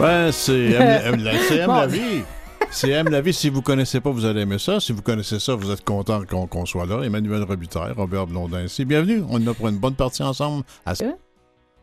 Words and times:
Ben, 0.00 0.32
c'est 0.32 0.70
aime, 0.70 1.22
la, 1.22 1.34
aime 1.34 1.68
la 1.68 1.86
vie. 1.86 2.22
C'est 2.70 2.88
Aime 2.88 3.10
la 3.10 3.20
vie. 3.20 3.34
Si 3.34 3.50
vous 3.50 3.60
connaissez 3.60 4.00
pas, 4.00 4.08
vous 4.08 4.24
allez 4.24 4.40
aimer 4.40 4.58
ça. 4.58 4.80
Si 4.80 4.92
vous 4.92 5.02
connaissez 5.02 5.38
ça, 5.38 5.54
vous 5.54 5.70
êtes 5.70 5.84
content 5.84 6.22
qu'on 6.24 6.64
soit 6.64 6.86
là. 6.86 7.02
Emmanuel 7.02 7.42
Robitaille, 7.42 7.92
Robert 7.92 8.26
Blondin 8.26 8.62
ici. 8.62 8.86
Bienvenue. 8.86 9.22
On 9.28 9.38
est 9.38 9.44
là 9.44 9.52
pour 9.52 9.68
une 9.68 9.76
bonne 9.76 9.96
partie 9.96 10.22
ensemble. 10.22 10.64
À... 10.86 10.94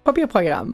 Pas 0.04 0.14
pire 0.14 0.28
programme. 0.28 0.74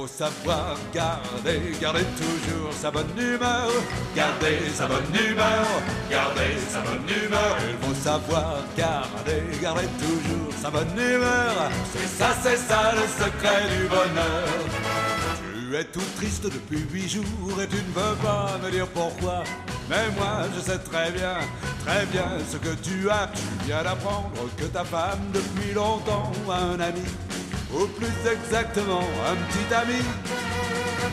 Faut 0.00 0.06
savoir 0.06 0.76
garder, 0.94 1.60
garder 1.78 2.04
toujours 2.16 2.72
sa 2.72 2.90
bonne 2.90 3.18
humeur, 3.18 3.70
garder 4.16 4.58
sa 4.72 4.86
bonne 4.86 5.14
humeur, 5.14 5.66
garder 6.10 6.56
sa 6.68 6.80
bonne 6.80 7.08
humeur. 7.08 7.56
Il 7.68 7.86
faut 7.86 7.94
savoir 7.94 8.56
garder, 8.76 9.42
garder 9.60 9.88
toujours 9.98 10.52
sa 10.62 10.70
bonne 10.70 10.98
humeur. 10.98 11.70
C'est 11.92 12.08
ça, 12.08 12.28
c'est 12.42 12.56
ça 12.56 12.92
le 12.94 13.06
secret 13.22 13.62
du 13.76 13.88
bonheur. 13.88 14.48
Tu 15.52 15.76
es 15.76 15.84
tout 15.84 16.10
triste 16.16 16.44
depuis 16.44 16.80
huit 16.92 17.08
jours 17.08 17.60
et 17.62 17.68
tu 17.68 17.76
ne 17.76 17.92
veux 17.92 18.16
pas 18.22 18.58
me 18.62 18.70
dire 18.70 18.88
pourquoi. 18.88 19.44
Mais 19.90 20.08
moi 20.16 20.46
je 20.54 20.60
sais 20.60 20.78
très 20.78 21.10
bien, 21.10 21.36
très 21.84 22.06
bien 22.06 22.38
ce 22.50 22.56
que 22.56 22.74
tu 22.76 23.10
as. 23.10 23.28
Tu 23.34 23.66
viens 23.66 23.82
d'apprendre 23.82 24.32
que 24.56 24.64
ta 24.64 24.84
femme 24.84 25.20
depuis 25.34 25.74
longtemps 25.74 26.32
a 26.48 26.58
un 26.74 26.80
ami 26.80 27.04
ou 27.74 27.86
plus 27.86 28.30
exactement 28.30 29.06
un 29.30 29.36
petit 29.46 29.74
ami. 29.74 30.02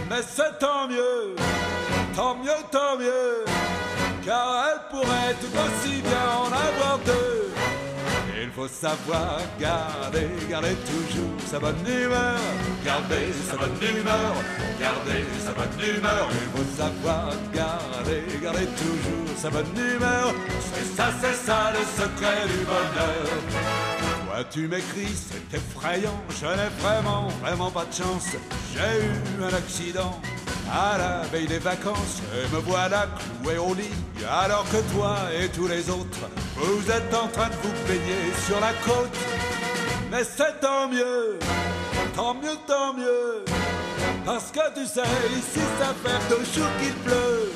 Mais 0.10 0.22
c'est 0.28 0.58
tant 0.60 0.88
mieux, 0.88 1.36
tant 2.16 2.36
mieux, 2.36 2.62
tant 2.72 2.98
mieux, 2.98 3.46
car 4.26 4.66
elle 4.70 4.82
pourrait 4.90 5.36
tout 5.42 5.56
aussi 5.66 6.02
bien 6.02 6.28
en 6.40 6.48
avoir 6.48 7.00
deux. 7.06 7.52
Il 8.42 8.50
faut 8.52 8.68
savoir 8.68 9.40
garder, 9.60 10.30
garder 10.50 10.76
toujours 10.76 11.40
sa 11.46 11.60
bonne 11.60 11.86
humeur, 11.86 12.40
garder 12.86 13.34
sa 13.48 13.58
bonne 13.58 13.78
humeur, 13.82 14.34
garder 14.80 15.26
sa 15.44 15.52
bonne 15.52 15.98
humeur. 15.98 16.30
Il 16.32 16.58
faut 16.58 16.76
savoir 16.76 17.34
garder, 17.54 18.24
garder 18.42 18.66
toujours 18.66 19.38
sa 19.38 19.50
bonne 19.50 19.76
humeur. 19.76 20.34
C'est 20.74 20.96
ça, 20.96 21.10
c'est 21.22 21.36
ça 21.36 21.72
le 21.74 21.84
secret 22.02 22.48
du 22.48 22.66
bonheur 22.66 23.97
tu 24.44 24.68
m'écris, 24.68 25.16
c'est 25.16 25.58
effrayant, 25.58 26.22
je 26.30 26.46
n'ai 26.46 26.70
vraiment, 26.80 27.28
vraiment 27.42 27.72
pas 27.72 27.86
de 27.86 27.94
chance. 27.94 28.28
J'ai 28.74 28.80
eu 28.80 29.44
un 29.44 29.54
accident 29.54 30.20
à 30.72 30.98
la 30.98 31.22
veille 31.32 31.48
des 31.48 31.60
vacances 31.60 32.22
et 32.34 32.54
me 32.54 32.60
voilà 32.62 33.08
cloué 33.42 33.58
au 33.58 33.74
lit, 33.74 33.90
alors 34.30 34.66
que 34.70 34.78
toi 34.94 35.18
et 35.40 35.48
tous 35.50 35.68
les 35.68 35.90
autres, 35.90 36.30
vous 36.56 36.92
êtes 36.92 37.14
en 37.14 37.28
train 37.28 37.50
de 37.50 37.56
vous 37.64 37.88
baigner 37.88 38.34
sur 38.46 38.60
la 38.60 38.74
côte. 38.86 39.18
Mais 40.12 40.24
c'est 40.24 40.60
tant 40.60 40.88
mieux, 40.88 41.40
tant 42.16 42.34
mieux, 42.34 42.58
tant 42.68 42.94
mieux, 42.94 43.46
parce 44.26 44.52
que 44.52 44.74
tu 44.76 44.86
sais, 44.86 45.02
ici 45.38 45.62
ça 45.80 45.94
fait 46.04 46.30
deux 46.30 46.46
jours 46.54 46.70
qu'il 46.80 46.94
pleut. 46.94 47.52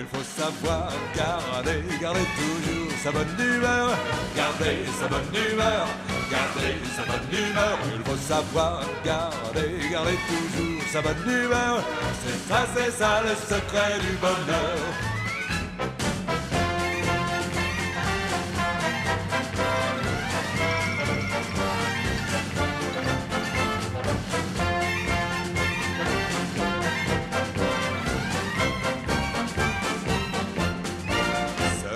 Il 0.00 0.06
faut 0.06 0.22
savoir 0.22 0.92
garder, 1.16 1.82
garder 2.00 2.20
toujours 2.38 2.92
sa 3.02 3.10
bonne 3.10 3.34
humeur, 3.36 3.90
garder 4.36 4.78
sa 5.00 5.08
bonne 5.08 5.34
humeur, 5.34 5.88
garder 6.30 6.76
sa 6.94 7.02
bonne 7.02 7.28
humeur. 7.32 7.78
Il 7.96 8.04
faut 8.08 8.16
savoir 8.16 8.82
garder, 9.04 9.90
garder 9.90 10.18
toujours 10.28 10.82
sa 10.92 11.02
bonne 11.02 11.28
humeur. 11.28 11.82
C'est 12.24 12.48
ça, 12.48 12.66
c'est 12.76 12.92
ça 12.92 13.22
le 13.24 13.34
secret 13.34 13.98
du 13.98 14.16
bonheur. 14.18 15.17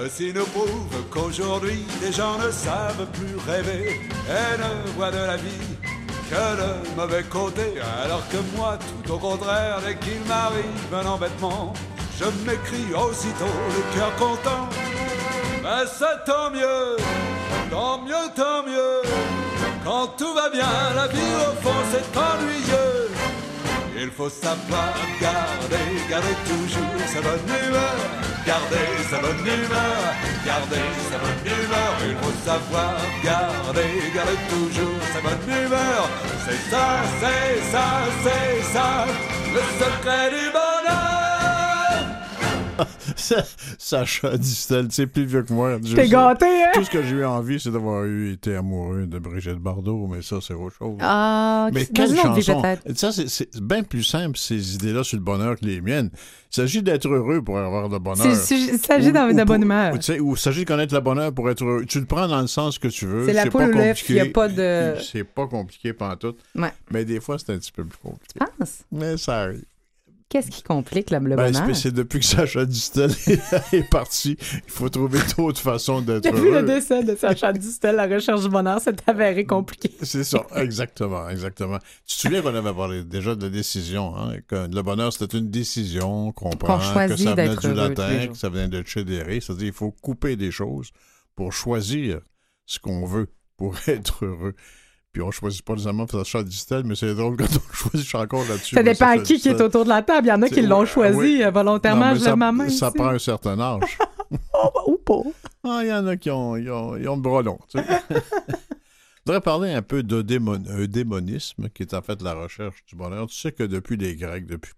Ceci 0.04 0.32
nous 0.34 0.46
prouve 0.46 1.04
qu'aujourd'hui 1.12 1.86
les 2.02 2.10
gens 2.10 2.36
ne 2.36 2.50
savent 2.50 3.06
plus 3.12 3.36
rêver 3.46 4.00
et 4.28 4.58
ne 4.58 4.90
voient 4.96 5.12
de 5.12 5.16
la 5.16 5.36
vie 5.36 5.76
que 6.28 6.34
le 6.34 6.96
mauvais 6.96 7.22
côté. 7.22 7.74
Alors 8.02 8.26
que 8.28 8.38
moi, 8.56 8.76
tout 8.80 9.12
au 9.12 9.18
contraire, 9.18 9.78
dès 9.86 9.94
qu'il 9.94 10.20
m'arrive 10.26 10.92
un 10.92 11.06
embêtement, 11.06 11.72
je 12.18 12.24
m'écris 12.44 12.92
aussitôt 12.92 13.44
le 13.44 13.96
cœur 13.96 14.12
content. 14.16 14.68
Mais 15.62 15.86
c'est 15.86 16.24
tant 16.26 16.50
mieux, 16.50 16.96
tant 17.70 18.02
mieux, 18.02 18.28
tant 18.34 18.64
mieux. 18.64 19.02
Quand 19.84 20.08
tout 20.18 20.34
va 20.34 20.50
bien, 20.50 20.66
la 20.96 21.06
vie 21.06 21.34
au 21.48 21.62
fond 21.62 21.80
c'est 21.92 22.18
ennuyeux. 22.18 23.08
Il 23.96 24.10
faut 24.10 24.30
savoir 24.30 24.94
garder, 25.20 25.86
garder 26.10 26.34
toujours 26.44 27.06
sa 27.06 27.20
bonne 27.20 27.68
humeur. 27.68 28.31
Garder 28.46 28.90
sa 29.08 29.18
bonne 29.20 29.46
humeur, 29.46 30.02
garder 30.44 30.88
sa 31.10 31.18
bonne 31.18 31.46
humeur. 31.46 31.92
Il 32.08 32.16
faut 32.16 32.36
savoir 32.44 32.96
garder, 33.22 34.10
garder 34.14 34.38
toujours 34.50 35.00
sa 35.12 35.20
bonne 35.20 35.64
humeur. 35.64 36.08
C'est 36.44 36.70
ça, 36.70 36.86
c'est 37.20 37.70
ça, 37.70 37.86
c'est 38.24 38.62
ça, 38.72 39.06
le 39.54 39.60
secret 39.78 40.30
du 40.30 40.50
bonheur. 40.50 40.71
Sacha 43.78 44.36
Distel, 44.36 44.88
c'est 44.90 45.06
plus 45.06 45.24
vieux 45.24 45.42
que 45.42 45.52
moi. 45.52 45.78
T'es 45.94 46.08
gâté, 46.08 46.46
hein? 46.46 46.70
Tout 46.74 46.84
ce 46.84 46.90
que 46.90 47.02
j'ai 47.02 47.16
eu 47.16 47.24
envie, 47.24 47.60
c'est 47.60 47.70
d'avoir 47.70 48.04
eu 48.04 48.32
été 48.32 48.56
amoureux 48.56 49.06
de 49.06 49.18
Brigitte 49.18 49.58
Bardot, 49.58 50.06
mais 50.06 50.22
ça, 50.22 50.38
c'est 50.40 50.54
autre 50.54 50.76
chose. 50.76 50.96
Ah, 51.00 51.68
mais 51.72 51.86
quelle 51.86 52.16
chanson? 52.16 52.62
Ça, 52.94 53.12
c'est 53.12 53.60
bien 53.60 53.82
plus 53.82 54.02
simple, 54.02 54.36
ces 54.36 54.74
idées-là, 54.74 55.04
sur 55.04 55.16
le 55.18 55.24
bonheur 55.24 55.56
que 55.56 55.64
les 55.64 55.80
miennes. 55.80 56.10
Il 56.14 56.56
s'agit 56.56 56.82
d'être 56.82 57.08
heureux 57.08 57.40
pour 57.40 57.58
avoir 57.58 57.88
de 57.88 57.96
bonheur. 57.98 58.26
Il 58.26 58.36
s'agit 58.78 59.12
d'avoir 59.12 59.34
de 59.34 59.44
bonne 59.44 59.62
humeur. 59.62 59.94
Ou 60.20 60.32
il 60.34 60.38
s'agit 60.38 60.64
de 60.64 60.68
connaître 60.68 60.94
le 60.94 61.00
bonheur 61.00 61.32
pour 61.32 61.48
être 61.48 61.64
heureux. 61.64 61.84
Tu 61.86 61.98
le 61.98 62.06
prends 62.06 62.28
dans 62.28 62.40
le 62.40 62.46
sens 62.46 62.78
que 62.78 62.88
tu 62.88 63.06
veux. 63.06 63.26
C'est 63.26 63.32
la 63.32 63.46
poule 63.46 63.74
il 64.08 64.14
n'y 64.14 64.20
a 64.20 64.26
pas 64.26 64.48
de... 64.48 64.94
C'est 65.00 65.24
pas 65.24 65.46
compliqué 65.46 65.92
pendant 65.92 66.16
tout. 66.16 66.34
Ouais. 66.54 66.72
Mais 66.90 67.04
des 67.04 67.20
fois, 67.20 67.38
c'est 67.38 67.52
un 67.52 67.58
petit 67.58 67.72
peu 67.72 67.84
plus 67.84 67.98
compliqué. 67.98 68.34
Tu 68.38 68.44
penses? 68.58 68.80
Mais 68.90 69.16
ça 69.16 69.42
arrive. 69.42 69.64
Qu'est-ce 70.32 70.50
qui 70.50 70.62
complique 70.62 71.10
le 71.10 71.18
ben, 71.18 71.36
bonheur? 71.36 71.76
C'est 71.76 71.92
depuis 71.92 72.20
que 72.20 72.24
Sacha 72.24 72.64
Distel 72.64 73.10
est 73.72 73.90
parti. 73.90 74.38
Il 74.66 74.72
faut 74.72 74.88
trouver 74.88 75.18
d'autres 75.36 75.60
façons 75.60 76.00
d'être 76.00 76.24
heureux. 76.24 76.36
Depuis 76.38 76.50
le 76.52 76.62
décès 76.62 77.04
de 77.04 77.14
Sacha 77.14 77.52
Distel, 77.52 77.96
la 77.96 78.06
recherche 78.06 78.40
du 78.40 78.48
bonheur 78.48 78.80
s'est 78.80 78.96
avérée 79.06 79.44
compliquée. 79.44 79.90
C'est 80.00 80.24
ça, 80.24 80.46
exactement, 80.56 81.28
exactement. 81.28 81.76
Tu 82.06 82.16
te 82.16 82.22
souviens 82.22 82.40
qu'on 82.40 82.54
avait 82.54 82.72
parlé 82.72 83.04
déjà 83.04 83.34
de 83.34 83.46
décision, 83.50 84.16
hein? 84.16 84.38
que 84.48 84.74
le 84.74 84.82
bonheur, 84.82 85.12
c'était 85.12 85.36
une 85.36 85.50
décision 85.50 86.32
qu'on 86.32 86.48
prend, 86.48 86.78
que 86.78 87.14
ça 87.14 87.34
venait 87.34 87.54
du 87.54 87.74
latin, 87.74 88.26
que 88.28 88.34
ça 88.34 88.48
venait 88.48 88.68
de 88.68 88.82
chédérer. 88.86 89.40
C'est-à-dire 89.40 89.66
qu'il 89.66 89.74
faut 89.74 89.90
couper 89.90 90.36
des 90.36 90.50
choses 90.50 90.92
pour 91.36 91.52
choisir 91.52 92.20
ce 92.64 92.78
qu'on 92.78 93.04
veut 93.04 93.28
pour 93.58 93.76
être 93.86 94.24
heureux. 94.24 94.54
Puis 95.12 95.20
on 95.20 95.30
choisit 95.30 95.62
pas 95.62 95.74
nécessairement 95.74 96.06
Sacha 96.06 96.42
Distel, 96.42 96.84
mais 96.84 96.94
c'est 96.94 97.14
drôle 97.14 97.36
quand 97.38 97.44
on 97.44 97.74
choisit, 97.74 98.00
je 98.00 98.08
suis 98.08 98.18
encore 98.18 98.44
là-dessus. 98.48 98.74
Ça 98.74 98.82
dépend 98.82 99.08
à 99.08 99.18
qui 99.18 99.38
qui 99.38 99.48
est 99.48 99.60
autour 99.60 99.84
de 99.84 99.90
la 99.90 100.02
table. 100.02 100.26
Il 100.26 100.30
y 100.30 100.32
en 100.32 100.42
a 100.42 100.48
qui 100.48 100.62
l'ont 100.62 100.86
choisi 100.86 101.42
euh, 101.42 101.50
volontairement, 101.50 102.14
je 102.14 102.24
lève 102.24 102.36
ma 102.36 102.52
main. 102.52 102.68
Ça 102.70 102.90
prend 102.90 103.08
un 103.08 103.18
certain 103.18 103.60
âge. 103.60 103.98
oh, 104.30 104.70
bah, 104.74 104.82
ou 104.86 104.96
pas. 104.96 105.22
Ah, 105.64 105.80
il 105.82 105.88
y 105.88 105.92
en 105.92 106.06
a 106.06 106.16
qui 106.16 106.30
ont, 106.30 106.56
ils 106.56 106.70
ont, 106.70 106.96
ils 106.96 107.08
ont 107.08 107.16
le 107.16 107.22
bras 107.22 107.42
long. 107.42 107.58
Tu 107.68 107.78
sais. 107.78 107.84
je 108.10 108.14
voudrais 109.26 109.42
parler 109.42 109.72
un 109.72 109.82
peu 109.82 110.02
de 110.02 110.22
démon, 110.22 110.62
un 110.68 110.86
démonisme, 110.86 111.68
qui 111.68 111.82
est 111.82 111.92
en 111.92 112.02
fait 112.02 112.22
la 112.22 112.34
recherche 112.34 112.82
du 112.86 112.96
bonheur. 112.96 113.26
Tu 113.26 113.36
sais 113.36 113.52
que 113.52 113.64
depuis 113.64 113.98
les 113.98 114.16
Grecs, 114.16 114.46
depuis 114.46 114.72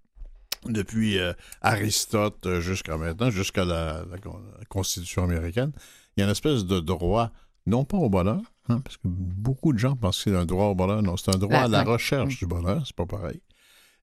depuis 0.67 1.19
euh, 1.19 1.33
Aristote 1.61 2.47
euh, 2.47 2.61
jusqu'à 2.61 2.97
maintenant, 2.97 3.31
jusqu'à 3.31 3.65
la, 3.65 4.05
la, 4.11 4.17
Constitution 4.69 5.25
américaine, 5.25 5.73
il 6.17 6.21
y 6.21 6.23
a 6.23 6.27
une 6.27 6.33
espèce 6.33 6.65
de 6.65 6.81
droit, 6.81 7.31
non 7.67 7.85
pas 7.85 7.97
au 7.97 8.09
bonheur, 8.09 8.43
Hein, 8.69 8.81
parce 8.81 8.97
que 8.97 9.03
beaucoup 9.05 9.75
de 9.75 9.79
gens 9.79 9.95
pensent 9.95 10.25
que 10.25 10.31
c'est 10.31 10.37
un 10.37 10.47
droit 10.47 10.67
au 10.67 10.75
bonheur. 10.75 11.03
Non, 11.03 11.17
c'est 11.17 11.35
un 11.35 11.39
droit 11.39 11.59
à 11.59 11.69
la 11.69 11.85
recherche 11.85 12.39
du 12.39 12.47
bonheur, 12.47 12.83
c'est 12.87 12.97
pas 12.97 13.07
pareil. 13.07 13.41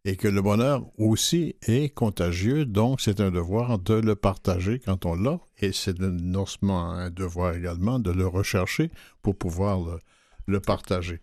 Et 0.05 0.15
que 0.15 0.27
le 0.27 0.41
bonheur 0.41 0.83
aussi 0.97 1.55
est 1.67 1.93
contagieux, 1.93 2.65
donc 2.65 3.01
c'est 3.01 3.19
un 3.19 3.31
devoir 3.31 3.79
de 3.79 3.95
le 3.95 4.15
partager 4.15 4.79
quand 4.79 5.05
on 5.05 5.15
l'a. 5.15 5.39
Et 5.59 5.73
c'est 5.73 5.99
non 5.99 6.45
seulement 6.45 6.91
un 6.91 7.09
devoir 7.09 7.55
également 7.55 7.99
de 7.99 8.11
le 8.11 8.27
rechercher 8.27 8.91
pour 9.21 9.35
pouvoir 9.35 9.79
le, 9.79 9.99
le 10.47 10.59
partager. 10.59 11.21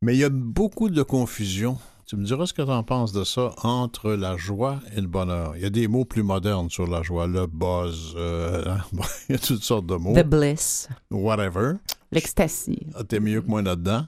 Mais 0.00 0.14
il 0.14 0.20
y 0.20 0.24
a 0.24 0.30
beaucoup 0.30 0.90
de 0.90 1.02
confusion 1.02 1.78
tu 2.12 2.18
me 2.18 2.24
diras 2.24 2.44
ce 2.44 2.52
que 2.52 2.60
tu 2.60 2.70
en 2.70 2.82
penses 2.82 3.12
de 3.12 3.24
ça 3.24 3.54
entre 3.62 4.12
la 4.12 4.36
joie 4.36 4.80
et 4.94 5.00
le 5.00 5.06
bonheur. 5.06 5.56
Il 5.56 5.62
y 5.62 5.64
a 5.64 5.70
des 5.70 5.88
mots 5.88 6.04
plus 6.04 6.22
modernes 6.22 6.68
sur 6.68 6.86
la 6.86 7.02
joie, 7.02 7.26
le 7.26 7.46
buzz, 7.46 8.12
euh, 8.18 8.66
hein, 8.68 8.80
il 9.30 9.32
y 9.32 9.34
a 9.36 9.38
toutes 9.38 9.62
sortes 9.62 9.86
de 9.86 9.94
mots. 9.94 10.12
The 10.12 10.22
bliss. 10.22 10.90
Whatever. 11.10 11.76
L'ecstasy. 12.10 12.86
Ah, 12.94 13.02
t'es 13.02 13.18
mieux 13.18 13.40
que 13.40 13.46
moi 13.46 13.62
là-dedans. 13.62 14.04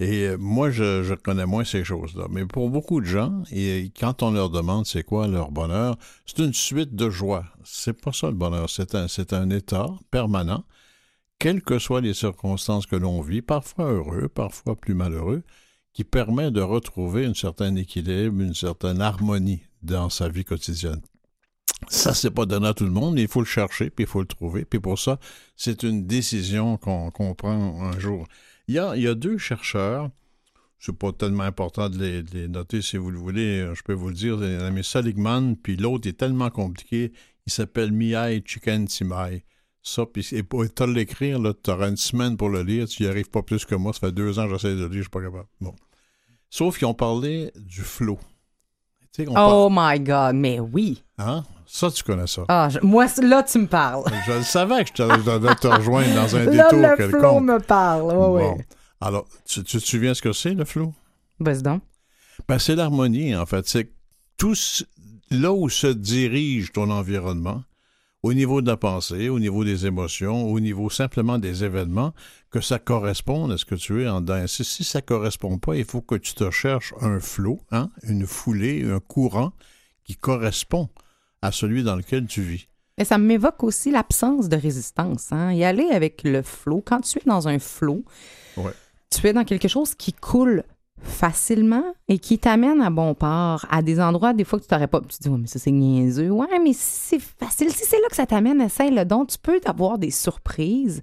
Et 0.00 0.28
euh, 0.28 0.36
moi, 0.38 0.70
je, 0.70 1.02
je 1.02 1.14
connais 1.14 1.46
moins 1.46 1.64
ces 1.64 1.82
choses-là. 1.82 2.26
Mais 2.30 2.46
pour 2.46 2.70
beaucoup 2.70 3.00
de 3.00 3.06
gens, 3.06 3.42
et 3.50 3.90
quand 3.98 4.22
on 4.22 4.30
leur 4.30 4.50
demande 4.50 4.86
c'est 4.86 5.02
quoi 5.02 5.26
leur 5.26 5.50
bonheur, 5.50 5.98
c'est 6.26 6.38
une 6.38 6.54
suite 6.54 6.94
de 6.94 7.10
joie. 7.10 7.42
C'est 7.64 8.00
pas 8.00 8.12
ça 8.12 8.28
le 8.28 8.34
bonheur. 8.34 8.70
C'est 8.70 8.94
un, 8.94 9.08
c'est 9.08 9.32
un 9.32 9.50
état 9.50 9.88
permanent, 10.12 10.62
quelles 11.40 11.62
que 11.62 11.80
soient 11.80 12.02
les 12.02 12.14
circonstances 12.14 12.86
que 12.86 12.94
l'on 12.94 13.20
vit, 13.20 13.42
parfois 13.42 13.86
heureux, 13.86 14.28
parfois 14.28 14.76
plus 14.76 14.94
malheureux, 14.94 15.42
qui 15.98 16.04
permet 16.04 16.52
de 16.52 16.60
retrouver 16.60 17.26
un 17.26 17.34
certain 17.34 17.74
équilibre, 17.74 18.40
une 18.40 18.54
certaine 18.54 19.00
harmonie 19.00 19.62
dans 19.82 20.08
sa 20.08 20.28
vie 20.28 20.44
quotidienne. 20.44 21.00
Ça, 21.88 22.14
c'est 22.14 22.30
pas 22.30 22.46
donné 22.46 22.68
à 22.68 22.72
tout 22.72 22.84
le 22.84 22.92
monde, 22.92 23.18
il 23.18 23.26
faut 23.26 23.40
le 23.40 23.46
chercher, 23.46 23.90
puis 23.90 24.04
il 24.04 24.06
faut 24.06 24.20
le 24.20 24.28
trouver. 24.28 24.64
Puis 24.64 24.78
pour 24.78 24.96
ça, 24.96 25.18
c'est 25.56 25.82
une 25.82 26.06
décision 26.06 26.76
qu'on 26.76 27.34
prend 27.34 27.82
un 27.82 27.98
jour. 27.98 28.28
Il 28.68 28.76
y 28.76 28.78
a, 28.78 28.94
il 28.94 29.02
y 29.02 29.08
a 29.08 29.16
deux 29.16 29.38
chercheurs, 29.38 30.08
c'est 30.78 30.96
pas 30.96 31.10
tellement 31.10 31.42
important 31.42 31.90
de 31.90 32.24
les, 32.32 32.46
noter 32.46 32.80
si 32.80 32.96
vous 32.96 33.10
le 33.10 33.18
voulez, 33.18 33.68
je 33.74 33.82
peux 33.82 33.92
vous 33.92 34.10
le 34.10 34.14
dire, 34.14 34.36
l'ami 34.36 34.84
Saligman, 34.84 35.56
puis 35.56 35.76
l'autre 35.76 36.08
est 36.08 36.12
tellement 36.12 36.50
compliqué, 36.50 37.12
il 37.44 37.52
s'appelle 37.52 37.90
Mihai 37.90 38.40
Csikszentmihalyi. 38.44 39.42
Ça, 39.82 40.06
puis 40.06 40.28
et 40.30 40.44
pour 40.44 40.62
l'écrire, 40.62 41.40
tu 41.60 41.70
auras 41.72 41.88
une 41.88 41.96
semaine 41.96 42.36
pour 42.36 42.50
le 42.50 42.62
lire, 42.62 42.86
tu 42.86 43.02
n'y 43.02 43.08
arrives 43.08 43.30
pas 43.30 43.42
plus 43.42 43.64
que 43.64 43.74
moi, 43.74 43.92
ça 43.92 43.98
fait 43.98 44.12
deux 44.12 44.38
ans 44.38 44.46
que 44.46 44.52
j'essaie 44.52 44.76
de 44.76 44.82
le 44.82 44.88
lire, 44.88 44.98
je 44.98 45.00
suis 45.00 45.10
pas 45.10 45.22
capable. 45.22 45.48
Bon. 45.60 45.74
Sauf 46.50 46.78
qu'ils 46.78 46.86
ont 46.86 46.94
parlé 46.94 47.52
du 47.56 47.82
flow. 47.82 48.18
Tu 49.12 49.24
sais, 49.24 49.28
on 49.28 49.34
par- 49.34 49.56
Oh 49.56 49.68
my 49.70 50.00
God, 50.00 50.34
mais 50.34 50.60
oui. 50.60 51.02
Hein? 51.18 51.44
Ça, 51.66 51.90
tu 51.90 52.02
connais 52.02 52.26
ça. 52.26 52.42
Ah, 52.48 52.68
je- 52.70 52.78
moi, 52.80 53.06
là, 53.22 53.42
tu 53.42 53.58
me 53.58 53.66
parles. 53.66 54.04
Je 54.26 54.32
le 54.32 54.42
savais 54.42 54.84
que 54.84 54.88
je 54.88 54.92
te- 54.94 55.02
je 55.18 55.30
devais 55.30 55.54
te 55.54 55.66
rejoindre 55.66 56.14
dans 56.14 56.34
un 56.36 56.44
Là, 56.44 56.50
détour 56.70 56.78
le 56.80 56.96
flow 56.96 57.10
quelconque. 57.20 57.42
me 57.44 57.58
parle. 57.58 58.12
Bon. 58.14 58.36
ouais. 58.36 58.66
Alors, 59.00 59.26
tu, 59.44 59.62
tu 59.64 59.78
te 59.78 59.84
souviens 59.86 60.14
ce 60.14 60.22
que 60.22 60.32
c'est, 60.32 60.54
le 60.54 60.64
flow? 60.64 60.94
Vas-y 61.40 61.62
donc. 61.62 61.82
Ben, 62.48 62.58
c'est 62.58 62.74
l'harmonie, 62.74 63.36
en 63.36 63.44
fait. 63.46 63.68
C'est 63.68 63.92
tout 64.38 64.54
là 65.30 65.52
où 65.52 65.68
se 65.68 65.86
dirige 65.88 66.72
ton 66.72 66.90
environnement, 66.90 67.62
au 68.28 68.34
niveau 68.34 68.60
de 68.60 68.66
la 68.66 68.76
pensée, 68.76 69.30
au 69.30 69.38
niveau 69.40 69.64
des 69.64 69.86
émotions, 69.86 70.50
au 70.50 70.60
niveau 70.60 70.90
simplement 70.90 71.38
des 71.38 71.64
événements, 71.64 72.12
que 72.50 72.60
ça 72.60 72.78
corresponde 72.78 73.52
à 73.52 73.56
ce 73.56 73.64
que 73.64 73.74
tu 73.74 74.02
es 74.02 74.08
en 74.08 74.20
dedans? 74.20 74.46
Si, 74.46 74.64
si 74.64 74.84
ça 74.84 75.00
correspond 75.00 75.56
pas, 75.58 75.76
il 75.76 75.84
faut 75.86 76.02
que 76.02 76.14
tu 76.16 76.34
te 76.34 76.50
cherches 76.50 76.92
un 77.00 77.20
flot, 77.20 77.58
hein, 77.70 77.88
une 78.02 78.26
foulée, 78.26 78.84
un 78.84 79.00
courant 79.00 79.52
qui 80.04 80.14
correspond 80.16 80.90
à 81.40 81.52
celui 81.52 81.82
dans 81.82 81.96
lequel 81.96 82.26
tu 82.26 82.42
vis. 82.42 82.68
Et 82.98 83.04
ça 83.04 83.16
m'évoque 83.16 83.62
aussi 83.64 83.90
l'absence 83.90 84.48
de 84.50 84.56
résistance. 84.56 85.32
Hein? 85.32 85.52
Y 85.54 85.64
aller 85.64 85.88
avec 85.90 86.22
le 86.24 86.42
flot. 86.42 86.82
Quand 86.84 87.00
tu 87.00 87.18
es 87.18 87.22
dans 87.24 87.48
un 87.48 87.58
flot, 87.58 88.04
Ouais. 88.58 88.72
tu 89.10 89.26
es 89.26 89.32
dans 89.32 89.44
quelque 89.44 89.68
chose 89.68 89.94
qui 89.94 90.12
coule 90.12 90.64
facilement 91.02 91.82
et 92.08 92.18
qui 92.18 92.38
t'amène 92.38 92.80
à 92.80 92.90
bon 92.90 93.14
port, 93.14 93.66
à 93.70 93.82
des 93.82 94.00
endroits, 94.00 94.32
des 94.32 94.44
fois 94.44 94.58
que 94.58 94.64
tu 94.64 94.68
t'aurais 94.68 94.86
pas. 94.86 95.00
Tu 95.08 95.18
te 95.18 95.22
dis, 95.22 95.28
ouais, 95.28 95.38
mais 95.38 95.46
ça, 95.46 95.58
c'est 95.58 95.70
niaiseux. 95.70 96.30
Ouais, 96.30 96.46
mais 96.62 96.72
si 96.72 97.16
c'est 97.16 97.20
facile. 97.20 97.70
Si 97.70 97.84
c'est 97.84 98.00
là 98.00 98.08
que 98.08 98.16
ça 98.16 98.26
t'amène, 98.26 98.60
essaye-le 98.60 99.04
donc. 99.04 99.28
Tu 99.28 99.38
peux 99.38 99.60
avoir 99.64 99.98
des 99.98 100.10
surprises. 100.10 101.00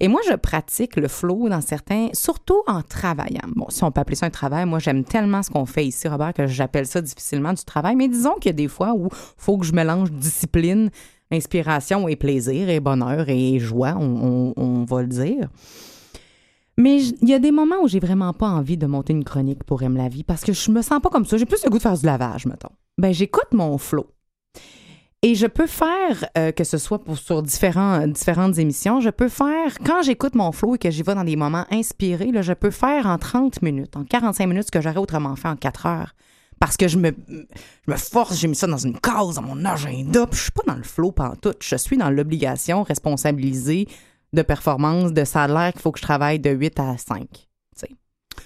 Et 0.00 0.08
moi, 0.08 0.20
je 0.28 0.34
pratique 0.34 0.96
le 0.96 1.08
flow 1.08 1.48
dans 1.48 1.60
certains, 1.60 2.08
surtout 2.12 2.62
en 2.66 2.82
travaillant. 2.82 3.48
Bon, 3.54 3.66
si 3.68 3.82
on 3.84 3.90
peut 3.90 4.00
appeler 4.00 4.16
ça 4.16 4.26
un 4.26 4.30
travail, 4.30 4.66
moi, 4.66 4.78
j'aime 4.78 5.04
tellement 5.04 5.42
ce 5.42 5.50
qu'on 5.50 5.66
fait 5.66 5.86
ici, 5.86 6.08
Robert, 6.08 6.34
que 6.34 6.46
j'appelle 6.46 6.86
ça 6.86 7.00
difficilement 7.00 7.52
du 7.52 7.64
travail. 7.64 7.96
Mais 7.96 8.08
disons 8.08 8.34
qu'il 8.34 8.46
y 8.50 8.50
a 8.50 8.56
des 8.56 8.68
fois 8.68 8.94
où 8.94 9.08
faut 9.36 9.56
que 9.58 9.66
je 9.66 9.72
mélange 9.72 10.10
discipline, 10.12 10.90
inspiration 11.32 12.08
et 12.08 12.16
plaisir 12.16 12.68
et 12.68 12.78
bonheur 12.80 13.28
et 13.28 13.58
joie, 13.58 13.96
on, 13.98 14.52
on- 14.56 14.62
on 14.62 14.84
va 14.84 15.02
le 15.02 15.08
dire. 15.08 15.48
Mais 16.78 17.02
il 17.02 17.28
y 17.28 17.34
a 17.34 17.38
des 17.38 17.50
moments 17.50 17.82
où 17.82 17.88
j'ai 17.88 18.00
vraiment 18.00 18.32
pas 18.32 18.48
envie 18.48 18.76
de 18.76 18.86
monter 18.86 19.12
une 19.12 19.24
chronique 19.24 19.64
pour 19.64 19.82
Aime 19.82 19.96
la 19.96 20.08
vie 20.08 20.24
parce 20.24 20.44
que 20.44 20.52
je 20.52 20.70
me 20.70 20.82
sens 20.82 21.00
pas 21.00 21.08
comme 21.08 21.24
ça. 21.24 21.38
J'ai 21.38 21.46
plus 21.46 21.64
le 21.64 21.70
goût 21.70 21.78
de 21.78 21.82
faire 21.82 21.96
du 21.96 22.04
lavage, 22.04 22.46
mettons. 22.46 22.72
Ben, 22.98 23.12
j'écoute 23.12 23.52
mon 23.52 23.78
flow. 23.78 24.06
Et 25.22 25.34
je 25.34 25.46
peux 25.46 25.66
faire, 25.66 26.28
euh, 26.36 26.52
que 26.52 26.62
ce 26.62 26.76
soit 26.76 27.02
pour, 27.02 27.16
sur 27.16 27.42
différentes 27.42 28.58
émissions, 28.58 29.00
je 29.00 29.10
peux 29.10 29.28
faire, 29.28 29.78
quand 29.84 30.02
j'écoute 30.02 30.34
mon 30.34 30.52
flow 30.52 30.74
et 30.74 30.78
que 30.78 30.90
j'y 30.90 31.02
vais 31.02 31.14
dans 31.14 31.24
des 31.24 31.36
moments 31.36 31.64
inspirés, 31.70 32.30
là, 32.30 32.42
je 32.42 32.52
peux 32.52 32.70
faire 32.70 33.06
en 33.06 33.16
30 33.16 33.62
minutes, 33.62 33.96
en 33.96 34.04
45 34.04 34.46
minutes, 34.46 34.66
ce 34.66 34.70
que 34.70 34.80
j'aurais 34.80 34.98
autrement 34.98 35.34
fait 35.34 35.48
en 35.48 35.56
4 35.56 35.86
heures. 35.86 36.14
Parce 36.60 36.76
que 36.76 36.88
je 36.88 36.98
me, 36.98 37.12
je 37.28 37.90
me 37.90 37.96
force, 37.96 38.38
j'ai 38.38 38.48
mis 38.48 38.54
ça 38.54 38.66
dans 38.66 38.76
une 38.76 38.98
case, 38.98 39.34
dans 39.34 39.42
mon 39.42 39.64
agenda, 39.64 40.26
puis 40.26 40.38
je 40.38 40.42
suis 40.44 40.52
pas 40.52 40.62
dans 40.66 40.76
le 40.76 40.84
flow 40.84 41.12
pantoute. 41.12 41.58
Je 41.60 41.76
suis 41.76 41.96
dans 41.96 42.10
l'obligation 42.10 42.82
responsabilisée 42.82 43.88
de 44.32 44.42
performance, 44.42 45.12
de 45.12 45.24
salaire 45.24 45.72
qu'il 45.72 45.80
faut 45.82 45.92
que 45.92 45.98
je 45.98 46.04
travaille 46.04 46.38
de 46.40 46.50
8 46.50 46.80
à 46.80 46.96
5. 46.98 47.26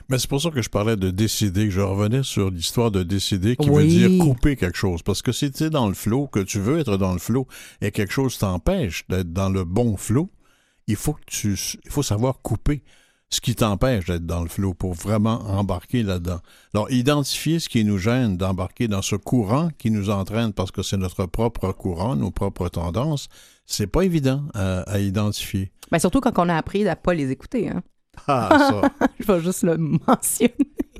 Mais 0.08 0.18
c'est 0.18 0.28
pour 0.28 0.40
ça 0.40 0.50
que 0.50 0.62
je 0.62 0.68
parlais 0.68 0.96
de 0.96 1.10
décider, 1.10 1.64
que 1.66 1.70
je 1.72 1.80
revenais 1.80 2.22
sur 2.22 2.50
l'histoire 2.50 2.90
de 2.92 3.02
décider 3.02 3.56
qui 3.56 3.68
Oui. 3.70 3.82
veut 3.82 4.08
dire 4.08 4.24
couper 4.24 4.56
quelque 4.56 4.76
chose. 4.76 5.02
Parce 5.02 5.20
que 5.22 5.32
si 5.32 5.50
tu 5.50 5.64
es 5.64 5.70
dans 5.70 5.88
le 5.88 5.94
flot, 5.94 6.26
que 6.28 6.40
tu 6.40 6.58
veux 6.60 6.78
être 6.78 6.96
dans 6.96 7.12
le 7.12 7.18
flot 7.18 7.46
et 7.80 7.90
quelque 7.90 8.12
chose 8.12 8.38
t'empêche 8.38 9.04
d'être 9.08 9.32
dans 9.32 9.50
le 9.50 9.64
bon 9.64 9.96
flot, 9.96 10.30
il 10.86 10.96
faut 10.96 11.12
que 11.14 11.24
tu 11.26 11.56
il 11.84 11.90
faut 11.90 12.02
savoir 12.04 12.40
couper 12.40 12.82
ce 13.30 13.40
qui 13.40 13.54
t'empêche 13.54 14.06
d'être 14.06 14.26
dans 14.26 14.42
le 14.42 14.48
flot 14.48 14.74
pour 14.74 14.94
vraiment 14.94 15.40
embarquer 15.46 16.02
là-dedans. 16.02 16.40
Alors, 16.74 16.90
identifier 16.90 17.60
ce 17.60 17.68
qui 17.68 17.84
nous 17.84 17.98
gêne 17.98 18.36
d'embarquer 18.36 18.88
dans 18.88 19.02
ce 19.02 19.14
courant 19.16 19.70
qui 19.78 19.90
nous 19.92 20.10
entraîne 20.10 20.52
parce 20.52 20.72
que 20.72 20.82
c'est 20.82 20.96
notre 20.96 21.26
propre 21.26 21.70
courant, 21.72 22.16
nos 22.16 22.32
propres 22.32 22.68
tendances, 22.68 23.28
c'est 23.72 23.87
pas 23.87 24.02
évident 24.02 24.44
à, 24.55 24.81
à 24.82 24.99
identifier. 24.99 25.70
Mais 25.93 25.96
Ben, 25.96 25.99
surtout 26.00 26.20
quand 26.20 26.38
on 26.38 26.49
a 26.49 26.56
appris 26.56 26.87
à 26.88 26.96
pas 26.96 27.14
les 27.14 27.31
écouter. 27.31 27.69
Hein. 27.69 27.82
Ah, 28.26 28.49
ça. 28.99 29.06
Je 29.20 29.25
vais 29.32 29.40
juste 29.40 29.62
le 29.62 29.76
mentionner. 29.78 30.55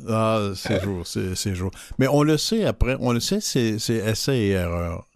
Ah, 0.08 0.50
c'est 0.55 0.82
jour, 0.82 1.06
c'est 1.06 1.55
jour. 1.55 1.70
Mais 1.99 2.08
on 2.08 2.22
le 2.22 2.38
sait 2.38 2.64
après, 2.64 2.96
on 3.00 3.12
le 3.12 3.20
sait, 3.20 3.40
c'est 3.40 3.78
c'est 3.78 3.96
essai 3.96 4.38
et 4.38 4.49
erreur. 4.50 5.06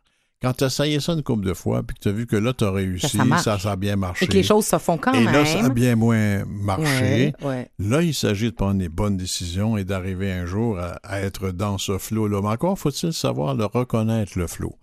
Quand 0.42 0.52
tu 0.52 0.64
as 0.64 0.66
essayé 0.66 1.00
ça 1.00 1.14
une 1.14 1.22
couple 1.22 1.46
de 1.46 1.54
fois, 1.54 1.82
puis 1.82 1.96
que 1.96 2.02
tu 2.02 2.08
as 2.08 2.12
vu 2.12 2.26
que 2.26 2.36
là, 2.36 2.52
tu 2.52 2.64
as 2.64 2.70
réussi, 2.70 3.16
ça 3.16 3.24
marche. 3.24 3.44
ça, 3.44 3.58
ça 3.58 3.72
a 3.72 3.76
bien 3.76 3.96
marché. 3.96 4.26
Et 4.26 4.28
que 4.28 4.34
les 4.34 4.42
choses 4.42 4.66
se 4.66 4.76
font 4.76 4.98
quand 4.98 5.14
et 5.14 5.24
même. 5.24 5.32
là, 5.32 5.46
ça 5.46 5.64
a 5.64 5.68
bien 5.70 5.96
moins 5.96 6.44
marché. 6.44 7.32
Ouais, 7.40 7.46
ouais. 7.48 7.70
Là, 7.78 8.02
il 8.02 8.12
s'agit 8.12 8.50
de 8.50 8.54
prendre 8.54 8.78
les 8.78 8.90
bonnes 8.90 9.16
décisions 9.16 9.78
et 9.78 9.84
d'arriver 9.84 10.30
un 10.30 10.44
jour 10.44 10.78
à, 10.78 10.98
à 11.02 11.20
être 11.22 11.50
dans 11.50 11.78
ce 11.78 11.96
flot-là. 11.96 12.42
Mais 12.42 12.48
encore 12.48 12.78
faut-il 12.78 13.14
savoir 13.14 13.54
le 13.54 13.64
reconnaître, 13.64 14.38
le 14.38 14.46
flot. 14.46 14.74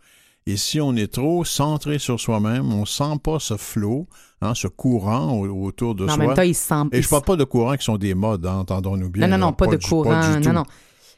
Et 0.47 0.57
si 0.57 0.81
on 0.81 0.95
est 0.95 1.11
trop 1.13 1.45
centré 1.45 1.99
sur 1.99 2.19
soi-même, 2.19 2.73
on 2.73 2.85
sent 2.85 3.19
pas 3.23 3.37
ce 3.39 3.57
flot, 3.57 4.07
hein, 4.41 4.53
ce 4.55 4.67
courant 4.67 5.33
au- 5.33 5.65
autour 5.67 5.93
de 5.93 6.05
Mais 6.05 6.11
en 6.11 6.15
soi. 6.15 6.25
même 6.25 6.35
temps, 6.35 6.41
ils 6.41 6.55
se 6.55 6.67
sentent. 6.67 6.93
et 6.93 7.01
je 7.01 7.07
parle 7.09 7.21
pas 7.23 7.35
de 7.35 7.43
courants 7.43 7.75
qui 7.77 7.83
sont 7.83 7.97
des 7.97 8.15
modes, 8.15 8.45
hein, 8.45 8.57
entendons-nous 8.59 9.09
bien. 9.09 9.27
Non, 9.27 9.37
non, 9.37 9.47
non, 9.47 9.53
pas, 9.53 9.67
de 9.67 9.75
du- 9.77 9.87
courant. 9.87 10.19
non, 10.43 10.53
non. 10.53 10.63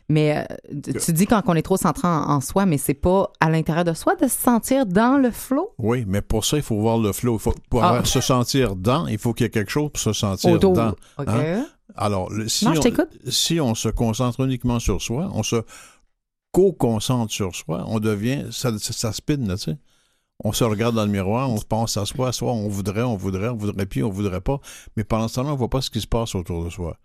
Mais 0.10 0.38
euh, 0.38 0.92
tu- 1.00 1.13
dis 1.13 1.25
quand 1.25 1.42
on 1.48 1.53
est 1.56 1.62
trop 1.62 1.77
centré 1.77 2.06
en, 2.10 2.12
en 2.30 2.42
soi, 2.42 2.65
mais 2.65 2.77
c'est 2.77 2.94
pas 2.94 3.32
à 3.39 3.50
l'intérieur 3.50 3.86
de 3.86 3.94
soi 3.94 4.15
de 4.15 4.27
se 4.27 4.36
sentir 4.38 4.86
dans 4.86 5.18
le 5.18 5.32
flot. 5.32 5.70
Oui, 5.77 6.03
mais 6.06 6.22
pour 6.22 6.44
ça, 6.44 6.58
il 6.58 6.63
faut 6.63 6.77
voir 6.77 6.98
le 6.98 7.13
flow. 7.13 7.36
Il 7.36 7.39
faut, 7.39 7.53
pour 7.70 7.82
Ah. 7.86 8.03
se 8.03 8.20
sentir 8.20 8.75
dans, 8.75 9.08
il 9.08 9.18
faut 9.18 9.34
qu'il 9.34 9.46
y 9.46 9.48
ait 9.48 9.50
quelque 9.50 9.72
chose 9.72 9.89
pour 9.94 10.01
se 10.01 10.12
sentir 10.12 10.51
Autour. 10.51 10.74
dans. 10.74 10.89
OK. 11.18 11.27
Hein? 11.30 11.65
Alors, 11.96 12.30
le- 12.32 12.50
si, 12.50 12.65
Non, 12.65 12.74
on, 12.75 13.30
si 13.32 13.62
on 13.62 13.75
se 13.75 13.88
concentre 13.88 14.42
uniquement 14.42 14.80
sur 14.80 15.01
soi, 15.01 15.30
on 15.34 15.44
se 15.44 15.63
co-concentre 16.53 17.33
sur 17.33 17.53
soi, 17.53 17.83
on 17.88 18.00
devient, 18.00 18.45
ça, 18.51 18.77
ça, 18.79 18.93
ça 18.93 19.12
spin, 19.12 19.38
là, 19.45 19.57
tu 19.57 19.72
sais. 19.72 19.77
On 20.45 20.51
se 20.51 20.63
regarde 20.63 20.95
dans 20.95 21.05
le 21.05 21.12
miroir, 21.12 21.50
on 21.50 21.57
se 21.57 21.65
pense 21.65 21.98
à 21.98 22.05
soi, 22.05 22.31
soit 22.31 22.51
on 22.51 22.67
voudrait, 22.67 23.01
on 23.01 23.15
voudrait, 23.15 23.50
on 23.50 23.55
voudrait 23.55 23.86
puis 23.86 24.03
on 24.03 24.10
voudrait 24.10 24.41
pas. 24.41 24.60
Mais 24.95 25.03
pendant 25.03 25.27
ce 25.27 25.36
temps-là, 25.36 25.53
on 25.53 25.55
voit 25.55 25.69
pas 25.69 25.81
ce 25.81 25.89
qui 25.89 26.01
se 26.01 26.07
passe 26.07 26.36
autour 26.36 26.63
de 26.63 26.69
soi. 26.69 26.98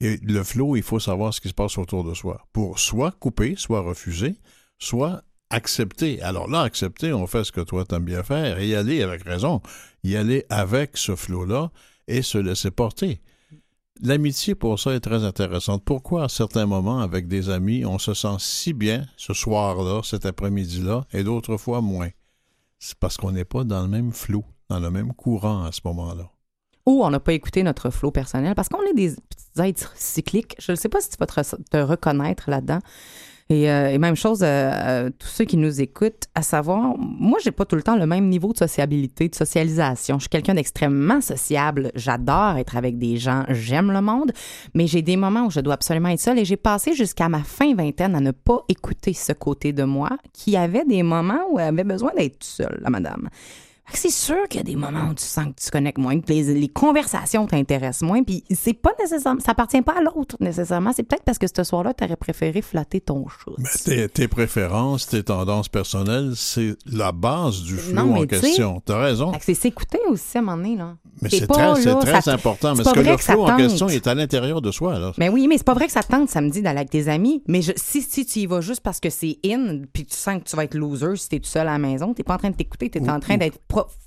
Et 0.00 0.16
le 0.18 0.42
flow, 0.42 0.76
il 0.76 0.82
faut 0.82 0.98
savoir 0.98 1.34
ce 1.34 1.40
qui 1.40 1.48
se 1.48 1.54
passe 1.54 1.76
autour 1.78 2.04
de 2.04 2.14
soi. 2.14 2.46
Pour 2.52 2.78
soit 2.78 3.12
couper, 3.12 3.54
soit 3.56 3.80
refuser, 3.80 4.36
soit 4.78 5.22
accepter. 5.50 6.22
Alors 6.22 6.48
là, 6.48 6.62
accepter, 6.62 7.12
on 7.12 7.26
fait 7.26 7.44
ce 7.44 7.52
que 7.52 7.60
toi 7.60 7.84
t'aimes 7.84 8.04
bien 8.04 8.22
faire 8.22 8.58
et 8.58 8.68
y 8.68 8.74
aller 8.74 9.02
avec 9.02 9.22
raison. 9.24 9.60
Y 10.02 10.16
aller 10.16 10.46
avec 10.48 10.96
ce 10.96 11.16
flot-là 11.16 11.70
et 12.08 12.22
se 12.22 12.38
laisser 12.38 12.70
porter. 12.70 13.20
L'amitié 14.02 14.54
pour 14.54 14.80
ça 14.80 14.92
est 14.92 15.00
très 15.00 15.24
intéressante. 15.24 15.82
Pourquoi 15.84 16.24
à 16.24 16.28
certains 16.28 16.64
moments, 16.64 17.00
avec 17.00 17.28
des 17.28 17.50
amis, 17.50 17.84
on 17.84 17.98
se 17.98 18.14
sent 18.14 18.36
si 18.38 18.72
bien 18.72 19.04
ce 19.18 19.34
soir-là, 19.34 20.00
cet 20.02 20.24
après-midi-là, 20.24 21.04
et 21.12 21.22
d'autres 21.22 21.58
fois 21.58 21.82
moins? 21.82 22.08
C'est 22.78 22.98
parce 22.98 23.18
qu'on 23.18 23.32
n'est 23.32 23.44
pas 23.44 23.62
dans 23.62 23.82
le 23.82 23.88
même 23.88 24.12
flot, 24.12 24.44
dans 24.70 24.80
le 24.80 24.90
même 24.90 25.12
courant 25.12 25.64
à 25.64 25.72
ce 25.72 25.82
moment-là. 25.84 26.30
Ou 26.86 27.04
on 27.04 27.10
n'a 27.10 27.20
pas 27.20 27.34
écouté 27.34 27.62
notre 27.62 27.90
flot 27.90 28.10
personnel 28.10 28.54
parce 28.54 28.70
qu'on 28.70 28.82
est 28.86 28.94
des 28.94 29.10
petits 29.10 29.68
êtres 29.68 29.92
cycliques. 29.96 30.56
Je 30.58 30.72
ne 30.72 30.76
sais 30.76 30.88
pas 30.88 31.02
si 31.02 31.10
tu 31.10 31.16
vas 31.18 31.26
te, 31.26 31.56
te 31.56 31.76
reconnaître 31.76 32.48
là-dedans. 32.48 32.78
Et, 33.50 33.68
euh, 33.68 33.90
et 33.90 33.98
même 33.98 34.14
chose, 34.14 34.42
euh, 34.42 34.46
euh, 34.46 35.10
tous 35.18 35.26
ceux 35.26 35.44
qui 35.44 35.56
nous 35.56 35.80
écoutent, 35.80 36.28
à 36.36 36.42
savoir, 36.42 36.96
moi, 36.96 37.36
j'ai 37.42 37.50
pas 37.50 37.64
tout 37.64 37.74
le 37.74 37.82
temps 37.82 37.96
le 37.96 38.06
même 38.06 38.28
niveau 38.28 38.52
de 38.52 38.58
sociabilité, 38.58 39.28
de 39.28 39.34
socialisation. 39.34 40.18
Je 40.18 40.22
suis 40.22 40.28
quelqu'un 40.28 40.54
d'extrêmement 40.54 41.20
sociable. 41.20 41.90
J'adore 41.96 42.56
être 42.58 42.76
avec 42.76 42.96
des 42.96 43.16
gens. 43.16 43.44
J'aime 43.48 43.90
le 43.90 44.00
monde. 44.00 44.30
Mais 44.74 44.86
j'ai 44.86 45.02
des 45.02 45.16
moments 45.16 45.46
où 45.46 45.50
je 45.50 45.58
dois 45.58 45.74
absolument 45.74 46.10
être 46.10 46.20
seule 46.20 46.38
et 46.38 46.44
j'ai 46.44 46.56
passé 46.56 46.94
jusqu'à 46.94 47.28
ma 47.28 47.42
fin 47.42 47.74
vingtaine 47.74 48.14
à 48.14 48.20
ne 48.20 48.30
pas 48.30 48.60
écouter 48.68 49.14
ce 49.14 49.32
côté 49.32 49.72
de 49.72 49.82
moi 49.82 50.10
qui 50.32 50.56
avait 50.56 50.84
des 50.84 51.02
moments 51.02 51.40
où 51.50 51.58
elle 51.58 51.68
avait 51.68 51.84
besoin 51.84 52.12
d'être 52.16 52.44
seule, 52.44 52.78
la 52.80 52.90
madame. 52.90 53.28
C'est 53.92 54.10
sûr 54.10 54.48
qu'il 54.48 54.58
y 54.58 54.62
a 54.62 54.64
des 54.64 54.76
moments 54.76 55.08
où 55.10 55.14
tu 55.14 55.24
sens 55.24 55.46
que 55.46 55.62
tu 55.62 55.70
connectes 55.70 55.98
moins, 55.98 56.18
que 56.20 56.28
les, 56.32 56.54
les 56.54 56.68
conversations 56.68 57.46
t'intéressent 57.46 58.02
moins, 58.06 58.22
puis 58.22 58.44
c'est 58.50 58.74
pas 58.74 58.90
nécessairement, 59.00 59.40
ça 59.40 59.52
appartient 59.52 59.82
pas 59.82 59.94
à 59.98 60.00
l'autre 60.02 60.36
nécessairement. 60.40 60.92
C'est 60.94 61.02
peut-être 61.02 61.24
parce 61.24 61.38
que 61.38 61.46
ce 61.54 61.64
soir-là, 61.64 61.94
tu 61.94 62.04
aurais 62.04 62.16
préféré 62.16 62.62
flatter 62.62 63.00
ton 63.00 63.26
chat. 63.28 63.52
Mais 63.58 63.68
tes, 63.84 64.08
tes 64.08 64.28
préférences, 64.28 65.06
tes 65.08 65.22
tendances 65.22 65.68
personnelles, 65.68 66.32
c'est 66.36 66.76
la 66.86 67.12
base 67.12 67.62
du 67.62 67.76
Non, 67.92 68.06
mais 68.06 68.20
en 68.20 68.26
question. 68.26 68.80
T'as 68.84 68.98
raison. 69.00 69.32
C'est 69.40 69.54
s'écouter 69.54 69.98
aussi 70.08 70.36
à 70.36 70.40
un 70.40 70.44
moment 70.44 70.56
donné, 70.56 70.76
là. 70.76 70.96
Mais 71.22 71.28
c'est 71.28 71.46
très, 71.46 71.62
là, 71.84 71.94
très 71.96 72.22
ça- 72.22 72.32
important. 72.32 72.74
Parce 72.76 72.92
que 72.92 73.00
le 73.00 73.16
flow 73.16 73.46
en 73.46 73.56
question 73.56 73.88
est 73.88 74.06
à 74.06 74.14
l'intérieur 74.14 74.62
de 74.62 74.70
soi. 74.70 74.98
Là. 74.98 75.12
Mais 75.18 75.28
oui, 75.28 75.46
mais 75.48 75.58
c'est 75.58 75.64
pas 75.66 75.74
vrai 75.74 75.86
que 75.86 75.92
ça 75.92 76.02
te 76.02 76.08
tente 76.10 76.28
samedi 76.30 76.62
d'aller 76.62 76.78
avec 76.78 76.90
tes 76.90 77.08
amis. 77.08 77.42
Mais 77.46 77.62
je- 77.62 77.72
si, 77.76 78.00
si 78.02 78.24
tu 78.24 78.40
y 78.40 78.46
vas 78.46 78.60
juste 78.60 78.80
parce 78.82 79.00
que 79.00 79.10
c'est 79.10 79.38
in, 79.44 79.80
puis 79.92 80.06
tu 80.06 80.16
sens 80.16 80.38
que 80.38 80.48
tu 80.48 80.56
vas 80.56 80.64
être 80.64 80.74
loser 80.74 81.16
si 81.16 81.28
t'es 81.28 81.38
tout 81.40 81.48
seul 81.48 81.68
à 81.68 81.72
la 81.72 81.78
maison, 81.78 82.14
t'es 82.14 82.22
pas 82.22 82.34
en 82.34 82.38
train 82.38 82.50
de 82.50 82.54
t'écouter, 82.56 82.88
t'es 82.90 83.08
en 83.10 83.20
train 83.20 83.36
d'être 83.36 83.58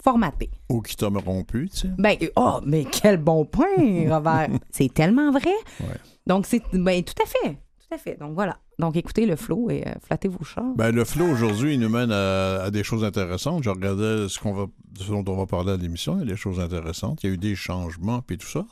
formaté. 0.04 0.50
Ou 0.70 0.82
qui 0.82 0.96
t'a 0.96 1.08
rompu, 1.08 1.70
tu 1.70 1.78
sais. 1.82 1.90
Ben, 1.98 2.16
oh, 2.36 2.60
mais 2.66 2.86
quel 2.86 3.18
bon 3.18 3.46
point, 3.46 3.66
Robert. 4.10 4.50
c'est 4.72 4.94
tellement 4.94 5.32
vrai. 5.32 5.54
Ouais. 5.80 5.96
Donc, 6.28 6.46
c'est. 6.46 6.62
Ben, 6.74 7.04
tout 7.04 7.14
à 7.22 7.26
fait. 7.26 7.52
Tout 7.54 7.96
à 7.96 7.98
fait. 7.98 8.18
Donc, 8.20 8.34
voilà. 8.34 8.58
Donc, 8.80 8.96
écoutez 8.96 9.26
le 9.26 9.36
flow 9.36 9.70
et 9.70 9.84
euh, 9.88 9.92
flattez 10.04 10.28
vos 10.28 10.44
chats. 10.44 10.66
Ben, 10.76 10.92
le 10.92 11.06
flow 11.06 11.26
aujourd'hui, 11.28 11.76
il 11.76 11.80
nous 11.80 11.90
mène 11.90 12.12
à, 12.12 12.64
à 12.64 12.72
des 12.72 12.84
choses 12.84 13.04
intéressantes. 13.04 13.64
Je 13.64 13.70
regardais 13.70 14.28
ce, 14.30 14.40
qu'on 14.40 14.54
va, 14.54 14.66
ce 15.00 15.10
dont 15.12 15.24
on 15.28 15.38
va 15.38 15.46
parler 15.46 15.74
à 15.74 15.78
l'émission. 15.78 16.16
Il 16.16 16.22
y 16.22 16.24
a 16.24 16.34
des 16.34 16.36
choses 16.38 16.60
intéressantes. 16.60 17.24
Il 17.24 17.28
y 17.28 17.30
a 17.32 17.34
eu 17.34 17.38
des 17.38 17.56
changements 17.56 18.22
puis 18.22 18.38
tout 18.38 18.48
ça. 18.48 18.66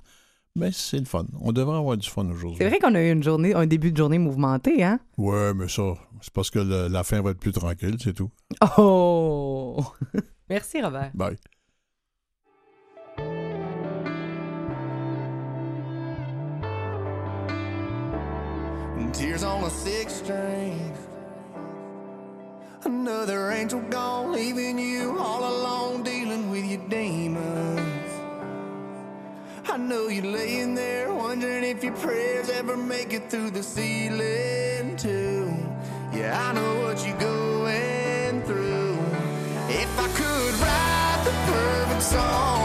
Mais 0.55 0.72
c'est 0.74 0.98
le 1.00 1.05
fun. 1.05 1.25
On 1.39 1.53
devrait 1.53 1.77
avoir 1.77 1.96
du 1.96 2.10
fun 2.10 2.27
aujourd'hui. 2.29 2.58
C'est 2.58 2.67
vrai 2.67 2.79
qu'on 2.79 2.93
a 2.96 3.01
eu 3.01 3.12
une 3.12 3.24
journée, 3.24 3.53
un 3.53 3.65
début 3.67 3.93
de 3.93 3.98
journée 3.98 4.17
mouvementé, 4.17 4.84
hein? 4.84 5.00
Ouais, 5.17 5.53
mais 5.53 5.70
ça, 5.70 5.93
c'est 6.20 6.34
parce 6.34 6.50
que 6.50 6.60
le- 6.60 6.89
la 6.89 7.03
fin 7.05 7.22
va 7.22 7.29
être 7.31 7.39
plus 7.39 7.53
tranquille, 7.53 7.96
c'est 8.03 8.12
tout. 8.13 8.29
Oh! 8.77 9.81
Merci, 10.51 10.81
Robert. 10.81 11.12
Bye. 11.13 11.38
Tears 19.13 19.43
on 19.43 19.63
a 19.63 19.70
six 19.70 20.15
string. 20.15 20.93
Another 22.84 23.51
angel 23.51 23.79
gone, 23.89 24.34
leaving 24.34 24.77
you 24.77 25.17
all 25.17 25.39
alone, 25.39 26.03
dealing 26.03 26.50
with 26.50 26.65
your 26.65 26.86
demons. 26.89 28.12
I 29.70 29.77
know 29.77 30.10
you're 30.10 30.34
laying 30.34 30.75
there, 30.75 31.13
wondering 31.13 31.63
if 31.63 31.81
your 31.81 31.96
prayers 31.96 32.50
ever 32.50 32.75
make 32.75 33.13
it 33.13 33.29
through 33.29 33.51
the 33.51 33.63
ceiling, 33.63 34.98
too. 34.98 35.48
Yeah, 36.13 36.38
I 36.46 36.51
know 36.51 36.81
what 36.81 37.08
you're 37.08 37.17
going 37.20 37.31
through. 37.31 38.00
If 38.00 38.00
I 40.03 40.08
could 40.08 40.53
write 40.63 41.22
the 41.25 41.31
perfect 41.51 42.01
song, 42.01 42.61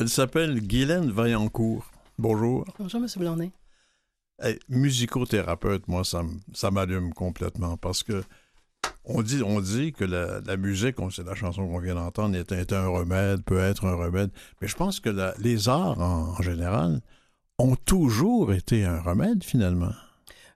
Elle 0.00 0.08
s'appelle 0.08 0.60
Guylaine 0.60 1.10
Vaillancourt. 1.10 1.84
Bonjour. 2.18 2.64
Bonjour, 2.78 3.00
M. 3.00 3.06
Blondin. 3.16 3.48
Hey, 4.40 4.58
musicothérapeute, 4.68 5.88
moi, 5.88 6.04
ça, 6.04 6.22
m'allume 6.70 7.12
complètement 7.12 7.76
parce 7.76 8.04
que 8.04 8.22
on 9.04 9.22
dit, 9.22 9.42
on 9.42 9.60
dit 9.60 9.92
que 9.92 10.04
la, 10.04 10.40
la 10.40 10.56
musique, 10.56 10.96
c'est 11.10 11.24
la 11.24 11.34
chanson 11.34 11.66
qu'on 11.66 11.80
vient 11.80 11.96
d'entendre, 11.96 12.36
est, 12.36 12.52
est 12.52 12.72
un 12.72 12.86
remède, 12.86 13.42
peut 13.42 13.58
être 13.58 13.86
un 13.86 13.94
remède. 13.94 14.30
Mais 14.60 14.68
je 14.68 14.76
pense 14.76 15.00
que 15.00 15.08
la- 15.10 15.34
les 15.38 15.68
arts, 15.68 15.98
en, 16.00 16.34
en 16.38 16.42
général, 16.42 17.00
ont 17.58 17.74
toujours 17.74 18.52
été 18.52 18.84
un 18.84 19.00
remède, 19.00 19.42
finalement. 19.42 19.92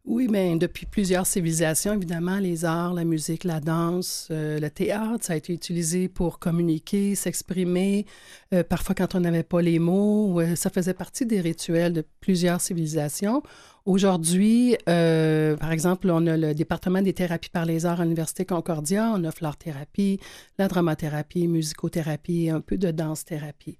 Oui, 0.04 0.26
mais 0.28 0.56
depuis 0.56 0.84
plusieurs 0.84 1.26
civilisations, 1.26 1.92
évidemment, 1.92 2.38
les 2.38 2.64
arts, 2.64 2.92
la 2.92 3.04
musique, 3.04 3.44
la 3.44 3.60
danse, 3.60 4.26
euh, 4.32 4.58
le 4.58 4.68
théâtre, 4.68 5.24
ça 5.24 5.34
a 5.34 5.36
été 5.36 5.52
utilisé 5.52 6.08
pour 6.08 6.40
communiquer, 6.40 7.14
s'exprimer. 7.14 8.06
Euh, 8.52 8.64
parfois, 8.64 8.96
quand 8.96 9.14
on 9.14 9.20
n'avait 9.20 9.44
pas 9.44 9.62
les 9.62 9.78
mots, 9.78 10.40
euh, 10.40 10.56
ça 10.56 10.70
faisait 10.70 10.92
partie 10.92 11.24
des 11.24 11.40
rituels 11.40 11.92
de 11.92 12.04
plusieurs 12.20 12.60
civilisations. 12.60 13.44
Aujourd'hui, 13.84 14.76
par 14.86 15.72
exemple, 15.72 16.10
on 16.10 16.26
a 16.26 16.36
le 16.36 16.54
département 16.54 17.02
des 17.02 17.12
thérapies 17.12 17.50
par 17.50 17.64
les 17.64 17.86
arts 17.86 18.00
à 18.00 18.04
l'Université 18.04 18.44
Concordia. 18.44 19.12
On 19.14 19.24
offre 19.24 19.42
l'art-thérapie, 19.42 20.20
la 20.58 20.68
dramathérapie, 20.68 21.48
musicothérapie, 21.48 22.48
un 22.50 22.60
peu 22.60 22.76
de 22.76 22.90
danse-thérapie. 22.92 23.78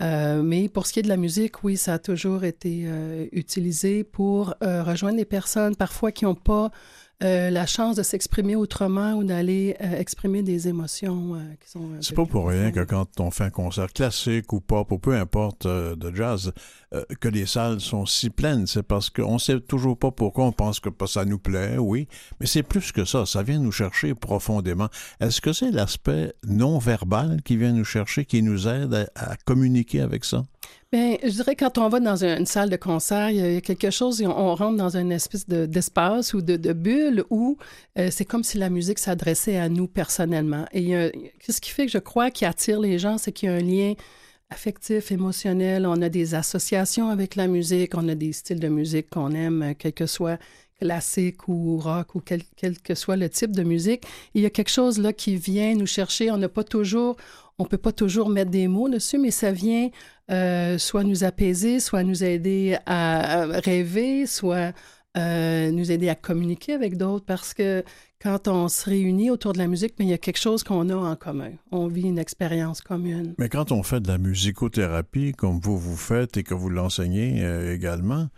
Euh, 0.00 0.42
mais 0.42 0.68
pour 0.68 0.86
ce 0.86 0.92
qui 0.92 1.00
est 1.00 1.02
de 1.02 1.08
la 1.08 1.16
musique, 1.16 1.62
oui, 1.62 1.76
ça 1.76 1.94
a 1.94 1.98
toujours 1.98 2.44
été 2.44 2.84
euh, 2.86 3.26
utilisé 3.32 4.02
pour 4.02 4.54
euh, 4.62 4.82
rejoindre 4.82 5.18
des 5.18 5.24
personnes 5.26 5.76
parfois 5.76 6.10
qui 6.10 6.24
n'ont 6.24 6.34
pas 6.34 6.70
euh, 7.22 7.50
la 7.50 7.66
chance 7.66 7.96
de 7.96 8.02
s'exprimer 8.02 8.56
autrement 8.56 9.12
ou 9.12 9.24
d'aller 9.24 9.76
euh, 9.82 9.98
exprimer 9.98 10.42
des 10.42 10.68
émotions 10.68 11.34
euh, 11.34 11.38
qui 11.60 11.68
sont. 11.68 11.82
C'est 12.00 12.14
pas 12.14 12.24
pour 12.24 12.48
rien 12.48 12.72
que 12.72 12.80
quand 12.80 13.20
on 13.20 13.30
fait 13.30 13.44
un 13.44 13.50
concert 13.50 13.92
classique 13.92 14.52
ou 14.54 14.60
pop 14.60 14.90
ou 14.90 14.98
peu 14.98 15.14
importe 15.14 15.66
de 15.66 16.14
jazz, 16.14 16.52
que 17.20 17.28
les 17.28 17.44
salles 17.44 17.80
sont 17.80 18.06
si 18.06 18.30
pleines. 18.30 18.66
C'est 18.66 18.82
parce 18.82 19.10
qu'on 19.10 19.38
sait 19.38 19.60
toujours 19.60 19.98
pas 19.98 20.10
pourquoi 20.10 20.46
on 20.46 20.52
pense 20.52 20.80
que 20.80 20.88
ça 21.06 21.26
nous 21.26 21.38
plaît, 21.38 21.76
oui, 21.78 22.08
mais 22.40 22.46
c'est 22.46 22.62
plus 22.62 22.90
que 22.90 23.04
ça. 23.04 23.26
Ça 23.26 23.42
vient 23.42 23.58
nous 23.58 23.72
chercher 23.72 24.14
profondément. 24.14 24.88
Est-ce 25.20 25.42
que 25.42 25.52
c'est 25.52 25.70
l'aspect 25.70 26.32
non 26.46 26.78
verbal 26.78 27.42
qui 27.44 27.56
vient 27.56 27.72
nous 27.72 27.84
chercher, 27.84 28.24
qui 28.24 28.42
nous 28.42 28.66
aide 28.66 29.10
à, 29.14 29.32
à 29.32 29.36
communiquer 29.36 30.00
avec 30.00 30.24
ça? 30.24 30.44
Bien, 30.92 31.16
je 31.22 31.28
dirais 31.28 31.54
quand 31.54 31.78
on 31.78 31.88
va 31.88 32.00
dans 32.00 32.24
un- 32.24 32.38
une 32.38 32.46
salle 32.46 32.68
de 32.68 32.74
concert, 32.76 33.30
il 33.30 33.36
y 33.36 33.56
a- 33.58 33.60
quelque 33.60 33.90
chose, 33.90 34.20
on, 34.22 34.54
rentre 34.56 34.76
dans 34.76 34.96
une 34.96 35.12
espèce 35.12 35.46
de- 35.48 35.64
d'espace 35.66 36.34
ou 36.34 36.42
de, 36.42 36.56
de 36.56 36.72
bulle 36.72 37.22
où 37.30 37.56
euh, 37.96 38.08
c'est 38.10 38.24
comme 38.24 38.42
si 38.42 38.58
la 38.58 38.70
musique 38.70 38.98
s'adressait 38.98 39.56
à 39.56 39.68
nous 39.68 39.86
personnellement. 39.86 40.64
Et 40.72 40.92
ce 41.48 41.60
qui 41.60 41.70
fait 41.70 41.86
que 41.86 41.92
je 41.92 41.98
crois 41.98 42.32
qui 42.32 42.44
attire 42.44 42.80
les 42.80 42.98
gens, 42.98 43.18
c'est 43.18 43.30
qu'il 43.30 43.48
y 43.48 43.52
a 43.52 43.54
un 43.54 43.60
lien 43.60 43.94
affectif, 44.50 45.12
émotionnel. 45.12 45.86
On 45.86 46.02
a 46.02 46.08
des 46.08 46.34
associations 46.34 47.08
avec 47.08 47.36
la 47.36 47.46
musique, 47.46 47.92
on 47.94 48.08
a 48.08 48.16
des 48.16 48.32
styles 48.32 48.58
de 48.58 48.68
musique 48.68 49.10
qu'on 49.10 49.30
aime, 49.30 49.62
euh, 49.62 49.74
quel 49.78 49.92
que 49.92 50.06
soit 50.06 50.40
classique 50.80 51.46
ou 51.46 51.78
rock 51.78 52.16
ou 52.16 52.20
quel, 52.20 52.42
quel 52.56 52.78
que 52.80 52.96
soit 52.96 53.14
le 53.16 53.28
type 53.28 53.52
de 53.54 53.62
musique. 53.62 54.02
Il 54.34 54.42
y 54.42 54.46
a 54.46 54.50
quelque 54.50 54.70
chose 54.70 54.98
là 54.98 55.12
qui 55.12 55.36
vient 55.36 55.74
nous 55.76 55.86
chercher. 55.86 56.30
On 56.32 56.38
n'a 56.38 56.48
pas 56.48 56.64
toujours, 56.64 57.16
on 57.60 57.66
peut 57.66 57.78
pas 57.78 57.92
toujours 57.92 58.30
mettre 58.30 58.50
des 58.50 58.68
mots 58.68 58.88
dessus, 58.88 59.18
mais 59.18 59.30
ça 59.30 59.52
vient 59.52 59.90
euh, 60.30 60.78
soit 60.78 61.04
nous 61.04 61.24
apaiser, 61.24 61.78
soit 61.78 62.02
nous 62.02 62.24
aider 62.24 62.78
à, 62.86 63.44
rêver, 63.46 64.26
soit 64.26 64.72
euh, 65.16 65.70
nous 65.70 65.92
aider 65.92 66.08
à 66.08 66.14
communiquer 66.14 66.72
avec 66.72 66.96
d'autres 66.96 67.26
parce 67.26 67.52
que 67.52 67.84
quand 68.22 68.48
on 68.48 68.68
se 68.68 68.88
réunit 68.88 69.30
autour 69.30 69.52
de 69.52 69.58
la 69.58 69.66
musique, 69.66 69.94
mais 69.98 70.06
il 70.06 70.10
y 70.10 70.14
a 70.14 70.18
quelque 70.18 70.38
chose 70.38 70.62
qu'on 70.62 70.88
a 70.88 70.94
en 70.94 71.16
commun. 71.16 71.52
On 71.70 71.86
vit 71.86 72.02
une 72.02 72.18
expérience 72.18 72.80
commune. 72.80 73.34
Mais 73.38 73.48
quand 73.48 73.72
on 73.72 73.82
fait 73.82 74.00
de 74.00 74.08
la 74.08 74.18
musicothérapie, 74.18 75.32
comme 75.32 75.60
vous 75.60 75.78
vous 75.78 75.96
faites 75.96 76.36
et 76.38 76.42
que 76.42 76.54
vous 76.54 76.70
l'enseignez 76.70 77.42
euh, 77.44 77.74
également, 77.74 78.28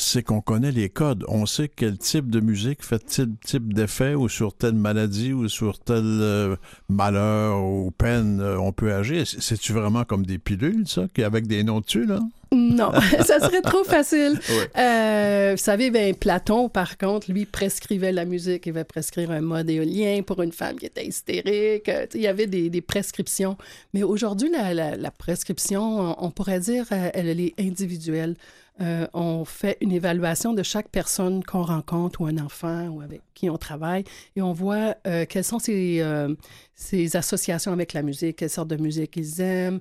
c'est 0.00 0.22
qu'on 0.22 0.40
connaît 0.40 0.72
les 0.72 0.88
codes. 0.88 1.24
On 1.28 1.46
sait 1.46 1.68
quel 1.68 1.98
type 1.98 2.30
de 2.30 2.40
musique 2.40 2.84
fait 2.84 2.98
tel 2.98 3.28
type 3.44 3.72
d'effet 3.72 4.14
ou 4.14 4.28
sur 4.28 4.54
telle 4.54 4.74
maladie 4.74 5.32
ou 5.32 5.48
sur 5.48 5.78
tel 5.78 6.02
euh, 6.04 6.56
malheur 6.88 7.62
ou 7.62 7.90
peine 7.90 8.40
euh, 8.40 8.58
on 8.58 8.72
peut 8.72 8.92
agir. 8.92 9.26
C'est- 9.26 9.40
C'est-tu 9.40 9.72
vraiment 9.72 10.04
comme 10.04 10.24
des 10.26 10.38
pilules, 10.38 10.86
ça, 10.86 11.06
avec 11.24 11.46
des 11.46 11.62
noms 11.64 11.80
dessus, 11.80 12.06
là? 12.06 12.20
Non, 12.52 12.90
ça 13.24 13.38
serait 13.40 13.62
trop 13.62 13.84
facile. 13.84 14.38
Euh, 14.76 15.52
vous 15.52 15.62
savez, 15.62 15.90
ben, 15.90 16.14
Platon, 16.14 16.68
par 16.68 16.96
contre, 16.96 17.30
lui, 17.30 17.44
prescrivait 17.44 18.12
la 18.12 18.24
musique. 18.24 18.66
Il 18.66 18.72
va 18.72 18.84
prescrire 18.84 19.30
un 19.30 19.40
mode 19.40 19.68
éolien 19.68 20.22
pour 20.22 20.40
une 20.42 20.52
femme 20.52 20.76
qui 20.76 20.86
était 20.86 21.04
hystérique. 21.06 21.90
Il 22.14 22.20
y 22.20 22.26
avait 22.26 22.46
des, 22.46 22.70
des 22.70 22.80
prescriptions. 22.80 23.56
Mais 23.94 24.02
aujourd'hui, 24.02 24.48
la, 24.50 24.72
la- 24.74 24.96
la 24.96 25.10
prescription, 25.10 26.14
on, 26.22 26.30
pourrait 26.30 26.60
dire, 26.60 26.86
elle, 26.90 27.28
elle 27.28 27.40
est 27.40 27.54
individuelle. 27.58 28.36
Euh, 28.80 29.06
on 29.12 29.44
fait 29.44 29.76
une 29.82 29.92
évaluation 29.92 30.54
de 30.54 30.62
chaque 30.62 30.88
personne 30.88 31.44
qu'on 31.44 31.62
rencontre 31.62 32.22
ou 32.22 32.26
un 32.26 32.38
enfant 32.38 32.88
ou 32.88 33.02
avec 33.02 33.20
qui 33.34 33.50
on 33.50 33.58
travaille 33.58 34.04
et 34.36 34.42
on 34.42 34.52
voit 34.54 34.94
euh, 35.06 35.26
quelles 35.28 35.44
sont 35.44 35.58
ses, 35.58 36.00
euh, 36.00 36.34
ses 36.74 37.14
associations 37.16 37.72
avec 37.72 37.92
la 37.92 38.02
musique, 38.02 38.36
quelle 38.36 38.48
sorte 38.48 38.68
de 38.68 38.76
musique 38.76 39.16
ils 39.16 39.40
aiment, 39.42 39.80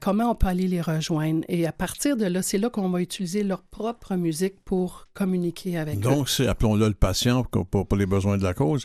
comment 0.00 0.30
on 0.30 0.34
peut 0.34 0.46
aller 0.46 0.68
les 0.68 0.80
rejoindre. 0.80 1.42
Et 1.48 1.66
à 1.66 1.72
partir 1.72 2.16
de 2.16 2.24
là, 2.26 2.40
c'est 2.42 2.58
là 2.58 2.70
qu'on 2.70 2.88
va 2.90 3.00
utiliser 3.02 3.42
leur 3.42 3.62
propre 3.62 4.14
musique 4.16 4.60
pour 4.64 5.08
communiquer 5.14 5.78
avec 5.78 5.96
eux. 5.98 6.00
Donc, 6.00 6.28
appelons-le 6.46 6.88
le 6.88 6.94
patient 6.94 7.44
pour, 7.44 7.66
pour- 7.66 7.86
pour 7.86 7.98
les 7.98 8.06
besoins 8.06 8.38
de 8.38 8.42
la 8.42 8.54
cause. 8.54 8.84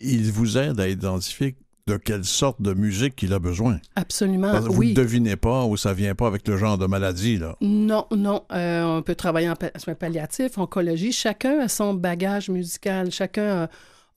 Il 0.00 0.30
vous 0.32 0.58
aide 0.58 0.80
à 0.80 0.88
identifier 0.88 1.56
de 1.86 1.96
quelle 1.98 2.24
sorte 2.24 2.62
de 2.62 2.72
musique 2.72 3.22
il 3.22 3.32
a 3.34 3.38
besoin. 3.38 3.78
Absolument, 3.94 4.52
Parce 4.52 4.66
que 4.66 4.72
vous 4.72 4.78
oui. 4.78 4.90
ne 4.90 4.94
devinez 4.94 5.36
pas 5.36 5.64
où 5.66 5.76
ça 5.76 5.92
vient 5.92 6.14
pas 6.14 6.26
avec 6.26 6.48
le 6.48 6.56
genre 6.56 6.78
de 6.78 6.86
maladie, 6.86 7.36
là. 7.36 7.56
Non, 7.60 8.06
non. 8.10 8.44
Euh, 8.52 8.84
on 8.84 9.02
peut 9.02 9.14
travailler 9.14 9.50
en 9.50 9.54
soins 9.76 9.94
palliatifs, 9.94 10.56
oncologie. 10.56 11.12
Chacun 11.12 11.60
a 11.60 11.68
son 11.68 11.92
bagage 11.92 12.48
musical. 12.48 13.10
Chacun 13.10 13.64
a, 13.64 13.70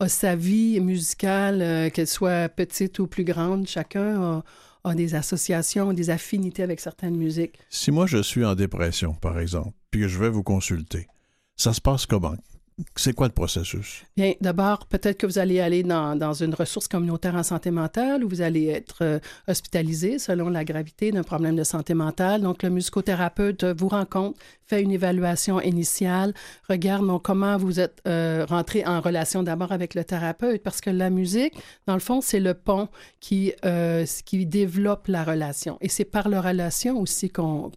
a 0.05 0.07
sa 0.07 0.35
vie 0.35 0.79
musicale, 0.79 1.61
euh, 1.61 1.89
qu'elle 1.89 2.07
soit 2.07 2.47
petite 2.47 2.99
ou 2.99 3.07
plus 3.07 3.25
grande. 3.25 3.67
Chacun 3.67 4.21
a, 4.21 4.43
a 4.85 4.95
des 4.95 5.15
associations, 5.15 5.91
des 5.91 6.09
affinités 6.09 6.63
avec 6.63 6.79
certaines 6.79 7.17
musiques. 7.17 7.59
Si 7.69 7.91
moi 7.91 8.07
je 8.07 8.21
suis 8.23 8.45
en 8.45 8.55
dépression, 8.55 9.13
par 9.13 9.39
exemple, 9.39 9.73
puis 9.91 10.01
que 10.01 10.07
je 10.07 10.17
vais 10.19 10.29
vous 10.29 10.43
consulter, 10.43 11.07
ça 11.57 11.73
se 11.73 11.81
passe 11.81 12.05
comment? 12.05 12.35
C'est 12.95 13.13
quoi 13.13 13.25
le 13.25 13.33
processus? 13.33 14.03
Bien, 14.15 14.33
d'abord, 14.39 14.85
peut-être 14.85 15.17
que 15.17 15.25
vous 15.25 15.39
allez 15.39 15.59
aller 15.59 15.81
dans, 15.81 16.15
dans 16.15 16.33
une 16.33 16.53
ressource 16.53 16.87
communautaire 16.87 17.33
en 17.33 17.41
santé 17.41 17.71
mentale 17.71 18.23
où 18.23 18.29
vous 18.29 18.41
allez 18.41 18.67
être 18.67 18.97
euh, 19.01 19.19
hospitalisé 19.47 20.19
selon 20.19 20.49
la 20.49 20.63
gravité 20.63 21.11
d'un 21.11 21.23
problème 21.23 21.55
de 21.55 21.63
santé 21.63 21.95
mentale. 21.95 22.41
Donc, 22.41 22.61
le 22.61 22.69
musicothérapeute 22.69 23.63
vous 23.63 23.87
rencontre, 23.87 24.39
fait 24.67 24.83
une 24.83 24.91
évaluation 24.91 25.59
initiale, 25.59 26.35
regarde 26.69 27.07
donc, 27.07 27.23
comment 27.23 27.57
vous 27.57 27.79
êtes 27.79 27.99
euh, 28.07 28.45
rentré 28.47 28.85
en 28.85 29.01
relation 29.01 29.41
d'abord 29.41 29.71
avec 29.71 29.95
le 29.95 30.03
thérapeute 30.03 30.61
parce 30.61 30.79
que 30.79 30.91
la 30.91 31.09
musique, 31.09 31.53
dans 31.87 31.95
le 31.95 31.99
fond, 31.99 32.21
c'est 32.21 32.39
le 32.39 32.53
pont 32.53 32.89
qui, 33.19 33.53
euh, 33.65 34.05
qui 34.23 34.45
développe 34.45 35.07
la 35.07 35.23
relation. 35.23 35.79
Et 35.81 35.89
c'est 35.89 36.05
par 36.05 36.29
la 36.29 36.41
relation 36.41 36.99
aussi 36.99 37.31
qu'on 37.31 37.71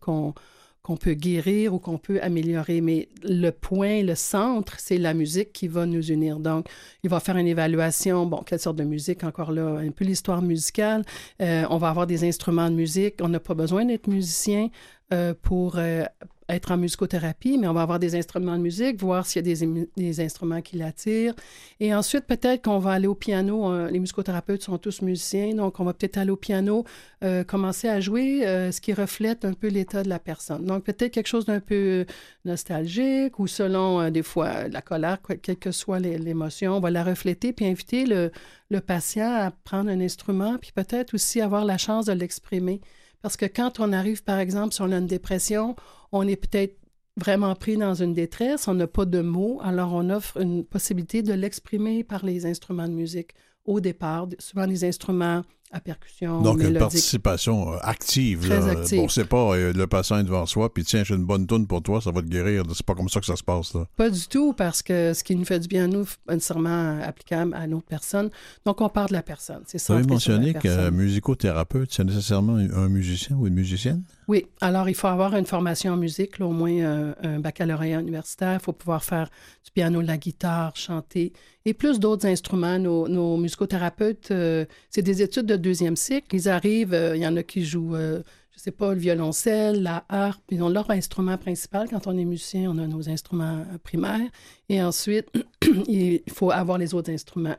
qu'on 0.91 0.97
peut 0.97 1.15
guérir 1.15 1.73
ou 1.73 1.79
qu'on 1.79 1.99
peut 1.99 2.19
améliorer. 2.21 2.81
Mais 2.81 3.09
le 3.23 3.51
point, 3.51 4.03
le 4.03 4.17
centre, 4.17 4.75
c'est 4.79 4.99
la 4.99 5.15
musique 5.15 5.53
qui 5.53 5.69
va 5.69 5.87
nous 5.87 6.11
unir. 6.11 6.41
Donc, 6.41 6.67
il 7.05 7.11
va 7.11 7.21
faire 7.21 7.37
une 7.37 7.47
évaluation, 7.47 8.27
bon, 8.27 8.43
quelle 8.45 8.59
sorte 8.59 8.75
de 8.75 8.83
musique, 8.83 9.23
encore 9.23 9.53
là, 9.53 9.79
un 9.79 9.93
peu 9.93 10.05
l'histoire 10.05 10.43
musicale. 10.43 11.05
Euh, 11.41 11.65
on 11.71 11.79
va 11.79 11.91
avoir 11.91 12.09
des 12.09 12.25
instruments 12.25 12.69
de 12.69 12.75
musique. 12.75 13.15
On 13.23 13.29
n'a 13.29 13.39
pas 13.39 13.55
besoin 13.55 13.85
d'être 13.85 14.09
musicien 14.09 14.69
euh, 15.13 15.33
pour 15.41 15.79
euh, 15.79 16.03
être 16.51 16.73
en 16.73 16.77
musicothérapie, 16.77 17.59
mais 17.59 17.67
on 17.67 17.73
va 17.73 17.83
avoir 17.83 17.99
des 17.99 18.15
instruments 18.15 18.57
de 18.57 18.63
musique, 18.63 19.01
voir 19.01 19.27
s'il 19.27 19.47
y 19.47 19.51
a 19.51 19.67
des, 19.97 20.21
instruments 20.21 20.61
qui 20.61 20.77
l'attirent. 20.77 21.35
Et 21.79 21.95
ensuite, 21.95 22.27
peut-être 22.27 22.65
qu'on 22.65 22.79
va 22.79 22.93
aller 22.93 23.07
au 23.07 23.15
piano. 23.15 23.71
Euh, 23.73 23.91
les 23.91 23.99
musicothérapeutes 23.99 24.63
sont 24.63 24.79
tous 24.79 25.03
musiciens, 25.03 25.55
donc 25.55 25.81
on 25.81 25.85
va 25.85 25.95
peut-être 25.95 26.19
aller 26.19 26.31
au 26.31 26.37
piano, 26.37 26.85
euh, 27.25 27.45
commencer 27.45 27.89
à 27.89 28.01
jouer 28.01 28.47
euh, 28.47 28.73
ce 28.73 28.81
qui 28.81 28.93
reflète 28.93 29.45
un 29.45 29.55
peu 29.55 29.69
l'état 29.69 30.03
de 30.03 30.09
la 30.09 30.19
personne. 30.19 30.65
Donc, 30.65 30.85
peut-être 30.85 31.13
quelque 31.13 31.29
chose 31.29 31.47
d'un 31.47 31.61
peu 31.61 32.05
nostalgique 32.45 33.39
ou 33.39 33.47
selon, 33.47 34.11
des 34.11 34.23
fois, 34.23 34.69
la 34.69 34.83
colère, 34.83 35.19
quelle 35.43 35.59
que 35.59 35.73
soit 35.73 35.99
l'é- 35.99 36.19
l'émotion, 36.19 36.77
on 36.77 36.81
va 36.81 36.91
la 36.91 37.05
refléter 37.05 37.53
puis 37.53 37.67
inviter 37.67 38.07
le, 38.07 38.31
le 38.71 38.81
patient 38.81 39.33
à 39.33 39.51
prendre 39.51 39.91
un 39.91 40.01
instrument 40.01 40.57
puis 40.59 40.73
peut-être 40.73 41.15
aussi 41.15 41.41
avoir 41.41 41.65
la 41.65 41.79
chance 41.79 42.07
de 42.07 42.13
l'exprimer. 42.13 42.81
Parce 43.23 43.37
que 43.37 43.47
quand 43.47 43.81
on 43.81 43.93
arrive, 43.93 44.23
par 44.23 44.39
exemple, 44.39 44.75
si 44.75 44.83
on 44.83 44.93
a 44.93 44.99
une 44.99 45.07
dépression, 45.07 45.77
on 46.13 46.27
est 46.27 46.37
peut-être 46.37 46.77
vraiment 47.17 47.55
pris 47.55 47.77
dans 47.77 47.95
une 47.95 48.15
détresse, 48.15 48.67
on 48.69 48.75
n'a 48.75 48.87
pas 48.87 49.05
de 49.05 49.21
mots, 49.21 49.61
alors 49.63 49.93
on 49.93 50.09
offre 50.11 50.41
une 50.41 50.65
possibilité 50.65 51.23
de 51.23 51.35
l'exprimer 51.35 52.03
par 52.05 52.25
les 52.25 52.47
instruments 52.47 52.89
de 52.89 52.95
musique. 52.95 53.35
Au 53.65 53.81
départ, 53.81 54.27
souvent 54.39 54.67
des 54.67 54.85
instruments 54.85 55.43
à 55.73 55.81
percussion, 55.81 56.43
Donc, 56.43 56.63
une 56.63 56.79
participation 56.79 57.73
euh, 57.73 57.77
active. 57.83 58.41
Très 58.41 58.59
là. 58.61 58.73
active. 58.73 58.99
Bon, 58.99 59.09
c'est 59.09 59.25
pas 59.25 59.55
euh, 59.55 59.73
le 59.73 59.87
patient 59.87 60.23
devant 60.23 60.45
soi, 60.47 60.73
puis 60.73 60.85
tiens, 60.85 61.05
j'ai 61.05 61.15
une 61.15 61.25
bonne 61.25 61.47
toune 61.47 61.67
pour 61.67 61.83
toi, 61.83 62.01
ça 62.01 62.11
va 62.11 62.23
te 62.23 62.27
guérir. 62.27 62.65
C'est 62.75 62.85
pas 62.85 62.95
comme 62.95 63.09
ça 63.09 63.21
que 63.21 63.27
ça 63.27 63.37
se 63.37 63.45
passe, 63.45 63.75
là. 63.75 63.87
Pas 63.97 64.11
du 64.11 64.27
tout, 64.27 64.53
parce 64.53 64.83
que 64.83 65.15
ce 65.15 65.23
qui 65.23 65.37
nous 65.37 65.45
fait 65.45 65.61
du 65.61 65.69
bien 65.69 65.85
à 65.85 65.87
nous, 65.87 66.05
pas 66.27 66.35
nécessairement 66.35 67.01
applicable 67.01 67.55
à 67.55 67.67
notre 67.69 67.87
personne. 67.87 68.31
Donc, 68.67 68.81
on 68.81 68.89
part 68.89 69.09
de 69.09 69.13
la 69.13 69.23
personne. 69.23 69.63
C'est 69.67 69.85
Vous 69.87 69.93
avez 69.95 70.07
mentionné 70.07 70.55
qu'un 70.55 70.91
musicothérapeute, 70.91 71.93
c'est 71.93 72.05
nécessairement 72.05 72.57
un 72.57 72.89
musicien 72.89 73.37
ou 73.37 73.47
une 73.47 73.55
musicienne? 73.55 74.03
Oui, 74.27 74.47
alors 74.61 74.89
il 74.89 74.95
faut 74.95 75.09
avoir 75.09 75.35
une 75.35 75.45
formation 75.47 75.93
en 75.93 75.97
musique, 75.97 76.39
là, 76.39 76.47
au 76.47 76.53
moins 76.53 76.71
euh, 76.71 77.13
un 77.23 77.41
baccalauréat 77.41 78.01
universitaire. 78.01 78.55
Il 78.61 78.65
faut 78.65 78.73
pouvoir 78.73 79.03
faire 79.03 79.29
du 79.65 79.73
piano, 79.73 80.03
de 80.03 80.07
la 80.07 80.19
guitare, 80.19 80.77
chanter 80.77 81.33
et 81.65 81.75
plus 81.75 81.99
d'autres 81.99 82.27
instruments. 82.27 82.79
Nos, 82.79 83.09
nos 83.09 83.37
musicothérapeutes, 83.37 84.31
euh, 84.31 84.65
c'est 84.89 85.03
des 85.03 85.23
études 85.23 85.47
de 85.47 85.57
deuxième 85.61 85.97
cycle. 85.97 86.35
Ils 86.35 86.49
arrivent, 86.49 86.95
euh, 86.95 87.17
il 87.17 87.23
y 87.23 87.27
en 87.27 87.37
a 87.37 87.43
qui 87.43 87.65
jouent, 87.65 87.95
euh, 87.95 88.23
je 88.53 88.59
je 88.59 88.65
sais 88.65 88.71
pas, 88.71 88.93
le 88.93 89.01
violoncelle, 89.01 89.83
la 89.83 90.05
harpe, 90.09 90.43
ils 90.51 90.63
ont 90.63 90.69
leur 90.69 90.91
instrument 90.91 91.39
principal. 91.39 91.89
Quand 91.89 92.07
on 92.07 92.19
est 92.19 92.25
musicien, 92.25 92.71
on 92.71 92.79
a 92.79 92.87
nos 92.87 93.09
instruments 93.09 93.65
euh, 93.73 93.79
primaires. 93.83 94.29
Et 94.69 94.83
ensuite, 94.83 95.29
il 95.89 96.23
faut 96.33 96.51
avoir 96.51 96.79
les 96.79 96.95
autres 96.95 97.11
instruments. 97.11 97.57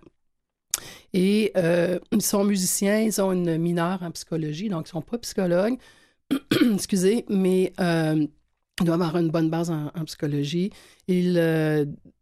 Et 1.13 1.51
ils 2.11 2.21
sont 2.21 2.43
musiciens, 2.43 2.99
ils 2.99 3.21
ont 3.21 3.31
une 3.33 3.57
mineure 3.57 4.01
en 4.01 4.11
psychologie, 4.11 4.69
donc 4.69 4.87
ils 4.87 4.89
ne 4.89 5.01
sont 5.01 5.01
pas 5.01 5.17
psychologues, 5.17 5.77
excusez, 6.73 7.25
mais 7.29 7.73
ils 7.77 8.85
doivent 8.85 9.01
avoir 9.01 9.17
une 9.17 9.29
bonne 9.29 9.49
base 9.49 9.69
en, 9.69 9.91
en 9.93 10.05
psychologie. 10.05 10.71
Ils 11.07 11.37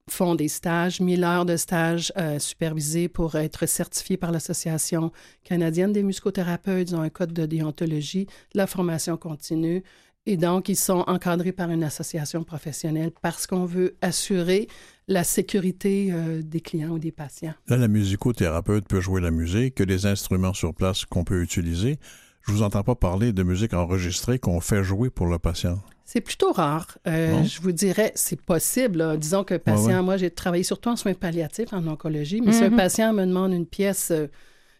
font 0.09 0.35
des 0.35 0.47
stages, 0.47 0.99
1000 0.99 1.23
heures 1.23 1.45
de 1.45 1.57
stages 1.57 2.11
euh, 2.17 2.39
supervisés 2.39 3.07
pour 3.07 3.35
être 3.35 3.65
certifiés 3.65 4.17
par 4.17 4.31
l'Association 4.31 5.11
canadienne 5.43 5.93
des 5.93 6.03
musicothérapeutes. 6.03 6.91
Ils 6.91 6.95
ont 6.95 7.01
un 7.01 7.09
code 7.09 7.33
de 7.33 7.45
déontologie, 7.45 8.27
la 8.53 8.67
formation 8.67 9.17
continue. 9.17 9.83
Et 10.25 10.37
donc, 10.37 10.69
ils 10.69 10.75
sont 10.75 11.03
encadrés 11.07 11.51
par 11.51 11.71
une 11.71 11.83
association 11.83 12.43
professionnelle 12.43 13.11
parce 13.21 13.47
qu'on 13.47 13.65
veut 13.65 13.95
assurer 14.01 14.67
la 15.07 15.23
sécurité 15.23 16.09
euh, 16.11 16.41
des 16.43 16.61
clients 16.61 16.91
ou 16.91 16.99
des 16.99 17.11
patients. 17.11 17.53
Là, 17.67 17.77
la 17.77 17.87
musicothérapeute 17.87 18.87
peut 18.87 19.01
jouer 19.01 19.21
la 19.21 19.31
musique, 19.31 19.75
que 19.75 19.83
les 19.83 20.05
instruments 20.05 20.53
sur 20.53 20.73
place 20.73 21.05
qu'on 21.05 21.23
peut 21.23 21.41
utiliser. 21.41 21.97
Je 22.43 22.51
vous 22.51 22.61
entends 22.61 22.83
pas 22.83 22.95
parler 22.95 23.33
de 23.33 23.43
musique 23.43 23.73
enregistrée 23.73 24.39
qu'on 24.39 24.61
fait 24.61 24.83
jouer 24.83 25.09
pour 25.09 25.27
le 25.27 25.39
patient. 25.39 25.79
C'est 26.11 26.21
plutôt 26.21 26.51
rare. 26.51 26.97
Euh, 27.07 27.33
Bon. 27.33 27.43
Je 27.43 27.61
vous 27.61 27.71
dirais, 27.71 28.11
c'est 28.15 28.41
possible. 28.41 28.97
là. 28.97 29.15
Disons 29.15 29.43
que 29.43 29.53
patient, 29.55 29.85
Ouais, 29.89 29.95
ouais. 29.97 30.01
moi, 30.01 30.17
j'ai 30.17 30.31
travaillé 30.31 30.63
surtout 30.63 30.89
en 30.89 30.95
soins 30.95 31.13
palliatifs, 31.13 31.71
en 31.71 31.85
oncologie, 31.85 32.41
mais 32.41 32.51
si 32.51 32.63
un 32.63 32.71
Mhm. 32.71 32.77
patient 32.77 33.13
me 33.13 33.25
demande 33.27 33.53
une 33.53 33.67
pièce, 33.67 34.09
euh, 34.09 34.25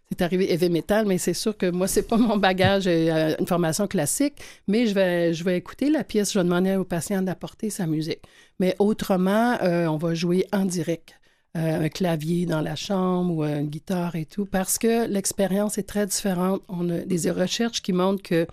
c'est 0.09 0.23
arrivé 0.23 0.51
heavy 0.51 0.71
metal, 0.71 1.05
mais 1.05 1.19
c'est 1.19 1.35
sûr 1.35 1.55
que 1.55 1.69
moi, 1.69 1.87
c'est 1.87 2.07
pas 2.07 2.17
mon 2.33 2.37
bagage, 2.37 2.85
euh, 2.87 3.35
une 3.39 3.45
formation 3.45 3.85
classique, 3.87 4.37
mais 4.67 4.87
je 4.87 4.95
vais, 4.95 5.31
je 5.35 5.43
vais 5.43 5.55
écouter 5.55 5.91
la 5.91 6.03
pièce, 6.03 6.33
je 6.33 6.39
vais 6.39 6.43
demander 6.45 6.75
au 6.77 6.83
patient 6.83 7.21
d'apporter 7.21 7.69
sa 7.69 7.85
musique. 7.85 8.21
Mais 8.59 8.75
autrement, 8.79 9.55
euh, 9.61 9.85
on 9.85 9.97
va 9.97 10.15
jouer 10.15 10.47
en 10.51 10.65
direct. 10.65 11.13
Euh, 11.57 11.85
un 11.85 11.89
clavier 11.89 12.45
dans 12.45 12.61
la 12.61 12.75
chambre 12.75 13.33
ou 13.37 13.43
une 13.43 13.67
guitare 13.69 14.15
et 14.15 14.25
tout, 14.25 14.45
parce 14.45 14.77
que 14.77 15.07
l'expérience 15.07 15.77
est 15.79 15.87
très 15.93 16.05
différente. 16.05 16.61
On 16.69 16.87
a 16.91 16.99
des 16.99 17.29
recherches 17.31 17.81
qui 17.81 17.91
montrent 17.91 18.21
que 18.21 18.45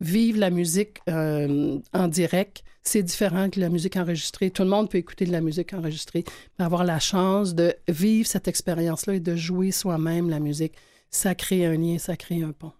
vivre 0.00 0.38
la 0.38 0.50
musique 0.50 0.98
euh, 1.08 1.78
en 1.92 2.08
direct, 2.08 2.62
c'est 2.82 3.02
différent 3.02 3.50
que 3.50 3.60
la 3.60 3.68
musique 3.68 3.96
enregistrée. 3.96 4.50
Tout 4.50 4.62
le 4.62 4.68
monde 4.68 4.88
peut 4.88 4.98
écouter 4.98 5.26
de 5.26 5.32
la 5.32 5.40
musique 5.40 5.74
enregistrée, 5.74 6.24
mais 6.58 6.64
avoir 6.64 6.84
la 6.84 6.98
chance 6.98 7.54
de 7.54 7.74
vivre 7.88 8.26
cette 8.26 8.48
expérience-là 8.48 9.14
et 9.14 9.20
de 9.20 9.36
jouer 9.36 9.70
soi-même 9.70 10.30
la 10.30 10.40
musique, 10.40 10.72
ça 11.10 11.34
crée 11.34 11.66
un 11.66 11.74
lien, 11.74 11.98
ça 11.98 12.16
crée 12.16 12.42
un 12.42 12.52
pont. 12.52 12.72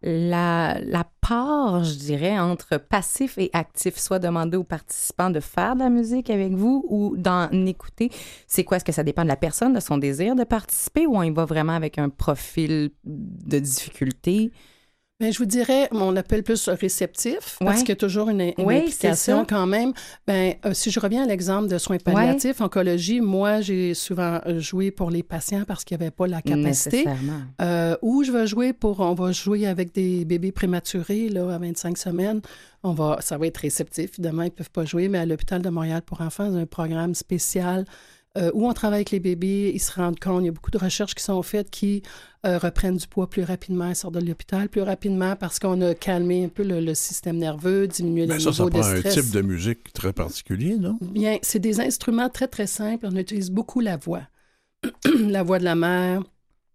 La, 0.00 0.78
la 0.80 1.04
part, 1.20 1.82
je 1.82 1.94
dirais, 1.96 2.38
entre 2.38 2.78
passif 2.78 3.36
et 3.36 3.50
actif, 3.52 3.96
soit 3.96 4.20
demander 4.20 4.56
aux 4.56 4.64
participants 4.64 5.28
de 5.28 5.40
faire 5.40 5.74
de 5.74 5.80
la 5.80 5.90
musique 5.90 6.30
avec 6.30 6.52
vous 6.52 6.84
ou 6.88 7.16
d'en 7.16 7.50
écouter, 7.66 8.10
c'est 8.46 8.62
quoi? 8.62 8.76
Est-ce 8.76 8.84
que 8.84 8.92
ça 8.92 9.02
dépend 9.02 9.24
de 9.24 9.28
la 9.28 9.36
personne, 9.36 9.72
de 9.72 9.80
son 9.80 9.98
désir 9.98 10.36
de 10.36 10.44
participer 10.44 11.04
ou 11.06 11.16
on 11.16 11.22
y 11.22 11.30
va 11.30 11.44
vraiment 11.46 11.72
avec 11.72 11.98
un 11.98 12.10
profil 12.10 12.90
de 13.04 13.58
difficulté? 13.58 14.52
Mais 15.20 15.32
je 15.32 15.38
vous 15.38 15.46
dirais, 15.46 15.88
on 15.90 16.14
appelle 16.14 16.44
plus 16.44 16.68
réceptif, 16.68 17.56
parce 17.58 17.78
Ouais. 17.78 17.80
qu'il 17.80 17.88
y 17.88 17.92
a 17.92 17.96
toujours 17.96 18.28
une, 18.30 18.40
une 18.40 18.52
Oui, 18.58 18.76
c'est 18.88 19.08
implication 19.08 19.44
quand 19.44 19.66
même. 19.66 19.92
Ben, 20.28 20.54
euh, 20.64 20.72
si 20.74 20.92
je 20.92 21.00
reviens 21.00 21.24
à 21.24 21.26
l'exemple 21.26 21.66
de 21.66 21.76
soins 21.76 21.98
palliatifs, 21.98 22.60
oncologie, 22.60 23.20
moi, 23.20 23.60
j'ai 23.60 23.94
souvent 23.94 24.40
euh, 24.46 24.60
joué 24.60 24.92
pour 24.92 25.10
les 25.10 25.24
patients 25.24 25.64
parce 25.66 25.82
qu'il 25.84 25.96
n'y 25.96 26.04
avait 26.04 26.12
pas 26.12 26.28
la 26.28 26.40
capacité. 26.40 27.04
Euh, 27.60 27.96
où 28.00 28.22
je 28.22 28.30
vais 28.30 28.46
jouer 28.46 28.72
pour, 28.72 29.00
on 29.00 29.14
va 29.14 29.32
jouer 29.32 29.66
avec 29.66 29.92
des 29.92 30.24
bébés 30.24 30.52
prématurés 30.52 31.28
là, 31.30 31.52
à 31.52 31.58
25 31.58 31.98
semaines. 31.98 32.40
On 32.84 32.92
va, 32.92 33.18
ça 33.20 33.36
va 33.38 33.48
être 33.48 33.56
réceptif, 33.58 34.10
évidemment, 34.12 34.42
ils 34.42 34.46
ne 34.46 34.50
peuvent 34.50 34.70
pas 34.70 34.84
jouer, 34.84 35.08
mais 35.08 35.18
à 35.18 35.26
l'hôpital 35.26 35.60
de 35.62 35.68
Montréal 35.68 36.02
pour 36.02 36.20
enfants, 36.20 36.46
il 36.46 36.54
y 36.54 36.58
a 36.58 36.60
un 36.60 36.66
programme 36.66 37.16
spécial 37.16 37.86
euh, 38.36 38.50
où 38.54 38.68
on 38.68 38.72
travaille 38.72 38.98
avec 38.98 39.10
les 39.10 39.20
bébés, 39.20 39.72
ils 39.74 39.80
se 39.80 39.92
rendent 39.92 40.18
compte, 40.20 40.42
il 40.42 40.46
y 40.46 40.48
a 40.48 40.52
beaucoup 40.52 40.70
de 40.70 40.78
recherches 40.78 41.14
qui 41.14 41.24
sont 41.24 41.42
faites 41.42 41.70
qui 41.70 42.02
euh, 42.46 42.58
reprennent 42.58 42.96
du 42.96 43.06
poids 43.06 43.28
plus 43.28 43.42
rapidement, 43.42 43.88
ils 43.88 43.96
sortent 43.96 44.14
de 44.14 44.20
l'hôpital 44.24 44.68
plus 44.68 44.82
rapidement 44.82 45.34
parce 45.34 45.58
qu'on 45.58 45.80
a 45.80 45.94
calmé 45.94 46.44
un 46.44 46.48
peu 46.48 46.62
le, 46.62 46.80
le 46.80 46.94
système 46.94 47.38
nerveux, 47.38 47.88
diminué 47.88 48.26
Ben 48.26 48.34
le 48.34 48.40
ça, 48.40 48.52
ça 48.52 48.64
niveau 48.64 48.70
de 48.76 48.78
prend 48.80 48.88
un 48.88 48.96
stress. 48.98 49.14
type 49.14 49.30
de 49.32 49.40
musique 49.40 49.92
très 49.92 50.12
particulier, 50.12 50.76
non? 50.76 50.98
Bien, 51.00 51.38
c'est 51.42 51.58
des 51.58 51.80
instruments 51.80 52.28
très, 52.28 52.48
très 52.48 52.66
simples. 52.66 53.06
On 53.10 53.16
utilise 53.16 53.50
beaucoup 53.50 53.80
la 53.80 53.96
voix. 53.96 54.22
la 55.18 55.42
voix 55.42 55.58
de 55.58 55.64
la 55.64 55.74
mère, 55.74 56.22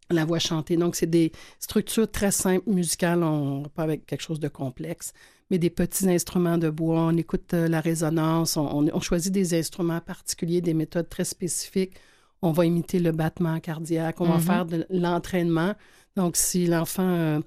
la 0.09 0.25
voix 0.25 0.39
chantée. 0.39 0.75
Donc, 0.75 0.95
c'est 0.95 1.09
des 1.09 1.31
structures 1.59 2.09
très 2.09 2.31
simples 2.31 2.69
musicales. 2.69 3.23
On 3.23 3.63
pas 3.63 3.83
avec 3.83 4.05
quelque 4.05 4.21
chose 4.21 4.39
de 4.39 4.49
complexe, 4.49 5.13
mais 5.53 5.59
des 5.59 5.69
petits 5.69 6.09
instruments 6.09 6.57
de 6.57 6.71
bois. 6.71 7.01
On 7.01 7.15
écoute 7.15 7.53
euh, 7.53 7.67
la 7.67 7.79
résonance. 7.79 8.57
On, 8.57 8.65
on- 8.79 8.89
on 8.91 8.99
choisit 8.99 9.31
des 9.31 9.53
instruments 9.53 10.01
particuliers, 10.01 10.61
des 10.61 10.73
méthodes 10.73 11.07
très 11.09 11.25
spécifiques. 11.25 11.93
On 12.41 12.51
va 12.51 12.65
imiter 12.65 12.97
le 12.97 13.11
battement 13.11 13.59
cardiaque. 13.59 14.19
On 14.19 14.25
va 14.25 14.37
Mhm. 14.37 14.41
faire 14.41 14.65
de 14.65 14.85
l'entraînement. 14.89 15.73
Donc, 16.15 16.37
si 16.37 16.65
l'enfant, 16.65 17.07
euh, 17.07 17.39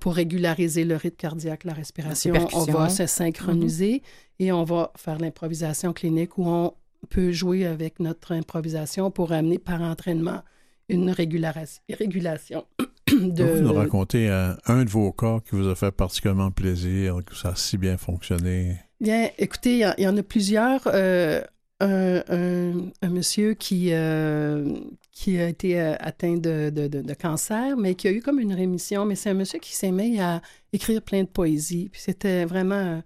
pour 0.00 0.14
régulariser 0.14 0.84
le 0.86 0.96
rythme 0.96 1.16
cardiaque, 1.16 1.64
la 1.64 1.74
respiration, 1.74 2.32
on 2.54 2.64
va 2.64 2.88
se 2.88 3.06
synchroniser 3.06 4.02
et 4.38 4.50
on 4.50 4.64
va 4.64 4.90
faire 4.96 5.18
l'improvisation 5.18 5.92
clinique 5.92 6.38
où 6.38 6.44
on 6.46 6.72
peut 7.10 7.32
jouer 7.32 7.66
avec 7.66 8.00
notre 8.00 8.32
improvisation 8.32 9.10
pour 9.10 9.32
amener 9.32 9.58
par 9.58 9.82
entraînement 9.82 10.40
une 10.88 11.10
régulation. 11.10 12.64
de... 13.10 13.44
Vous 13.44 13.60
nous 13.62 13.72
racontez 13.72 14.28
euh, 14.28 14.54
un 14.66 14.84
de 14.84 14.90
vos 14.90 15.12
cas 15.12 15.38
qui 15.40 15.56
vous 15.56 15.68
a 15.68 15.74
fait 15.74 15.90
particulièrement 15.92 16.50
plaisir, 16.50 17.18
que 17.26 17.34
ça 17.34 17.50
a 17.50 17.56
si 17.56 17.76
bien 17.78 17.96
fonctionné. 17.96 18.76
Bien, 19.00 19.28
écoutez, 19.38 19.72
il 19.72 19.78
y 19.78 19.86
en- 19.86 19.94
il 19.98 20.04
y, 20.04 20.08
en 20.08 20.16
a 20.16 20.22
plusieurs. 20.22 20.82
Euh, 20.86 21.42
un, 21.80 22.22
un- 22.28 22.90
un 23.02 23.08
monsieur 23.08 23.54
qui, 23.54 23.88
euh, 23.92 24.72
qui 25.10 25.38
a 25.40 25.48
été 25.48 25.80
atteint 25.80 26.34
de, 26.36 26.70
de- 26.70 26.86
de- 26.86 27.02
de 27.02 27.14
cancer, 27.14 27.76
mais 27.76 27.96
qui 27.96 28.06
a 28.06 28.12
eu 28.12 28.20
comme 28.22 28.38
une 28.38 28.54
rémission. 28.54 29.04
Mais 29.04 29.16
c'est 29.16 29.30
un 29.30 29.34
monsieur 29.34 29.58
qui 29.58 29.74
s'est 29.74 29.90
mis 29.90 30.20
à 30.20 30.40
écrire 30.72 31.02
plein 31.02 31.22
de 31.24 31.28
poésie. 31.28 31.88
Puis 31.90 32.00
c'était 32.00 32.44
vraiment 32.44 33.02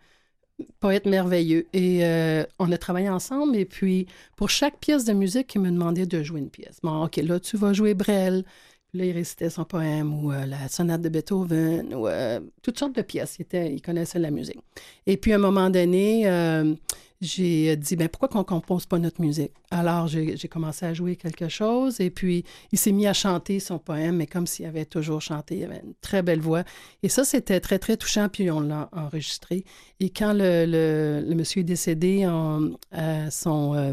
poète 0.80 1.06
merveilleux. 1.06 1.66
Et 1.72 2.04
euh, 2.04 2.44
on 2.58 2.70
a 2.72 2.78
travaillé 2.78 3.08
ensemble. 3.08 3.56
Et 3.56 3.64
puis, 3.64 4.06
pour 4.36 4.50
chaque 4.50 4.78
pièce 4.78 5.04
de 5.04 5.12
musique, 5.12 5.54
il 5.54 5.60
me 5.60 5.70
demandait 5.70 6.06
de 6.06 6.22
jouer 6.22 6.40
une 6.40 6.50
pièce. 6.50 6.78
Bon, 6.82 7.04
OK, 7.04 7.16
là, 7.16 7.40
tu 7.40 7.56
vas 7.56 7.72
jouer 7.72 7.94
Brel. 7.94 8.44
Puis 8.88 9.00
là, 9.00 9.04
il 9.06 9.12
récitait 9.12 9.50
son 9.50 9.64
poème 9.64 10.24
ou 10.24 10.32
euh, 10.32 10.46
la 10.46 10.68
sonate 10.68 11.02
de 11.02 11.08
Beethoven 11.08 11.92
ou 11.94 12.06
euh, 12.06 12.40
toutes 12.62 12.78
sortes 12.78 12.94
de 12.94 13.02
pièces. 13.02 13.38
Il, 13.38 13.72
il 13.72 13.82
connaissait 13.82 14.18
la 14.18 14.30
musique. 14.30 14.60
Et 15.06 15.16
puis, 15.16 15.32
à 15.32 15.36
un 15.36 15.38
moment 15.38 15.70
donné, 15.70 16.26
j'ai 17.20 17.76
dit, 17.76 17.96
ben, 17.96 18.08
pourquoi 18.08 18.28
qu'on 18.28 18.44
compose 18.44 18.86
pas 18.86 18.98
notre 18.98 19.20
musique? 19.20 19.52
Alors, 19.70 20.06
j'ai 20.06 20.36
commencé 20.48 20.84
à 20.84 20.94
jouer 20.94 21.16
quelque 21.16 21.48
chose 21.48 22.00
et 22.00 22.10
puis 22.10 22.44
il 22.72 22.78
s'est 22.78 22.92
mis 22.92 23.06
à 23.06 23.12
chanter 23.12 23.58
son 23.60 23.78
poème, 23.78 24.16
mais 24.16 24.26
comme 24.26 24.46
s'il 24.46 24.66
avait 24.66 24.84
toujours 24.84 25.20
chanté. 25.20 25.58
Il 25.58 25.64
avait 25.64 25.80
une 25.84 25.94
très 26.00 26.22
belle 26.22 26.40
voix. 26.40 26.64
Et 27.02 27.08
ça, 27.08 27.24
c'était 27.24 27.60
très, 27.60 27.78
très 27.78 27.96
touchant, 27.96 28.28
puis 28.28 28.50
on 28.50 28.60
l'a 28.60 28.88
enregistré. 28.92 29.64
Et 30.00 30.10
quand 30.10 30.32
le, 30.34 31.24
monsieur 31.34 31.60
est 31.60 31.64
décédé, 31.64 32.24
à 32.92 33.30
son, 33.30 33.74
euh, 33.74 33.92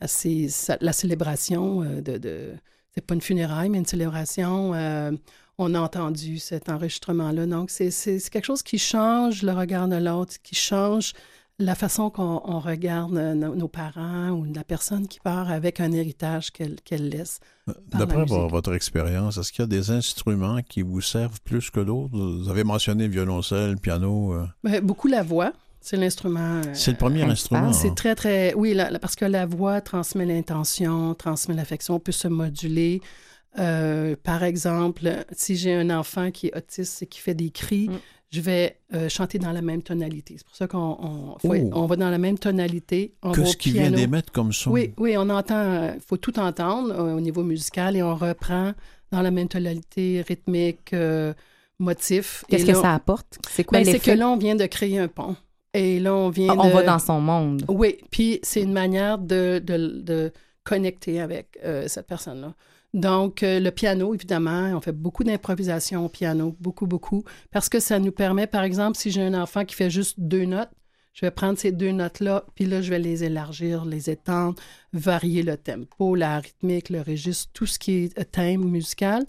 à 0.00 0.08
ses- 0.08 0.48
sa- 0.48 0.78
la 0.80 0.92
célébration 0.92 1.82
euh, 1.82 2.00
de... 2.00 2.18
de 2.18 2.52
c'est 2.94 3.04
pas 3.04 3.14
une 3.14 3.20
funéraille, 3.20 3.70
mais 3.70 3.78
une 3.78 3.86
célébration. 3.86 4.72
euh, 4.72 5.10
on 5.58 5.74
a 5.74 5.80
entendu 5.80 6.38
cet 6.38 6.68
enregistrement-là. 6.68 7.46
Donc, 7.46 7.70
c'est 7.70 7.90
quelque 8.30 8.44
chose 8.44 8.62
qui 8.62 8.78
change 8.78 9.42
le 9.42 9.52
regard 9.52 9.88
de 9.88 9.96
l'autre, 9.96 10.34
qui 10.42 10.54
change 10.54 11.12
la 11.60 11.74
façon 11.76 12.10
qu'on 12.10 12.40
on 12.44 12.58
regarde 12.58 13.16
euh, 13.16 13.34
nos, 13.34 13.54
nos 13.54 13.68
parents 13.68 14.30
ou 14.30 14.44
la 14.52 14.64
personne 14.64 15.06
qui 15.06 15.20
part 15.20 15.50
avec 15.50 15.78
un 15.80 15.92
héritage 15.92 16.50
qu'elle 16.50 16.76
qu'elle 16.80 17.08
laisse. 17.08 17.38
la 17.66 17.74
D'après 18.00 18.24
votre 18.24 18.74
expérience, 18.74 19.36
est-ce 19.38 19.52
qu'il 19.52 19.62
y 19.62 19.64
a 19.64 19.68
des 19.68 19.90
instruments 19.90 20.60
qui 20.68 20.82
vous 20.82 21.00
servent 21.00 21.40
plus 21.42 21.70
que 21.70 21.80
d'autres? 21.80 22.10
Vous 22.16 22.48
avez 22.48 22.64
mentionné 22.64 23.04
le 23.06 23.12
violoncelle, 23.12 23.70
le 23.72 23.76
piano. 23.76 24.32
euh, 24.34 24.46
Ben, 24.64 24.80
beaucoup 24.84 25.06
la 25.06 25.22
voix, 25.22 25.52
c'est 25.80 25.96
l'instrument. 25.96 26.60
euh, 26.66 26.70
C'est 26.72 26.90
le 26.90 26.96
premier 26.96 27.22
instrument. 27.22 27.72
C'est 27.72 27.90
hein? 27.90 27.94
très, 27.94 28.14
très. 28.16 28.54
Oui, 28.54 28.76
parce 29.00 29.14
que 29.14 29.24
la 29.24 29.46
voix 29.46 29.80
transmet 29.80 30.26
l'intention, 30.26 31.14
transmet 31.14 31.54
l'affection, 31.54 32.00
peut 32.00 32.10
se 32.12 32.26
moduler. 32.26 33.00
Euh, 33.60 34.16
par 34.24 34.42
exemple, 34.42 35.24
si 35.30 35.54
j'ai 35.56 35.72
un 35.74 35.90
enfant 35.90 36.32
qui 36.32 36.48
est 36.48 36.56
autiste 36.56 37.02
et 37.02 37.06
qui 37.06 37.20
fait 37.20 37.34
des 37.34 37.50
cris, 37.50 37.88
Mm. 37.88 37.98
Je 38.34 38.40
vais 38.40 38.78
euh, 38.94 39.08
chanter 39.08 39.38
dans 39.38 39.52
la 39.52 39.62
même 39.62 39.82
tonalité. 39.82 40.34
C'est 40.38 40.46
pour 40.46 40.56
ça 40.56 40.66
qu'on 40.66 40.96
on, 41.00 41.36
Oh. 41.44 41.54
on 41.72 41.86
va 41.86 41.96
dans 41.96 42.10
la 42.10 42.18
même 42.18 42.38
tonalité. 42.38 43.14
On 43.22 43.30
Que 43.32 43.44
ce 43.44 43.56
qui 43.56 43.70
vient 43.70 43.90
d'émettre 43.90 44.32
comme 44.32 44.52
son. 44.52 44.70
Oui, 44.72 44.92
oui, 44.98 45.14
on 45.16 45.28
entend. 45.30 45.92
Il 45.94 46.00
faut 46.00 46.16
tout 46.16 46.38
entendre 46.40 46.92
euh, 46.92 47.14
au 47.14 47.20
niveau 47.20 47.42
musical 47.44 47.96
et 47.96 48.02
on 48.02 48.16
reprend 48.16 48.72
dans 49.12 49.22
la 49.22 49.30
même 49.30 49.46
tonalité 49.48 50.24
rythmique, 50.26 50.92
euh, 50.92 51.32
motif. 51.78 52.44
Qu'est-ce 52.48 52.66
que 52.66 52.72
là, 52.72 52.80
ça 52.82 52.94
apporte? 52.94 53.38
C'est 53.50 53.62
quoi 53.64 53.78
ben, 53.78 53.84
c'est 53.84 54.00
que 54.00 54.10
là, 54.10 54.28
on 54.28 54.36
vient 54.36 54.56
de 54.56 54.66
créer 54.66 54.98
un 54.98 55.08
pont. 55.08 55.36
Et 55.72 56.00
là, 56.00 56.14
on 56.14 56.30
vient 56.30 56.48
Ah, 56.50 56.56
on 56.58 56.68
de... 56.68 56.72
va 56.72 56.82
dans 56.82 56.98
son 56.98 57.20
monde. 57.20 57.64
Oui, 57.68 57.98
puis 58.10 58.40
c'est 58.42 58.62
une 58.62 58.72
manière 58.72 59.18
de, 59.18 59.60
de, 59.64 60.00
de 60.02 60.32
connecter 60.64 61.20
avec 61.20 61.58
euh, 61.64 61.86
cette 61.88 62.06
personne-là. 62.06 62.54
Donc, 62.94 63.42
euh, 63.42 63.58
le 63.58 63.70
piano, 63.70 64.14
évidemment, 64.14 64.70
on 64.74 64.80
fait 64.80 64.92
beaucoup 64.92 65.24
d'improvisation 65.24 66.06
au 66.06 66.08
piano, 66.08 66.56
beaucoup, 66.60 66.86
beaucoup, 66.86 67.24
parce 67.50 67.68
que 67.68 67.80
ça 67.80 67.98
nous 67.98 68.12
permet, 68.12 68.46
par 68.46 68.62
exemple, 68.62 68.96
si 68.96 69.10
j'ai 69.10 69.22
un 69.22 69.34
enfant 69.34 69.64
qui 69.64 69.74
fait 69.74 69.90
juste 69.90 70.18
deux 70.18 70.44
notes, 70.44 70.70
je 71.12 71.26
vais 71.26 71.32
prendre 71.32 71.58
ces 71.58 71.72
deux 71.72 71.90
notes-là, 71.90 72.44
puis 72.54 72.66
là, 72.66 72.82
je 72.82 72.90
vais 72.90 73.00
les 73.00 73.24
élargir, 73.24 73.84
les 73.84 74.10
étendre, 74.10 74.60
varier 74.92 75.42
le 75.42 75.56
tempo, 75.56 76.14
la 76.14 76.38
rythmique, 76.38 76.88
le 76.88 77.02
registre, 77.02 77.50
tout 77.52 77.66
ce 77.66 77.78
qui 77.80 78.04
est 78.04 78.30
thème 78.30 78.64
musical. 78.64 79.24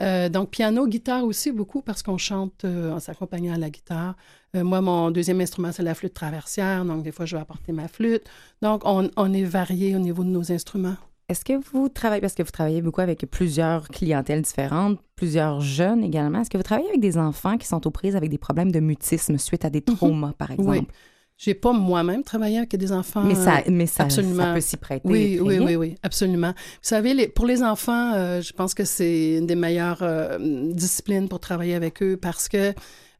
Euh, 0.00 0.28
donc, 0.28 0.50
piano, 0.50 0.86
guitare 0.86 1.24
aussi, 1.24 1.52
beaucoup, 1.52 1.80
parce 1.80 2.02
qu'on 2.02 2.18
chante 2.18 2.64
euh, 2.66 2.92
en 2.92 3.00
s'accompagnant 3.00 3.54
à 3.54 3.58
la 3.58 3.70
guitare. 3.70 4.14
Euh, 4.54 4.62
moi, 4.62 4.82
mon 4.82 5.10
deuxième 5.10 5.40
instrument, 5.40 5.72
c'est 5.72 5.82
la 5.82 5.94
flûte 5.94 6.12
traversière, 6.14 6.84
donc 6.84 7.02
des 7.02 7.12
fois, 7.12 7.24
je 7.24 7.36
vais 7.36 7.42
apporter 7.42 7.72
ma 7.72 7.88
flûte. 7.88 8.24
Donc, 8.60 8.82
on, 8.84 9.10
on 9.16 9.32
est 9.32 9.44
varié 9.44 9.96
au 9.96 10.00
niveau 10.00 10.22
de 10.22 10.28
nos 10.28 10.52
instruments. 10.52 10.96
Est-ce 11.28 11.44
que 11.44 11.54
vous 11.72 11.88
travaillez, 11.88 12.20
parce 12.20 12.34
que 12.34 12.42
vous 12.44 12.50
travaillez 12.52 12.82
beaucoup 12.82 13.00
avec 13.00 13.26
plusieurs 13.28 13.88
clientèles 13.88 14.42
différentes, 14.42 15.00
plusieurs 15.16 15.60
jeunes 15.60 16.04
également, 16.04 16.40
est-ce 16.42 16.50
que 16.50 16.56
vous 16.56 16.62
travaillez 16.62 16.88
avec 16.88 17.00
des 17.00 17.18
enfants 17.18 17.56
qui 17.58 17.66
sont 17.66 17.84
aux 17.84 17.90
prises 17.90 18.14
avec 18.14 18.30
des 18.30 18.38
problèmes 18.38 18.70
de 18.70 18.78
mutisme 18.78 19.36
suite 19.36 19.64
à 19.64 19.70
des 19.70 19.80
traumas, 19.80 20.32
par 20.38 20.52
exemple? 20.52 20.70
Oui. 20.70 20.86
J'ai 21.38 21.52
pas 21.54 21.72
moi-même 21.72 22.22
travaillé 22.22 22.58
avec 22.58 22.74
des 22.76 22.92
enfants. 22.92 23.22
Mais 23.22 23.34
ça, 23.34 23.58
euh, 23.58 23.62
mais 23.70 23.84
ça, 23.86 24.04
absolument. 24.04 24.42
ça 24.44 24.54
peut 24.54 24.60
s'y 24.60 24.76
prêter. 24.78 25.06
Oui, 25.06 25.38
oui, 25.42 25.58
oui, 25.58 25.76
oui, 25.76 25.94
absolument. 26.02 26.52
Vous 26.56 26.78
savez, 26.80 27.12
les- 27.12 27.28
pour 27.28 27.44
les 27.44 27.62
enfants, 27.62 28.12
euh, 28.14 28.40
je 28.40 28.52
pense 28.54 28.72
que 28.72 28.84
c'est 28.84 29.34
une 29.36 29.46
des 29.46 29.54
meilleures 29.56 30.02
euh, 30.02 30.38
disciplines 30.72 31.28
pour 31.28 31.40
travailler 31.40 31.74
avec 31.74 32.02
eux 32.02 32.16
parce 32.16 32.48
que 32.48 32.72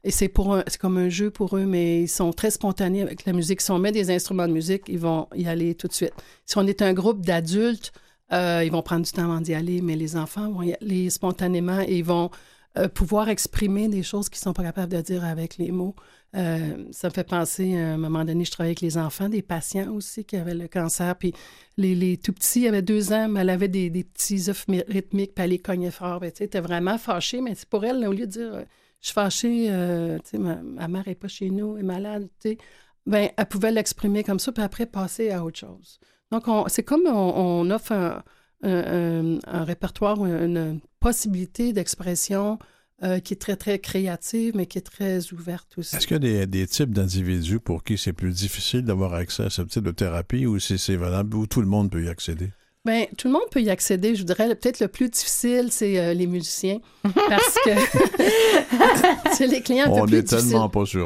et 0.03 0.11
c'est 0.11 0.27
pour 0.29 0.55
un- 0.55 0.63
c'est 0.67 0.79
comme 0.79 0.97
un 0.97 1.09
jeu 1.09 1.29
pour 1.31 1.57
eux, 1.57 1.65
mais 1.65 2.03
ils 2.03 2.07
sont 2.07 2.31
très 2.33 2.51
spontanés 2.51 3.01
avec 3.01 3.25
la 3.25 3.33
musique. 3.33 3.61
Si 3.61 3.71
on 3.71 3.79
met 3.79 3.91
des 3.91 4.09
instruments 4.11 4.47
de 4.47 4.53
musique, 4.53 4.83
ils 4.87 4.99
vont 4.99 5.27
y 5.35 5.47
aller 5.47 5.75
tout 5.75 5.87
de 5.87 5.93
suite. 5.93 6.13
Si 6.45 6.57
on 6.57 6.65
est 6.67 6.81
un 6.81 6.93
groupe 6.93 7.25
d'adultes, 7.25 7.91
euh, 8.33 8.61
ils 8.65 8.71
vont 8.71 8.81
prendre 8.81 9.05
du 9.05 9.11
temps 9.11 9.23
avant 9.23 9.41
d'y 9.41 9.53
aller, 9.53 9.81
mais 9.81 9.95
les 9.95 10.15
enfants 10.15 10.51
vont 10.51 10.63
y 10.63 10.73
aller 10.73 11.09
spontanément 11.09 11.79
et 11.81 11.97
ils 11.97 12.05
vont 12.05 12.29
euh, 12.77 12.87
pouvoir 12.89 13.29
exprimer 13.29 13.87
des 13.87 14.03
choses 14.03 14.29
qu'ils 14.29 14.39
ne 14.39 14.43
sont 14.43 14.53
pas 14.53 14.63
capables 14.63 14.91
de 14.91 15.01
dire 15.01 15.25
avec 15.25 15.57
les 15.57 15.71
mots. 15.71 15.95
Euh, 16.35 16.85
ça 16.91 17.07
me 17.07 17.13
fait 17.13 17.23
penser, 17.23 17.75
à 17.75 17.93
un 17.93 17.97
moment 17.97 18.23
donné, 18.25 18.43
je 18.45 18.51
travaillais 18.51 18.71
avec 18.71 18.81
les 18.81 18.97
enfants, 18.97 19.29
des 19.29 19.41
patients 19.41 19.91
aussi 19.93 20.25
qui 20.25 20.35
avaient 20.35 20.53
le 20.53 20.67
cancer, 20.67 21.15
puis 21.15 21.33
les, 21.77 21.95
les 21.95 22.17
tout 22.17 22.33
petits 22.33 22.67
avaient 22.67 22.81
deux 22.81 23.13
ans, 23.13 23.29
mais 23.29 23.39
elle 23.39 23.49
avait 23.49 23.69
des, 23.69 23.89
des 23.89 24.03
petits 24.03 24.49
œufs 24.49 24.67
mi- 24.67 24.83
rythmiques, 24.87 25.33
puis 25.33 25.43
elle 25.45 25.51
les 25.51 25.59
cognait 25.59 25.89
fort. 25.89 26.19
Ben, 26.19 26.29
tu 26.29 26.39
sais, 26.39 26.43
était 26.43 26.59
vraiment 26.59 26.97
fâchée, 26.97 27.41
mais 27.41 27.55
c'est 27.55 27.67
pour 27.67 27.85
elle, 27.85 28.05
au 28.05 28.11
lieu 28.11 28.27
de 28.27 28.31
dire 28.31 28.65
Je 29.01 29.07
suis 29.07 29.13
fâchée, 29.13 29.67
euh, 29.69 30.17
tu 30.19 30.31
sais, 30.31 30.37
ma, 30.37 30.55
mère 30.87 31.03
n'est 31.07 31.15
pas 31.15 31.27
chez 31.27 31.49
nous, 31.49 31.75
elle 31.77 31.83
est 31.83 31.87
malade, 31.87 32.27
tu 32.41 32.49
sais, 32.49 32.57
ben, 33.05 33.29
elle 33.37 33.45
pouvait 33.45 33.71
l'exprimer 33.71 34.23
comme 34.23 34.39
ça, 34.39 34.51
puis 34.51 34.63
après 34.63 34.85
passer 34.85 35.29
à 35.31 35.43
autre 35.45 35.59
chose. 35.59 35.99
Donc, 36.31 36.47
on- 36.47 36.67
c'est 36.67 36.83
comme 36.83 37.05
on, 37.07 37.69
offre 37.71 37.93
un, 37.93 38.23
un- 38.63 39.37
un- 39.45 39.63
répertoire, 39.63 40.25
une 40.25 40.81
possibilité 40.99 41.73
d'expression 41.73 42.59
euh, 43.03 43.19
qui 43.19 43.33
est 43.33 43.37
très, 43.37 43.55
très 43.55 43.77
créative, 43.77 44.55
mais 44.55 44.65
qui 44.65 44.79
est 44.79 44.81
très 44.81 45.31
ouverte 45.31 45.77
aussi. 45.77 45.95
Est-ce 45.95 46.07
qu'il 46.07 46.25
y 46.25 46.39
a 46.39 46.45
des 46.47 46.65
types 46.65 46.91
d'individus 46.91 47.59
pour 47.59 47.83
qui 47.83 47.95
c'est 47.97 48.11
plus 48.11 48.33
difficile 48.33 48.81
d'avoir 48.81 49.13
accès 49.13 49.43
à 49.43 49.49
ce 49.51 49.61
type 49.61 49.83
de 49.83 49.91
thérapie 49.91 50.47
ou 50.47 50.57
si 50.59 50.79
c'est 50.79 50.95
valable 50.95 51.35
où 51.35 51.45
tout 51.45 51.61
le 51.61 51.67
monde 51.67 51.91
peut 51.91 52.03
y 52.03 52.09
accéder? 52.09 52.49
Bien, 52.87 53.05
tout 53.17 53.27
le 53.27 53.33
monde 53.33 53.43
peut 53.51 53.61
y 53.61 53.69
accéder. 53.69 54.15
Je 54.15 54.21
voudrais 54.21 54.47
peut-être 54.55 54.79
le 54.79 54.87
plus 54.87 55.09
difficile, 55.09 55.67
c'est 55.71 55.99
euh, 55.99 56.13
les 56.13 56.25
musiciens. 56.25 56.79
Parce 57.03 57.55
que 57.65 57.71
c'est 59.33 59.47
les 59.47 59.61
clients 59.61 59.85
un 59.85 59.89
peu 59.95 60.01
On 60.01 60.05
plus 60.05 60.15
n'est 60.17 60.21
difficiles. 60.23 60.49
tellement 60.51 60.69
pas 60.69 60.85
sûr. 60.85 61.05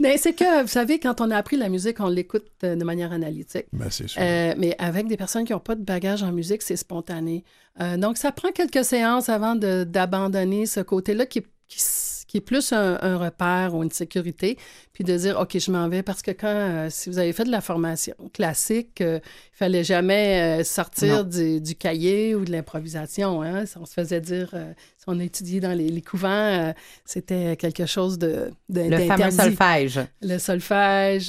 Mais 0.00 0.16
c'est 0.18 0.32
que, 0.32 0.62
vous 0.62 0.68
savez, 0.68 0.98
quand 0.98 1.20
on 1.20 1.30
a 1.30 1.36
appris 1.36 1.56
la 1.56 1.68
musique, 1.68 2.00
on 2.00 2.08
l'écoute 2.08 2.46
euh, 2.64 2.76
de 2.76 2.84
manière 2.84 3.12
analytique. 3.12 3.66
Ben, 3.72 3.88
c'est 3.90 4.08
sûr. 4.08 4.20
Euh, 4.22 4.54
mais 4.56 4.74
avec 4.78 5.06
des 5.08 5.16
personnes 5.16 5.44
qui 5.44 5.52
n'ont 5.52 5.58
pas 5.60 5.74
de 5.74 5.82
bagage 5.84 6.22
en 6.22 6.32
musique, 6.32 6.62
c'est 6.62 6.76
spontané. 6.76 7.44
Euh, 7.80 7.96
donc, 7.96 8.16
ça 8.16 8.32
prend 8.32 8.50
quelques 8.52 8.84
séances 8.84 9.28
avant 9.28 9.54
de- 9.56 9.84
d'abandonner 9.84 10.66
ce 10.66 10.80
côté-là 10.80 11.26
qui, 11.26 11.42
qui, 11.68 11.80
qui 12.26 12.36
est 12.38 12.40
plus 12.42 12.72
un, 12.72 12.98
un 13.02 13.16
repère 13.18 13.74
ou 13.74 13.82
une 13.82 13.90
sécurité, 13.90 14.56
puis 14.98 15.04
de 15.04 15.16
dire, 15.16 15.38
OK, 15.38 15.56
je 15.56 15.70
m'en 15.70 15.88
vais, 15.88 16.02
parce 16.02 16.22
que 16.22 16.32
quand, 16.32 16.48
euh, 16.48 16.88
si 16.90 17.08
vous 17.08 17.18
avez 17.20 17.32
fait 17.32 17.44
de 17.44 17.52
la 17.52 17.60
formation 17.60 18.14
classique, 18.34 19.00
euh, 19.00 19.20
il 19.22 19.56
fallait 19.56 19.84
jamais 19.84 20.60
euh, 20.60 20.64
sortir 20.64 21.24
du, 21.24 21.60
du 21.60 21.76
cahier 21.76 22.34
ou 22.34 22.44
de 22.44 22.50
l'improvisation. 22.50 23.42
Hein? 23.42 23.62
On 23.80 23.86
se 23.86 23.92
faisait 23.92 24.20
dire, 24.20 24.50
euh, 24.54 24.72
si 24.96 25.04
on 25.06 25.20
a 25.20 25.22
étudié 25.22 25.60
dans 25.60 25.70
les, 25.72 25.88
les 25.88 26.02
couvents, 26.02 26.28
euh, 26.28 26.72
c'était 27.04 27.54
quelque 27.54 27.86
chose 27.86 28.18
de, 28.18 28.50
de 28.70 28.80
Le 28.90 28.98
fameux 29.06 29.30
solfège. 29.30 30.00
le 30.20 30.38
solfège, 30.38 31.28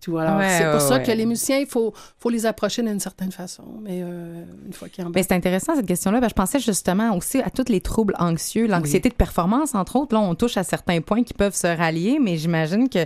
tout. 0.00 0.16
Alors, 0.16 0.38
Ouais, 0.38 0.48
c'est 0.58 0.64
pour 0.64 0.74
ouais, 0.74 0.80
ça 0.80 0.94
ouais. 0.96 1.02
que 1.02 1.12
les 1.12 1.26
musiciens, 1.26 1.58
il 1.58 1.66
faut, 1.66 1.92
faut 2.18 2.30
les 2.30 2.46
approcher 2.46 2.82
d'une 2.82 3.00
certaine 3.00 3.32
façon. 3.32 3.64
Mais 3.82 3.98
une 4.00 4.72
fois 4.72 4.88
qu'ils 4.88 5.04
en 5.04 5.10
Mais 5.10 5.22
c'est 5.22 5.32
intéressant 5.34 5.76
cette 5.76 5.86
question-là. 5.86 6.20
que 6.22 6.28
je 6.30 6.34
pensais 6.34 6.58
justement 6.58 7.14
aussi 7.14 7.40
à 7.42 7.50
tous 7.50 7.68
les 7.70 7.82
troubles 7.82 8.14
anxieux, 8.18 8.66
l'anxiété 8.66 9.10
de 9.10 9.14
performance, 9.14 9.74
entre 9.74 9.96
autres. 9.96 10.14
Là, 10.14 10.20
on 10.22 10.34
touche 10.34 10.56
à 10.56 10.62
certains 10.64 11.00
points 11.02 11.22
qui 11.22 11.34
peuvent 11.34 11.54
se 11.54 11.66
rallier, 11.66 12.18
mais 12.18 12.36
j'imagine 12.36 12.88
euh, 12.96 13.04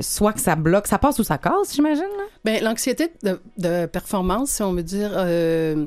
soit 0.00 0.32
que 0.32 0.40
ça 0.40 0.56
bloque, 0.56 0.86
ça 0.86 0.98
passe 0.98 1.18
ou 1.18 1.24
ça 1.24 1.38
casse, 1.38 1.74
j'imagine. 1.74 2.04
Ben, 2.44 2.62
l'anxiété 2.62 3.12
de, 3.22 3.86
performance, 3.86 4.50
si 4.50 4.62
on 4.62 4.72
veut 4.72 4.82
dire, 4.82 5.10
euh, 5.14 5.86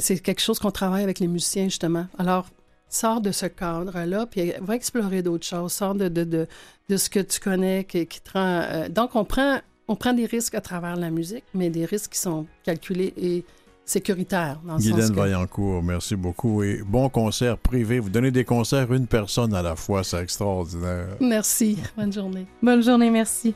c'est 0.00 0.18
quelque 0.18 0.40
chose 0.40 0.58
qu'on 0.58 0.70
travaille 0.70 1.02
avec 1.02 1.18
les 1.18 1.28
musiciens, 1.28 1.64
justement. 1.64 2.06
Alors, 2.18 2.46
sors 2.88 3.20
de 3.20 3.32
ce 3.32 3.46
cadre-là, 3.46 4.26
puis 4.26 4.52
va 4.60 4.76
explorer 4.76 5.22
d'autres 5.22 5.46
choses. 5.46 5.72
Sors 5.72 5.94
de, 5.94 6.46
ce 6.90 7.10
que 7.10 7.20
tu 7.20 7.40
connais, 7.40 7.84
qui, 7.84 8.06
qui 8.06 8.20
te 8.20 8.32
rend... 8.32 8.62
euh, 8.62 8.88
donc, 8.88 9.16
on 9.16 9.24
prend, 9.24 9.58
on 9.88 9.96
prend 9.96 10.12
des 10.12 10.26
risques 10.26 10.54
à 10.54 10.60
travers 10.60 10.96
la 10.96 11.10
musique, 11.10 11.44
mais 11.54 11.70
des 11.70 11.84
risques 11.84 12.12
qui 12.12 12.20
sont 12.20 12.46
calculés 12.64 13.12
et 13.16 13.44
sécuritaires. 13.84 14.60
Dans 14.64 14.74
le 14.76 14.80
sens 14.80 14.90
Guylaine 14.92 15.10
que- 15.10 15.16
Vaillancourt, 15.16 15.82
merci 15.82 16.16
beaucoup. 16.16 16.62
Et 16.62 16.82
bon 16.86 17.08
concert 17.08 17.58
privé. 17.58 17.98
Vous 18.00 18.10
donnez 18.10 18.30
des 18.30 18.44
concerts 18.44 18.92
une 18.92 19.06
personne 19.06 19.54
à 19.54 19.62
la 19.62 19.76
fois, 19.76 20.02
c'est 20.04 20.22
extraordinaire. 20.22 21.08
Merci. 21.20 21.78
Bonne 21.96 22.12
journée. 22.12 22.46
Bonne 22.62 22.82
journée, 22.82 23.10
merci. 23.10 23.54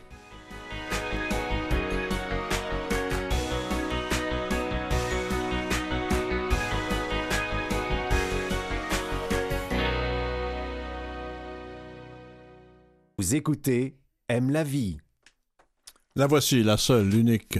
Vous 13.18 13.34
écoutez 13.34 13.96
Aime 14.28 14.50
la 14.50 14.62
vie. 14.62 14.98
La 16.14 16.26
voici, 16.26 16.62
la 16.62 16.76
seule, 16.76 17.08
l'unique, 17.08 17.58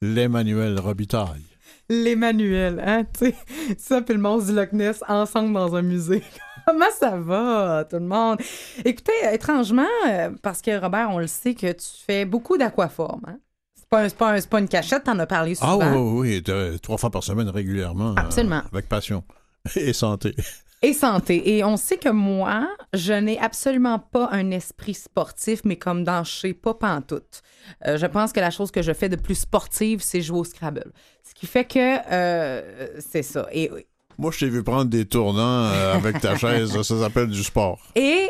l'Emmanuel 0.00 0.78
Robitaille. 0.78 1.42
L'Emmanuel, 1.88 2.82
hein, 2.84 3.04
tu 3.18 3.26
sais, 3.26 3.34
ça 3.78 4.02
puis 4.02 4.14
le 4.14 4.20
monstre 4.20 4.48
du 4.50 4.56
Loch 4.56 4.72
Ness 4.72 5.02
ensemble 5.08 5.52
dans 5.54 5.74
un 5.76 5.82
musée. 5.82 6.22
Comment 6.66 6.90
ça 6.98 7.16
va, 7.16 7.84
tout 7.88 7.96
le 7.96 8.02
monde? 8.06 8.38
Écoutez, 8.84 9.12
étrangement, 9.32 9.86
euh, 10.08 10.30
parce 10.42 10.60
que 10.62 10.80
Robert, 10.80 11.10
on 11.12 11.18
le 11.18 11.28
sait 11.28 11.54
que 11.54 11.70
tu 11.70 11.86
fais 12.04 12.24
beaucoup 12.24 12.56
d'aquaforme, 12.58 13.22
hein? 13.28 13.38
C'est 13.76 13.88
pas, 13.88 14.02
un- 14.02 14.08
pas, 14.10 14.32
un- 14.32 14.40
pas 14.40 14.58
une 14.58 14.66
cachette, 14.68 15.04
t'en 15.04 15.16
as 15.20 15.26
parlé 15.26 15.54
Ah 15.60 15.72
souvent. 15.72 15.94
oui, 15.94 16.30
oui, 16.30 16.42
de- 16.42 16.76
trois 16.78 16.96
fois 16.98 17.10
par 17.10 17.22
semaine 17.22 17.48
régulièrement. 17.48 18.10
euh, 18.10 18.14
Absolument. 18.20 18.62
avec 18.72 18.88
passion. 18.88 19.22
Et 19.76 19.92
santé. 19.92 20.34
Et 20.82 20.92
santé. 20.92 21.56
Et 21.56 21.64
on 21.64 21.76
sait 21.76 21.96
que 21.96 22.10
moi, 22.10 22.68
je 22.92 23.14
n'ai 23.14 23.38
absolument 23.38 23.98
pas 23.98 24.28
un 24.30 24.50
esprit 24.50 24.94
sportif, 24.94 25.62
mais 25.64 25.76
comme 25.76 26.04
dans 26.04 26.22
chez 26.22 26.52
pas 26.52 26.74
pantoute. 26.74 27.42
Euh, 27.86 27.96
je 27.96 28.06
pense 28.06 28.32
que 28.32 28.40
la 28.40 28.50
chose 28.50 28.70
que 28.70 28.82
je 28.82 28.92
fais 28.92 29.08
de 29.08 29.16
plus 29.16 29.36
sportive, 29.36 30.00
c'est 30.02 30.20
jouer 30.20 30.40
au 30.40 30.44
Scrabble. 30.44 30.92
Ce 31.26 31.34
qui 31.34 31.46
fait 31.46 31.64
que 31.64 31.98
euh, 32.12 32.88
c'est 32.98 33.22
ça. 33.22 33.48
Et, 33.52 33.70
Moi, 34.18 34.30
je 34.32 34.40
t'ai 34.40 34.48
vu 34.50 34.62
prendre 34.62 34.90
des 34.90 35.06
tournants 35.06 35.64
euh, 35.64 35.94
avec 35.94 36.20
ta 36.20 36.36
chaise. 36.38 36.70
Ça 36.82 37.00
s'appelle 37.00 37.28
du 37.28 37.42
sport. 37.42 37.80
et, 37.94 38.28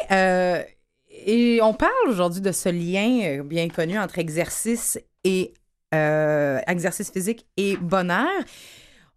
et 1.11 1.61
on 1.63 1.75
parle 1.75 2.09
aujourd'hui 2.09 2.43
de 2.43 2.53
ce 2.53 2.69
lien 2.69 3.43
bien 3.43 3.69
connu 3.69 3.99
entre 3.99 4.19
exercice 4.19 5.01
et 5.25 5.53
exercice 5.93 7.11
physique 7.11 7.47
et 7.57 7.77
bonheur. 7.77 8.29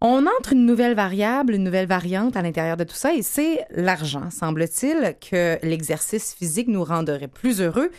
On 0.02 0.24
entre 0.26 0.54
une 0.54 0.64
nouvelle 0.64 0.94
variable, 0.94 1.54
une 1.54 1.64
nouvelle 1.64 1.86
variante 1.86 2.34
à 2.36 2.42
l'intérieur 2.42 2.78
de 2.78 2.84
tout 2.84 2.94
ça, 2.94 3.12
et 3.12 3.22
c'est 3.22 3.66
l'argent. 3.70 4.30
Semble-t-il 4.30 5.16
que 5.20 5.58
l'exercice 5.62 6.34
physique 6.34 6.68
nous 6.68 6.84
rendrait 6.84 7.28
plus 7.28 7.60
heureux 7.60 7.90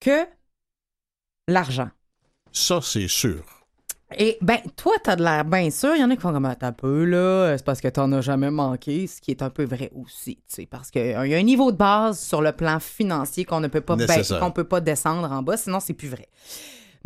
que 0.00 0.26
l'argent. 1.48 1.88
Ça, 2.52 2.80
c'est 2.82 3.08
sûr. 3.08 3.44
Et 4.16 4.38
ben, 4.40 4.58
toi, 4.76 4.92
t'as 5.02 5.16
de 5.16 5.22
l'air 5.22 5.44
bien 5.44 5.70
sûr. 5.70 5.94
Il 5.94 6.00
y 6.00 6.04
en 6.04 6.10
a 6.10 6.16
qui 6.16 6.22
font 6.22 6.32
comme 6.32 6.46
un 6.46 6.72
peu, 6.72 7.04
là. 7.04 7.56
C'est 7.56 7.64
parce 7.64 7.80
que 7.80 7.88
t'en 7.88 8.10
as 8.12 8.22
jamais 8.22 8.50
manqué, 8.50 9.06
ce 9.06 9.20
qui 9.20 9.30
est 9.30 9.42
un 9.42 9.50
peu 9.50 9.64
vrai 9.64 9.90
aussi, 9.94 10.36
tu 10.36 10.42
sais. 10.48 10.66
Parce 10.66 10.90
qu'il 10.90 11.06
y 11.06 11.14
a 11.14 11.20
un 11.20 11.42
niveau 11.42 11.72
de 11.72 11.76
base 11.76 12.18
sur 12.18 12.40
le 12.40 12.52
plan 12.52 12.80
financier 12.80 13.44
qu'on 13.44 13.60
ne 13.60 13.68
peut 13.68 13.82
pas, 13.82 13.96
qu'on 14.40 14.50
peut 14.50 14.64
pas 14.64 14.80
descendre 14.80 15.30
en 15.30 15.42
bas, 15.42 15.58
sinon 15.58 15.80
c'est 15.80 15.92
plus 15.94 16.08
vrai. 16.08 16.28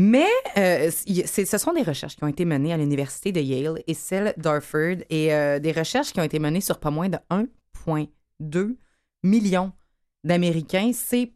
Mais 0.05 0.27
euh, 0.59 0.91
ce 0.91 1.59
sont 1.59 1.73
des 1.73 1.83
recherches 1.83 2.17
qui 2.17 2.25
ont 2.25 2.29
été 2.29 2.45
menées 2.45 2.73
à 2.73 2.77
l'université 2.77 3.31
de 3.31 3.41
Yale 3.41 3.85
et 3.87 3.95
celle 3.95 4.35
d'Harvard 4.37 4.97
et 5.11 5.33
euh, 5.33 5.61
des 5.61 5.71
recherches 5.71 6.13
qui 6.13 6.19
ont 6.19 6.25
été 6.25 6.41
menées 6.41 6.61
sur 6.61 6.81
pas 6.81 6.91
moins 6.91 7.09
de 7.09 7.19
1,2 7.31 8.77
million 9.23 9.71
d'Américains. 10.25 10.91
C'est 10.93 11.31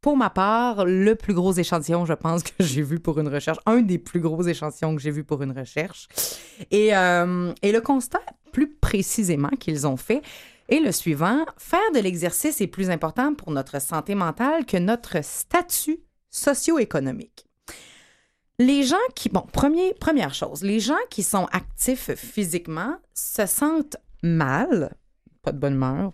pour 0.00 0.16
ma 0.16 0.30
part, 0.30 0.86
le 0.86 1.16
plus 1.16 1.34
gros 1.34 1.52
échantillon, 1.52 2.06
je 2.06 2.14
pense, 2.14 2.42
que 2.44 2.52
j'ai 2.60 2.80
vu 2.80 2.98
pour 2.98 3.20
une 3.20 3.28
recherche. 3.28 3.58
Un 3.66 3.82
des 3.82 3.98
plus 3.98 4.20
gros 4.20 4.42
échantillons 4.42 4.96
que 4.96 5.02
j'ai 5.02 5.10
vu 5.10 5.22
pour 5.22 5.42
une 5.42 5.52
recherche. 5.52 6.08
Et, 6.70 6.96
euh, 6.96 7.52
et 7.60 7.72
le 7.72 7.82
constat, 7.82 8.22
plus 8.52 8.72
précisément 8.72 9.50
qu'ils 9.60 9.86
ont 9.86 9.98
fait 9.98 10.22
est 10.70 10.80
le 10.80 10.92
suivant. 10.92 11.44
Faire 11.58 11.92
de 11.94 12.00
l'exercice 12.00 12.62
est 12.62 12.68
plus 12.68 12.88
important 12.88 13.34
pour 13.34 13.50
notre 13.50 13.82
santé 13.82 14.14
mentale 14.14 14.64
que 14.64 14.78
notre 14.78 15.22
statut 15.22 16.00
socio-économique. 16.30 17.47
Les 18.58 18.82
gens 18.82 18.96
qui, 19.14 19.28
bon, 19.28 19.42
premier, 19.52 19.94
première 19.94 20.34
chose, 20.34 20.62
les 20.62 20.80
gens 20.80 20.96
qui 21.10 21.22
sont 21.22 21.46
actifs 21.52 22.10
physiquement 22.16 22.96
se 23.14 23.46
sentent 23.46 23.96
mal, 24.22 24.96
pas 25.42 25.52
de 25.52 25.58
bonne 25.58 25.74
humeur, 25.74 26.12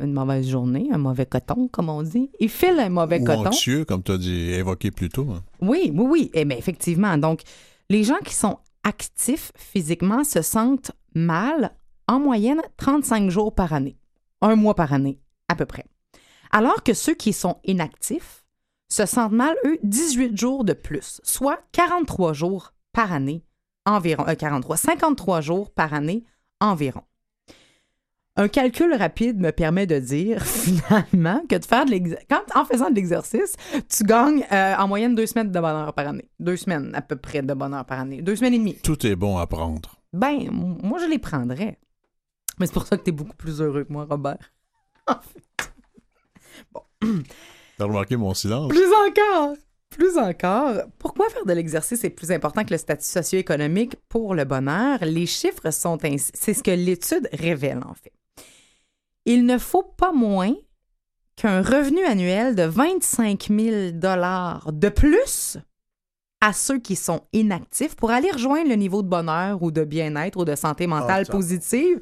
une 0.00 0.12
mauvaise 0.12 0.48
journée, 0.48 0.88
un 0.92 0.98
mauvais 0.98 1.26
coton, 1.26 1.68
comme 1.68 1.88
on 1.88 2.02
dit. 2.02 2.28
Ils 2.40 2.48
filent 2.48 2.80
un 2.80 2.88
mauvais 2.88 3.20
Ou 3.20 3.24
coton. 3.24 3.46
anxieux, 3.46 3.84
comme 3.84 4.02
tu 4.02 4.10
as 4.10 4.18
dit, 4.18 4.50
évoqué 4.50 4.90
plus 4.90 5.08
tôt. 5.10 5.28
hein. 5.30 5.44
Oui, 5.60 5.92
oui, 5.94 6.04
oui. 6.08 6.30
Eh 6.34 6.44
bien, 6.44 6.56
effectivement. 6.56 7.16
Donc, 7.16 7.42
les 7.88 8.02
gens 8.02 8.18
qui 8.24 8.34
sont 8.34 8.58
actifs 8.82 9.52
physiquement 9.54 10.24
se 10.24 10.42
sentent 10.42 10.90
mal 11.14 11.72
en 12.08 12.18
moyenne 12.18 12.60
35 12.78 13.30
jours 13.30 13.54
par 13.54 13.72
année. 13.72 13.96
Un 14.42 14.56
mois 14.56 14.74
par 14.74 14.92
année, 14.92 15.20
à 15.48 15.54
peu 15.54 15.66
près. 15.66 15.84
Alors 16.50 16.82
que 16.82 16.94
ceux 16.94 17.14
qui 17.14 17.32
sont 17.32 17.58
inactifs 17.64 18.39
se 18.90 19.06
sentent 19.06 19.32
mal, 19.32 19.56
eux, 19.64 19.78
18 19.82 20.36
jours 20.36 20.64
de 20.64 20.74
plus, 20.74 21.20
soit 21.24 21.60
43 21.72 22.32
jours 22.34 22.74
par 22.92 23.12
année 23.12 23.44
environ. 23.86 24.26
euh, 24.28 24.34
43, 24.34 24.76
53 24.76 25.40
jours 25.40 25.70
par 25.70 25.94
année 25.94 26.24
environ. 26.60 27.02
Un 28.36 28.48
calcul 28.48 28.94
rapide 28.94 29.38
me 29.38 29.50
permet 29.50 29.86
de 29.86 29.98
dire 29.98 30.42
finalement 30.46 31.42
que 31.48 31.56
de 31.56 31.64
faire 31.64 31.84
de 31.84 31.90
l'exercice, 31.90 32.26
en 32.54 32.64
faisant 32.64 32.90
de 32.90 32.94
l'exercice, 32.94 33.56
tu 33.88 34.04
gagnes 34.04 34.44
euh, 34.52 34.76
en 34.76 34.88
moyenne 34.88 35.14
deux 35.14 35.26
semaines 35.26 35.50
de 35.50 35.60
bonheur 35.60 35.92
par 35.94 36.08
année. 36.08 36.28
Deux 36.38 36.56
semaines 36.56 36.90
à 36.94 37.02
peu 37.02 37.16
près 37.16 37.42
de 37.42 37.54
bonheur 37.54 37.84
par 37.84 38.00
année. 38.00 38.22
Deux 38.22 38.36
semaines 38.36 38.54
et 38.54 38.58
demie. 38.58 38.76
Tout 38.76 39.06
est 39.06 39.16
bon 39.16 39.38
à 39.38 39.46
prendre. 39.46 39.96
Ben, 40.12 40.50
moi, 40.50 40.98
je 40.98 41.06
les 41.06 41.18
prendrais. 41.18 41.78
Mais 42.58 42.66
c'est 42.66 42.72
pour 42.72 42.86
ça 42.86 42.96
que 42.96 43.04
tu 43.04 43.10
es 43.10 43.12
beaucoup 43.12 43.36
plus 43.36 43.60
heureux 43.60 43.84
que 43.84 43.92
moi, 43.92 44.06
Robert. 44.08 44.52
T'as 47.80 47.86
remarqué 47.86 48.14
mon 48.18 48.34
silence? 48.34 48.68
Plus 48.68 48.92
encore! 49.08 49.56
Plus 49.88 50.18
encore, 50.18 50.82
pourquoi 50.98 51.30
faire 51.30 51.46
de 51.46 51.54
l'exercice 51.54 52.04
est 52.04 52.10
plus 52.10 52.30
important 52.30 52.62
que 52.62 52.72
le 52.72 52.76
statut 52.76 53.06
socio-économique 53.06 53.96
pour 54.10 54.34
le 54.34 54.44
bonheur? 54.44 54.98
Les 55.00 55.24
chiffres 55.24 55.70
sont 55.70 56.04
ainsi. 56.04 56.30
C'est 56.34 56.52
ce 56.52 56.62
que 56.62 56.70
l'étude 56.70 57.26
révèle, 57.32 57.78
en 57.78 57.94
fait. 57.94 58.12
Il 59.24 59.46
ne 59.46 59.56
faut 59.56 59.82
pas 59.82 60.12
moins 60.12 60.52
qu'un 61.36 61.62
revenu 61.62 62.04
annuel 62.04 62.54
de 62.54 62.64
25 62.64 63.48
000 63.48 63.60
de 63.92 64.88
plus 64.90 65.56
à 66.42 66.52
ceux 66.52 66.80
qui 66.80 66.96
sont 66.96 67.22
inactifs 67.32 67.96
pour 67.96 68.10
aller 68.10 68.30
rejoindre 68.30 68.68
le 68.68 68.76
niveau 68.76 69.00
de 69.00 69.08
bonheur 69.08 69.62
ou 69.62 69.70
de 69.70 69.84
bien-être 69.84 70.36
ou 70.36 70.44
de 70.44 70.54
santé 70.54 70.86
mentale 70.86 71.24
ça. 71.24 71.32
positive 71.32 71.98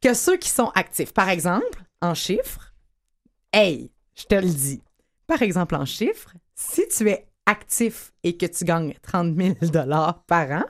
que 0.00 0.14
ceux 0.14 0.38
qui 0.38 0.48
sont 0.48 0.72
actifs. 0.74 1.12
Par 1.12 1.28
exemple, 1.28 1.84
en 2.00 2.14
chiffres, 2.14 2.72
hey, 3.52 3.92
je 4.14 4.24
te 4.24 4.34
le 4.34 4.48
dis, 4.48 4.80
par 5.30 5.42
exemple 5.42 5.76
en 5.76 5.84
chiffres, 5.84 6.34
si 6.56 6.88
tu 6.88 7.08
es 7.08 7.28
actif 7.46 8.12
et 8.24 8.36
que 8.36 8.46
tu 8.46 8.64
gagnes 8.64 8.94
30 9.00 9.36
000 9.36 9.54
par 10.26 10.50
an, 10.50 10.64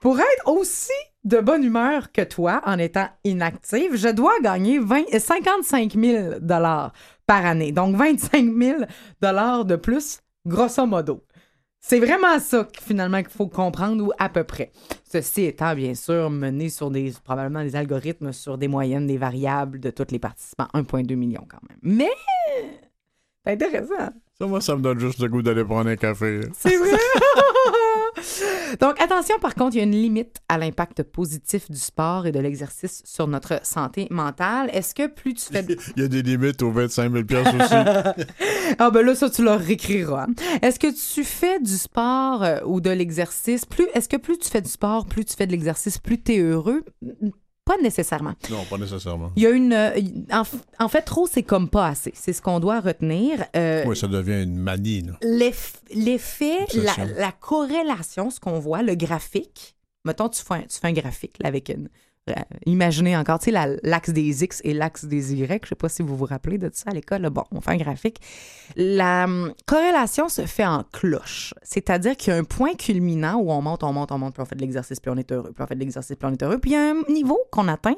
pour 0.00 0.18
être 0.18 0.48
aussi 0.48 0.90
de 1.22 1.38
bonne 1.38 1.62
humeur 1.62 2.10
que 2.10 2.22
toi 2.22 2.62
en 2.66 2.80
étant 2.80 3.06
inactif, 3.22 3.94
je 3.94 4.08
dois 4.08 4.40
gagner 4.42 4.80
20 4.80 5.14
euh, 5.14 5.18
55 5.20 5.92
000 5.94 6.34
par 7.26 7.46
année. 7.46 7.70
Donc 7.70 7.94
25 7.94 8.52
000 8.52 8.80
de 9.64 9.76
plus, 9.76 10.18
grosso 10.44 10.84
modo. 10.84 11.24
C'est 11.80 12.00
vraiment 12.00 12.40
ça 12.40 12.66
finalement 12.80 13.22
qu'il 13.22 13.30
faut 13.30 13.46
comprendre 13.46 14.04
ou 14.04 14.10
à 14.18 14.28
peu 14.28 14.42
près. 14.42 14.72
Ceci 15.04 15.44
étant 15.44 15.76
bien 15.76 15.94
sûr 15.94 16.28
mené 16.28 16.70
sur 16.70 16.90
des 16.90 17.12
probablement 17.22 17.62
des 17.62 17.76
algorithmes 17.76 18.32
sur 18.32 18.58
des 18.58 18.66
moyennes 18.66 19.06
des 19.06 19.18
variables 19.18 19.78
de 19.78 19.90
tous 19.90 20.10
les 20.10 20.18
participants, 20.18 20.68
1.2 20.74 21.14
million 21.14 21.46
quand 21.48 21.60
même. 21.68 21.78
Mais 21.82 22.10
c'est 23.44 23.52
intéressant. 23.52 24.12
Ça, 24.38 24.46
moi, 24.46 24.60
ça 24.60 24.76
me 24.76 24.82
donne 24.82 24.98
juste 24.98 25.20
le 25.20 25.28
goût 25.28 25.42
d'aller 25.42 25.64
prendre 25.64 25.90
un 25.90 25.96
café. 25.96 26.40
C'est 26.54 26.76
vrai. 26.76 26.90
Donc, 28.80 29.00
attention, 29.00 29.38
par 29.38 29.54
contre, 29.54 29.76
il 29.76 29.78
y 29.78 29.80
a 29.80 29.84
une 29.84 29.92
limite 29.92 30.36
à 30.48 30.58
l'impact 30.58 31.02
positif 31.02 31.70
du 31.70 31.78
sport 31.78 32.26
et 32.26 32.32
de 32.32 32.38
l'exercice 32.38 33.02
sur 33.04 33.26
notre 33.26 33.64
santé 33.64 34.06
mentale. 34.10 34.70
Est-ce 34.72 34.94
que 34.94 35.06
plus 35.06 35.34
tu 35.34 35.52
fais... 35.52 35.64
Il 35.96 36.02
y 36.02 36.04
a 36.04 36.08
des 36.08 36.22
limites 36.22 36.62
aux 36.62 36.70
25 36.70 37.12
000 37.12 37.24
piastres 37.24 37.54
aussi. 37.54 38.26
Ah 38.78 38.90
ben 38.90 39.04
là, 39.04 39.14
ça, 39.14 39.28
tu 39.28 39.44
leur 39.44 39.60
réécriras. 39.60 40.26
Est-ce 40.62 40.78
que 40.78 40.86
tu 40.86 41.24
fais 41.24 41.60
du 41.60 41.76
sport 41.76 42.42
euh, 42.42 42.58
ou 42.64 42.80
de 42.80 42.90
l'exercice? 42.90 43.66
Plus, 43.66 43.86
est-ce 43.92 44.08
que 44.08 44.16
plus 44.16 44.38
tu 44.38 44.48
fais 44.48 44.62
du 44.62 44.70
sport, 44.70 45.04
plus 45.04 45.24
tu 45.24 45.36
fais 45.36 45.46
de 45.46 45.52
l'exercice, 45.52 45.98
plus 45.98 46.22
tu 46.22 46.32
es 46.32 46.38
heureux? 46.38 46.82
Pas 47.76 47.82
nécessairement. 47.82 48.34
non, 48.50 48.64
pas 48.68 48.76
nécessairement. 48.76 49.30
Il 49.36 49.42
y 49.42 49.46
a 49.46 49.50
une... 49.50 49.72
euh, 49.72 49.98
En, 50.30 50.42
en 50.78 50.88
fait, 50.88 51.02
trop, 51.02 51.26
c'est 51.26 51.42
comme 51.42 51.68
pas 51.70 51.86
assez. 51.88 52.12
C'est 52.14 52.32
ce 52.34 52.42
qu'on 52.42 52.60
doit 52.60 52.80
retenir. 52.80 53.44
Euh, 53.56 53.84
Oui, 53.86 53.96
ça 53.96 54.08
devient 54.08 54.42
une 54.42 54.56
manie. 54.56 55.04
L'effet, 55.22 56.66
la, 57.16 57.32
corrélation, 57.32 58.30
ce 58.30 58.40
qu'on 58.40 58.58
voit, 58.58 58.82
le 58.82 58.94
graphique. 58.94 59.76
Mettons, 60.04 60.28
tu 60.28 60.42
fais 60.42 60.54
un, 60.54 60.62
tu 60.62 60.78
fais 60.80 60.88
un 60.88 60.92
graphique 60.92 61.36
là, 61.40 61.48
avec 61.48 61.68
une. 61.68 61.88
Euh, 62.30 62.34
imaginez 62.66 63.16
encore, 63.16 63.38
tu 63.40 63.46
sais, 63.46 63.50
la- 63.50 63.68
l'axe 63.82 64.10
des 64.10 64.44
X 64.44 64.60
et 64.64 64.74
l'axe 64.74 65.04
des 65.04 65.34
Y. 65.34 65.64
Je 65.64 65.68
sais 65.70 65.74
pas 65.74 65.88
si 65.88 66.02
vous 66.02 66.16
vous 66.16 66.24
rappelez 66.26 66.58
de 66.58 66.70
ça 66.72 66.90
à 66.90 66.94
l'école. 66.94 67.28
Bon, 67.30 67.42
on 67.50 67.60
fait 67.60 67.72
un 67.72 67.76
graphique. 67.76 68.18
La 68.76 69.24
hum, 69.24 69.52
corrélation 69.66 70.28
se 70.28 70.46
fait 70.46 70.64
en 70.64 70.84
cloche. 70.92 71.52
C'est-à-dire 71.62 72.16
qu'il 72.16 72.32
y 72.32 72.36
a 72.36 72.38
un 72.38 72.44
point 72.44 72.74
culminant 72.74 73.36
où 73.36 73.50
on 73.50 73.60
monte, 73.60 73.82
on 73.82 73.92
monte, 73.92 74.12
on 74.12 74.18
monte, 74.18 74.34
puis 74.34 74.42
on 74.42 74.46
fait 74.46 74.54
de 74.54 74.60
l'exercice, 74.60 75.00
puis 75.00 75.10
on 75.10 75.16
est 75.16 75.30
heureux, 75.32 75.52
puis 75.52 75.62
on 75.62 75.66
fait 75.66 75.74
de 75.74 75.80
l'exercice, 75.80 76.16
puis 76.16 76.28
on 76.28 76.32
est 76.32 76.42
heureux. 76.42 76.58
Puis 76.58 76.70
il 76.70 76.74
y 76.74 76.76
a 76.76 76.90
un 76.90 77.02
niveau 77.12 77.38
qu'on 77.50 77.68
atteint 77.68 77.96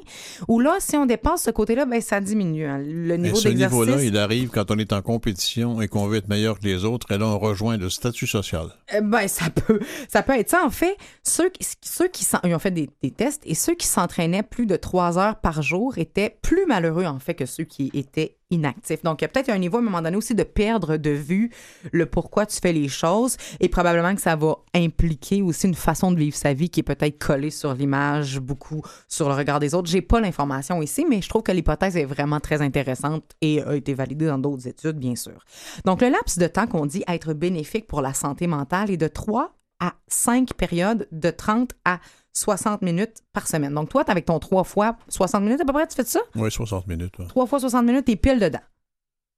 où 0.49 0.59
là, 0.61 0.77
si 0.81 0.97
on 0.97 1.07
dépasse 1.07 1.43
ce 1.43 1.51
côté-là, 1.51 1.85
ben 1.87 2.01
ça 2.01 2.21
diminue. 2.21 2.67
hein. 2.67 2.79
Le 2.79 3.15
Et 3.15 3.19
niveau 3.19 3.37
ce 3.37 3.49
d'exercice. 3.49 3.79
niveau-là, 3.79 4.03
il 4.03 4.17
arrive 4.17 4.49
quand 4.49 4.71
on 4.71 4.79
est 4.79 4.93
en 4.93 5.03
compétition 5.03 5.81
et 5.83 5.89
qu'on 5.89 6.07
veut 6.07 6.17
être 6.17 6.29
meilleur 6.29 6.59
que 6.59 6.65
les 6.65 6.85
autres, 6.85 7.13
et 7.13 7.19
là, 7.19 7.27
on 7.27 7.39
rejoint 7.39 7.77
le 7.77 7.91
statut 7.91 8.27
social. 8.27 8.69
Euh, 8.95 9.01
Ben, 9.03 9.29
ça 9.29 9.51
peut, 9.51 9.81
ça 10.09 10.23
peut 10.23 10.33
être 10.39 10.49
ça. 10.51 10.65
En 10.65 10.71
fait, 10.71 10.97
ceux, 11.23 11.51
qui- 11.51 11.67
ceux 11.83 12.09
qui 12.09 12.27
ils 12.45 12.55
ont 12.55 12.59
fait 12.59 12.71
des, 12.71 12.89
des 13.03 13.11
tests 13.11 13.43
et 13.45 13.55
ceux 13.55 13.75
qui 13.75 13.87
s'entraînaient 14.15 14.43
plus 14.45 14.67
de 14.67 14.77
trois 14.77 15.19
heures 15.19 15.41
par 15.41 15.61
jour 15.63 15.99
étaient 15.99 16.39
plus 16.41 16.67
malheureux, 16.67 17.05
en 17.05 17.19
fait, 17.19 17.35
que 17.35 17.47
ceux 17.47 17.65
qui 17.65 17.91
étaient 17.95 18.37
inactifs. 18.51 19.03
Donc, 19.03 19.21
il 19.21 19.25
y 19.25 19.27
a 19.27 19.29
peut-être 19.29 19.51
un 19.51 19.59
niveau, 19.59 19.79
à 19.79 19.81
un 19.81 19.83
moment 19.83 20.03
donné, 20.03 20.17
aussi 20.17 20.35
de 20.35 20.45
perdre 20.45 20.97
de 20.97 21.11
vue 21.11 21.51
le 21.91 22.07
pourquoi 22.07 22.47
tu 22.47 22.59
fais 22.61 22.73
les 22.73 22.87
choses 22.87 23.37
et 23.59 23.69
probablement 23.69 24.15
que 24.15 24.21
ça 24.21 24.37
va 24.37 24.57
impliquer 24.75 25.43
aussi 25.43 25.67
une 25.67 25.75
façon 25.75 26.13
de 26.13 26.19
vivre 26.19 26.37
sa 26.37 26.53
vie 26.53 26.71
qui 26.71 26.81
est 26.81 26.85
peut-être 26.85 27.19
collée 27.19 27.51
sur 27.51 27.75
l'image, 27.75 28.39
beaucoup 28.39 28.83
sur 29.09 29.29
le 29.29 29.35
regard 29.35 29.59
des 29.59 29.75
autres. 29.75 29.91
J'ai 29.91 30.03
pas 30.03 30.21
l'information 30.21 30.81
ici, 30.81 31.05
mais 31.09 31.21
je 31.21 31.29
trouve 31.29 31.43
que 31.43 31.53
l'hypothèse 31.53 31.97
est 31.97 32.05
vraiment 32.05 32.39
très 32.39 32.63
intéressante 32.63 33.25
et 33.41 33.63
a 33.63 33.75
été 33.75 33.95
validée 33.95 34.27
dans 34.27 34.39
d'autres 34.39 34.69
études, 34.69 34.99
bien 34.99 35.17
sûr. 35.17 35.45
Donc, 35.85 36.03
le 36.03 36.09
laps 36.11 36.39
de 36.39 36.47
temps 36.47 36.69
qu'on 36.69 36.87
dit 36.87 37.03
être 37.09 37.33
bénéfique 37.33 37.89
pour 37.89 38.01
la 38.01 38.15
santé 38.15 38.47
mentale 38.47 38.93
est 38.93 38.97
de 38.97 39.09
3 39.09 39.57
à 39.81 39.95
5 40.07 40.55
périodes 40.55 41.09
de 41.11 41.31
30 41.31 41.73
à 41.85 41.99
60 42.37 42.83
minutes 42.83 43.23
par 43.33 43.47
semaine. 43.47 43.73
Donc, 43.75 43.89
toi, 43.89 44.05
avec 44.09 44.25
ton 44.27 44.39
3 44.39 44.65
fois 44.65 44.97
60 45.09 45.43
minutes 45.43 45.61
à 45.61 45.65
peu 45.65 45.73
près, 45.73 45.87
tu 45.87 45.95
fais 45.95 46.03
de 46.03 46.09
ça? 46.09 46.21
Oui, 46.35 46.51
60 46.51 46.87
minutes. 46.87 47.19
ouais. 47.19 47.27
3 47.29 47.47
fois 47.47 47.61
60 47.61 47.85
minutes, 47.87 48.05
t'es 48.07 48.17
pile 48.17 48.41
dedans. 48.41 48.61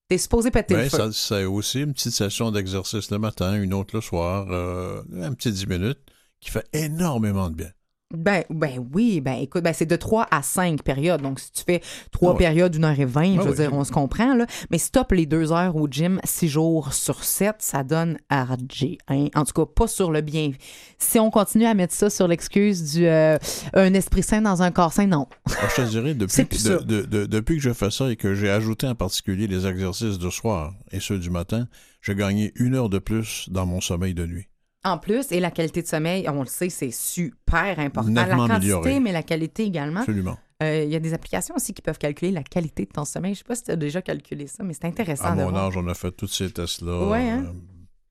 T'es 0.08 0.18
supposé 0.18 0.50
péter 0.50 0.74
le 0.74 0.80
Ben, 0.82 0.90
feu. 0.90 0.96
ça, 0.98 1.12
c'est 1.12 1.44
aussi 1.44 1.80
une 1.82 1.92
petite 1.92 2.12
session 2.12 2.50
d'exercice 2.52 3.10
le 3.10 3.18
matin, 3.18 3.60
une 3.60 3.74
autre 3.74 3.94
le 3.96 4.00
soir, 4.00 4.46
euh, 4.50 5.02
un 5.20 5.32
petit 5.34 5.50
10 5.50 5.66
minutes, 5.66 5.98
qui 6.40 6.50
fait 6.50 6.66
énormément 6.72 7.50
de 7.50 7.56
bien. 7.56 7.70
Ben, 8.14 8.44
ben 8.50 8.86
oui, 8.94 9.20
ben 9.20 9.32
écoute, 9.40 9.64
ben 9.64 9.72
c'est 9.72 9.84
de 9.84 9.96
3 9.96 10.28
à 10.30 10.40
5 10.40 10.80
périodes. 10.84 11.22
Donc, 11.22 11.40
si 11.40 11.50
tu 11.50 11.64
fais 11.64 11.82
3 12.12 12.28
Ah 12.30 12.32
ouais. 12.34 12.38
périodes 12.38 12.70
d'une 12.72 12.84
heure 12.84 12.98
et 13.00 13.04
20, 13.04 13.34
je 13.34 13.40
Ah 13.40 13.42
veux 13.42 13.50
ouais. 13.50 13.56
dire, 13.56 13.72
on 13.72 13.82
se 13.82 13.90
comprend, 13.90 14.32
là. 14.36 14.46
Mais 14.70 14.78
stop 14.78 15.10
les 15.10 15.26
2 15.26 15.50
heures 15.50 15.74
au 15.74 15.88
gym 15.88 16.20
6 16.22 16.48
jours 16.48 16.92
sur 16.92 17.24
7, 17.24 17.56
ça 17.58 17.82
donne 17.82 18.18
RG. 18.30 18.98
Hein? 19.08 19.26
En 19.34 19.44
tout 19.44 19.52
cas, 19.52 19.66
pas 19.66 19.88
sur 19.88 20.12
le 20.12 20.20
bien. 20.20 20.52
Si 20.98 21.18
on 21.18 21.30
continue 21.32 21.64
à 21.66 21.74
mettre 21.74 21.94
ça 21.94 22.08
sur 22.08 22.28
l'excuse 22.28 22.92
du 22.94 23.08
euh, 23.08 23.38
un 23.74 23.92
esprit 23.92 24.22
sain 24.22 24.40
dans 24.40 24.62
un 24.62 24.70
corps 24.70 24.92
sain, 24.92 25.08
non. 25.08 25.26
Alors, 25.58 25.70
je 25.70 25.82
te 25.82 25.88
dirais, 25.88 26.14
depuis, 26.14 26.36
de- 26.62 26.84
de- 26.84 27.02
de- 27.02 27.26
depuis 27.26 27.56
que 27.56 27.62
je 27.62 27.72
fais 27.72 27.90
ça 27.90 28.08
et 28.08 28.14
que 28.14 28.34
j'ai 28.36 28.50
ajouté 28.50 28.86
en 28.86 28.94
particulier 28.94 29.48
les 29.48 29.66
exercices 29.66 30.18
de 30.20 30.30
soir 30.30 30.74
et 30.92 31.00
ceux 31.00 31.18
du 31.18 31.30
matin, 31.30 31.66
j'ai 32.02 32.14
gagné 32.14 32.52
une 32.54 32.76
heure 32.76 32.88
de 32.88 33.00
plus 33.00 33.48
dans 33.50 33.66
mon 33.66 33.80
sommeil 33.80 34.14
de 34.14 34.26
nuit. 34.26 34.46
En 34.86 34.98
plus, 34.98 35.32
et 35.32 35.40
la 35.40 35.50
qualité 35.50 35.82
de 35.82 35.86
sommeil, 35.88 36.28
on 36.28 36.40
le 36.40 36.46
sait, 36.46 36.68
c'est 36.70 36.92
super 36.92 37.78
important. 37.78 38.08
Nettement 38.10 38.46
la 38.46 38.54
quantité, 38.54 38.72
amélioré. 38.72 39.00
mais 39.00 39.12
la 39.12 39.22
qualité 39.22 39.64
également. 39.64 40.00
Absolument. 40.00 40.36
Euh, 40.62 40.84
Il 40.84 40.90
y 40.90 40.96
a 40.96 41.00
des 41.00 41.12
applications 41.12 41.54
aussi 41.56 41.74
qui 41.74 41.82
peuvent 41.82 41.98
calculer 41.98 42.30
la 42.30 42.42
qualité 42.42 42.84
de 42.86 42.90
ton 42.92 43.04
sommeil. 43.04 43.34
Je 43.34 43.38
sais 43.38 43.44
pas 43.44 43.56
si 43.56 43.64
tu 43.64 43.70
as 43.72 43.76
déjà 43.76 44.00
calculé 44.00 44.46
ça, 44.46 44.62
mais 44.62 44.72
c'est 44.74 44.86
intéressant 44.86 45.24
À 45.24 45.30
de 45.32 45.42
mon 45.42 45.50
voir. 45.50 45.66
âge, 45.66 45.76
on 45.76 45.86
a 45.88 45.94
fait 45.94 46.12
tous 46.12 46.28
ces 46.28 46.50
tests-là. 46.50 47.08
Ouais, 47.08 47.28
hein? 47.28 47.44
euh, 47.46 47.52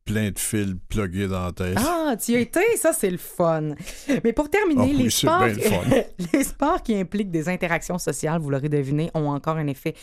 plein 0.03 0.29
de 0.31 0.37
fils 0.37 0.75
plugués 0.89 1.27
dans 1.27 1.45
la 1.45 1.51
tête. 1.53 1.77
Ah, 1.79 2.15
tu 2.23 2.33
y 2.33 2.35
as 2.35 2.39
été, 2.39 2.59
ça 2.77 2.93
c'est 2.93 3.09
le 3.09 3.17
fun. 3.17 3.71
Mais 4.23 4.33
pour 4.33 4.49
terminer, 4.49 4.81
Ah 4.83 4.85
oui, 4.95 5.03
les, 5.03 5.09
sports, 5.09 5.45
le 5.47 5.53
fun. 5.53 5.81
les 6.33 6.43
sports 6.43 6.83
qui 6.83 6.95
impliquent 6.95 7.31
des 7.31 7.49
interactions 7.49 7.97
sociales, 7.97 8.39
vous 8.41 8.49
l'aurez 8.51 8.69
deviné, 8.69 9.09
ont 9.15 9.29
encore 9.29 9.55
un 9.57 9.67
effet 9.67 9.95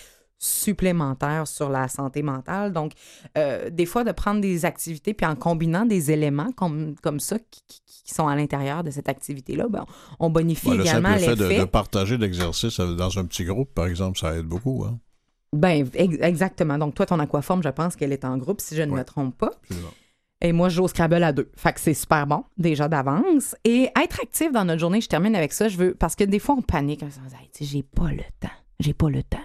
supplémentaires 0.42 1.46
sur 1.46 1.68
la 1.70 1.88
santé 1.88 2.22
mentale. 2.22 2.72
Donc, 2.72 2.92
euh, 3.38 3.70
des 3.70 3.86
fois, 3.86 4.04
de 4.04 4.12
prendre 4.12 4.40
des 4.40 4.64
activités, 4.64 5.14
puis 5.14 5.26
en 5.26 5.36
combinant 5.36 5.84
des 5.86 6.10
éléments 6.10 6.50
comme, 6.52 6.94
comme 7.02 7.20
ça 7.20 7.38
qui, 7.38 7.62
qui- 7.68 7.80
qui 8.04 8.14
sont 8.14 8.26
à 8.26 8.34
l'intérieur 8.34 8.82
de 8.82 8.90
cette 8.90 9.08
activité-là, 9.08 9.66
ben, 9.68 9.84
on 10.18 10.28
bonifie 10.28 10.70
Ouais, 10.70 10.76
le 10.76 10.82
également 10.82 11.10
simple 11.10 11.20
fait 11.20 11.36
l'effet. 11.36 11.54
de, 11.56 11.60
de 11.60 11.64
partager 11.66 12.18
l'exercice 12.18 12.80
dans 12.80 13.16
un 13.18 13.24
petit 13.26 13.44
groupe, 13.44 13.72
par 13.72 13.86
exemple, 13.86 14.18
ça 14.18 14.34
aide 14.36 14.46
beaucoup. 14.46 14.84
Hein? 14.84 14.98
Ben, 15.52 15.86
ex- 15.94 16.16
exactement. 16.20 16.78
Donc, 16.78 16.94
toi, 16.94 17.06
ton 17.06 17.18
aquaforme, 17.20 17.62
je 17.62 17.68
pense 17.68 17.94
qu'elle 17.94 18.12
est 18.12 18.24
en 18.24 18.36
groupe, 18.38 18.60
si 18.60 18.74
je 18.74 18.82
ne 18.82 18.90
me 18.92 19.04
trompe 19.04 19.36
pas. 19.38 19.52
Absolument. 19.62 19.88
Et 20.40 20.50
moi, 20.52 20.68
je 20.68 20.74
joue 20.76 20.82
au 20.84 20.88
Scrabble 20.88 21.22
à 21.22 21.32
deux. 21.32 21.48
Fait 21.54 21.72
que 21.72 21.78
c'est 21.78 21.94
super 21.94 22.26
bon, 22.26 22.42
déjà 22.58 22.88
d'avance. 22.88 23.54
Et 23.62 23.88
être 24.02 24.18
actif 24.20 24.50
dans 24.50 24.64
notre 24.64 24.80
journée, 24.80 25.00
je 25.00 25.08
termine 25.08 25.36
avec 25.36 25.52
ça, 25.52 25.68
je 25.68 25.76
veux, 25.76 25.94
parce 25.94 26.16
que 26.16 26.24
des 26.24 26.40
fois, 26.40 26.56
on 26.58 26.62
panique. 26.62 27.02
On 27.04 27.10
se 27.10 27.20
dit, 27.20 27.36
Hey, 27.36 27.48
j'ai 27.68 27.82
pas 27.84 28.10
le 28.10 28.24
temps. 28.40 28.48
J'ai 28.80 28.94
pas 28.94 29.08
le 29.08 29.22
temps. 29.22 29.38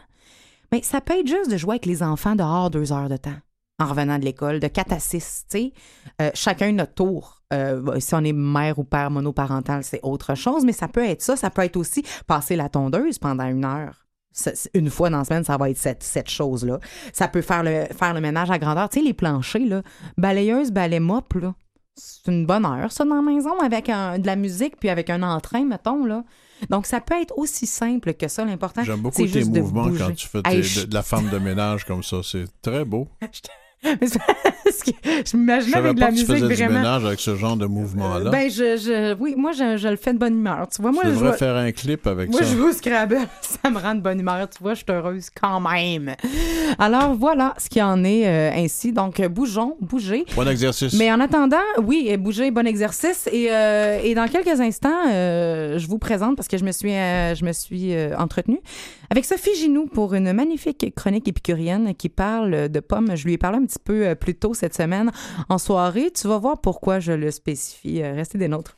Mais 0.72 0.82
ça 0.82 1.01
peut 1.01 1.20
être 1.20 1.28
juste 1.28 1.51
de 1.51 1.57
jouer 1.57 1.74
avec 1.74 1.86
les 1.86 2.03
enfants 2.03 2.36
dehors 2.36 2.70
deux 2.70 2.91
heures 2.91 3.09
de 3.09 3.18
temps, 3.18 3.36
en 3.80 3.86
revenant 3.86 4.20
de 4.20 4.26
l'école, 4.26 4.59
de 4.59 4.68
4 4.68 4.93
à 4.93 4.99
6, 4.99 5.45
tu 5.49 5.57
sais. 5.57 5.74
Euh, 6.22 6.32
chacun 6.34 6.72
notre 6.72 6.93
tour. 6.93 7.41
Euh, 7.53 7.99
si 7.99 8.13
on 8.13 8.24
est 8.24 8.34
mère 8.34 8.78
ou 8.78 8.84
père 8.84 9.09
monoparental, 9.09 9.84
c'est 9.84 10.01
autre 10.03 10.36
chose, 10.36 10.65
mais 10.65 10.74
ça 10.74 10.88
peut 10.89 11.05
être 11.05 11.22
ça. 11.22 11.38
Ça 11.38 11.49
peut 11.49 11.61
être 11.61 11.78
aussi 11.78 12.03
passer 12.28 12.55
la 12.55 12.68
tondeuse 12.68 13.20
pendant 13.20 13.45
une 13.45 13.63
heure. 13.63 14.05
Une 14.74 14.89
fois 14.89 15.09
dans 15.09 15.20
la 15.20 15.24
semaine, 15.24 15.43
ça 15.43 15.57
va 15.57 15.70
être 15.70 15.78
cette, 15.78 16.30
chose-là. 16.30 16.80
Ça 17.13 17.28
peut 17.28 17.41
faire 17.41 17.63
le, 17.63 17.86
faire 17.86 18.13
le 18.13 18.22
ménage 18.22 18.51
à 18.51 18.59
grandeur. 18.59 18.89
Tu 18.89 18.99
sais, 18.99 19.05
les 19.05 19.13
planchers, 19.13 19.65
là, 19.65 19.82
balayeuse, 20.18 20.72
balai 20.72 20.99
mop, 20.99 21.34
là. 21.36 21.55
C'est 21.95 22.32
une 22.32 22.45
bonne 22.45 22.65
heure, 22.65 22.91
ça, 22.91 23.05
dans 23.05 23.15
la 23.15 23.22
maison, 23.22 23.57
avec 23.59 23.89
un- 23.89 24.20
de 24.20 24.28
la 24.28 24.36
musique 24.36 24.78
puis 24.78 24.89
avec 24.89 25.09
un 25.09 25.24
entrain, 25.24 25.63
mettons, 25.65 26.05
là. 26.05 26.24
Donc, 26.70 26.86
ça 26.86 27.01
peut 27.01 27.22
être 27.22 27.38
aussi 27.38 27.66
simple 27.68 28.14
que 28.14 28.28
ça. 28.28 28.45
L'important, 28.45 28.84
J'aime 28.84 29.01
beaucoup 29.01 29.18
c'est 29.18 29.32
tes 29.32 29.39
juste 29.39 29.51
de 29.51 29.60
mouvements 29.60 29.88
bouger. 29.88 30.03
quand 30.08 30.16
tu 30.16 30.28
fais 30.28 30.39
Hey, 30.45 30.58
tes- 30.58 30.64
je- 30.64 30.82
de, 30.82 30.86
de 30.88 30.93
la 30.93 31.03
femme 31.03 31.30
de 31.30 31.38
ménage 31.38 31.86
comme 31.86 32.03
ça. 32.03 32.18
C'est 32.24 32.45
très 32.62 32.84
beau. 32.86 33.08
Mais 34.01 34.07
c'est 34.07 34.19
parce 34.19 34.80
que 34.84 34.91
je 35.05 35.32
Je 35.32 35.38
m'imaginais 35.38 35.78
avec 35.78 35.95
de 35.95 35.99
la 35.99 36.07
que 36.07 36.11
tu 36.13 36.21
musique 36.21 36.36
faisais 36.36 36.47
du 36.47 36.53
vraiment. 36.55 36.80
ménage 36.80 37.05
avec 37.05 37.19
ce 37.19 37.36
genre 37.36 37.55
de 37.55 37.67
mouvement-là. 37.67 38.32
Ben, 38.32 38.49
je, 38.49 38.75
je- 38.75 39.13
oui, 39.19 39.36
moi, 39.38 39.51
je, 39.51 39.78
je 39.78 39.88
le 39.88 39.95
fais 39.95 40.13
de 40.13 40.17
bonne 40.17 40.34
humeur. 40.34 40.67
Tu 40.73 40.82
vois, 40.82 40.91
moi, 40.91 41.03
tu 41.03 41.09
je 41.09 41.13
devrais 41.13 41.32
joue- 41.34 41.38
faire 41.38 41.55
un 41.55 41.71
clip 41.71 42.05
avec 42.07 42.32
Moi, 42.32 42.41
ça. 42.41 42.45
je 42.49 42.57
joue 42.57 42.67
au 42.69 42.71
Scrabble, 42.73 43.19
ça 43.41 43.69
me 43.69 43.78
rend 43.78 43.93
de 43.95 44.01
bonne 44.01 44.19
humeur, 44.19 44.49
tu 44.49 44.61
vois, 44.63 44.73
je 44.73 44.78
suis 44.80 44.86
heureuse 44.89 45.30
quand 45.30 45.59
même. 45.61 46.15
Alors, 46.80 47.13
voilà 47.13 47.53
ce 47.59 47.69
qu'il 47.69 47.84
en 47.84 48.03
est 48.03 48.28
euh, 48.28 48.51
ainsi. 48.55 48.91
Donc, 48.91 49.19
euh, 49.19 49.30
bougeons, 49.30 49.78
bougez. 49.80 50.25
Bon 50.36 50.47
exercice. 50.47 50.93
Mais 50.93 51.11
en 51.11 51.19
attendant, 51.19 51.57
oui, 51.82 52.07
euh, 52.11 52.17
bougez, 52.17 52.49
bon 52.51 52.65
exercice. 52.65 53.30
Et, 53.32 53.47
euh, 53.51 53.99
et 54.03 54.15
dans 54.15 54.28
quelques 54.28 54.59
instants, 54.59 54.89
euh, 55.07 55.78
je 55.78 55.88
vous 55.88 55.99
présente, 55.99 56.36
parce 56.36 56.47
que 56.47 56.57
je 56.57 56.65
me 56.65 56.71
suis, 56.71 56.93
euh, 56.93 57.36
je 57.36 57.45
me 57.45 57.53
suis 57.53 57.93
euh, 57.93 58.17
entretenue, 58.17 58.59
avec 59.10 59.26
Sophie 59.26 59.55
Ginou 59.55 59.88
pour 59.88 60.14
une 60.14 60.34
magnifique 60.34 60.93
chronique 60.95 61.28
épicurienne 61.28 61.95
qui 61.95 62.10
parle 62.10 62.70
de 62.70 62.80
pommes. 62.80 63.16
Je 63.16 63.26
lui 63.26 63.34
ai 63.34 63.38
parlé 63.38 63.58
un 63.58 63.66
petit 63.66 63.80
peu 63.84 64.08
euh, 64.08 64.16
plus 64.16 64.36
tôt 64.36 64.53
cette 64.53 64.76
semaine 64.76 65.12
en 65.49 65.58
soirée. 65.58 66.12
Tu 66.12 66.28
vas 66.28 66.38
voir 66.38 66.60
pourquoi 66.60 66.99
je 66.99 67.14
le 67.14 67.32
spécifie. 67.32 68.01
Euh, 68.01 68.14
Restez 68.14 68.38
des 68.38 68.47
nôtres. 68.47 68.78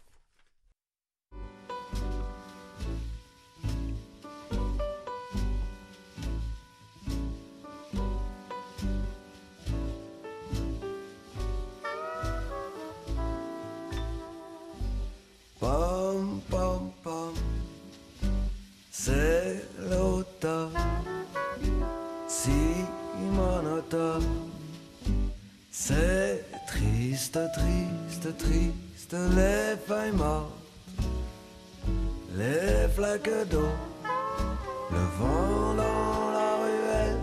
Pom, 15.59 16.41
pom, 16.49 16.91
pom, 17.03 17.33
c'est 18.89 19.61
l'automne, 19.89 20.71
si. 22.27 22.79
C'est 25.71 26.45
triste, 26.67 27.39
triste, 27.53 28.37
triste, 28.37 29.15
les 29.35 29.75
feuilles 29.87 30.11
mortes, 30.11 30.51
les 32.35 32.87
flaques 32.95 33.47
d'eau, 33.49 33.71
le 34.91 35.03
vent 35.17 35.73
dans 35.75 36.31
la 36.37 36.49
ruelle 36.63 37.19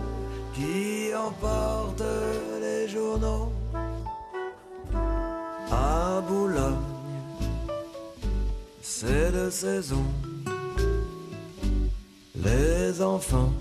qui 0.53 1.15
emporte 1.15 2.03
les 2.59 2.87
journaux. 2.89 3.51
À 5.71 6.21
Boulogne, 6.27 6.75
c'est 8.81 9.31
de 9.31 9.49
saison. 9.49 10.03
Enfants 13.01 13.51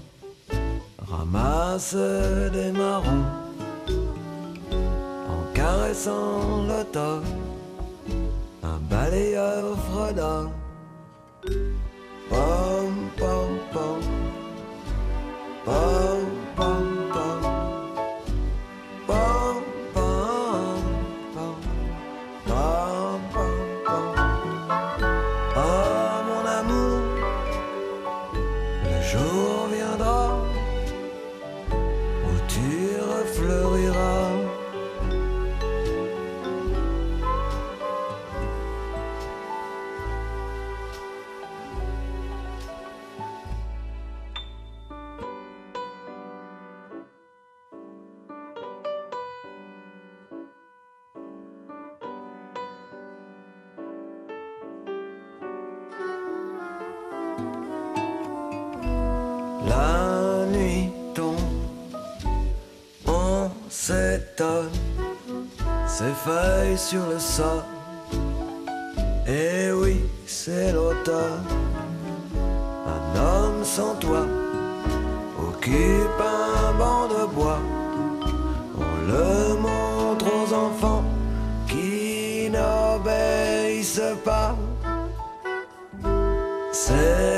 ramassent 0.99 1.95
des 1.95 2.73
marrons 2.73 3.25
en 5.29 5.53
caressant 5.55 6.65
l'automne. 6.67 7.25
Un 8.63 8.79
balayeur 8.89 9.77
fredonne. 9.91 10.51
Sur 66.91 67.05
le 67.09 67.19
sol. 67.19 67.65
Et 69.27 69.73
oui, 69.73 70.05
c'est 70.25 70.73
l'automne. 70.73 71.43
Un 72.95 73.05
homme 73.19 73.65
sans 73.65 73.97
toit 73.97 74.29
occupe 75.49 76.21
un 76.21 76.79
banc 76.79 77.09
de 77.09 77.27
bois. 77.35 77.59
On 78.79 78.95
le 79.13 79.61
montre 79.67 80.27
aux 80.27 80.53
enfants 80.55 81.03
qui 81.67 82.49
n'obéissent 82.51 84.15
pas. 84.25 84.55
C'est 86.71 87.36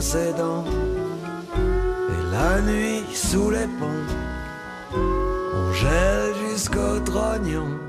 Ses 0.00 0.32
dents 0.34 0.64
Et 1.56 2.30
la 2.30 2.60
nuit 2.60 3.02
sous 3.12 3.50
les 3.50 3.66
ponts 3.66 4.06
On 4.94 5.72
gèle 5.72 6.34
jusqu'au 6.48 7.00
trognon 7.04 7.87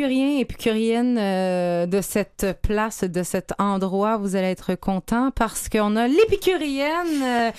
Épicurien, 0.00 0.38
épicurienne 0.38 1.18
euh, 1.18 1.84
de 1.84 2.00
cette 2.00 2.56
place, 2.62 3.04
de 3.04 3.22
cet 3.22 3.52
endroit, 3.58 4.16
vous 4.16 4.34
allez 4.34 4.46
être 4.46 4.74
content 4.74 5.30
parce 5.30 5.68
qu'on 5.68 5.94
a 5.94 6.08
l'épicurienne 6.08 7.22
euh, 7.22 7.50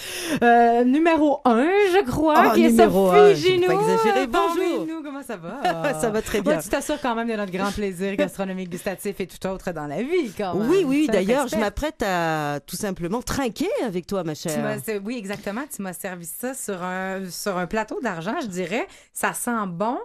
euh, 0.41 0.83
numéro 0.83 1.41
un, 1.45 1.67
je 1.93 2.03
crois, 2.03 2.45
Oh, 2.47 2.53
qui 2.55 2.65
est 2.65 2.69
Sophie 2.71 2.79
pas 2.79 3.29
exagéré. 3.29 4.25
Bonjour. 4.25 4.87
nous, 4.87 5.03
comment 5.03 5.21
ça 5.21 5.35
va? 5.37 5.93
Ça 6.01 6.09
va 6.09 6.23
très 6.23 6.41
bien. 6.41 6.55
Ouais, 6.55 6.63
tu 6.63 6.69
t'assures 6.69 6.99
quand 6.99 7.13
même 7.13 7.27
de 7.27 7.35
notre 7.35 7.51
grand 7.51 7.71
plaisir 7.71 8.15
gastronomique, 8.15 8.71
gustatif 8.71 9.19
et 9.19 9.27
tout 9.27 9.45
autre 9.45 9.71
dans 9.71 9.85
la 9.85 10.01
vie, 10.01 10.31
quand 10.35 10.55
même. 10.55 10.67
Oui, 10.67 10.83
oui, 10.83 11.05
Ça, 11.05 11.11
d'ailleurs, 11.11 11.47
je 11.47 11.57
m'apprête 11.57 12.01
à 12.01 12.59
tout 12.65 12.75
simplement 12.75 13.21
trinquer 13.21 13.69
avec 13.85 14.07
toi, 14.07 14.23
ma 14.23 14.33
chère. 14.33 14.79
oui, 15.05 15.15
exactement. 15.15 15.61
Tu 15.71 15.83
m'as 15.83 15.93
servi 15.93 16.25
ça 16.25 16.55
sur 16.55 16.81
un, 16.81 17.29
sur 17.29 17.55
un 17.59 17.67
plateau 17.67 17.99
d'argent, 18.01 18.33
je 18.41 18.47
dirais. 18.47 18.87
Ça 19.13 19.33
sent 19.33 19.67
bon. 19.67 19.99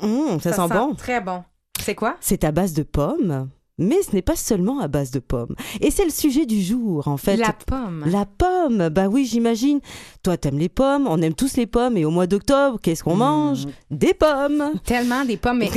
Hum, 0.00 0.40
ça, 0.40 0.52
sent 0.52 0.68
bon. 0.68 0.94
Très 0.94 1.20
bon. 1.20 1.42
C'est 1.82 1.94
quoi? 1.94 2.16
C'est 2.20 2.44
à 2.44 2.52
base 2.52 2.72
de 2.72 2.82
pommes, 2.82 3.48
mais 3.78 4.00
ce 4.02 4.14
n'est 4.14 4.22
pas 4.22 4.36
seulement 4.36 4.80
à 4.80 4.88
base 4.88 5.10
de 5.10 5.18
pommes. 5.18 5.54
Et 5.80 5.90
c'est 5.90 6.04
le 6.04 6.10
sujet 6.10 6.46
du 6.46 6.62
jour, 6.62 7.08
en 7.08 7.16
fait. 7.16 7.36
La 7.36 7.52
pomme. 7.52 8.04
La 8.06 8.24
pomme, 8.26 8.88
bah 8.88 9.08
oui, 9.08 9.24
j'imagine. 9.24 9.80
Toi, 10.22 10.36
t'aimes 10.36 10.58
les 10.58 10.68
pommes, 10.68 11.06
on 11.08 11.20
aime 11.22 11.34
tous 11.34 11.56
les 11.56 11.66
pommes, 11.66 11.96
et 11.96 12.04
au 12.04 12.10
mois 12.10 12.26
d'octobre, 12.26 12.78
qu'est-ce 12.80 13.02
qu'on 13.02 13.16
mange? 13.16 13.66
Des 13.90 14.14
pommes. 14.14 14.72
Tellement 14.84 15.24
des 15.24 15.36
pommes. 15.36 15.62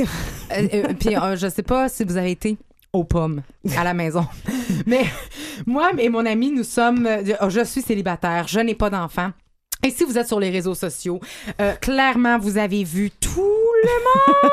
Euh, 0.52 0.68
euh, 0.74 0.94
puis, 0.96 1.16
euh, 1.16 1.34
je 1.36 1.48
sais 1.48 1.64
pas 1.64 1.88
si 1.88 2.04
vous 2.04 2.16
avez 2.16 2.30
été 2.30 2.56
aux 2.92 3.02
pommes 3.02 3.42
à 3.76 3.82
la 3.82 3.94
maison. 3.94 4.24
mais 4.86 5.04
moi 5.66 5.90
et 5.98 6.08
mon 6.08 6.24
ami, 6.24 6.52
nous 6.52 6.62
sommes. 6.62 7.04
euh, 7.04 7.48
je 7.48 7.64
suis 7.64 7.82
célibataire, 7.82 8.46
je 8.46 8.60
n'ai 8.60 8.76
pas 8.76 8.88
d'enfant. 8.88 9.30
Et 9.82 9.90
si 9.90 10.04
vous 10.04 10.18
êtes 10.18 10.26
sur 10.26 10.40
les 10.40 10.50
réseaux 10.50 10.74
sociaux, 10.74 11.20
euh, 11.60 11.74
clairement, 11.74 12.38
vous 12.38 12.58
avez 12.58 12.82
vu 12.82 13.10
tout 13.10 13.30
le 13.82 14.04
monde 14.04 14.52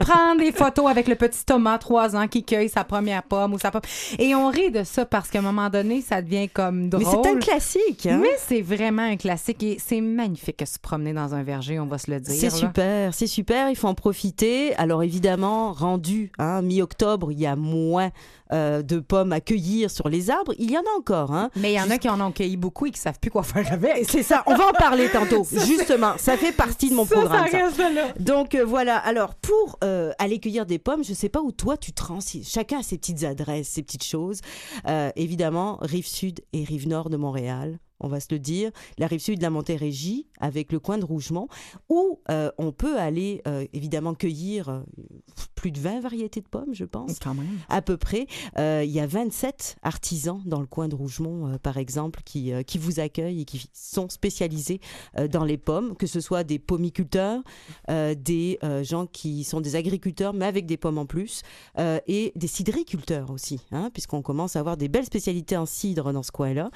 prendre 0.00 0.40
des 0.40 0.52
photos 0.52 0.88
avec 0.88 1.08
le 1.08 1.16
petit 1.16 1.44
Thomas, 1.44 1.78
3 1.78 2.16
ans, 2.16 2.28
qui 2.28 2.44
cueille 2.44 2.68
sa 2.68 2.84
première 2.84 3.22
pomme 3.22 3.52
ou 3.52 3.58
sa 3.58 3.70
pomme. 3.70 3.82
Et 4.18 4.34
on 4.34 4.48
rit 4.48 4.70
de 4.70 4.84
ça 4.84 5.04
parce 5.04 5.28
qu'à 5.28 5.40
un 5.40 5.42
moment 5.42 5.68
donné, 5.68 6.00
ça 6.00 6.22
devient 6.22 6.48
comme 6.48 6.88
drôle. 6.88 7.04
Mais 7.04 7.10
c'est 7.10 7.30
un 7.30 7.38
classique, 7.38 8.06
hein? 8.06 8.20
Mais 8.22 8.36
c'est 8.38 8.62
vraiment 8.62 9.02
un 9.02 9.16
classique 9.16 9.62
et 9.62 9.76
c'est 9.84 10.00
magnifique 10.00 10.60
de 10.60 10.64
se 10.64 10.78
promener 10.78 11.12
dans 11.12 11.34
un 11.34 11.42
verger, 11.42 11.78
on 11.80 11.86
va 11.86 11.98
se 11.98 12.10
le 12.10 12.20
dire. 12.20 12.34
C'est 12.34 12.50
super, 12.50 13.12
c'est 13.12 13.26
super, 13.26 13.68
il 13.70 13.76
faut 13.76 13.88
en 13.88 13.94
profiter. 13.94 14.74
Alors 14.76 15.02
évidemment, 15.02 15.72
rendu 15.72 16.32
hein, 16.38 16.62
mi-octobre, 16.62 17.32
il 17.32 17.40
y 17.40 17.46
a 17.46 17.56
moins 17.56 18.10
euh, 18.52 18.82
de 18.82 18.98
pommes 18.98 19.32
à 19.32 19.40
cueillir 19.40 19.90
sur 19.90 20.08
les 20.08 20.30
arbres. 20.30 20.54
Il 20.58 20.70
y 20.70 20.76
en 20.76 20.82
a 20.82 20.98
encore. 20.98 21.32
Hein. 21.32 21.50
Mais 21.56 21.72
il 21.72 21.76
y 21.76 21.80
en 21.80 21.90
a 21.90 21.98
qui 21.98 22.08
en 22.08 22.20
ont 22.20 22.32
cueilli 22.32 22.56
beaucoup 22.56 22.86
et 22.86 22.90
qui 22.90 23.00
savent 23.00 23.18
plus 23.20 23.30
quoi 23.30 23.42
faire 23.42 23.72
avec. 23.72 24.08
C'est 24.08 24.22
ça, 24.22 24.42
on 24.46 24.54
va 24.54 24.68
en 24.68 24.72
parler 24.72 25.08
tantôt. 25.12 25.46
Justement, 25.66 26.14
ça 26.18 26.36
fait 26.36 26.52
partie 26.52 26.90
de 26.90 26.94
mon 26.94 27.04
Ça, 27.06 27.14
programme. 27.16 27.48
ça. 27.48 27.88
Donc 28.18 28.54
euh, 28.54 28.64
voilà, 28.64 28.96
alors 28.98 29.34
pour 29.34 29.78
euh, 29.84 30.12
aller 30.18 30.38
cueillir 30.38 30.66
des 30.66 30.78
pommes, 30.78 31.04
je 31.04 31.14
sais 31.14 31.28
pas 31.28 31.40
où 31.40 31.52
toi 31.52 31.76
tu 31.76 31.92
te 31.92 32.02
rends, 32.02 32.18
chacun 32.44 32.80
a 32.80 32.82
ses 32.82 32.98
petites 32.98 33.24
adresses, 33.24 33.68
ses 33.68 33.82
petites 33.82 34.04
choses. 34.04 34.40
Évidemment, 35.16 35.78
rive 35.80 36.06
sud 36.06 36.40
et 36.52 36.64
rive 36.64 36.88
nord 36.88 37.10
de 37.10 37.16
Montréal. 37.16 37.78
On 38.00 38.08
va 38.08 38.20
se 38.20 38.28
le 38.30 38.38
dire, 38.38 38.70
la 38.98 39.06
rive 39.06 39.20
sud 39.20 39.38
de 39.38 39.42
la 39.42 39.50
Montérégie 39.50 40.26
avec 40.40 40.72
le 40.72 40.78
coin 40.80 40.98
de 40.98 41.04
Rougemont, 41.04 41.48
où 41.88 42.20
euh, 42.30 42.50
on 42.58 42.72
peut 42.72 42.98
aller 42.98 43.42
euh, 43.46 43.66
évidemment 43.72 44.14
cueillir 44.14 44.68
euh, 44.68 44.80
plus 45.54 45.70
de 45.70 45.78
20 45.78 46.00
variétés 46.00 46.40
de 46.40 46.46
pommes, 46.48 46.72
je 46.72 46.84
pense 46.84 47.18
Quand 47.18 47.34
même. 47.34 47.46
à 47.68 47.82
peu 47.82 47.96
près. 47.96 48.26
Euh, 48.58 48.82
il 48.84 48.90
y 48.90 49.00
a 49.00 49.06
27 49.06 49.76
artisans 49.82 50.40
dans 50.46 50.60
le 50.60 50.66
coin 50.66 50.88
de 50.88 50.94
Rougemont, 50.94 51.58
par 51.62 51.76
exemple, 51.76 52.22
qui, 52.24 52.52
qui 52.66 52.78
vous 52.78 53.00
accueillent 53.00 53.42
et 53.42 53.44
qui 53.44 53.68
sont 53.72 54.08
spécialisés 54.08 54.80
dans 55.30 55.44
les 55.44 55.58
pommes, 55.58 55.96
que 55.96 56.06
ce 56.06 56.20
soit 56.20 56.44
des 56.44 56.58
pommiculteurs, 56.58 57.42
des 57.88 58.58
gens 58.82 59.06
qui 59.06 59.44
sont 59.44 59.60
des 59.60 59.76
agriculteurs, 59.76 60.32
mais 60.32 60.46
avec 60.46 60.66
des 60.66 60.76
pommes 60.76 60.98
en 60.98 61.06
plus, 61.06 61.42
et 61.78 62.32
des 62.34 62.46
cidriculteurs 62.46 63.30
aussi, 63.30 63.60
hein, 63.72 63.90
puisqu'on 63.92 64.22
commence 64.22 64.56
à 64.56 64.60
avoir 64.60 64.76
des 64.76 64.88
belles 64.88 65.04
spécialités 65.04 65.56
en 65.56 65.66
cidre 65.66 66.12
dans 66.12 66.22
ce 66.22 66.32
coin-là. 66.32 66.70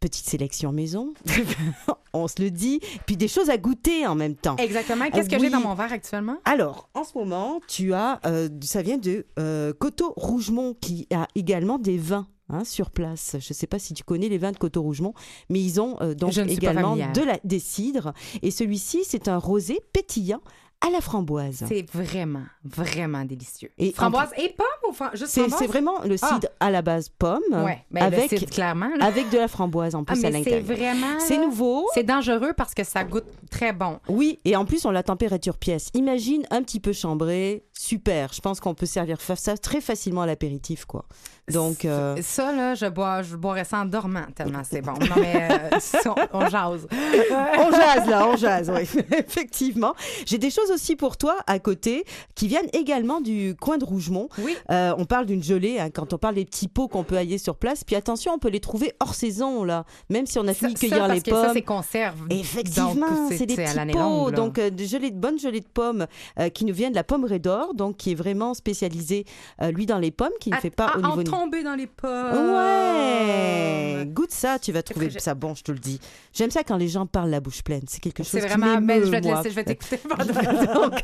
Petite 0.00 0.26
sélection 0.26 0.70
maison, 0.70 1.14
on 2.12 2.28
se 2.28 2.42
le 2.42 2.50
dit, 2.50 2.80
puis 3.06 3.16
des 3.16 3.28
choses 3.28 3.48
à 3.48 3.56
goûter 3.56 4.06
en 4.06 4.14
même 4.14 4.36
temps. 4.36 4.56
Exactement. 4.56 5.06
Qu'est-ce 5.10 5.30
que 5.30 5.36
oui. 5.36 5.42
j'ai 5.42 5.50
dans 5.50 5.60
mon 5.60 5.74
verre 5.74 5.92
actuellement? 5.92 6.36
Alors, 6.44 6.90
en 6.92 7.04
ce 7.04 7.16
moment, 7.16 7.60
tu 7.68 7.94
as, 7.94 8.20
euh, 8.26 8.48
ça 8.62 8.82
vient 8.82 8.98
de 8.98 9.26
euh, 9.38 9.72
Coteau 9.72 10.12
Rougemont 10.16 10.74
qui 10.78 11.06
a 11.14 11.26
également 11.34 11.78
des 11.78 11.96
vins. 11.96 12.26
hein, 12.50 12.64
sur 12.64 12.90
place. 12.90 13.36
Je 13.40 13.48
ne 13.48 13.54
sais 13.54 13.66
pas 13.66 13.78
si 13.78 13.94
tu 13.94 14.04
connais 14.04 14.28
les 14.28 14.36
vins 14.36 14.52
de 14.52 14.58
Coteau 14.58 14.82
Rougemont, 14.82 15.14
mais 15.48 15.60
ils 15.62 15.80
ont 15.80 15.96
euh, 16.02 16.12
donc 16.14 16.36
également 16.36 16.94
de 16.96 17.22
la, 17.22 17.38
des 17.42 17.58
cidres. 17.58 18.12
Et 18.42 18.50
celui-ci, 18.50 19.04
c'est 19.06 19.28
un 19.28 19.38
rosé 19.38 19.80
pétillant 19.94 20.42
à 20.86 20.90
la 20.90 21.00
framboise. 21.00 21.64
C'est 21.66 21.90
vraiment, 21.90 22.42
vraiment 22.62 23.24
délicieux. 23.24 23.70
Et 23.78 23.92
framboise 23.92 24.28
et 24.36 24.50
pomme 24.50 24.66
ou 24.88 24.92
fram- 24.92 25.10
juste 25.14 25.28
C'est 25.28 25.66
vraiment 25.66 26.00
le 26.04 26.16
Ah. 26.22 26.28
cidre 26.34 26.48
à 26.60 26.70
la 26.70 26.82
base 26.82 27.08
pomme, 27.08 27.40
Ouais, 27.52 27.78
ben, 27.90 28.00
le 28.10 28.16
avec, 28.16 28.30
cidre, 28.30 28.50
clairement. 28.50 28.90
là. 28.98 29.04
avec 29.06 29.30
de 29.30 29.38
la 29.38 29.48
framboise 29.48 29.94
en 29.94 30.02
Ah, 30.02 30.12
plus 30.12 30.24
à 30.24 30.30
mais 30.30 30.42
c'est 30.44 30.50
l'intérieur. 30.60 30.76
vraiment... 30.94 31.18
C'est 31.20 31.38
nouveau. 31.38 31.86
C'est 31.94 32.02
dangereux 32.04 32.52
parce 32.56 32.74
que 32.74 32.84
ça 32.84 33.04
goûte 33.04 33.24
très 33.50 33.72
bon. 33.72 33.98
Oui, 34.08 34.38
et 34.44 34.56
en 34.56 34.64
plus, 34.64 34.84
on 34.84 34.90
l'a 34.90 35.02
température 35.02 35.56
pièce. 35.58 35.90
Imagine 35.94 36.44
un 36.50 36.62
petit 36.62 36.80
peu 36.80 36.92
chambré, 36.92 37.64
super. 37.72 38.32
Je 38.32 38.40
pense 38.40 38.60
qu'on 38.60 38.74
peut 38.74 38.86
servir 38.86 39.20
ça 39.38 39.56
très 39.56 39.80
facilement 39.80 40.22
à 40.22 40.26
l'apéritif, 40.26 40.84
quoi. 40.84 41.04
Donc, 41.52 41.84
euh, 41.84 42.16
Ça, 42.22 42.52
là, 42.52 42.74
je, 42.74 42.86
bois, 42.86 43.22
je 43.22 43.36
boirais 43.36 43.64
ça 43.64 43.80
en 43.80 43.84
dormant 43.84 44.24
tellement 44.34 44.62
c'est 44.64 44.80
bon. 44.80 44.92
Non, 44.92 45.16
mais 45.16 45.48
euh, 45.50 45.78
on, 46.32 46.38
on 46.38 46.48
jase. 46.48 46.86
on 46.90 47.70
jase 47.70 48.08
là, 48.08 48.28
on 48.28 48.36
jase, 48.36 48.70
oui, 48.74 48.88
effectivement. 49.18 49.94
J'ai 50.24 50.38
des 50.38 50.50
choses 50.50 50.70
aussi 50.70 50.96
pour 50.96 51.16
toi 51.16 51.36
à 51.46 51.58
côté 51.58 52.04
qui 52.34 52.48
viennent 52.48 52.68
également 52.72 53.20
du 53.20 53.54
coin 53.60 53.76
de 53.76 53.84
Rougemont. 53.84 54.28
Oui. 54.38 54.56
Euh, 54.70 54.94
on 54.96 55.04
parle 55.04 55.26
d'une 55.26 55.42
gelée 55.42 55.78
hein, 55.78 55.90
quand 55.90 56.12
on 56.12 56.18
parle 56.18 56.36
des 56.36 56.44
petits 56.46 56.68
pots 56.68 56.88
qu'on 56.88 57.04
peut 57.04 57.16
hailler 57.16 57.38
sur 57.38 57.56
place. 57.56 57.84
Puis 57.84 57.96
attention, 57.96 58.32
on 58.32 58.38
peut 58.38 58.48
les 58.48 58.60
trouver 58.60 58.94
hors 59.00 59.14
saison 59.14 59.64
là, 59.64 59.84
même 60.08 60.26
si 60.26 60.38
on 60.38 60.46
a 60.48 60.54
fini 60.54 60.74
de 60.74 60.78
cueillir 60.78 60.98
parce 60.98 61.12
les 61.14 61.22
que 61.22 61.30
ça, 61.30 61.50
c'est 61.52 61.62
conserve. 61.62 62.20
Effectivement, 62.30 63.28
c'est 63.30 63.46
des 63.46 63.56
petits 63.56 63.92
pots, 63.92 63.98
longue, 63.98 64.34
donc 64.34 64.58
euh, 64.58 64.70
de 64.70 64.84
gelée 64.84 65.10
de 65.10 65.18
bonne 65.18 65.38
gelée 65.38 65.60
de 65.60 65.66
pommes 65.66 66.06
euh, 66.38 66.48
qui 66.48 66.64
nous 66.64 66.74
vient 66.74 66.90
de 66.90 66.94
la 66.94 67.04
pommerie 67.04 67.40
d'or, 67.40 67.74
donc 67.74 67.96
qui 67.96 68.12
est 68.12 68.14
vraiment 68.14 68.54
spécialisé 68.54 69.24
euh, 69.62 69.70
lui 69.70 69.86
dans 69.86 69.98
les 69.98 70.10
pommes, 70.10 70.32
qui 70.40 70.50
ne 70.50 70.56
Ah, 70.56 70.60
fait 70.60 70.70
pas 70.70 70.90
ah, 70.94 70.98
au 70.98 71.02
niveau 71.02 71.22
dans 71.64 71.74
les 71.76 71.86
pommes. 71.86 72.54
Ouais, 72.54 74.04
goûte 74.06 74.30
ça, 74.30 74.58
tu 74.58 74.72
vas 74.72 74.82
trouver 74.82 75.10
ça 75.18 75.34
bon, 75.34 75.54
je 75.54 75.62
te 75.62 75.72
le 75.72 75.78
dis. 75.78 76.00
J'aime 76.32 76.50
ça 76.50 76.62
quand 76.64 76.76
les 76.76 76.88
gens 76.88 77.06
parlent 77.06 77.30
la 77.30 77.40
bouche 77.40 77.62
pleine, 77.62 77.82
c'est 77.88 78.00
quelque 78.00 78.22
chose 78.22 78.40
qui 78.40 78.46
vraiment... 78.46 78.80
m'émeut, 78.80 79.04
je 79.04 79.10
vais 79.10 79.20
te 79.20 79.26
laisser, 79.28 79.50
je 79.50 79.54
vais 79.54 79.64
t'écouter. 79.64 80.00
Donc, 80.74 80.94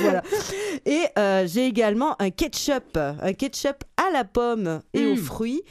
voilà. 0.00 0.22
Et 0.84 1.02
euh, 1.18 1.46
j'ai 1.46 1.66
également 1.66 2.20
un 2.20 2.30
ketchup, 2.30 2.96
un 2.96 3.32
ketchup 3.32 3.84
à 3.96 4.10
la 4.12 4.24
pomme 4.24 4.80
et 4.92 5.06
aux 5.06 5.14
Mm. 5.14 5.18
fruits. 5.18 5.62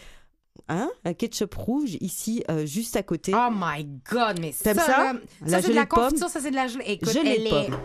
Hein? 0.67 0.89
Un 1.03 1.13
ketchup 1.13 1.53
rouge 1.55 1.95
ici, 2.01 2.43
euh, 2.49 2.65
juste 2.65 2.95
à 2.95 3.03
côté. 3.03 3.31
Oh 3.35 3.49
my 3.53 3.85
God, 4.11 4.39
mais 4.39 4.51
ça, 4.51 4.73
ça? 4.73 5.13
ça 5.45 5.61
c'est 5.61 5.69
de 5.69 5.73
la 5.75 5.85
pomme? 5.85 6.05
confiture, 6.05 6.29
ça 6.29 6.39
c'est 6.39 6.49
de 6.49 6.55
la 6.55 6.67
gelée. 6.67 6.85
Écoute, 6.87 7.11
Gelée 7.11 7.35
elle 7.37 7.41
de 7.43 7.47
est 7.47 7.49
pomme. 7.69 7.77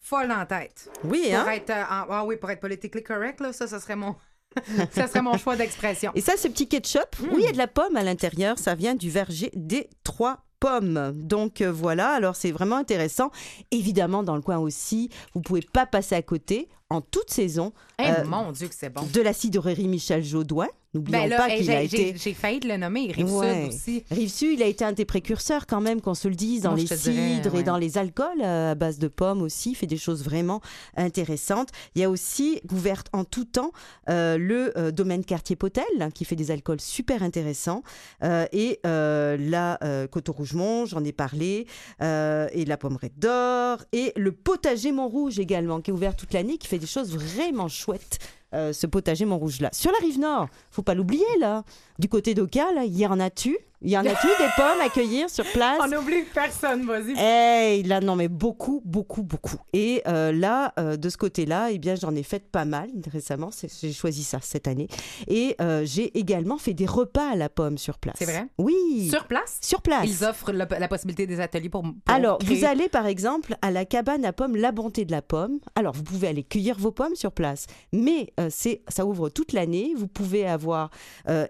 folle 0.00 0.32
en 0.32 0.46
tête. 0.46 0.88
oui, 1.04 1.26
Pour 1.30 1.38
hein? 1.40 1.50
être, 1.52 1.70
euh, 1.70 1.82
en- 1.82 2.06
ah 2.10 2.24
oui, 2.24 2.36
pour 2.36 2.50
être 2.50 2.60
politically 2.60 3.02
correct, 3.02 3.40
là, 3.40 3.52
ça, 3.52 3.66
ça 3.66 3.78
serait 3.78 3.96
mon, 3.96 4.14
ça 4.92 5.06
serait 5.08 5.22
mon 5.22 5.36
choix 5.38 5.56
d'expression. 5.56 6.12
Et 6.14 6.20
ça, 6.20 6.36
ce 6.36 6.48
petit 6.48 6.68
ketchup, 6.68 7.00
Mm. 7.20 7.24
oui, 7.32 7.36
il 7.38 7.44
y 7.44 7.48
a 7.48 7.52
de 7.52 7.58
la 7.58 7.66
pomme 7.68 7.96
à 7.96 8.02
l'intérieur. 8.02 8.58
Ça 8.58 8.74
vient 8.74 8.94
du 8.94 9.10
verger 9.10 9.50
des 9.54 9.88
trois 10.04 10.44
pommes. 10.60 11.12
Donc 11.14 11.60
euh, 11.60 11.72
voilà, 11.72 12.10
alors 12.10 12.36
c'est 12.36 12.52
vraiment 12.52 12.76
intéressant. 12.76 13.30
Évidemment, 13.70 14.22
dans 14.22 14.36
le 14.36 14.42
coin 14.42 14.58
aussi, 14.58 15.10
vous 15.34 15.40
pouvez 15.40 15.62
pas 15.62 15.86
passer 15.86 16.14
à 16.14 16.22
côté, 16.22 16.68
en 16.90 17.00
toute 17.00 17.30
saison, 17.30 17.72
Eh, 17.98 18.04
euh, 18.08 18.24
mon 18.24 18.52
Dieu 18.52 18.68
que 18.68 18.74
c'est 18.78 18.90
bon. 18.90 19.02
de 19.12 19.20
la 19.20 19.32
cidrerie 19.32 19.88
Michel 19.88 20.22
Jaudoin. 20.22 20.68
N'oublions 20.94 21.20
Ben 21.26 21.36
pas 21.36 21.48
qu'il 21.48 21.70
a 21.70 21.86
j'ai 21.86 22.08
été... 22.10 22.18
j'ai- 22.18 22.34
failli 22.34 22.60
le 22.60 22.76
nommer, 22.76 23.10
Rive 23.12 23.32
Ouais. 23.32 23.64
Sud 23.64 23.74
aussi. 23.74 24.04
Rive-Sud, 24.10 24.58
il 24.58 24.62
a 24.62 24.66
été 24.66 24.84
un 24.84 24.92
des 24.92 25.06
précurseurs 25.06 25.66
quand 25.66 25.80
même, 25.80 26.02
qu'on 26.02 26.14
se 26.14 26.28
le 26.28 26.34
dise, 26.34 26.62
dans 26.62 26.70
Moi, 26.72 26.80
les 26.80 26.84
dirais, 26.84 26.96
cidres 26.98 27.54
ouais. 27.54 27.60
et 27.60 27.62
dans 27.62 27.78
les 27.78 27.96
alcools 27.96 28.42
euh, 28.42 28.72
à 28.72 28.74
base 28.74 28.98
de 28.98 29.08
pommes 29.08 29.40
aussi. 29.40 29.70
Il 29.70 29.74
fait 29.74 29.86
des 29.86 29.96
choses 29.96 30.22
vraiment 30.22 30.60
intéressantes. 30.96 31.70
Il 31.94 32.02
y 32.02 32.04
a 32.04 32.10
aussi, 32.10 32.60
ouverte 32.70 33.06
en 33.14 33.24
tout 33.24 33.46
temps, 33.46 33.72
euh, 34.10 34.36
le 34.36 34.76
euh, 34.78 34.90
domaine 34.90 35.24
Quartier 35.24 35.56
Potel, 35.56 35.84
hein, 36.00 36.10
qui 36.10 36.26
fait 36.26 36.36
des 36.36 36.50
alcools 36.50 36.80
super 36.80 37.22
intéressants. 37.22 37.82
Euh, 38.22 38.44
et 38.52 38.78
la 38.84 39.78
euh, 39.82 40.06
Coteau 40.06 40.32
Rougemont, 40.32 40.84
j'en 40.84 41.02
ai 41.04 41.12
parlé, 41.12 41.66
et 42.00 42.64
la 42.66 42.76
Pommeraie 42.76 43.12
d'Or, 43.16 43.78
et 43.92 44.12
le 44.16 44.32
potager 44.32 44.92
Montrouge 44.92 45.38
également, 45.38 45.80
qui 45.80 45.90
est 45.90 45.94
ouvert 45.94 46.16
toute 46.16 46.32
l'année, 46.34 46.58
qui 46.58 46.68
fait 46.68 46.78
des 46.78 46.86
choses 46.86 47.12
vraiment 47.16 47.68
chouettes. 47.68 48.18
Euh, 48.54 48.72
ce 48.72 48.86
potager 48.86 49.24
Montrouge 49.24 49.60
là. 49.60 49.70
Sur 49.72 49.92
la 49.92 49.98
rive 49.98 50.18
nord, 50.18 50.48
faut 50.70 50.82
pas 50.82 50.94
l'oublier 50.94 51.24
là. 51.40 51.64
Du 51.98 52.08
côté 52.08 52.34
d'Oka, 52.34 52.72
là, 52.74 52.84
y 52.84 53.06
en 53.06 53.20
a-tu 53.20 53.56
Il 53.84 53.90
y 53.90 53.96
en 53.98 54.06
a-tu 54.06 54.26
des 54.26 54.48
pommes 54.56 54.80
à 54.84 54.88
cueillir 54.88 55.28
sur 55.28 55.44
place 55.52 55.78
On 55.84 55.88
n'oublie 55.88 56.22
personne, 56.32 56.86
vas-y. 56.86 57.14
Hey, 57.18 57.82
là, 57.82 58.00
non, 58.00 58.14
mais 58.16 58.28
beaucoup, 58.28 58.80
beaucoup, 58.84 59.22
beaucoup. 59.22 59.56
Et 59.72 60.02
euh, 60.06 60.30
là, 60.32 60.72
euh, 60.78 60.96
de 60.96 61.08
ce 61.08 61.16
côté-là, 61.16 61.70
eh 61.72 61.78
bien, 61.78 61.94
j'en 61.96 62.14
ai 62.14 62.22
fait 62.22 62.38
pas 62.50 62.64
mal 62.64 62.88
récemment. 63.12 63.50
J'ai 63.80 63.92
choisi 63.92 64.22
ça 64.24 64.38
cette 64.40 64.68
année. 64.68 64.86
Et 65.28 65.56
euh, 65.60 65.82
j'ai 65.84 66.16
également 66.18 66.58
fait 66.58 66.74
des 66.74 66.86
repas 66.86 67.32
à 67.32 67.36
la 67.36 67.48
pomme 67.48 67.76
sur 67.76 67.98
place. 67.98 68.14
C'est 68.18 68.24
vrai? 68.24 68.46
Oui. 68.58 69.08
Sur 69.10 69.26
place, 69.26 69.58
Sur 69.60 69.82
place. 69.82 70.04
ils 70.06 70.24
offrent 70.24 70.52
la 70.52 70.88
possibilité 70.88 71.26
des 71.26 71.40
ateliers 71.40 71.68
pour. 71.68 71.82
pour 71.82 71.92
Alors, 72.06 72.38
créer- 72.38 72.56
vous 72.60 72.64
allez 72.64 72.88
par 72.88 73.06
exemple 73.06 73.56
à 73.62 73.70
la 73.72 73.84
cabane 73.84 74.24
à 74.24 74.32
pommes 74.32 74.56
La 74.56 74.70
Bonté 74.72 75.04
de 75.04 75.10
la 75.12 75.22
Pomme. 75.22 75.58
Alors, 75.74 75.92
vous 75.92 76.04
pouvez 76.04 76.28
aller 76.28 76.44
cueillir 76.44 76.78
vos 76.78 76.92
pommes 76.92 77.16
sur 77.16 77.32
place, 77.32 77.66
mais 77.92 78.32
c'est 78.48 78.82
ça 78.88 79.04
ouvre 79.04 79.28
toute 79.28 79.52
l'année. 79.52 79.92
Vous 79.96 80.06
pouvez 80.08 80.46
avoir 80.46 80.90
euh, 81.28 81.46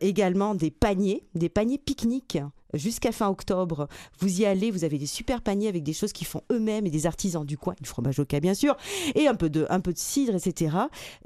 des 0.54 0.70
paniers, 0.70 1.24
des 1.34 1.48
paniers 1.48 1.78
pique-nique. 1.78 2.38
Jusqu'à 2.74 3.12
fin 3.12 3.28
octobre, 3.28 3.86
vous 4.18 4.40
y 4.40 4.46
allez, 4.46 4.70
vous 4.70 4.84
avez 4.84 4.96
des 4.96 5.06
super 5.06 5.42
paniers 5.42 5.68
avec 5.68 5.82
des 5.82 5.92
choses 5.92 6.12
qu'ils 6.12 6.26
font 6.26 6.42
eux-mêmes 6.50 6.86
et 6.86 6.90
des 6.90 7.06
artisans 7.06 7.44
du 7.44 7.58
coin, 7.58 7.74
du 7.80 7.88
fromage 7.88 8.18
au 8.18 8.24
cas 8.24 8.40
bien 8.40 8.54
sûr, 8.54 8.76
et 9.14 9.26
un 9.26 9.34
peu 9.34 9.50
de, 9.50 9.66
un 9.68 9.80
peu 9.80 9.92
de 9.92 9.98
cidre, 9.98 10.34
etc. 10.34 10.76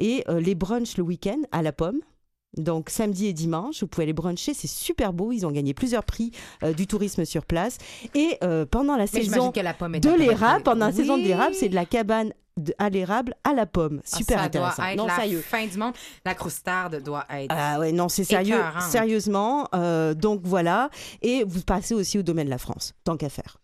Et 0.01 0.25
euh, 0.29 0.41
les 0.41 0.57
brunchs 0.57 0.97
le 0.97 1.05
week-end 1.05 1.41
à 1.53 1.63
la 1.63 1.73
pomme. 1.73 2.01
Donc 2.57 2.91
samedi 2.91 3.27
et 3.27 3.33
dimanche, 3.33 3.81
vous 3.81 3.87
pouvez 3.87 4.05
aller 4.05 4.13
bruncher, 4.13 4.55
c'est 4.55 4.67
super 4.67 5.13
beau. 5.13 5.31
Ils 5.31 5.47
ont 5.47 5.51
gagné 5.51 5.75
plusieurs 5.75 6.05
prix 6.05 6.33
euh, 6.63 6.73
du 6.73 6.87
tourisme 6.87 7.25
sur 7.25 7.45
place. 7.45 7.79
Et 8.15 8.39
euh, 8.43 8.65
pendant 8.65 8.97
la 8.97 9.05
Mais 9.13 9.23
saison 9.23 9.53
la 9.55 9.75
pomme 9.75 9.99
de 9.99 10.19
l'érable, 10.19 10.63
pendant 10.63 10.87
la 10.87 10.93
saison 10.93 11.19
de 11.19 11.23
l'érable, 11.23 11.55
c'est 11.55 11.69
de 11.69 11.75
la 11.75 11.85
cabane 11.85 12.33
de- 12.57 12.75
à 12.79 12.89
l'érable 12.91 13.35
à 13.45 13.53
la 13.53 13.67
pomme. 13.67 14.01
Ah, 14.13 14.17
Super 14.17 14.39
ça 14.39 14.45
intéressant. 14.45 14.77
doit 14.83 14.91
être 14.93 14.97
non, 14.99 15.07
la 15.07 15.17
sérieux. 15.17 15.41
fin 15.41 15.67
du 15.67 15.77
monde. 15.79 15.95
La 16.25 16.35
croustarde 16.35 17.03
doit 17.03 17.27
être. 17.31 17.55
Ah 17.57 17.79
ouais, 17.79 17.93
non, 17.93 18.09
c'est 18.09 18.25
sérieux, 18.25 18.61
sérieusement. 18.91 19.69
euh, 19.75 20.15
donc 20.15 20.41
voilà. 20.45 20.91
Et 21.23 21.45
vous 21.45 21.63
passez 21.63 21.95
aussi 21.95 22.19
au 22.19 22.23
domaine 22.23 22.47
de 22.47 22.51
la 22.51 22.59
France, 22.59 22.95
tant 23.05 23.17
qu'à 23.17 23.29
faire. 23.29 23.59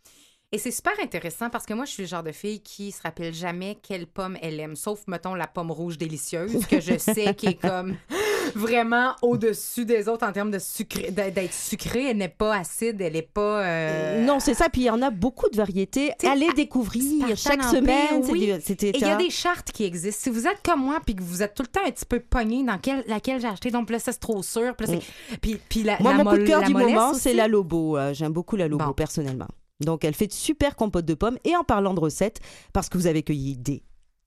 Et 0.55 0.59
c'est 0.59 0.71
super 0.71 0.93
intéressant 1.03 1.49
parce 1.49 1.65
que 1.65 1.73
moi, 1.73 1.87
je 1.87 1.93
suis 1.93 2.03
le 2.03 2.09
genre 2.09 2.23
de 2.23 2.33
fille 2.33 2.61
qui 2.63 2.93
se 2.93 3.01
rappelle 3.01 3.33
jamais 3.33 3.79
quelle 3.83 4.07
pomme 4.07 4.37
elle 4.43 4.61
aime, 4.61 4.77
sauf, 4.77 5.01
mettons, 5.07 5.35
la 5.35 5.47
pomme 5.47 5.71
rouge 5.71 5.97
délicieuse, 5.97 6.67
que 6.67 6.79
je 6.79 6.99
sais 6.99 7.35
qui 7.35 7.47
est 7.47 7.55
comme 7.55 7.97
vraiment 8.55 9.15
au-dessus 9.23 9.85
des 9.85 10.09
autres 10.09 10.27
en 10.27 10.33
termes 10.33 10.51
de 10.51 10.59
sucré, 10.59 11.11
d'être 11.11 11.53
sucrée. 11.53 12.11
Elle 12.11 12.17
n'est 12.19 12.29
pas 12.29 12.57
acide, 12.57 13.01
elle 13.01 13.13
n'est 13.15 13.23
pas. 13.23 13.65
euh, 13.65 14.25
Non, 14.25 14.41
c'est 14.41 14.55
ça. 14.55 14.69
Puis 14.69 14.83
il 14.83 14.85
y 14.87 14.91
en 14.91 15.03
a 15.03 15.11
beaucoup 15.11 15.49
de 15.51 15.57
variétés. 15.57 16.13
T'sais, 16.19 16.29
Allez 16.29 16.49
à- 16.51 16.53
découvrir 16.55 17.37
chaque 17.37 17.63
semaine. 17.65 18.23
oui. 18.31 18.53
C'était 18.65 18.89
Et 18.91 18.97
il 18.99 19.01
y 19.03 19.05
a 19.05 19.17
des 19.17 19.31
chartes 19.31 19.73
qui 19.73 19.85
existent. 19.85 20.21
Si 20.25 20.31
vous 20.31 20.47
êtes 20.47 20.61
comme 20.65 20.81
moi, 20.85 21.01
puis 21.05 21.15
que 21.15 21.23
vous 21.23 21.43
êtes 21.43 21.55
tout 21.55 21.63
le 21.63 21.69
temps 21.69 21.81
un 21.87 21.91
petit 21.91 22.05
peu 22.07 22.21
pogné 22.21 22.63
dans 22.65 22.79
quelle, 22.79 23.05
laquelle 23.07 23.41
j'ai 23.41 23.49
acheté, 23.49 23.71
donc 23.71 23.91
là, 23.91 23.99
ça, 23.99 24.13
c'est 24.13 24.19
trop 24.19 24.43
sûr. 24.43 24.75
Puis, 24.77 24.87
là, 24.87 24.95
c'est- 25.01 25.39
puis, 25.41 25.59
puis 25.69 25.83
la, 25.83 25.95
Mm. 25.99 26.03
Moi, 26.03 26.13
la 26.17 26.25
mon 26.25 26.31
coup 26.31 26.39
de 26.39 26.45
cœur 26.45 26.63
du 26.63 26.73
moment, 26.73 27.15
c'est 27.15 27.35
la 27.35 27.49
Lobo. 27.49 27.97
Euh, 27.97 28.13
J'aime 28.15 28.33
beaucoup 28.33 28.57
la 28.57 28.67
Lobo, 28.69 28.85
Bon. 28.87 28.93
personnellement. 28.93 29.49
Donc, 29.81 30.05
elle 30.05 30.15
fait 30.15 30.27
de 30.29 30.33
super 30.33 30.77
compotes 30.77 31.05
de 31.05 31.15
pommes. 31.15 31.39
Et 31.45 31.57
en 31.57 31.65
parlant 31.65 31.93
de 31.95 32.01
recettes, 32.01 32.41
parce 32.73 32.89
que 32.89 32.97
vous 32.99 33.07
avez 33.07 33.23
cueilli 33.23 33.57
des 33.57 33.83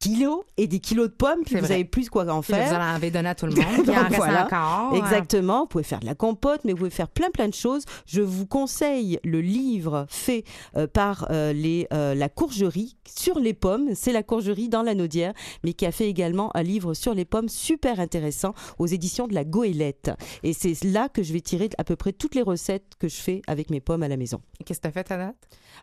kilos 0.10 0.44
et 0.58 0.68
des 0.68 0.80
kilos 0.80 1.08
de 1.10 1.14
pommes, 1.14 1.40
puis 1.46 1.56
vous 1.56 1.62
vrai. 1.66 1.74
avez 1.76 1.86
plus 1.86 2.10
quoi 2.10 2.24
en 2.24 2.26
là, 2.28 2.34
Vous 2.36 2.42
faire. 2.44 2.80
en 2.80 2.96
avez 2.96 3.12
donné 3.12 3.30
à 3.30 3.36
tout 3.36 3.46
le 3.46 3.52
monde. 3.56 3.66
Il 3.80 3.84
Donc, 3.86 3.96
reste 3.98 4.16
voilà. 4.16 4.46
encore. 4.46 4.58
hein. 4.58 4.92
Exactement, 4.96 5.62
vous 5.62 5.68
pouvez 5.68 5.84
faire 5.84 6.00
de 6.00 6.06
la 6.06 6.16
compote, 6.16 6.62
mais 6.64 6.72
vous 6.72 6.78
pouvez 6.80 6.90
faire 6.90 7.08
plein 7.10 7.30
plein 7.30 7.48
de 7.48 7.54
choses. 7.54 7.84
Je 8.06 8.22
vous 8.22 8.46
conseille 8.46 9.20
le 9.24 9.42
livre 9.42 10.06
fait 10.10 10.44
euh, 10.78 10.88
par 10.88 11.28
euh, 11.32 11.54
les, 11.54 11.88
euh, 11.94 12.14
la 12.16 12.30
courgerie 12.30 12.98
sur 13.08 13.40
les 13.40 13.54
pommes. 13.54 13.90
C'est 13.96 14.12
la 14.14 14.24
courgerie 14.24 14.70
dans 14.70 14.84
la 14.84 14.96
Naudière, 14.96 15.34
mais 15.64 15.74
qui 15.74 15.86
a 15.86 15.92
fait 15.92 16.10
également 16.10 16.56
un 16.56 16.64
livre 16.64 16.94
sur 16.94 17.14
les 17.14 17.26
pommes 17.26 17.50
super 17.50 18.00
intéressant 18.00 18.54
aux 18.80 18.88
éditions 18.88 19.28
de 19.28 19.34
la 19.34 19.44
Goélette. 19.44 20.12
Et 20.44 20.54
c'est 20.54 20.84
là 20.84 21.10
que 21.10 21.24
je 21.24 21.34
vais 21.34 21.42
tirer 21.42 21.70
à 21.78 21.84
peu 21.84 21.96
près 21.96 22.12
toutes 22.14 22.36
les 22.36 22.42
recettes 22.42 22.94
que 23.00 23.08
je 23.08 23.16
fais 23.16 23.42
avec 23.48 23.70
mes 23.70 23.80
pommes 23.82 24.04
à 24.04 24.08
la 24.08 24.18
maison. 24.18 24.42
Qu'est-ce 24.66 24.80
que 24.80 24.88
tu 24.88 24.88
as 24.88 25.04
fait? 25.04 25.12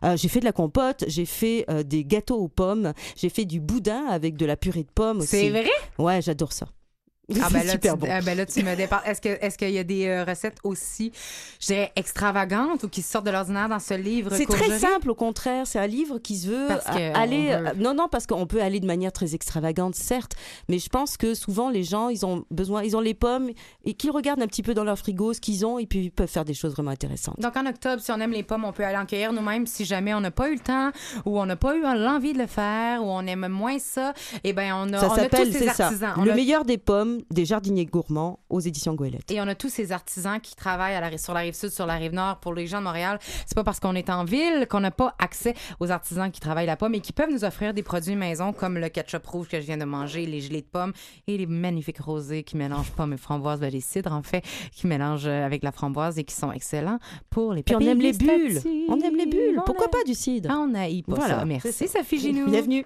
Euh, 0.03 0.17
j'ai 0.17 0.27
fait 0.27 0.39
de 0.39 0.45
la 0.45 0.51
compote, 0.51 1.03
j'ai 1.07 1.25
fait 1.25 1.65
des 1.85 2.03
gâteaux 2.03 2.37
aux 2.37 2.47
pommes, 2.47 2.93
j'ai 3.15 3.29
fait 3.29 3.45
du 3.45 3.59
boudin 3.59 4.05
avec 4.13 4.37
de 4.37 4.45
la 4.45 4.55
purée 4.55 4.83
de 4.83 4.91
pommes 4.93 5.19
aussi. 5.19 5.27
C'est 5.27 5.49
vrai? 5.49 5.65
Ouais, 5.97 6.21
j'adore 6.21 6.53
ça. 6.53 6.67
Ah 7.31 7.45
c'est 7.47 7.53
ben, 7.53 7.63
là, 7.65 7.71
super 7.71 7.93
tu, 7.93 7.99
bon. 7.99 8.07
ah 8.11 8.21
ben 8.21 8.37
là, 8.37 8.45
tu 8.45 8.63
me 8.63 8.75
dépasses. 8.75 9.01
Est-ce 9.05 9.21
que 9.21 9.29
est-ce 9.29 9.57
qu'il 9.57 9.69
y 9.71 9.79
a 9.79 9.83
des 9.85 10.07
euh, 10.07 10.25
recettes 10.25 10.57
aussi, 10.65 11.13
je 11.61 11.67
dirais, 11.67 11.91
extravagantes 11.95 12.83
ou 12.83 12.89
qui 12.89 13.01
sortent 13.01 13.25
de 13.25 13.31
l'ordinaire 13.31 13.69
dans 13.69 13.79
ce 13.79 13.93
livre? 13.93 14.31
C'est 14.35 14.45
très 14.45 14.77
simple, 14.77 15.09
au 15.09 15.15
contraire. 15.15 15.65
C'est 15.65 15.79
un 15.79 15.87
livre 15.87 16.19
qui 16.19 16.35
se 16.37 16.47
veut 16.49 16.67
Parce 16.67 16.83
que 16.85 17.13
a- 17.13 17.17
aller. 17.17 17.47
veut- 17.47 17.67
euh, 17.67 17.73
Non, 17.77 17.93
non, 17.93 18.07
parce 18.09 18.27
qu'on 18.27 18.45
peut 18.45 18.61
aller 18.61 18.81
de 18.81 18.85
manière 18.85 19.13
très 19.13 19.35
extravagante, 19.35 19.95
certes. 19.95 20.33
Mais 20.67 20.79
je 20.79 20.89
pense 20.89 21.15
que 21.15 21.33
souvent, 21.33 21.69
les 21.69 21.83
gens, 21.83 22.09
ils 22.09 22.25
ont 22.25 22.43
besoin, 22.51 22.83
ils 22.83 22.95
ont 22.97 23.01
les 23.01 23.13
pommes 23.13 23.49
et 23.85 23.93
qu'ils 23.93 24.11
regardent 24.11 24.41
un 24.41 24.47
petit 24.47 24.61
peu 24.63 24.73
dans 24.73 24.83
leur 24.83 24.99
frigo 24.99 25.33
ce 25.33 25.39
qu'ils 25.39 25.65
ont 25.65 25.79
et 25.79 25.85
puis 25.85 25.99
ils 26.05 26.11
peuvent 26.11 26.27
faire 26.29 26.45
des 26.45 26.53
choses 26.53 26.73
vraiment 26.73 26.91
intéressantes. 26.91 27.39
Donc 27.39 27.55
en 27.55 27.65
octobre, 27.65 28.01
si 28.01 28.11
on 28.11 28.19
aime 28.19 28.31
les 28.31 28.43
pommes, 28.43 28.65
on 28.65 28.73
peut 28.73 28.83
aller 28.83 28.97
en 28.97 29.05
cueillir 29.05 29.31
nous-mêmes. 29.31 29.65
Si 29.65 29.85
jamais 29.85 30.13
on 30.13 30.19
n'a 30.19 30.31
pas 30.31 30.49
eu 30.49 30.55
le 30.55 30.59
temps 30.59 30.91
ou 31.25 31.39
on 31.39 31.45
n'a 31.45 31.55
pas 31.55 31.73
eu 31.75 31.81
l'envie 31.81 32.33
de 32.33 32.39
le 32.39 32.47
faire 32.47 33.01
ou 33.01 33.07
on 33.07 33.25
aime 33.27 33.47
moins 33.47 33.79
ça, 33.79 34.13
eh 34.43 34.51
ben 34.51 34.73
on 34.75 34.91
a, 34.93 34.99
Ça 34.99 35.07
on 35.09 35.13
a 35.13 35.29
tous 35.29 35.51
ces 35.53 35.69
ça, 35.69 35.85
artisans. 35.85 36.13
On 36.17 36.23
le 36.25 36.31
a- 36.31 36.35
meilleur 36.35 36.65
des 36.65 36.77
pommes 36.77 37.12
des 37.31 37.45
jardiniers 37.45 37.85
gourmands 37.85 38.39
aux 38.49 38.59
éditions 38.59 38.93
Goélette. 38.95 39.29
Et 39.31 39.41
on 39.41 39.47
a 39.47 39.55
tous 39.55 39.69
ces 39.69 39.91
artisans 39.91 40.39
qui 40.41 40.55
travaillent 40.55 40.95
à 40.95 41.01
la, 41.01 41.17
sur 41.17 41.33
la 41.33 41.41
rive 41.41 41.53
sud, 41.53 41.69
sur 41.69 41.85
la 41.85 41.95
rive 41.95 42.13
nord. 42.13 42.39
Pour 42.39 42.53
les 42.53 42.67
gens 42.67 42.79
de 42.79 42.83
Montréal, 42.83 43.19
c'est 43.45 43.55
pas 43.55 43.63
parce 43.63 43.79
qu'on 43.79 43.95
est 43.95 44.09
en 44.09 44.23
ville 44.25 44.67
qu'on 44.69 44.79
n'a 44.79 44.91
pas 44.91 45.15
accès 45.19 45.53
aux 45.79 45.91
artisans 45.91 46.31
qui 46.31 46.39
travaillent 46.39 46.65
la 46.65 46.77
pomme 46.77 46.95
et 46.95 46.99
qui 46.99 47.13
peuvent 47.13 47.31
nous 47.31 47.43
offrir 47.43 47.73
des 47.73 47.83
produits 47.83 48.15
maison 48.15 48.53
comme 48.53 48.77
le 48.77 48.89
ketchup 48.89 49.25
rouge 49.25 49.47
que 49.47 49.59
je 49.59 49.65
viens 49.65 49.77
de 49.77 49.85
manger, 49.85 50.25
les 50.25 50.41
gelées 50.41 50.61
de 50.61 50.67
pommes 50.67 50.93
et 51.27 51.37
les 51.37 51.45
magnifiques 51.45 51.99
rosés 51.99 52.43
qui 52.43 52.57
mélangent 52.57 52.91
pommes 52.91 53.13
et 53.13 53.17
framboises, 53.17 53.59
ben, 53.59 53.71
les 53.71 53.81
cidres 53.81 54.13
en 54.13 54.23
fait, 54.23 54.43
qui 54.71 54.87
mélangent 54.87 55.27
euh, 55.27 55.45
avec 55.45 55.63
la 55.63 55.71
framboise 55.71 56.17
et 56.19 56.23
qui 56.23 56.35
sont 56.35 56.51
excellents 56.51 56.99
pour 57.29 57.53
les 57.53 57.63
Puis 57.63 57.75
on 57.75 57.79
aime 57.79 57.99
les 57.99 58.13
bulles. 58.13 58.61
On 58.89 58.99
aime 58.99 59.15
les 59.15 59.25
bulles. 59.25 59.61
Pourquoi 59.65 59.89
pas 59.89 60.03
du 60.05 60.13
cidre? 60.13 60.49
Ah, 60.51 60.59
on 60.59 60.67
n'haït 60.67 61.03
pas 61.03 61.15
Voilà. 61.15 61.39
ça. 61.39 61.45
Merci, 61.45 61.87
Sophie 61.87 62.19
Ginou. 62.19 62.49
Bienvenue. 62.49 62.85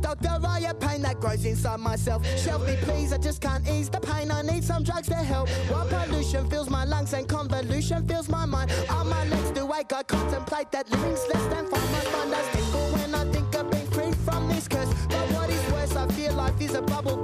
Doctor, 0.00 0.28
I 0.46 0.60
have 0.60 0.80
pain 0.80 1.02
that 1.02 1.20
grows 1.20 1.44
inside 1.44 1.80
myself. 1.80 2.26
Shelf 2.38 2.66
me, 2.66 2.76
please, 2.82 3.12
I 3.12 3.18
just 3.18 3.40
can't 3.40 3.66
ease 3.68 3.88
the 3.88 4.00
pain. 4.00 4.30
I 4.30 4.42
need 4.42 4.64
some 4.64 4.82
drugs 4.82 5.08
to 5.08 5.14
help. 5.14 5.48
While 5.70 5.86
pollution 5.86 6.48
fills 6.48 6.70
my 6.70 6.84
lungs 6.84 7.12
and 7.12 7.28
convolution 7.28 8.06
fills 8.06 8.28
my 8.28 8.46
mind. 8.46 8.72
All 8.90 9.04
my 9.04 9.24
legs 9.28 9.50
do 9.50 9.72
ache, 9.74 9.92
I 9.92 10.02
contemplate 10.02 10.70
that 10.72 10.90
living's 10.90 11.26
less 11.32 11.46
than 11.46 11.66
fine. 11.70 11.92
My 11.92 12.04
mind 12.12 12.30
does 12.30 12.48
tingle 12.52 12.86
when 12.92 13.14
I 13.14 13.24
think 13.32 13.54
of 13.54 13.70
being 13.70 13.86
free 13.86 14.12
from 14.24 14.48
this 14.48 14.68
curse. 14.68 14.88
But 15.08 15.30
what 15.32 15.50
is 15.50 15.72
worse, 15.72 15.96
I 15.96 16.06
feel 16.08 16.32
life 16.34 16.60
is 16.60 16.74
a 16.74 16.82
bubble 16.82 17.16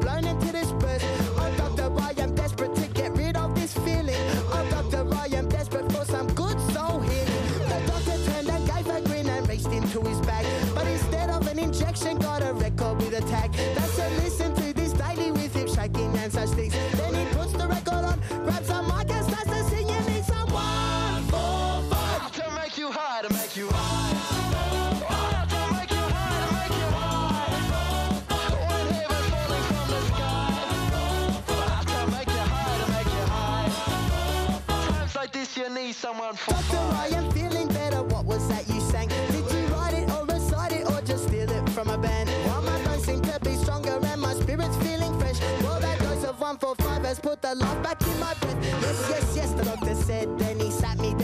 someone 36.05 36.35
for 36.35 36.51
Doctor, 36.51 36.77
I 36.77 37.09
am 37.19 37.31
feeling 37.31 37.67
better. 37.69 38.03
What 38.03 38.27
was 38.27 38.47
that 38.49 38.69
you 38.69 38.79
sang? 38.93 39.09
Did 39.09 39.47
you 39.55 39.65
write 39.75 39.95
it 39.95 40.11
or 40.11 40.27
recite 40.27 40.73
it 40.73 40.85
or 40.91 41.01
just 41.01 41.29
steal 41.29 41.51
it 41.51 41.67
from 41.71 41.89
a 41.89 41.97
band? 41.97 42.29
While 42.47 42.61
my 42.61 42.79
bones 42.85 43.05
seem 43.05 43.23
to 43.23 43.41
be 43.41 43.55
stronger 43.55 43.99
and 44.13 44.21
my 44.21 44.35
spirit's 44.35 44.77
feeling 44.85 45.19
fresh. 45.19 45.41
Well, 45.63 45.81
that 45.81 45.99
dose 46.01 46.25
of 46.25 46.39
one 46.39 46.59
for 46.59 46.75
five 46.75 47.05
has 47.07 47.19
put 47.19 47.41
the 47.41 47.55
life 47.55 47.83
back 47.83 48.03
in 48.03 48.21
my 48.21 48.35
breath. 48.35 48.61
Yes, 48.83 49.07
yes, 49.13 49.37
yes, 49.37 49.51
the 49.53 49.65
doctor 49.65 49.95
said. 49.95 50.39
Then 50.39 50.61
he 50.61 50.71
sat 50.71 50.99
me 50.99 51.15
down 51.15 51.24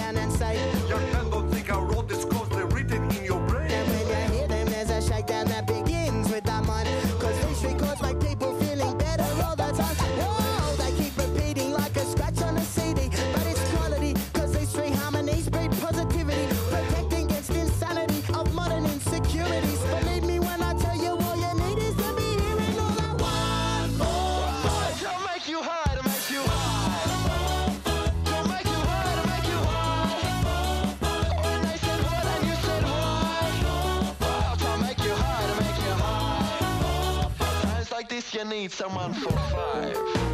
you 38.41 38.47
need 38.47 38.73
someone 38.73 39.13
for 39.13 39.33
five. 39.33 40.30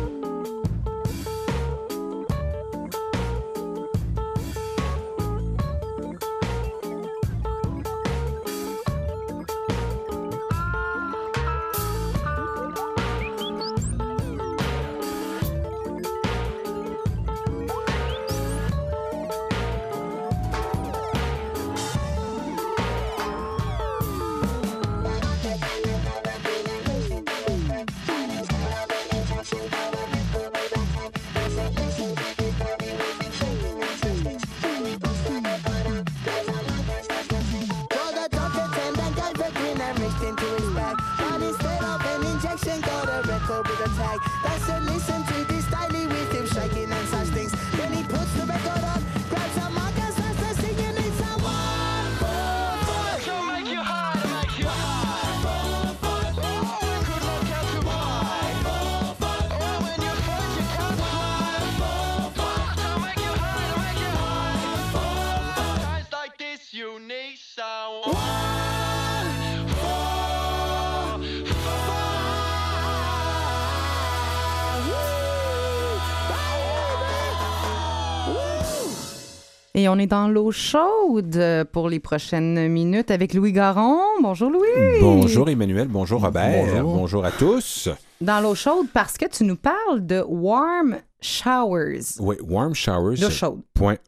Et 79.78 79.90
on 79.90 79.98
est 79.98 80.06
dans 80.06 80.26
l'eau 80.28 80.52
chaude 80.52 81.66
pour 81.70 81.90
les 81.90 82.00
prochaines 82.00 82.66
minutes 82.68 83.10
avec 83.10 83.34
Louis 83.34 83.52
Garon. 83.52 83.98
Bonjour 84.22 84.48
Louis. 84.48 85.00
Bonjour 85.02 85.50
Emmanuel, 85.50 85.86
bonjour 85.88 86.22
Robert, 86.22 86.64
Bonjour. 86.64 86.94
bonjour 86.94 87.24
à 87.26 87.30
tous. 87.30 87.90
Dans 88.22 88.40
l'eau 88.40 88.54
chaude 88.54 88.86
parce 88.94 89.18
que 89.18 89.26
tu 89.26 89.44
nous 89.44 89.56
parles 89.56 90.06
de 90.06 90.24
Warm 90.26 90.96
Showers. 91.20 92.18
Oui, 92.18 92.36
warmshowers. 92.42 93.16
L'eau 93.16 93.30
chaude. 93.30 93.60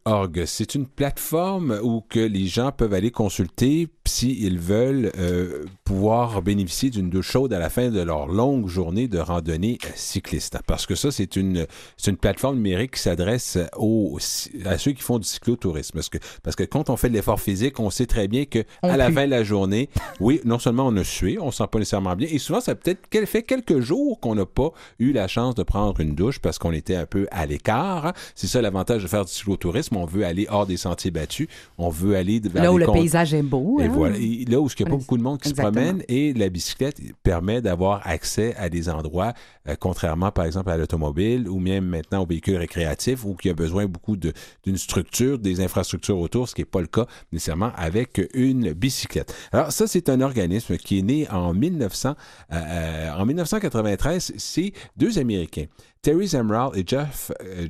.org. 0.04 0.44
C'est 0.46 0.74
une 0.74 0.86
plateforme 0.86 1.78
où 1.82 2.02
que 2.08 2.20
les 2.20 2.46
gens 2.46 2.72
peuvent 2.72 2.94
aller 2.94 3.10
consulter 3.10 3.88
s'ils 4.06 4.58
veulent 4.58 5.12
euh, 5.18 5.64
pouvoir 5.84 6.40
bénéficier 6.40 6.88
d'une 6.88 7.10
douche 7.10 7.30
chaude 7.32 7.52
à 7.52 7.58
la 7.58 7.68
fin 7.68 7.90
de 7.90 8.00
leur 8.00 8.26
longue 8.26 8.68
journée 8.68 9.06
de 9.06 9.18
randonnée 9.18 9.78
cycliste. 9.94 10.58
Parce 10.66 10.86
que 10.86 10.94
ça, 10.94 11.10
c'est 11.10 11.36
une, 11.36 11.66
une 12.06 12.16
plateforme 12.16 12.56
numérique 12.56 12.92
qui 12.92 13.00
s'adresse 13.00 13.56
à 13.56 14.78
ceux 14.78 14.92
qui 14.92 15.02
font 15.02 15.18
du 15.18 15.26
cyclotourisme. 15.26 15.94
Parce 15.94 16.08
que, 16.08 16.18
parce 16.42 16.56
que 16.56 16.64
quand 16.64 16.88
on 16.88 16.96
fait 16.96 17.10
de 17.10 17.14
l'effort 17.14 17.40
physique, 17.40 17.78
on 17.80 17.90
sait 17.90 18.06
très 18.06 18.28
bien 18.28 18.46
que 18.46 18.64
On 18.82 18.88
à 18.88 18.96
la 18.96 19.10
fin 19.10 19.26
de 19.26 19.30
la 19.30 19.44
journée, 19.44 19.90
oui, 20.20 20.40
non 20.44 20.58
seulement 20.58 20.86
on 20.86 20.96
a 20.96 21.04
sué, 21.04 21.38
on 21.38 21.50
se 21.50 21.58
sent 21.58 21.68
pas 21.70 21.78
nécessairement 21.78 22.16
bien, 22.16 22.28
et 22.30 22.38
souvent, 22.38 22.60
ça 22.60 22.74
peut-être 22.74 23.26
fait 23.26 23.42
quelques 23.42 23.80
jours 23.80 24.20
qu'on 24.20 24.34
n'a 24.34 24.46
pas 24.46 24.70
eu 24.98 25.12
la 25.12 25.28
chance 25.28 25.54
de 25.54 25.62
prendre 25.62 26.00
une 26.00 26.14
douche 26.14 26.38
parce 26.38 26.58
qu'on 26.58 26.72
était 26.72 26.96
peu 27.08 27.26
à 27.30 27.46
l'écart. 27.46 28.12
C'est 28.34 28.46
ça 28.46 28.60
l'avantage 28.62 29.02
de 29.02 29.08
faire 29.08 29.24
du 29.24 29.32
cyclotourisme. 29.32 29.96
On 29.96 30.04
veut 30.06 30.24
aller 30.24 30.46
hors 30.50 30.66
des 30.66 30.76
sentiers 30.76 31.10
battus. 31.10 31.48
On 31.78 31.88
veut 31.88 32.16
aller 32.16 32.40
vers 32.40 32.62
Là 32.64 32.72
où 32.72 32.78
les 32.78 32.86
le 32.86 32.92
paysage 32.92 33.34
est 33.34 33.42
beau. 33.42 33.80
et 33.80 33.84
hein? 33.84 33.90
voilà. 33.92 34.16
Et 34.16 34.44
là 34.46 34.60
où 34.60 34.68
il 34.68 34.82
n'y 34.82 34.86
a 34.86 34.90
pas 34.90 34.96
beaucoup 34.96 35.16
de 35.18 35.22
monde 35.22 35.40
qui 35.40 35.50
exactement. 35.50 35.72
se 35.80 35.86
promène 35.88 36.02
et 36.08 36.32
la 36.34 36.48
bicyclette 36.48 37.00
permet 37.22 37.60
d'avoir 37.60 38.06
accès 38.06 38.54
à 38.56 38.68
des 38.68 38.88
endroits, 38.88 39.32
euh, 39.68 39.76
contrairement 39.78 40.30
par 40.30 40.44
exemple 40.44 40.70
à 40.70 40.76
l'automobile 40.76 41.48
ou 41.48 41.58
même 41.58 41.84
maintenant 41.84 42.22
aux 42.22 42.26
véhicules 42.26 42.56
récréatifs 42.56 43.24
où 43.24 43.36
il 43.42 43.48
y 43.48 43.50
a 43.50 43.54
besoin 43.54 43.86
beaucoup 43.86 44.16
de- 44.16 44.32
d'une 44.64 44.76
structure, 44.76 45.38
des 45.38 45.60
infrastructures 45.60 46.18
autour, 46.18 46.48
ce 46.48 46.54
qui 46.54 46.60
n'est 46.62 46.66
pas 46.66 46.80
le 46.80 46.86
cas 46.86 47.06
nécessairement 47.32 47.72
avec 47.76 48.20
une 48.34 48.72
bicyclette. 48.72 49.34
Alors 49.52 49.72
ça, 49.72 49.86
c'est 49.86 50.08
un 50.08 50.20
organisme 50.20 50.76
qui 50.76 50.98
est 50.98 51.02
né 51.02 51.28
en 51.30 51.52
1900, 51.54 52.14
euh, 52.52 52.54
euh, 52.56 53.10
en 53.12 53.26
1993. 53.26 54.32
C'est 54.36 54.72
deux 54.96 55.18
Américains, 55.18 55.66
Terry 56.02 56.28
Zamral 56.28 56.70
et 56.74 56.84
Jeff, 56.86 57.32
euh, 57.40 57.66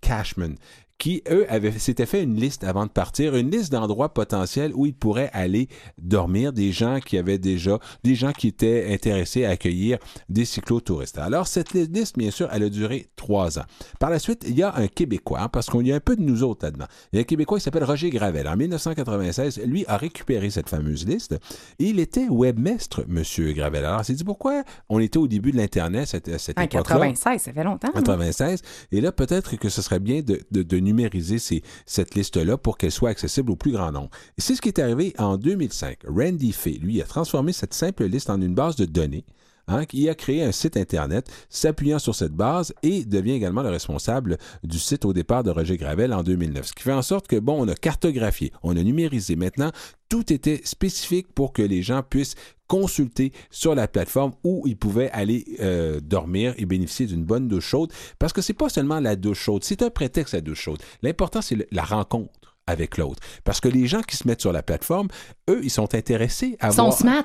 Cashman 0.00 0.56
qui, 0.98 1.22
eux, 1.30 1.44
avaient, 1.50 1.72
s'étaient 1.72 2.06
fait 2.06 2.22
une 2.22 2.36
liste 2.36 2.62
avant 2.64 2.86
de 2.86 2.90
partir, 2.90 3.34
une 3.36 3.50
liste 3.50 3.72
d'endroits 3.72 4.14
potentiels 4.14 4.72
où 4.74 4.86
ils 4.86 4.94
pourraient 4.94 5.30
aller 5.32 5.68
dormir, 5.98 6.52
des 6.52 6.70
gens 6.72 7.00
qui 7.00 7.18
avaient 7.18 7.38
déjà, 7.38 7.78
des 8.04 8.14
gens 8.14 8.32
qui 8.32 8.48
étaient 8.48 8.92
intéressés 8.92 9.44
à 9.44 9.50
accueillir 9.50 9.98
des 10.28 10.44
cyclotouristes. 10.44 11.18
Alors, 11.18 11.46
cette 11.48 11.72
liste, 11.72 12.16
bien 12.16 12.30
sûr, 12.30 12.48
elle 12.52 12.62
a 12.62 12.68
duré 12.68 13.08
trois 13.16 13.58
ans. 13.58 13.64
Par 13.98 14.08
la 14.10 14.18
suite, 14.20 14.44
il 14.48 14.56
y 14.56 14.62
a 14.62 14.74
un 14.76 14.86
Québécois, 14.86 15.40
hein, 15.42 15.48
parce 15.48 15.68
qu'il 15.68 15.86
y 15.86 15.92
a 15.92 15.96
un 15.96 16.00
peu 16.00 16.14
de 16.16 16.22
nous 16.22 16.42
autres 16.44 16.64
là-dedans. 16.64 16.86
Il 17.12 17.16
y 17.16 17.18
a 17.18 17.22
un 17.22 17.24
Québécois 17.24 17.58
qui 17.58 17.64
s'appelle 17.64 17.84
Roger 17.84 18.10
Gravel. 18.10 18.46
En 18.46 18.56
1996, 18.56 19.60
lui 19.66 19.84
a 19.88 19.96
récupéré 19.96 20.48
cette 20.50 20.68
fameuse 20.68 21.06
liste. 21.06 21.36
Il 21.80 21.98
était 21.98 22.28
webmestre, 22.28 23.02
Monsieur 23.08 23.52
Gravel. 23.52 23.84
Alors, 23.84 24.00
il 24.02 24.04
s'est 24.04 24.14
dit 24.14 24.24
pourquoi 24.24 24.62
on 24.88 25.00
était 25.00 25.18
au 25.18 25.26
début 25.26 25.50
de 25.52 25.56
l'Internet 25.56 26.06
cette, 26.06 26.28
à 26.28 26.38
cette 26.38 26.58
En 26.58 26.62
époque-là? 26.62 26.94
96, 26.94 27.42
ça 27.42 27.52
fait 27.52 27.64
longtemps. 27.64 27.88
hein? 27.88 27.92
96. 28.02 28.62
Et 28.92 29.00
là, 29.00 29.10
peut-être 29.12 29.56
que 29.56 29.68
ce 29.68 29.82
serait 29.82 30.00
bien 30.00 30.22
de, 30.22 30.40
de- 30.50 30.62
de 30.62 30.83
numériser 30.84 31.38
cette 31.86 32.14
liste-là 32.14 32.56
pour 32.56 32.78
qu'elle 32.78 32.92
soit 32.92 33.10
accessible 33.10 33.50
au 33.50 33.56
plus 33.56 33.72
grand 33.72 33.90
nombre. 33.90 34.10
C'est 34.38 34.54
ce 34.54 34.62
qui 34.62 34.68
est 34.68 34.78
arrivé 34.78 35.14
en 35.18 35.36
2005. 35.36 35.98
Randy 36.06 36.52
Fay, 36.52 36.78
lui, 36.78 37.02
a 37.02 37.04
transformé 37.04 37.52
cette 37.52 37.74
simple 37.74 38.04
liste 38.04 38.30
en 38.30 38.40
une 38.40 38.54
base 38.54 38.76
de 38.76 38.84
données. 38.84 39.24
Hein, 39.66 39.86
qui 39.86 40.10
a 40.10 40.14
créé 40.14 40.42
un 40.42 40.52
site 40.52 40.76
Internet 40.76 41.30
s'appuyant 41.48 41.98
sur 41.98 42.14
cette 42.14 42.32
base 42.32 42.74
et 42.82 43.06
devient 43.06 43.32
également 43.32 43.62
le 43.62 43.70
responsable 43.70 44.36
du 44.62 44.78
site 44.78 45.06
au 45.06 45.14
départ 45.14 45.42
de 45.42 45.50
Roger 45.50 45.78
Gravel 45.78 46.12
en 46.12 46.22
2009. 46.22 46.66
Ce 46.66 46.72
qui 46.74 46.82
fait 46.82 46.92
en 46.92 47.00
sorte 47.00 47.28
que, 47.28 47.36
bon, 47.36 47.64
on 47.64 47.68
a 47.68 47.74
cartographié, 47.74 48.52
on 48.62 48.76
a 48.76 48.82
numérisé. 48.82 49.36
Maintenant, 49.36 49.72
tout 50.10 50.30
était 50.34 50.60
spécifique 50.64 51.32
pour 51.32 51.54
que 51.54 51.62
les 51.62 51.80
gens 51.80 52.02
puissent 52.02 52.34
consulter 52.66 53.32
sur 53.50 53.74
la 53.74 53.88
plateforme 53.88 54.32
où 54.44 54.64
ils 54.66 54.76
pouvaient 54.76 55.10
aller 55.12 55.46
euh, 55.60 55.98
dormir 55.98 56.54
et 56.58 56.66
bénéficier 56.66 57.06
d'une 57.06 57.24
bonne 57.24 57.48
douche 57.48 57.66
chaude. 57.66 57.90
Parce 58.18 58.34
que 58.34 58.42
c'est 58.42 58.52
pas 58.52 58.68
seulement 58.68 59.00
la 59.00 59.16
douche 59.16 59.40
chaude, 59.40 59.64
c'est 59.64 59.82
un 59.82 59.90
prétexte 59.90 60.34
la 60.34 60.42
douche 60.42 60.60
chaude. 60.60 60.82
L'important, 61.02 61.40
c'est 61.40 61.66
la 61.72 61.84
rencontre 61.84 62.53
avec 62.66 62.96
l'autre. 62.98 63.20
Parce 63.44 63.60
que 63.60 63.68
les 63.68 63.86
gens 63.86 64.00
qui 64.02 64.16
se 64.16 64.26
mettent 64.26 64.40
sur 64.40 64.52
la 64.52 64.62
plateforme, 64.62 65.08
eux, 65.50 65.60
ils 65.62 65.70
sont 65.70 65.94
intéressés 65.94 66.56
à 66.60 66.68
Ils 66.68 66.72
sont 66.72 66.82
voir... 66.84 66.94
smart. 66.98 67.24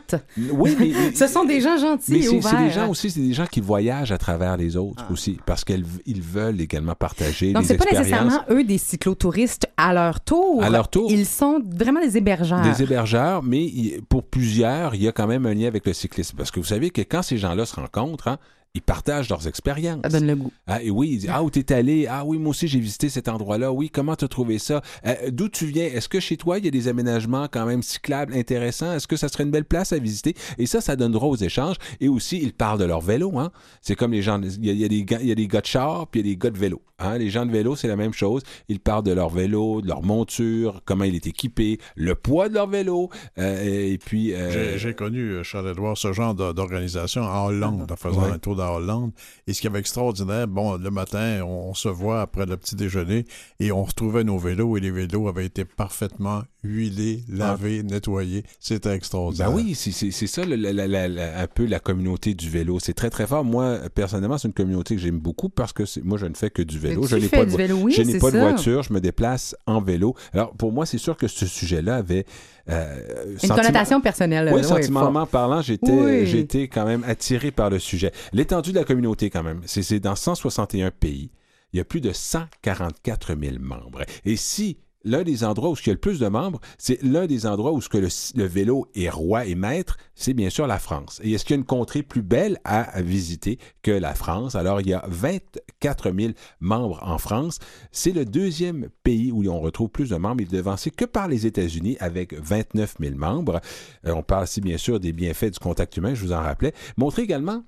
Oui, 0.51 0.75
mais... 0.79 0.91
Ce 1.15 1.27
sont 1.27 1.45
des 1.45 1.61
gens 1.61 1.77
gentils 1.77 2.11
Mais 2.11 2.17
et 2.19 2.21
c'est 2.23 2.29
ouverts. 2.35 2.51
c'est 2.51 2.63
des 2.65 2.69
gens 2.71 2.89
aussi, 2.89 3.09
c'est 3.09 3.21
des 3.21 3.33
gens 3.33 3.45
qui 3.45 3.61
voyagent 3.61 4.11
à 4.11 4.17
travers 4.17 4.57
les 4.57 4.75
autres 4.75 5.05
aussi, 5.11 5.39
parce 5.45 5.63
qu'ils 5.63 5.85
ils 6.05 6.21
veulent 6.21 6.59
également 6.59 6.95
partager 6.95 7.53
Donc, 7.53 7.63
les 7.63 7.67
c'est 7.69 7.77
pas 7.77 7.85
expériences. 7.85 8.05
nécessairement 8.25 8.43
eux 8.49 8.63
des 8.63 8.77
cyclotouristes 8.77 9.67
à 9.77 9.93
leur 9.93 10.19
tour. 10.21 10.63
À 10.63 10.69
leur 10.69 10.89
tour. 10.89 11.09
Ils 11.11 11.25
sont 11.25 11.61
vraiment 11.65 12.01
des 12.01 12.17
hébergeurs. 12.17 12.61
Des 12.61 12.83
hébergeurs, 12.83 13.41
mais 13.43 14.01
pour 14.09 14.23
plusieurs, 14.23 14.95
il 14.95 15.03
y 15.03 15.07
a 15.07 15.11
quand 15.11 15.27
même 15.27 15.45
un 15.45 15.53
lien 15.53 15.67
avec 15.67 15.85
le 15.85 15.93
cyclisme. 15.93 16.35
Parce 16.37 16.51
que 16.51 16.59
vous 16.59 16.65
savez 16.65 16.89
que 16.89 17.01
quand 17.01 17.21
ces 17.21 17.37
gens-là 17.37 17.65
se 17.65 17.75
rencontrent, 17.75 18.27
hein, 18.27 18.37
ils 18.75 18.81
partagent 18.81 19.29
leurs 19.29 19.47
expériences. 19.47 20.01
Ça 20.03 20.09
donne 20.09 20.27
le 20.27 20.35
goût. 20.35 20.51
Ah, 20.67 20.81
et 20.83 20.89
oui, 20.91 21.09
ils 21.13 21.17
disent, 21.19 21.29
ah, 21.33 21.43
où 21.43 21.49
t'es 21.49 21.73
allé? 21.73 22.05
Ah 22.07 22.23
oui, 22.25 22.37
moi 22.37 22.51
aussi, 22.51 22.67
j'ai 22.67 22.79
visité 22.79 23.09
cet 23.09 23.27
endroit-là. 23.27 23.71
Oui, 23.71 23.89
comment 23.89 24.15
t'as 24.15 24.27
trouvé 24.27 24.59
ça? 24.59 24.81
Euh, 25.05 25.15
D'où 25.31 25.49
tu 25.49 25.65
viens? 25.65 25.85
Est-ce 25.85 26.07
que 26.07 26.19
chez 26.19 26.37
toi, 26.37 26.59
il 26.59 26.65
y 26.65 26.67
a 26.67 26.71
des 26.71 26.87
aménagements 26.87 27.47
quand 27.51 27.65
même 27.65 27.81
cyclables 27.81 28.33
intéressants? 28.33 28.93
Est-ce 28.93 29.07
que 29.07 29.15
ça 29.15 29.27
serait 29.27 29.43
une 29.43 29.51
belle 29.51 29.65
place 29.65 29.91
à 29.91 29.97
visiter? 29.97 30.35
Et 30.57 30.65
ça, 30.67 30.81
ça 30.81 30.95
donne 30.95 31.11
droit 31.11 31.29
aux 31.29 31.35
échanges. 31.35 31.77
Et 31.99 32.07
aussi, 32.07 32.37
ils 32.41 32.53
parlent 32.53 32.79
de 32.79 32.85
leur 32.85 33.01
vélo, 33.01 33.37
hein. 33.39 33.51
C'est 33.81 33.95
comme 33.95 34.11
les 34.11 34.21
gens, 34.21 34.39
il 34.41 34.65
y 34.65 34.69
a, 34.69 34.73
il 34.73 34.79
y 34.79 34.85
a 34.85 34.87
des 34.87 35.03
gars, 35.03 35.19
il 35.21 35.27
y 35.27 35.31
a 35.31 35.35
des 35.35 35.47
gars 35.47 35.61
de 35.61 35.65
char, 35.65 36.07
puis 36.07 36.19
il 36.21 36.27
y 36.27 36.29
a 36.29 36.33
des 36.33 36.37
gars 36.37 36.51
de 36.51 36.57
vélo. 36.57 36.81
Hein? 36.99 37.17
Les 37.17 37.29
gens 37.29 37.45
de 37.45 37.51
vélo, 37.51 37.75
c'est 37.75 37.87
la 37.87 37.95
même 37.95 38.13
chose. 38.13 38.43
Ils 38.67 38.79
parlent 38.79 39.03
de 39.03 39.13
leur 39.13 39.29
vélo, 39.29 39.81
de 39.81 39.87
leur 39.87 40.03
monture, 40.03 40.81
comment 40.85 41.05
il 41.05 41.15
est 41.15 41.25
équipé, 41.27 41.79
le 41.95 42.13
poids 42.13 42.49
de 42.49 42.53
leur 42.53 42.67
vélo, 42.67 43.09
euh, 43.39 43.91
et 43.93 43.97
puis... 43.97 44.33
euh, 44.33 44.77
J'ai- 44.77 44.93
connu, 44.93 45.43
Charles-Édouard, 45.43 45.97
ce 45.97 46.11
genre 46.13 46.33
d'organisation 46.35 47.21
en 47.23 47.45
Hollande, 47.45 47.89
en 47.91 47.95
faisant 47.95 48.23
Ouais. 48.23 48.31
un 48.31 48.37
tour 48.39 48.55
Hollande. 48.67 49.11
Et 49.47 49.53
ce 49.53 49.61
qui 49.61 49.67
avait 49.67 49.79
extraordinaire, 49.79 50.47
bon, 50.47 50.77
le 50.77 50.89
matin, 50.91 51.41
on, 51.43 51.69
on 51.69 51.73
se 51.73 51.89
voit 51.89 52.21
après 52.21 52.45
le 52.45 52.57
petit 52.57 52.75
déjeuner 52.75 53.25
et 53.59 53.71
on 53.71 53.83
retrouvait 53.83 54.23
nos 54.23 54.37
vélos 54.37 54.77
et 54.77 54.79
les 54.79 54.91
vélos 54.91 55.27
avaient 55.27 55.45
été 55.45 55.65
parfaitement 55.65 56.43
huilés, 56.63 57.23
lavés, 57.29 57.83
nettoyés. 57.83 58.43
C'était 58.59 58.93
extraordinaire. 58.93 59.49
Ben 59.49 59.55
oui, 59.55 59.75
c'est- 59.75 60.11
ça 60.27 60.43
le- 60.45 60.55
la- 60.55 60.73
la- 60.73 60.87
la- 60.87 61.07
la- 61.07 61.39
un 61.39 61.47
peu 61.47 61.65
la 61.65 61.79
communauté 61.79 62.33
du 62.33 62.49
vélo. 62.49 62.79
C'est 62.79 62.93
très 62.93 63.09
très 63.09 63.25
fort. 63.27 63.43
Moi, 63.45 63.79
personnellement, 63.95 64.37
c'est 64.37 64.47
une 64.49 64.53
communauté 64.53 64.95
que 64.95 65.01
j'aime 65.01 65.19
beaucoup 65.19 65.49
parce 65.49 65.71
que 65.73 65.85
c'est- 65.85 66.03
moi, 66.03 66.17
je 66.17 66.25
ne 66.25 66.33
fais 66.35 66.49
que 66.49 66.61
du 66.61 66.77
vélo. 66.77 67.03
Je 67.07 67.15
n'ai 67.15 67.21
fais 67.27 67.37
pas, 67.37 67.45
de, 67.45 67.51
vo- 67.51 67.57
vélo, 67.57 67.77
oui, 67.77 67.93
je 67.93 68.03
pas 68.19 68.31
de 68.31 68.37
voiture, 68.39 68.83
je 68.83 68.91
me 68.93 68.99
déplace 68.99 69.55
en 69.65 69.81
vélo. 69.81 70.15
Alors 70.33 70.51
pour 70.53 70.71
moi, 70.73 70.85
c'est 70.85 70.97
sûr 70.97 71.15
que 71.15 71.27
ce 71.27 71.45
sujet-là 71.45 71.95
avait 71.95 72.25
euh, 72.69 73.35
Une 73.41 73.49
connotation 73.49 74.01
personnelle. 74.01 74.49
Oui, 74.53 74.59
euh, 74.59 74.63
sentimentalement 74.63 75.21
fort. 75.21 75.27
parlant, 75.29 75.61
j'étais 75.61 75.91
Oui. 75.91 76.25
j'ai 76.25 76.39
été 76.39 76.67
quand 76.67 76.85
même 76.85 77.03
attiré 77.07 77.51
par 77.51 77.69
le 77.69 77.79
sujet. 77.79 78.11
L'étendue 78.33 78.71
de 78.71 78.79
la 78.79 78.83
communauté, 78.85 79.29
quand 79.29 79.43
même, 79.43 79.61
c'est 79.65 79.83
c'est 79.83 79.99
dans 79.99 80.15
161 80.15 80.91
pays. 80.91 81.31
Il 81.73 81.77
y 81.77 81.79
a 81.79 81.85
plus 81.85 82.01
de 82.01 82.11
144 82.11 83.35
000 83.39 83.55
membres. 83.59 84.01
Et 84.25 84.35
si 84.35 84.77
l'un 85.03 85.23
des 85.23 85.43
endroits 85.43 85.69
où 85.69 85.75
il 85.75 85.87
y 85.87 85.89
a 85.89 85.93
le 85.93 85.99
plus 85.99 86.19
de 86.19 86.27
membres, 86.27 86.59
c'est 86.77 87.01
l'un 87.03 87.25
des 87.25 87.45
endroits 87.45 87.71
où 87.71 87.79
le, 87.93 88.43
vélo 88.45 88.87
est 88.95 89.09
roi 89.09 89.45
et 89.45 89.55
maître, 89.55 89.97
c'est 90.15 90.33
bien 90.33 90.49
sûr 90.49 90.67
la 90.67 90.79
France. 90.79 91.19
Et 91.23 91.31
est-ce 91.31 91.45
qu'il 91.45 91.55
y 91.55 91.57
a 91.57 91.59
une 91.59 91.65
contrée 91.65 92.03
plus 92.03 92.21
belle 92.21 92.59
à, 92.63 93.01
visiter 93.01 93.59
que 93.81 93.91
la 93.91 94.13
France? 94.13 94.55
Alors, 94.55 94.81
il 94.81 94.87
y 94.87 94.93
a 94.93 95.03
24 95.07 96.11
000 96.11 96.33
membres 96.59 96.99
en 97.01 97.17
France. 97.17 97.59
C'est 97.91 98.11
le 98.11 98.25
deuxième 98.25 98.89
pays 99.03 99.31
où 99.31 99.49
on 99.49 99.59
retrouve 99.59 99.89
plus 99.89 100.09
de 100.09 100.15
membres. 100.15 100.41
Il 100.41 100.47
est 100.47 100.57
devancé 100.57 100.91
que 100.91 101.05
par 101.05 101.27
les 101.27 101.45
États-Unis 101.45 101.97
avec 101.99 102.33
29 102.33 102.95
000 102.99 103.15
membres. 103.15 103.61
Euh, 104.05 104.13
on 104.13 104.23
parle 104.23 104.45
ici, 104.45 104.61
bien 104.61 104.77
sûr, 104.77 104.99
des 104.99 105.13
bienfaits 105.13 105.51
du 105.51 105.59
contact 105.59 105.95
humain, 105.97 106.13
je 106.13 106.25
vous 106.25 106.33
en 106.33 106.41
rappelais. 106.41 106.73
Montrer 106.97 107.23
également 107.23 107.63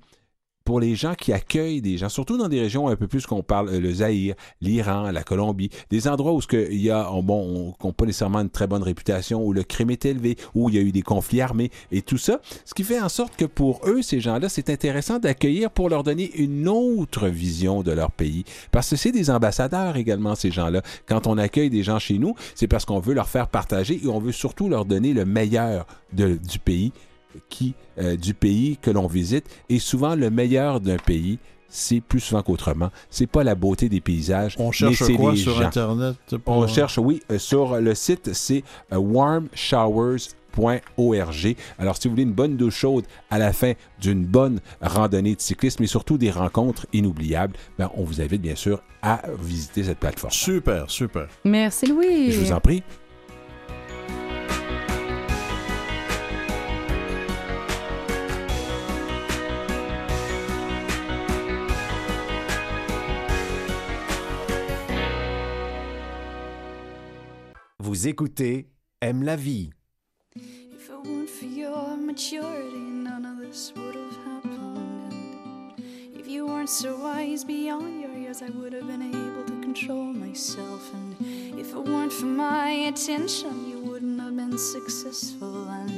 pour 0.64 0.80
les 0.80 0.94
gens 0.94 1.14
qui 1.14 1.32
accueillent 1.32 1.80
des 1.82 1.98
gens, 1.98 2.08
surtout 2.08 2.36
dans 2.38 2.48
des 2.48 2.60
régions 2.60 2.88
un 2.88 2.96
peu 2.96 3.06
plus 3.08 3.26
qu'on 3.26 3.42
parle, 3.42 3.68
euh, 3.70 3.80
le 3.80 3.92
Zaïre, 3.92 4.34
l'Iran, 4.60 5.10
la 5.10 5.22
Colombie, 5.22 5.70
des 5.90 6.08
endroits 6.08 6.32
où 6.32 6.40
ce 6.40 6.46
que 6.46 6.70
il 6.70 6.80
y 6.80 6.90
a, 6.90 7.10
on- 7.12 7.22
bon, 7.22 7.74
on 7.80 7.86
n'a 7.86 7.92
pas 7.92 8.04
nécessairement 8.06 8.40
une 8.40 8.50
très 8.50 8.66
bonne 8.66 8.82
réputation, 8.82 9.44
où 9.44 9.52
le 9.52 9.62
crime 9.62 9.90
est 9.90 10.04
élevé, 10.04 10.36
où 10.54 10.68
il 10.68 10.74
y 10.74 10.78
a 10.78 10.82
eu 10.82 10.92
des 10.92 11.02
conflits 11.02 11.40
armés 11.40 11.70
et 11.90 12.02
tout 12.02 12.18
ça, 12.18 12.40
ce 12.64 12.74
qui 12.74 12.84
fait 12.84 13.00
en 13.00 13.08
sorte 13.08 13.36
que 13.36 13.44
pour 13.44 13.80
eux, 13.86 14.02
ces 14.02 14.20
gens-là, 14.20 14.48
c'est 14.48 14.70
intéressant 14.70 15.18
d'accueillir 15.18 15.70
pour 15.70 15.88
leur 15.88 16.02
donner 16.02 16.30
une 16.36 16.68
autre 16.68 17.28
vision 17.28 17.82
de 17.82 17.92
leur 17.92 18.10
pays, 18.10 18.44
parce 18.70 18.90
que 18.90 18.96
c'est 18.96 19.12
des 19.12 19.30
ambassadeurs 19.30 19.96
également 19.96 20.34
ces 20.34 20.50
gens-là. 20.50 20.82
Quand 21.06 21.26
on 21.26 21.38
accueille 21.38 21.70
des 21.70 21.82
gens 21.82 21.98
chez 21.98 22.18
nous, 22.18 22.34
c'est 22.54 22.68
parce 22.68 22.84
qu'on 22.84 23.00
veut 23.00 23.14
leur 23.14 23.28
faire 23.28 23.48
partager 23.48 24.00
et 24.02 24.06
on 24.08 24.18
veut 24.18 24.32
surtout 24.32 24.68
leur 24.68 24.84
donner 24.84 25.12
le 25.12 25.24
meilleur 25.24 25.86
de- 26.12 26.36
du 26.36 26.58
pays 26.58 26.92
qui 27.48 27.74
euh, 27.98 28.16
du 28.16 28.34
pays 28.34 28.76
que 28.80 28.90
l'on 28.90 29.06
visite 29.06 29.46
et 29.68 29.78
souvent 29.78 30.14
le 30.14 30.30
meilleur 30.30 30.80
d'un 30.80 30.96
pays 30.98 31.38
c'est 31.74 32.00
plus 32.02 32.20
souvent 32.20 32.42
qu'autrement 32.42 32.90
c'est 33.10 33.26
pas 33.26 33.42
la 33.44 33.54
beauté 33.54 33.88
des 33.88 34.00
paysages 34.02 34.56
On 34.58 34.66
mais 34.66 34.72
cherche 34.72 35.02
c'est 35.02 35.14
quoi 35.14 35.32
les 35.32 35.38
sur 35.38 35.54
gens. 35.54 35.62
Internet? 35.66 36.16
pour- 36.44 36.56
on 36.56 36.66
cherche 36.66 36.98
oui 36.98 37.22
euh, 37.30 37.38
sur 37.38 37.80
le 37.80 37.94
site 37.94 38.32
c'est 38.34 38.62
euh, 38.92 38.96
warmshowers.org 38.98 41.56
alors 41.78 41.96
si 41.96 42.08
vous 42.08 42.12
voulez 42.12 42.22
une 42.24 42.32
bonne 42.32 42.56
douche 42.56 42.76
chaude 42.76 43.04
à 43.30 43.38
la 43.38 43.52
fin 43.52 43.72
d'une 44.00 44.24
bonne 44.26 44.60
randonnée 44.80 45.34
de 45.34 45.40
cyclisme 45.40 45.82
et 45.82 45.86
surtout 45.86 46.18
des 46.18 46.30
rencontres 46.30 46.86
inoubliables 46.92 47.54
ben, 47.78 47.90
on 47.96 48.04
vous 48.04 48.20
invite 48.20 48.42
bien 48.42 48.56
sûr 48.56 48.82
à 49.02 49.22
visiter 49.40 49.84
cette 49.84 49.98
plateforme 49.98 50.32
Super, 50.32 50.90
super. 50.90 51.26
Merci, 51.44 51.86
Louis. 51.86 52.30
je 52.32 52.40
vous 52.40 52.52
en 52.52 52.60
prie 52.60 52.82
Vous 67.92 68.08
écoutez 68.08 68.70
Aime 69.02 69.22
la 69.22 69.36
vie. 69.36 69.68
If 70.34 70.88
it 70.88 71.06
weren't 71.06 71.28
for 71.28 71.44
your 71.44 71.94
maturity, 71.98 72.78
none 72.78 73.26
of 73.26 73.36
this 73.36 73.70
would 73.76 73.94
have 73.94 74.16
happened. 74.24 75.12
And 75.76 76.18
if 76.18 76.26
you 76.26 76.46
weren't 76.46 76.70
so 76.70 76.96
wise 76.96 77.44
beyond 77.44 78.00
your 78.00 78.16
years, 78.16 78.40
I 78.40 78.48
would 78.48 78.72
have 78.72 78.86
been 78.86 79.02
able 79.02 79.44
to 79.44 79.60
control 79.60 80.04
myself. 80.04 80.90
And 80.94 81.60
if 81.60 81.74
it 81.74 81.84
weren't 81.84 82.14
for 82.14 82.24
my 82.24 82.70
attention, 82.88 83.68
you 83.68 83.80
wouldn't 83.80 84.18
have 84.22 84.36
been 84.36 84.56
successful. 84.56 85.68
And 85.68 85.92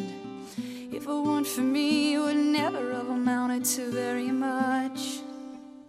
if 0.93 1.05
it 1.05 1.09
weren't 1.09 1.47
for 1.47 1.61
me, 1.61 2.11
you 2.11 2.23
would 2.23 2.37
never 2.37 2.93
have 2.93 3.09
amounted 3.09 3.65
to 3.67 3.93
very 3.93 4.33
much. 4.33 5.21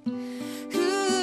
But 0.06 1.15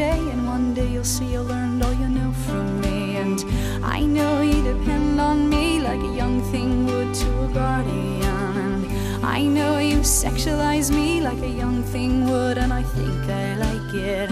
and 0.00 0.46
one 0.46 0.72
day 0.74 0.86
you'll 0.86 1.04
see 1.04 1.32
you 1.32 1.40
learned 1.40 1.82
all 1.82 1.92
you 1.92 2.08
know 2.08 2.32
from 2.46 2.80
me. 2.80 3.16
And 3.16 3.44
I 3.84 4.00
know 4.00 4.40
you 4.40 4.62
depend 4.62 5.20
on 5.20 5.48
me 5.50 5.80
like 5.80 6.00
a 6.00 6.14
young 6.14 6.40
thing 6.50 6.86
would 6.86 7.12
to 7.14 7.44
a 7.44 7.48
guardian. 7.48 8.24
And 8.24 8.86
I 9.24 9.42
know 9.42 9.78
you 9.78 9.98
sexualize 9.98 10.90
me 10.94 11.20
like 11.20 11.38
a 11.40 11.48
young 11.48 11.82
thing 11.82 12.26
would, 12.30 12.58
and 12.58 12.72
I 12.72 12.82
think 12.82 13.28
I 13.28 13.54
like 13.56 13.94
it. 13.94 14.30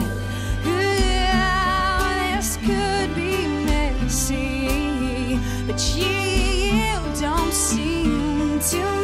Yeah, 0.64 2.36
this 2.36 2.56
could 2.56 3.14
be 3.14 3.46
messy, 3.66 5.38
but 5.66 5.80
you 5.94 6.98
don't 7.20 7.52
seem 7.52 8.60
to 8.60 8.99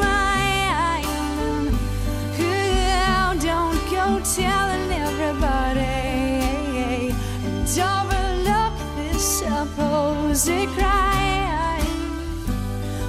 cry. 10.74 11.80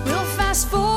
We'll 0.05 0.25
fast 0.37 0.69
forward. 0.69 0.96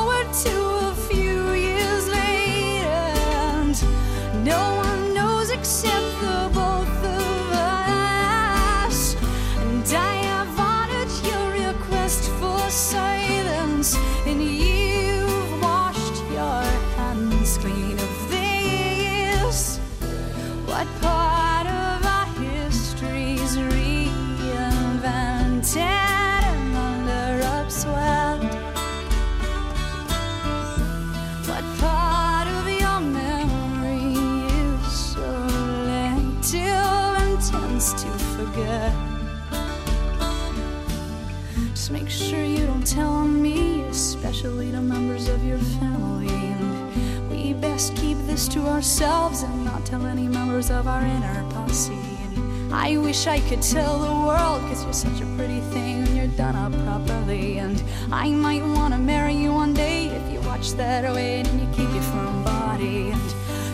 This 48.31 48.47
to 48.47 48.61
ourselves 48.61 49.43
and 49.43 49.65
not 49.65 49.85
tell 49.85 50.05
any 50.05 50.25
members 50.25 50.71
of 50.71 50.87
our 50.87 51.01
inner 51.01 51.45
posse. 51.49 51.91
And 51.91 52.73
I 52.73 52.95
wish 52.95 53.27
I 53.27 53.41
could 53.41 53.61
tell 53.61 53.99
the 53.99 54.25
world, 54.25 54.61
cause 54.69 54.85
you're 54.85 54.93
such 54.93 55.19
a 55.19 55.25
pretty 55.35 55.59
thing 55.73 56.03
when 56.03 56.15
you're 56.15 56.37
done 56.37 56.55
up 56.55 56.71
properly. 56.85 57.57
And 57.57 57.83
I 58.09 58.29
might 58.29 58.63
wanna 58.63 58.97
marry 58.97 59.35
you 59.35 59.51
one 59.51 59.73
day 59.73 60.07
if 60.07 60.31
you 60.31 60.39
watch 60.47 60.71
that 60.73 61.03
weight 61.13 61.45
and 61.45 61.59
you 61.59 61.67
keep 61.75 61.93
your 61.93 62.03
firm 62.13 62.41
body. 62.45 63.11
And 63.11 63.29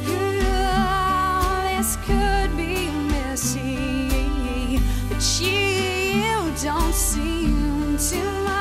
ooh, 0.09 1.77
this 1.77 1.95
could 2.07 2.57
be 2.57 2.89
messy, 3.13 4.79
but 5.07 5.21
you 5.39 6.51
don't 6.63 6.95
seem 6.95 7.95
to 8.09 8.15
mind. 8.43 8.56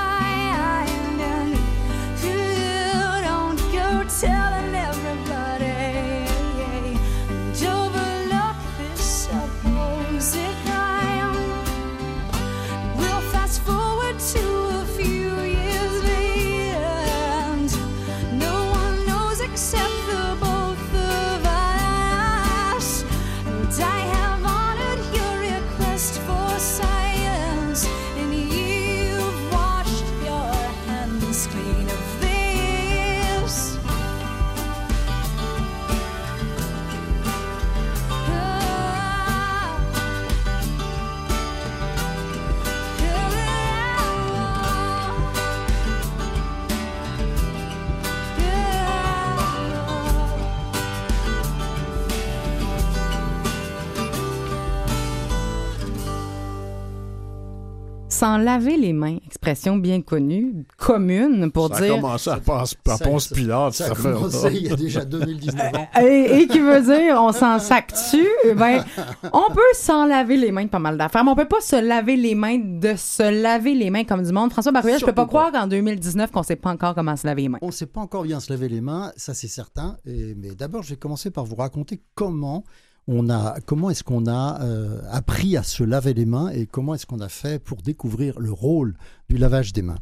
S'en 58.27 58.39
laver 58.39 58.77
les 58.77 58.93
mains, 58.93 59.19
expression 59.25 59.77
bien 59.77 60.03
connue, 60.03 60.65
commune 60.77 61.51
pour 61.53 61.69
Ça 61.69 61.77
a 61.77 61.81
dire. 61.83 61.95
commencé 61.95 62.31
à, 62.31 62.37
Ponce- 62.39 62.75
à 62.89 62.97
Ça- 62.97 63.05
Ponce 63.05 63.29
Pilate, 63.29 63.73
Ça 63.75 63.85
a 63.85 63.89
cette 63.89 63.99
affaire-là. 63.99 64.17
commencé 64.17 64.49
il 64.55 64.67
y 64.67 64.73
a 64.73 64.77
déjà 64.77 65.05
2019 65.05 65.75
ans. 65.77 65.89
Et, 66.03 66.41
et 66.43 66.47
qui 66.49 66.59
veut 66.59 66.83
dire 66.83 67.17
on 67.23 67.33
s'en 67.33 67.59
sac 67.59 67.93
dessus, 67.93 68.27
eh 68.45 68.55
ben 68.55 68.85
on 69.33 69.53
peut 69.55 69.61
s'en 69.75 70.07
laver 70.07 70.37
les 70.37 70.51
mains 70.53 70.65
de 70.65 70.71
pas 70.71 70.79
mal 70.79 70.99
d'affaires, 70.99 71.25
mais 71.25 71.31
on 71.31 71.37
peut 71.37 71.45
pas 71.49 71.61
se 71.61 71.77
laver 71.81 72.17
les 72.17 72.35
mains 72.35 72.59
de 72.59 72.95
se 72.97 73.23
laver 73.43 73.75
les 73.75 73.91
mains 73.91 74.05
comme 74.05 74.23
du 74.23 74.33
monde. 74.33 74.51
François 74.51 74.73
Barouillet, 74.73 74.99
je 74.99 75.05
peux 75.05 75.13
pas 75.13 75.27
croire 75.27 75.53
qu'en 75.53 75.67
2019 75.67 76.31
qu'on 76.33 76.43
sait 76.43 76.57
pas 76.57 76.71
encore 76.71 76.95
comment 76.95 77.17
se 77.17 77.27
laver 77.27 77.43
les 77.43 77.49
mains. 77.49 77.59
On 77.63 77.67
ne 77.69 77.73
sait 77.73 77.87
pas 77.87 78.01
encore 78.01 78.25
bien 78.25 78.41
se 78.41 78.53
laver 78.53 78.69
les 78.69 78.81
mains, 78.81 79.13
ça 79.17 79.35
c'est 79.35 79.49
certain. 79.49 79.97
Et- 80.07 80.35
mais 80.37 80.55
d'abord, 80.55 80.83
je 80.83 80.91
vais 80.91 80.97
commencer 80.97 81.31
par 81.31 81.45
vous 81.45 81.57
raconter 81.57 82.01
comment 82.15 82.65
on 83.09 83.31
a, 83.31 83.61
comment 83.61 83.91
est-ce 83.91 84.03
qu'on 84.03 84.27
a 84.27 84.63
euh, 84.63 85.01
appris 85.11 85.57
à 85.57 85.63
se 85.63 85.85
laver 85.85 86.15
les 86.15 86.27
mains 86.27 86.51
et 86.51 86.67
comment 86.67 86.95
est-ce 86.95 87.07
qu'on 87.07 87.21
a 87.21 87.29
fait 87.29 87.63
pour 87.63 87.83
découvrir 87.83 88.39
le 88.41 88.53
rôle 88.53 88.97
du 89.29 89.39
lavage 89.39 89.73
des 89.73 89.83
mains? 89.83 89.99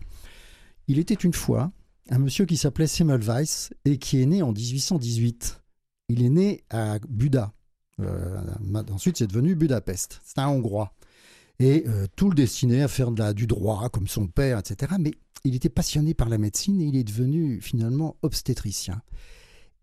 Il 0.88 0.98
était 0.98 1.14
une 1.14 1.34
fois 1.34 1.72
un 2.10 2.18
monsieur 2.18 2.44
qui 2.46 2.56
s'appelait 2.56 2.86
Semmelweis 2.86 3.70
et 3.84 3.98
qui 3.98 4.20
est 4.20 4.26
né 4.26 4.42
en 4.42 4.52
1818. 4.52 5.62
Il 6.08 6.22
est 6.22 6.30
né 6.30 6.64
à 6.70 6.98
Buda. 7.08 7.52
Euh, 8.00 8.40
ensuite, 8.90 9.18
c'est 9.18 9.26
devenu 9.26 9.54
Budapest. 9.54 10.20
C'est 10.24 10.38
un 10.38 10.48
Hongrois. 10.48 10.92
Et 11.60 11.84
euh, 11.86 12.06
tout 12.16 12.28
le 12.28 12.34
destiné 12.34 12.82
à 12.82 12.88
faire 12.88 13.10
du 13.12 13.46
droit, 13.46 13.88
comme 13.88 14.08
son 14.08 14.26
père, 14.26 14.58
etc. 14.58 14.94
Mais 14.98 15.12
il 15.44 15.54
était 15.54 15.68
passionné 15.68 16.12
par 16.12 16.28
la 16.28 16.38
médecine 16.38 16.80
et 16.80 16.84
il 16.84 16.96
est 16.96 17.04
devenu 17.04 17.60
finalement 17.60 18.16
obstétricien. 18.22 19.00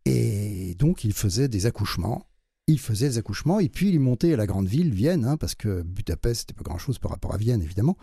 Et 0.05 0.75
donc, 0.75 1.03
il 1.03 1.13
faisait 1.13 1.47
des 1.47 1.65
accouchements. 1.65 2.25
Il 2.71 2.79
faisait 2.79 3.09
des 3.09 3.17
accouchements 3.17 3.59
et 3.59 3.69
puis 3.69 3.89
il 3.89 3.95
est 3.95 3.99
monté 3.99 4.33
à 4.33 4.37
la 4.37 4.45
grande 4.47 4.67
ville, 4.67 4.93
Vienne, 4.93 5.25
hein, 5.25 5.37
parce 5.37 5.55
que 5.55 5.81
Budapest, 5.81 6.41
c'était 6.41 6.53
pas 6.53 6.63
grand-chose 6.63 6.99
par 6.99 7.11
rapport 7.11 7.33
à 7.33 7.37
Vienne, 7.37 7.61
évidemment. 7.61 7.97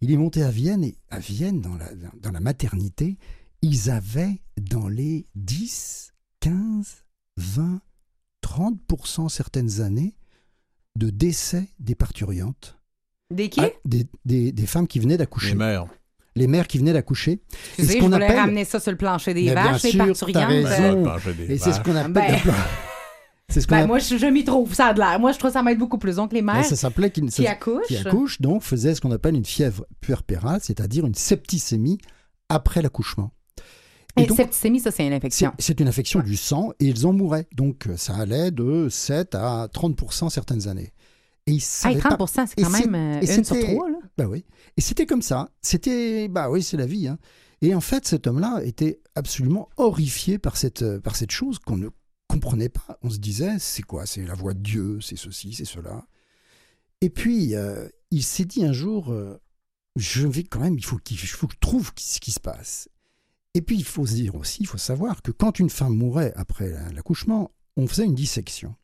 Il 0.00 0.10
est 0.10 0.16
monté 0.16 0.42
à 0.42 0.50
Vienne 0.50 0.82
et 0.84 0.96
à 1.10 1.18
Vienne, 1.18 1.60
dans 1.60 1.74
la, 1.76 1.88
dans 2.20 2.30
la 2.30 2.40
maternité, 2.40 3.16
ils 3.62 3.90
avaient 3.90 4.40
dans 4.60 4.88
les 4.88 5.26
10, 5.34 6.12
15, 6.40 7.04
20, 7.36 7.80
30% 8.44 9.28
certaines 9.28 9.80
années 9.80 10.14
de 10.96 11.10
décès 11.10 11.68
des 11.78 11.94
parturiantes. 11.94 12.78
Des 13.32 13.48
qui? 13.48 13.60
Ah, 13.60 13.70
des, 13.84 14.06
des- 14.24 14.52
des 14.52 14.66
femmes 14.66 14.86
qui 14.86 14.98
venaient 15.00 15.16
d'accoucher. 15.16 15.50
Les 15.50 15.54
mères. 15.54 15.86
Les 16.36 16.46
mères 16.46 16.66
qui 16.66 16.78
venaient 16.78 16.92
d'accoucher. 16.92 17.40
Excusez, 17.78 17.88
ce 17.88 17.92
je 17.94 17.98
qu'on 18.00 18.10
voulais 18.10 18.24
appelle- 18.26 18.36
ramener 18.38 18.64
ça 18.64 18.80
sur 18.80 18.90
le 18.90 18.96
plancher 18.98 19.34
des 19.34 19.44
Mais 19.46 19.54
bien 19.54 19.72
vaches, 19.72 19.82
les 19.84 19.96
parturiantes. 19.96 20.44
raison. 20.66 20.98
euh, 20.98 21.02
plancher 21.02 21.34
des 21.34 21.52
Et 21.54 21.58
c'est 21.58 21.72
ce 21.72 21.80
qu'on 21.80 21.94
appelle. 21.96 22.12
Ben- 22.12 22.32
le 22.36 22.40
plan- 22.42 22.52
c'est 23.50 23.60
ce 23.60 23.66
qu'on 23.66 23.74
Ben, 23.76 23.86
moi, 23.86 23.98
je, 23.98 24.16
je 24.16 24.26
m'y 24.26 24.44
trouve, 24.44 24.74
ça 24.74 24.86
a 24.86 24.94
de 24.94 24.98
l'air. 25.00 25.18
Moi, 25.20 25.32
je 25.32 25.38
trouve 25.38 25.50
ça 25.52 25.62
m'aide 25.62 25.78
beaucoup 25.78 25.98
plus. 25.98 26.16
Donc, 26.16 26.32
les 26.32 26.42
mères 26.42 26.56
Ouais, 26.56 26.62
ça 26.64 26.76
s'appelait 26.76 27.10
qui 27.10 27.28
ça- 27.30 27.50
accouchent. 27.50 27.86
qui 27.86 27.96
accouche, 27.96 28.40
donc 28.40 28.62
faisait 28.62 28.94
ce 28.94 29.00
qu'on 29.00 29.10
appelle 29.12 29.34
une 29.36 29.44
fièvre 29.44 29.84
puerpérale, 30.00 30.60
c'est-à-dire 30.62 31.06
une 31.06 31.14
septicémie 31.14 31.98
après 32.48 32.82
l'accouchement. 32.82 33.32
Et 34.16 34.26
donc, 34.26 34.36
septicémie, 34.36 34.78
ça, 34.80 34.90
c'est 34.92 35.04
une 35.06 35.12
infection. 35.12 35.52
c'est 35.58 35.80
une 35.80 35.88
infection 35.88 36.20
du 36.20 36.36
sang 36.36 36.70
et 36.78 36.86
ils 36.86 37.04
en 37.06 37.12
mouraient. 37.12 37.48
Donc 37.56 37.88
ça 37.96 38.14
allait 38.14 38.52
de 38.52 38.88
7 38.88 39.34
à 39.34 39.68
30 39.72 40.30
certaines 40.30 40.68
années. 40.68 40.92
Et 41.46 41.52
ils 41.52 41.60
savaient 41.60 41.98
30 41.98 42.16
pas- 42.18 42.26
c'est 42.46 42.62
quand 42.62 42.70
même 42.70 42.94
euh, 42.94 43.20
et 43.20 43.34
une 43.36 43.44
sur 43.44 43.58
trois. 43.58 43.90
Là. 43.90 43.98
Bah 44.16 44.24
oui. 44.28 44.44
Et 44.76 44.80
c'était 44.80 45.04
comme 45.06 45.20
ça. 45.20 45.50
C'était, 45.60 46.28
bah 46.28 46.48
oui, 46.48 46.62
c'est 46.62 46.76
la 46.76 46.86
vie. 46.86 47.08
hein. 47.08 47.18
Et 47.60 47.74
en 47.74 47.80
fait, 47.80 48.06
cet 48.06 48.26
homme-là 48.28 48.60
était 48.64 49.00
absolument 49.16 49.68
horrifié 49.76 50.38
par 50.38 50.56
cette, 50.56 50.98
par 51.00 51.16
cette 51.16 51.32
chose 51.32 51.58
qu'on 51.58 51.76
ne 51.76 51.88
comprenait 52.28 52.68
pas. 52.68 52.98
On 53.02 53.10
se 53.10 53.18
disait, 53.18 53.58
c'est 53.58 53.82
quoi? 53.82 54.06
C'est 54.06 54.24
la 54.24 54.34
voix 54.34 54.54
de 54.54 54.60
Dieu, 54.60 55.00
c'est 55.00 55.16
ceci, 55.16 55.54
c'est 55.54 55.64
cela. 55.64 56.06
Et 57.00 57.10
puis, 57.10 57.54
euh, 57.54 57.88
il 58.10 58.22
s'est 58.22 58.44
dit 58.44 58.64
un 58.64 58.72
jour, 58.72 59.12
euh, 59.12 59.40
je 59.96 60.26
vais 60.26 60.44
quand 60.44 60.60
même, 60.60 60.76
il 60.78 60.84
faut, 60.84 60.98
faut 60.98 61.46
que 61.46 61.54
je 61.54 61.58
trouve 61.60 61.92
ce 61.98 62.20
qui 62.20 62.32
se 62.32 62.40
passe. 62.40 62.88
Et 63.54 63.62
puis, 63.62 63.76
il 63.76 63.84
faut 63.84 64.06
se 64.06 64.14
dire 64.14 64.34
aussi, 64.34 64.62
il 64.62 64.66
faut 64.66 64.78
savoir 64.78 65.22
que 65.22 65.30
quand 65.30 65.58
une 65.58 65.70
femme 65.70 65.94
mourait 65.94 66.32
après 66.34 66.70
la- 66.70 66.90
l'accouchement, 66.92 67.52
on 67.76 67.86
faisait 67.86 68.04
une 68.04 68.14
dissection. 68.14 68.74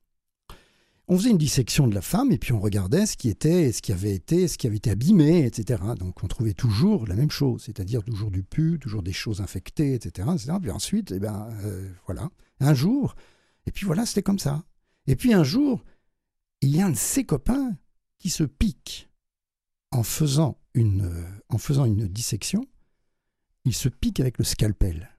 On 1.12 1.18
faisait 1.18 1.30
une 1.30 1.38
dissection 1.38 1.88
de 1.88 1.94
la 1.96 2.02
femme 2.02 2.30
et 2.30 2.38
puis 2.38 2.52
on 2.52 2.61
regardait 2.61 3.04
ce 3.04 3.16
qui 3.16 3.30
était, 3.30 3.72
ce 3.72 3.82
qui 3.82 3.90
avait 3.92 4.14
été, 4.14 4.46
ce 4.46 4.56
qui 4.56 4.68
avait 4.68 4.76
été 4.76 4.92
abîmé, 4.92 5.44
etc. 5.44 5.82
Donc 5.98 6.22
on 6.22 6.28
trouvait 6.28 6.54
toujours 6.54 7.04
la 7.08 7.16
même 7.16 7.32
chose, 7.32 7.64
c'est-à-dire 7.64 8.04
toujours 8.04 8.30
du 8.30 8.44
pu, 8.44 8.78
toujours 8.80 9.02
des 9.02 9.12
choses 9.12 9.40
infectées, 9.40 9.94
etc. 9.94 10.28
Puis 10.62 10.70
ensuite, 10.70 11.11
eh 11.11 11.18
ben, 11.18 11.48
euh, 11.64 11.90
voilà, 12.06 12.30
un 12.61 12.74
jour, 12.74 13.16
et 13.66 13.72
puis 13.72 13.86
voilà, 13.86 14.06
c'était 14.06 14.22
comme 14.22 14.38
ça. 14.38 14.62
Et 15.08 15.16
puis 15.16 15.34
un 15.34 15.42
jour, 15.42 15.82
il 16.61 16.76
y 16.76 16.80
a 16.80 16.86
un 16.86 16.90
de 16.90 16.96
ses 16.96 17.24
copains 17.24 17.76
qui 18.20 18.30
se 18.30 18.44
pique 18.44 19.11
en 19.90 20.04
faisant 20.04 20.61
une, 20.74 21.06
euh, 21.06 21.24
en 21.48 21.58
faisant 21.58 21.86
une 21.86 22.06
dissection. 22.06 22.64
Il 23.64 23.74
se 23.74 23.88
pique 23.88 24.20
avec 24.20 24.38
le 24.38 24.44
scalpel. 24.44 25.11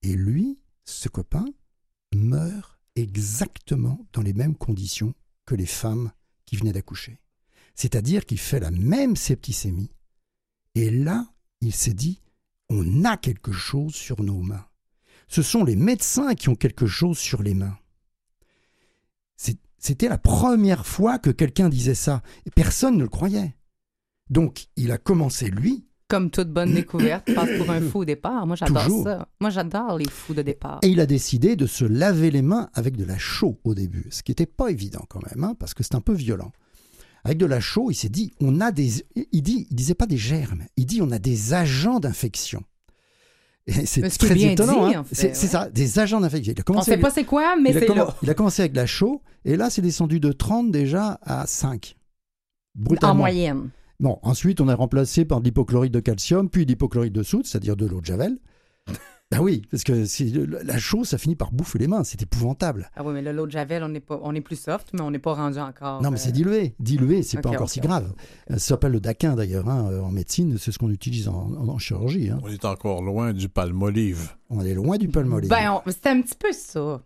Et 0.00 0.14
lui, 0.14 0.58
ce 0.86 1.10
copain, 1.10 1.44
meurt 2.14 2.77
exactement 3.02 4.06
dans 4.12 4.22
les 4.22 4.32
mêmes 4.32 4.56
conditions 4.56 5.14
que 5.46 5.54
les 5.54 5.66
femmes 5.66 6.12
qui 6.44 6.56
venaient 6.56 6.72
d'accoucher. 6.72 7.20
C'est-à-dire 7.74 8.26
qu'il 8.26 8.38
fait 8.38 8.60
la 8.60 8.70
même 8.70 9.16
septicémie. 9.16 9.92
Et 10.74 10.90
là, 10.90 11.26
il 11.60 11.74
s'est 11.74 11.94
dit, 11.94 12.20
on 12.68 13.04
a 13.04 13.16
quelque 13.16 13.52
chose 13.52 13.94
sur 13.94 14.22
nos 14.22 14.40
mains. 14.40 14.66
Ce 15.28 15.42
sont 15.42 15.64
les 15.64 15.76
médecins 15.76 16.34
qui 16.34 16.48
ont 16.48 16.54
quelque 16.54 16.86
chose 16.86 17.18
sur 17.18 17.42
les 17.42 17.54
mains. 17.54 17.78
C'était 19.80 20.08
la 20.08 20.18
première 20.18 20.84
fois 20.86 21.18
que 21.18 21.30
quelqu'un 21.30 21.68
disait 21.68 21.94
ça. 21.94 22.22
Et 22.46 22.50
personne 22.50 22.96
ne 22.96 23.02
le 23.02 23.08
croyait. 23.08 23.56
Donc, 24.28 24.66
il 24.76 24.90
a 24.90 24.98
commencé, 24.98 25.50
lui, 25.50 25.87
Comme 26.08 26.30
toute 26.30 26.48
bonne 26.48 26.72
découverte, 26.72 27.30
passe 27.34 27.50
pour 27.58 27.70
un 27.70 27.80
fou 27.82 28.00
au 28.00 28.04
départ. 28.06 28.46
Moi, 28.46 28.56
j'adore 28.56 28.84
Toujours. 28.84 29.04
ça. 29.04 29.28
Moi, 29.40 29.50
j'adore 29.50 29.98
les 29.98 30.08
fous 30.08 30.32
de 30.34 30.40
départ. 30.42 30.78
Et 30.82 30.88
il 30.88 31.00
a 31.00 31.06
décidé 31.06 31.54
de 31.54 31.66
se 31.66 31.84
laver 31.84 32.30
les 32.30 32.40
mains 32.42 32.70
avec 32.74 32.96
de 32.96 33.04
la 33.04 33.18
chaux 33.18 33.58
au 33.64 33.74
début, 33.74 34.06
ce 34.10 34.22
qui 34.22 34.30
n'était 34.30 34.46
pas 34.46 34.70
évident 34.70 35.04
quand 35.08 35.20
même, 35.34 35.44
hein, 35.44 35.54
parce 35.58 35.74
que 35.74 35.82
c'est 35.82 35.94
un 35.94 36.00
peu 36.00 36.14
violent. 36.14 36.50
Avec 37.24 37.36
de 37.36 37.44
la 37.46 37.60
chaux, 37.60 37.90
il 37.90 37.94
s'est 37.94 38.08
dit, 38.08 38.32
on 38.40 38.60
a 38.60 38.72
des, 38.72 39.04
il 39.32 39.42
dit, 39.42 39.66
il 39.70 39.76
disait 39.76 39.94
pas 39.94 40.06
des 40.06 40.16
germes, 40.16 40.62
il 40.76 40.86
dit, 40.86 41.02
on 41.02 41.10
a 41.10 41.18
des 41.18 41.52
agents 41.52 42.00
d'infection. 42.00 42.62
Et 43.66 43.84
c'est 43.84 44.08
Ce 44.08 44.18
très 44.18 44.34
bien 44.34 44.52
étonnant. 44.52 44.88
dit, 44.88 44.94
hein. 44.94 45.00
en 45.00 45.04
fait, 45.04 45.14
C'est 45.14 45.34
c'est 45.36 45.46
ouais. 45.46 45.52
ça, 45.64 45.68
des 45.68 45.98
agents 45.98 46.20
d'infection. 46.20 46.54
Il 46.56 46.58
a 46.58 46.62
On 46.62 46.64
commencé 46.72 46.92
sait 46.92 46.96
pas 46.96 47.10
c'est 47.10 47.24
quoi, 47.24 47.54
mais 47.60 47.74
c'est 47.74 47.86
là. 47.88 48.14
Il 48.22 48.30
a 48.30 48.34
commencé 48.34 48.62
avec 48.62 48.72
de 48.72 48.78
la 48.78 48.86
chaux, 48.86 49.20
et 49.44 49.58
là, 49.58 49.68
c'est 49.68 49.82
descendu 49.82 50.20
de 50.20 50.32
30 50.32 50.70
déjà 50.70 51.18
à 51.22 51.46
5. 51.46 51.96
Brutalement. 52.74 53.12
En 53.12 53.16
moyenne. 53.16 53.68
Bon, 54.00 54.18
ensuite, 54.22 54.60
on 54.60 54.68
a 54.68 54.74
remplacé 54.74 55.24
par 55.24 55.40
de 55.40 55.44
l'hypochlorite 55.46 55.92
de 55.92 56.00
calcium, 56.00 56.48
puis 56.48 56.64
de 56.64 56.70
l'hypochlorite 56.70 57.12
de 57.12 57.22
soude, 57.22 57.46
c'est-à-dire 57.46 57.76
de 57.76 57.84
l'eau 57.86 58.00
de 58.00 58.06
javel. 58.06 58.38
ben 59.32 59.40
oui, 59.40 59.62
parce 59.70 59.82
que 59.82 60.04
si- 60.04 60.32
la 60.46 60.78
chaux, 60.78 61.02
ça 61.04 61.18
finit 61.18 61.34
par 61.34 61.50
bouffer 61.52 61.78
les 61.80 61.88
mains, 61.88 62.04
c'est 62.04 62.22
épouvantable. 62.22 62.90
Ah 62.94 63.02
oui, 63.04 63.12
mais 63.12 63.32
l'eau 63.32 63.46
de 63.46 63.50
Javel, 63.50 63.82
on 63.84 63.92
est, 63.94 64.00
pas, 64.00 64.20
on 64.22 64.34
est 64.36 64.40
plus 64.40 64.58
soft, 64.58 64.90
mais 64.94 65.00
on 65.00 65.10
n'est 65.10 65.18
pas 65.18 65.34
rendu 65.34 65.58
encore. 65.58 66.00
Non, 66.00 66.10
mais 66.10 66.16
euh, 66.16 66.22
c'est 66.22 66.32
dilué. 66.32 66.74
Dilué, 66.78 67.22
c'est 67.22 67.40
pas 67.40 67.50
encore 67.50 67.68
si 67.68 67.80
grave. 67.80 68.12
Euh, 68.50 68.54
Ça 68.54 68.58
s'appelle 68.60 68.92
le 68.92 69.00
daquin, 69.00 69.34
d'ailleurs, 69.34 69.68
hein, 69.68 69.88
euh, 69.90 70.00
en 70.00 70.10
médecine. 70.12 70.56
C'est 70.58 70.70
ce 70.72 70.78
qu'on 70.78 70.90
utilise 70.90 71.26
en, 71.28 71.76
chirurgie. 71.78 72.30
hein. 72.30 72.38
On 72.44 72.48
est 72.48 72.64
encore 72.64 73.02
loin 73.02 73.32
du 73.32 73.48
palmolive. 73.48 74.30
On 74.48 74.64
est 74.64 74.74
loin 74.74 74.96
du 74.96 75.08
palmolive. 75.08 75.50
Ben, 75.50 75.72
on- 75.84 75.90
c'est 75.90 76.06
un 76.06 76.22
petit 76.22 76.36
peu 76.38 76.52
ça. 76.52 77.02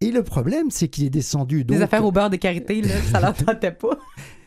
Et 0.00 0.12
le 0.12 0.22
problème, 0.22 0.70
c'est 0.70 0.88
qu'il 0.88 1.04
est 1.04 1.10
descendu. 1.10 1.58
Les 1.58 1.64
donc- 1.64 1.80
affaires 1.82 2.04
au 2.04 2.12
beurre 2.12 2.30
de 2.30 2.36
karité, 2.36 2.80
là, 2.80 2.94
ça 3.10 3.20
leur 3.20 3.34
tentait 3.34 3.72
pas. 3.72 3.98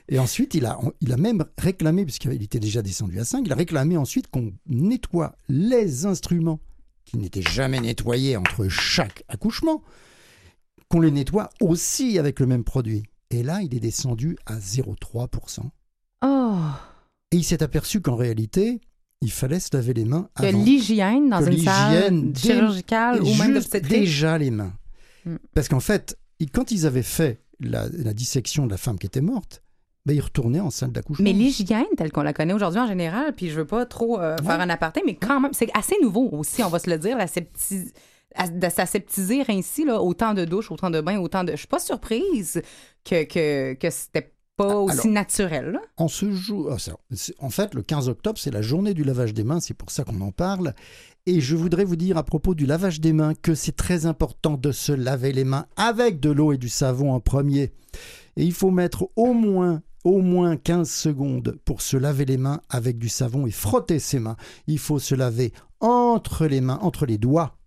Et 0.10 0.20
ensuite, 0.20 0.54
il 0.54 0.66
a, 0.66 0.80
il 1.01 1.14
a 1.14 1.18
même 1.18 1.45
réclamé, 1.58 2.04
puisqu'il 2.04 2.32
était 2.41 2.60
déjà 2.60 2.82
descendu 2.82 3.20
à 3.20 3.26
5, 3.26 3.43
il 3.45 3.51
a 3.51 3.56
réclamé 3.56 3.97
ensuite 3.97 4.28
qu'on 4.28 4.54
nettoie 4.68 5.36
les 5.47 6.06
instruments 6.06 6.60
qui 7.06 7.18
n'étaient 7.18 7.41
jamais 7.41 7.80
nettoyés 7.80 8.38
entre 8.38 8.68
chaque 8.68 9.24
accouchement, 9.28 9.82
qu'on 10.89 10.99
les 10.99 11.12
nettoie 11.12 11.49
aussi 11.62 12.20
avec 12.20 12.39
le 12.39 12.45
même 12.45 12.64
produit. 12.64 13.04
Et 13.30 13.43
là, 13.43 13.62
il 13.62 13.74
est 13.74 13.80
descendu 13.80 14.38
à 14.45 14.58
0,3%. 14.58 15.62
Oh! 16.24 16.56
Et 17.32 17.38
il 17.38 17.43
s'est 17.43 17.64
aperçu 17.64 18.01
qu'en 18.01 18.16
réalité, 18.16 18.80
il 19.22 19.32
fallait 19.32 19.60
se 19.60 19.70
laver 19.74 19.93
les 19.93 20.06
mains 20.06 20.30
avant. 20.36 20.64
l'hygiène 20.64 21.30
dans 21.30 21.43
que 21.43 21.49
une 21.49 21.64
salle 21.64 22.34
chirurgicale 22.36 23.24
ou 23.24 23.34
même 23.36 23.60
déjà 23.82 24.38
les 24.38 24.51
mains. 24.51 24.74
Mm. 25.26 25.38
Parce 25.54 25.70
qu'en 25.70 25.80
fait, 25.80 26.18
quand 26.51 26.72
ils 26.72 26.86
avaient 26.86 27.01
fait 27.01 27.41
la, 27.60 27.88
la 27.89 28.14
dissection 28.14 28.66
de 28.66 28.72
la 28.72 28.78
femme 28.78 28.99
qui 28.99 29.08
était 29.08 29.22
morte, 29.22 29.62
ben, 30.06 30.14
ils 30.16 30.22
retournaient 30.22 30.60
en 30.60 30.70
salle 30.70 30.91
d'accouchement. 30.91 31.24
Mais 31.24 31.34
l'hygiène 31.34 31.86
telle 31.97 32.12
qu'on 32.12 32.24
la 32.24 32.34
connaît 32.34 32.54
aujourd'hui 32.54 32.82
en 32.82 32.88
général, 32.88 33.34
puis 33.34 33.49
je 33.49 33.56
veux 33.56 33.66
pas 33.66 33.86
trop 33.86 34.20
euh, 34.20 34.36
faire 34.38 34.60
un 34.60 34.70
aparté, 34.70 35.01
mais 35.06 35.16
quand 35.16 35.39
même, 35.39 35.54
c'est 35.54 35.70
assez 35.74 35.95
nouveau 36.01 36.30
aussi, 36.34 36.62
on 36.64 36.70
va 36.70 36.80
se 36.80 36.89
le 36.89 36.97
dire, 36.97 37.18
la 37.18 37.28
de 38.51 38.70
s'aseptiser 38.70 39.43
ainsi, 39.47 39.86
là, 39.86 40.01
autant 40.01 40.34
de 40.34 40.43
douches, 40.43 40.72
autant 40.72 40.89
de 40.89 40.99
bains, 41.01 41.20
autant 41.20 41.43
de... 41.43 41.51
Je 41.51 41.58
suis 41.58 41.68
pas 41.68 41.80
surprise 41.80 42.62
que, 43.06 43.24
que, 43.26 43.74
que 43.74 43.89
c'était 43.91 44.34
pas 44.56 44.76
aussi 44.78 45.01
alors- 45.01 45.14
naturel. 45.14 45.72
là. 45.74 45.82
En 45.97 46.08
ce 46.08 46.32
jour, 46.32 46.72
ah, 46.72 46.78
en 47.39 47.49
fait, 47.49 47.74
le 47.76 47.82
15 47.82 48.10
octobre, 48.10 48.39
c'est 48.39 48.51
la 48.51 48.62
journée 48.62 48.93
du 48.93 49.04
lavage 49.04 49.34
des 49.34 49.43
mains, 49.43 49.60
c'est 49.60 49.74
pour 49.74 49.91
ça 49.91 50.04
qu'on 50.04 50.20
en 50.22 50.32
parle. 50.32 50.74
Et 51.26 51.41
je 51.41 51.56
voudrais 51.56 51.86
vous 51.86 51.95
dire 51.95 52.18
à 52.18 52.24
propos 52.24 52.54
du 52.54 52.66
lavage 52.66 52.99
des 52.99 53.14
mains 53.14 53.34
que 53.36 53.56
c'est 53.56 53.76
très 53.76 54.06
important 54.06 54.58
de 54.58 54.72
se 54.72 54.91
laver 54.91 55.32
les 55.32 55.45
mains 55.45 55.66
avec 55.76 56.20
de 56.20 56.32
l'eau 56.32 56.54
et 56.54 56.58
du 56.58 56.70
savon 56.70 57.14
en 57.14 57.20
premier. 57.20 57.72
Et 58.36 58.43
il 58.43 58.54
faut 58.54 58.72
mettre 58.72 59.08
au 59.16 59.34
moins 59.34 59.82
au 60.04 60.22
moins 60.22 60.58
15 60.58 60.89
secondes 60.89 61.58
pour 61.66 61.82
se 61.82 61.97
laver 61.97 62.26
les 62.26 62.38
mains 62.38 62.62
avec 62.70 62.97
du 62.97 63.10
savon 63.10 63.47
et 63.47 63.51
frotter 63.51 63.99
ses 63.99 64.20
mains. 64.20 64.38
Il 64.68 64.80
faut 64.80 64.99
se 64.99 65.16
laver 65.16 65.54
entre 65.80 66.45
les 66.45 66.62
mains, 66.62 66.80
entre 66.82 67.06
les 67.06 67.18
doigts. 67.18 67.58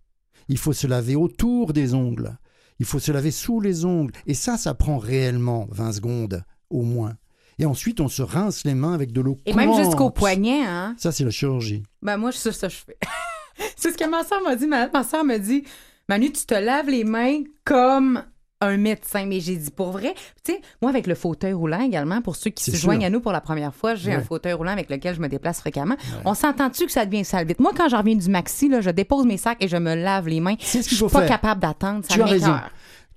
Il 0.47 0.57
faut 0.57 0.73
se 0.73 0.87
laver 0.87 1.15
autour 1.15 1.73
des 1.73 1.93
ongles. 1.93 2.37
Il 2.79 2.85
faut 2.85 2.99
se 2.99 3.11
laver 3.11 3.31
sous 3.31 3.59
les 3.59 3.85
ongles. 3.85 4.13
Et 4.27 4.33
ça, 4.33 4.57
ça 4.57 4.73
prend 4.73 4.97
réellement 4.97 5.67
20 5.71 5.93
secondes, 5.93 6.43
au 6.69 6.83
moins. 6.83 7.15
Et 7.59 7.65
ensuite, 7.65 7.99
on 8.01 8.07
se 8.07 8.21
rince 8.21 8.63
les 8.65 8.75
mains 8.75 8.93
avec 8.93 9.11
de 9.11 9.21
l'eau 9.21 9.37
Et 9.45 9.53
même 9.53 9.73
jusqu'au 9.73 10.11
poignet, 10.11 10.63
hein? 10.63 10.95
Ça, 10.97 11.11
c'est 11.11 11.23
la 11.23 11.31
chirurgie. 11.31 11.83
Ben 12.03 12.17
moi, 12.17 12.31
c'est 12.31 12.51
ça 12.51 12.67
que 12.67 12.73
je 12.73 12.79
fais. 12.79 12.97
c'est 13.75 13.91
ce 13.91 13.97
que 13.97 14.07
ma 14.07 14.23
soeur 14.23 14.41
m'a 14.43 14.55
dit. 14.55 14.67
Ma, 14.67 14.87
ma 14.89 15.03
soeur 15.03 15.23
me 15.23 15.37
dit, 15.37 15.63
Manu, 16.07 16.31
tu 16.31 16.45
te 16.45 16.53
laves 16.53 16.89
les 16.89 17.03
mains 17.03 17.41
comme 17.65 18.23
un 18.61 18.77
médecin. 18.77 19.25
Mais 19.25 19.39
j'ai 19.39 19.55
dit, 19.55 19.71
pour 19.71 19.91
vrai, 19.91 20.13
tu 20.43 20.53
sais, 20.53 20.61
moi, 20.81 20.89
avec 20.91 21.07
le 21.07 21.15
fauteuil 21.15 21.53
roulant 21.53 21.81
également, 21.81 22.21
pour 22.21 22.35
ceux 22.35 22.49
qui 22.49 22.63
se 22.63 22.71
sûr. 22.71 22.79
joignent 22.79 23.05
à 23.05 23.09
nous 23.09 23.19
pour 23.19 23.31
la 23.31 23.41
première 23.41 23.73
fois, 23.73 23.95
j'ai 23.95 24.13
un 24.13 24.21
fauteuil 24.21 24.53
roulant 24.53 24.71
avec 24.71 24.89
lequel 24.89 25.15
je 25.15 25.21
me 25.21 25.27
déplace 25.27 25.59
fréquemment. 25.59 25.95
On 26.25 26.33
s'entend-tu 26.33 26.85
que 26.85 26.91
ça 26.91 27.05
devient 27.05 27.25
sale 27.25 27.47
vite? 27.47 27.59
Moi, 27.59 27.71
quand 27.75 27.89
je 27.89 27.95
reviens 27.95 28.15
du 28.15 28.29
maxi, 28.29 28.69
là, 28.69 28.81
je 28.81 28.89
dépose 28.89 29.25
mes 29.25 29.37
sacs 29.37 29.57
et 29.63 29.67
je 29.67 29.77
me 29.77 29.95
lave 29.95 30.27
les 30.27 30.39
mains. 30.39 30.55
C'est 30.59 30.81
ce 30.81 30.83
Je 30.85 30.89
qu'il 30.89 30.97
suis 30.97 31.05
faut 31.05 31.09
pas 31.09 31.19
faire. 31.21 31.29
capable 31.29 31.61
d'attendre. 31.61 32.03
Ça 32.07 32.13
tu 32.13 32.21
as 32.21 32.25
raison. 32.25 32.55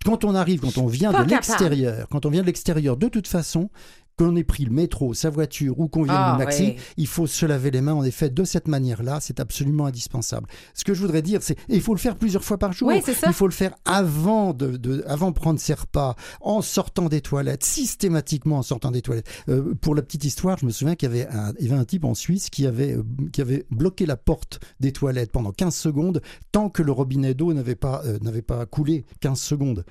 Quand 0.04 0.24
on 0.24 0.34
arrive, 0.34 0.60
quand 0.60 0.78
on 0.78 0.86
vient 0.86 1.12
Pas 1.12 1.24
de 1.24 1.30
l'extérieur, 1.30 2.06
quand 2.10 2.24
on 2.24 2.30
vient 2.30 2.40
de 2.40 2.46
l'extérieur, 2.46 2.96
de 2.96 3.08
toute 3.08 3.28
façon, 3.28 3.68
qu'on 4.24 4.36
ait 4.36 4.44
pris 4.44 4.64
le 4.64 4.70
métro, 4.72 5.14
sa 5.14 5.30
voiture 5.30 5.78
ou 5.80 5.88
qu'on 5.88 6.02
vienne 6.02 6.16
Ah, 6.18 6.36
du 6.38 6.44
maxi, 6.44 6.62
ouais. 6.62 6.76
il 6.96 7.06
faut 7.06 7.26
se 7.26 7.46
laver 7.46 7.70
les 7.70 7.80
mains 7.80 7.94
en 7.94 8.04
effet 8.04 8.28
de 8.30 8.44
cette 8.44 8.68
manière-là. 8.68 9.18
C'est 9.20 9.40
absolument 9.40 9.86
indispensable. 9.86 10.46
Ce 10.74 10.84
que 10.84 10.94
je 10.94 11.00
voudrais 11.00 11.22
dire, 11.22 11.42
c'est 11.42 11.56
il 11.68 11.80
faut 11.80 11.94
le 11.94 11.98
faire 12.00 12.16
plusieurs 12.16 12.44
fois 12.44 12.58
par 12.58 12.72
jour. 12.72 12.88
Oui, 12.88 13.00
c'est 13.04 13.14
ça. 13.14 13.28
Il 13.28 13.32
faut 13.32 13.46
le 13.46 13.52
faire 13.52 13.74
avant 13.84 14.52
de, 14.52 14.76
de- 14.76 15.04
avant 15.06 15.30
de 15.30 15.34
prendre 15.36 15.58
ses 15.58 15.74
repas, 15.74 16.16
en 16.40 16.60
sortant 16.62 17.08
des 17.08 17.20
toilettes, 17.20 17.64
systématiquement 17.64 18.58
en 18.58 18.62
sortant 18.62 18.90
des 18.90 19.02
toilettes. 19.02 19.28
Euh, 19.48 19.74
pour 19.80 19.94
la 19.94 20.02
petite 20.02 20.24
histoire, 20.24 20.58
je 20.58 20.66
me 20.66 20.70
souviens 20.70 20.94
qu'il 20.96 21.08
y 21.08 21.12
avait 21.12 21.28
un, 21.28 21.52
il 21.58 21.66
y 21.66 21.70
avait 21.70 21.80
un 21.80 21.84
type 21.84 22.04
en 22.04 22.14
Suisse 22.14 22.50
qui 22.50 22.66
avait 22.66 22.94
euh, 22.96 23.02
qui 23.32 23.40
avait 23.40 23.64
bloqué 23.70 24.06
la 24.06 24.16
porte 24.16 24.60
des 24.80 24.92
toilettes 24.92 25.32
pendant 25.32 25.52
15 25.52 25.74
secondes 25.74 26.20
tant 26.52 26.68
que 26.68 26.82
le 26.82 26.92
robinet 26.92 27.34
d'eau 27.34 27.52
n'avait 27.54 27.74
pas 27.74 28.02
euh, 28.04 28.18
n'avait 28.20 28.42
pas 28.42 28.66
coulé 28.66 29.04
15 29.20 29.40
secondes. 29.40 29.84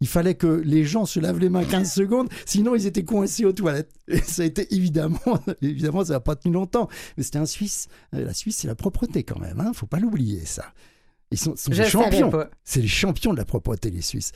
Il 0.00 0.08
fallait 0.08 0.34
que 0.34 0.46
les 0.46 0.84
gens 0.84 1.06
se 1.06 1.20
lavent 1.20 1.38
les 1.38 1.48
mains 1.48 1.64
15 1.64 1.92
secondes, 1.94 2.28
sinon 2.44 2.74
ils 2.74 2.86
étaient 2.86 3.04
coincés 3.04 3.44
aux 3.44 3.52
toilettes. 3.52 3.92
Et 4.08 4.18
ça 4.20 4.42
a 4.42 4.44
été 4.44 4.72
évidemment, 4.74 5.18
évidemment, 5.62 6.04
ça 6.04 6.14
n'a 6.14 6.20
pas 6.20 6.36
tenu 6.36 6.54
longtemps. 6.54 6.88
Mais 7.16 7.22
c'était 7.22 7.38
un 7.38 7.46
Suisse. 7.46 7.88
Euh, 8.14 8.24
La 8.24 8.34
Suisse, 8.34 8.58
c'est 8.58 8.68
la 8.68 8.74
propreté 8.74 9.22
quand 9.24 9.38
même. 9.38 9.60
Hein. 9.60 9.72
Faut 9.74 9.86
pas 9.86 9.98
l'oublier 9.98 10.44
ça. 10.44 10.72
Ils 11.30 11.38
sont, 11.38 11.56
sont 11.56 11.72
champions. 11.72 12.30
C'est 12.64 12.80
les 12.80 12.88
champions 12.88 13.32
de 13.32 13.38
la 13.38 13.44
propreté, 13.44 13.90
les 13.90 14.02
Suisses. 14.02 14.32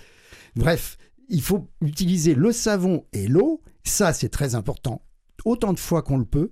Bref, 0.57 0.97
il 1.29 1.43
faut 1.43 1.69
utiliser 1.81 2.35
le 2.35 2.53
savon 2.53 3.05
et 3.13 3.29
l'eau. 3.29 3.63
Ça, 3.85 4.13
c'est 4.13 4.29
très 4.29 4.55
important. 4.55 5.03
Autant 5.45 5.73
de 5.73 5.79
fois 5.79 6.03
qu'on 6.03 6.19
le 6.19 6.25
peut. 6.25 6.51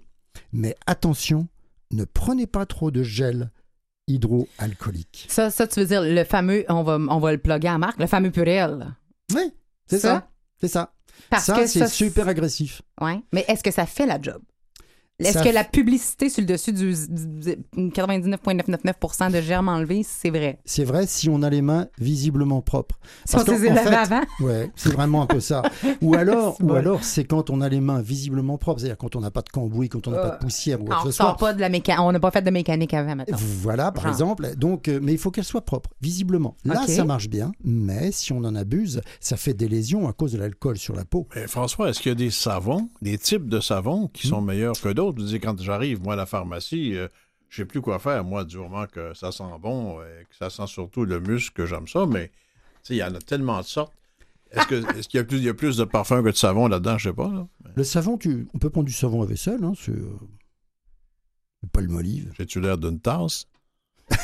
Mais 0.52 0.76
attention, 0.86 1.48
ne 1.90 2.04
prenez 2.04 2.46
pas 2.46 2.66
trop 2.66 2.90
de 2.90 3.02
gel 3.02 3.50
hydroalcoolique. 4.08 5.26
Ça, 5.28 5.50
ça, 5.50 5.66
tu 5.66 5.80
veux 5.80 5.86
dire 5.86 6.02
le 6.02 6.24
fameux, 6.24 6.64
on 6.68 6.82
va, 6.82 6.96
on 6.96 7.18
va 7.18 7.32
le 7.32 7.38
plugger 7.38 7.68
à 7.68 7.78
marque, 7.78 7.98
le 8.00 8.06
fameux 8.06 8.30
Purel. 8.30 8.94
Oui, 9.34 9.52
c'est 9.86 9.98
Ça? 9.98 10.08
ça. 10.08 10.28
C'est 10.60 10.68
ça. 10.68 10.92
Parce 11.30 11.44
ça, 11.44 11.54
que 11.54 11.66
c'est 11.66 11.86
super 11.88 12.26
agressif. 12.28 12.82
Ouais. 13.00 13.20
Mais 13.32 13.44
est-ce 13.48 13.62
que 13.62 13.70
ça 13.70 13.86
fait 13.86 14.06
la 14.06 14.20
job? 14.20 14.40
Est-ce 15.20 15.38
que 15.42 15.48
f- 15.48 15.52
la 15.52 15.64
publicité 15.64 16.28
sur 16.28 16.42
le 16.42 16.46
dessus 16.46 16.72
du, 16.72 16.94
du- 16.94 17.56
du 17.76 17.90
99,999% 17.90 19.32
de 19.32 19.40
germes 19.40 19.68
enlevés, 19.68 20.02
c'est 20.06 20.30
vrai? 20.30 20.60
C'est 20.64 20.84
vrai 20.84 21.06
si 21.08 21.28
on 21.28 21.42
a 21.42 21.50
les 21.50 21.60
mains 21.60 21.88
visiblement 21.98 22.60
propres. 22.60 23.00
Si 23.24 23.34
on 23.36 23.42
les 23.42 23.70
lavait 23.70 23.96
avant? 23.96 24.20
Ouais, 24.40 24.70
c'est 24.76 24.92
vraiment 24.92 25.22
un 25.22 25.26
peu 25.26 25.40
ça. 25.40 25.62
Ou 26.02 26.14
alors, 26.14 26.54
C'est 26.58 26.62
ou 26.62 26.66
bon. 26.68 26.74
alors 26.74 27.02
c'est 27.02 27.24
quand 27.24 27.50
on 27.50 27.60
a 27.60 27.68
les 27.68 27.80
mains 27.80 28.00
visiblement 28.00 28.58
propres, 28.58 28.78
c'est-à-dire 28.80 28.96
quand 28.96 29.16
on 29.16 29.20
n'a 29.20 29.32
pas 29.32 29.42
de 29.42 29.48
cambouis, 29.48 29.88
quand 29.88 30.06
on 30.06 30.12
n'a 30.12 30.18
pas 30.18 30.30
de 30.30 30.38
poussière 30.38 30.80
ou 30.80 30.86
Ah, 30.90 30.94
que 30.94 31.00
on 31.00 31.04
ce 31.06 31.10
soit. 31.10 31.24
sort 31.26 31.36
pas 31.36 31.52
de 31.52 31.60
la 31.60 31.68
mécanique. 31.68 32.00
On 32.00 32.12
n'a 32.12 32.20
pas 32.20 32.30
fait 32.30 32.42
de 32.42 32.50
mécanique 32.50 32.94
avant, 32.94 33.16
maintenant. 33.16 33.36
Voilà, 33.40 33.90
par 33.90 34.04
Genre. 34.04 34.12
exemple. 34.12 34.54
Donc, 34.56 34.86
euh, 34.86 35.00
mais 35.02 35.12
il 35.12 35.18
faut 35.18 35.32
qu'elle 35.32 35.42
soit 35.44 35.64
propre, 35.64 35.90
visiblement. 36.00 36.54
Là, 36.64 36.86
ça 36.86 37.04
marche 37.04 37.28
bien, 37.28 37.50
mais 37.64 38.12
si 38.12 38.32
on 38.32 38.38
en 38.44 38.54
abuse, 38.54 39.00
ça 39.18 39.36
fait 39.36 39.54
des 39.54 39.66
lésions 39.68 40.06
à 40.08 40.12
cause 40.12 40.30
de 40.32 40.38
l'alcool 40.38 40.78
sur 40.78 40.94
la 40.94 41.04
peau. 41.04 41.26
Mais 41.34 41.48
François, 41.48 41.90
est-ce 41.90 41.98
qu'il 42.00 42.10
y 42.10 42.12
a 42.12 42.14
des 42.14 42.30
savons, 42.30 42.88
des 43.02 43.18
types 43.18 43.48
de 43.48 43.58
savons 43.58 44.06
qui 44.12 44.28
Hmm. 44.28 44.30
sont 44.30 44.40
meilleurs 44.42 44.80
que 44.80 44.88
d'autres? 44.90 45.07
Je 45.16 45.22
veux 45.22 45.28
dire, 45.28 45.40
quand 45.40 45.60
j'arrive, 45.60 46.02
moi, 46.02 46.14
à 46.14 46.16
la 46.16 46.26
pharmacie, 46.26 46.94
euh, 46.96 47.08
je 47.48 47.56
sais 47.62 47.64
plus 47.66 47.80
quoi 47.80 47.98
faire, 47.98 48.24
moi, 48.24 48.44
du 48.44 48.56
moment 48.58 48.86
que 48.86 49.14
ça 49.14 49.32
sent 49.32 49.44
bon 49.60 50.00
et 50.02 50.24
que 50.28 50.36
ça 50.36 50.50
sent 50.50 50.66
surtout 50.66 51.04
le 51.04 51.20
muscle, 51.20 51.54
que 51.54 51.66
j'aime 51.66 51.88
ça, 51.88 52.06
mais 52.06 52.30
il 52.90 52.96
y 52.96 53.02
en 53.04 53.14
a 53.14 53.18
tellement 53.20 53.58
de 53.60 53.64
sortes. 53.66 53.92
Est-ce 54.50 55.08
qu'il 55.08 55.18
y, 55.18 55.20
a 55.20 55.24
plus- 55.24 55.36
il 55.38 55.44
y 55.44 55.48
a 55.50 55.54
plus 55.54 55.76
de 55.76 55.84
parfum 55.84 56.22
que 56.22 56.30
de 56.30 56.36
savon 56.36 56.68
là-dedans? 56.68 56.96
Je 56.96 57.10
sais 57.10 57.14
pas. 57.14 57.28
Là. 57.28 57.46
Le 57.76 57.84
savon, 57.84 58.16
tu, 58.16 58.48
on 58.54 58.58
peut 58.58 58.70
prendre 58.70 58.86
du 58.86 58.92
savon 58.94 59.22
à 59.22 59.26
vaisselle, 59.26 59.62
hein, 59.62 59.72
c'est 59.78 59.92
euh, 59.92 60.16
palme 61.72 61.96
olive. 61.96 62.32
J'ai-tu 62.38 62.60
l'air 62.60 62.78
d'une 62.78 62.98
tasse? 62.98 63.46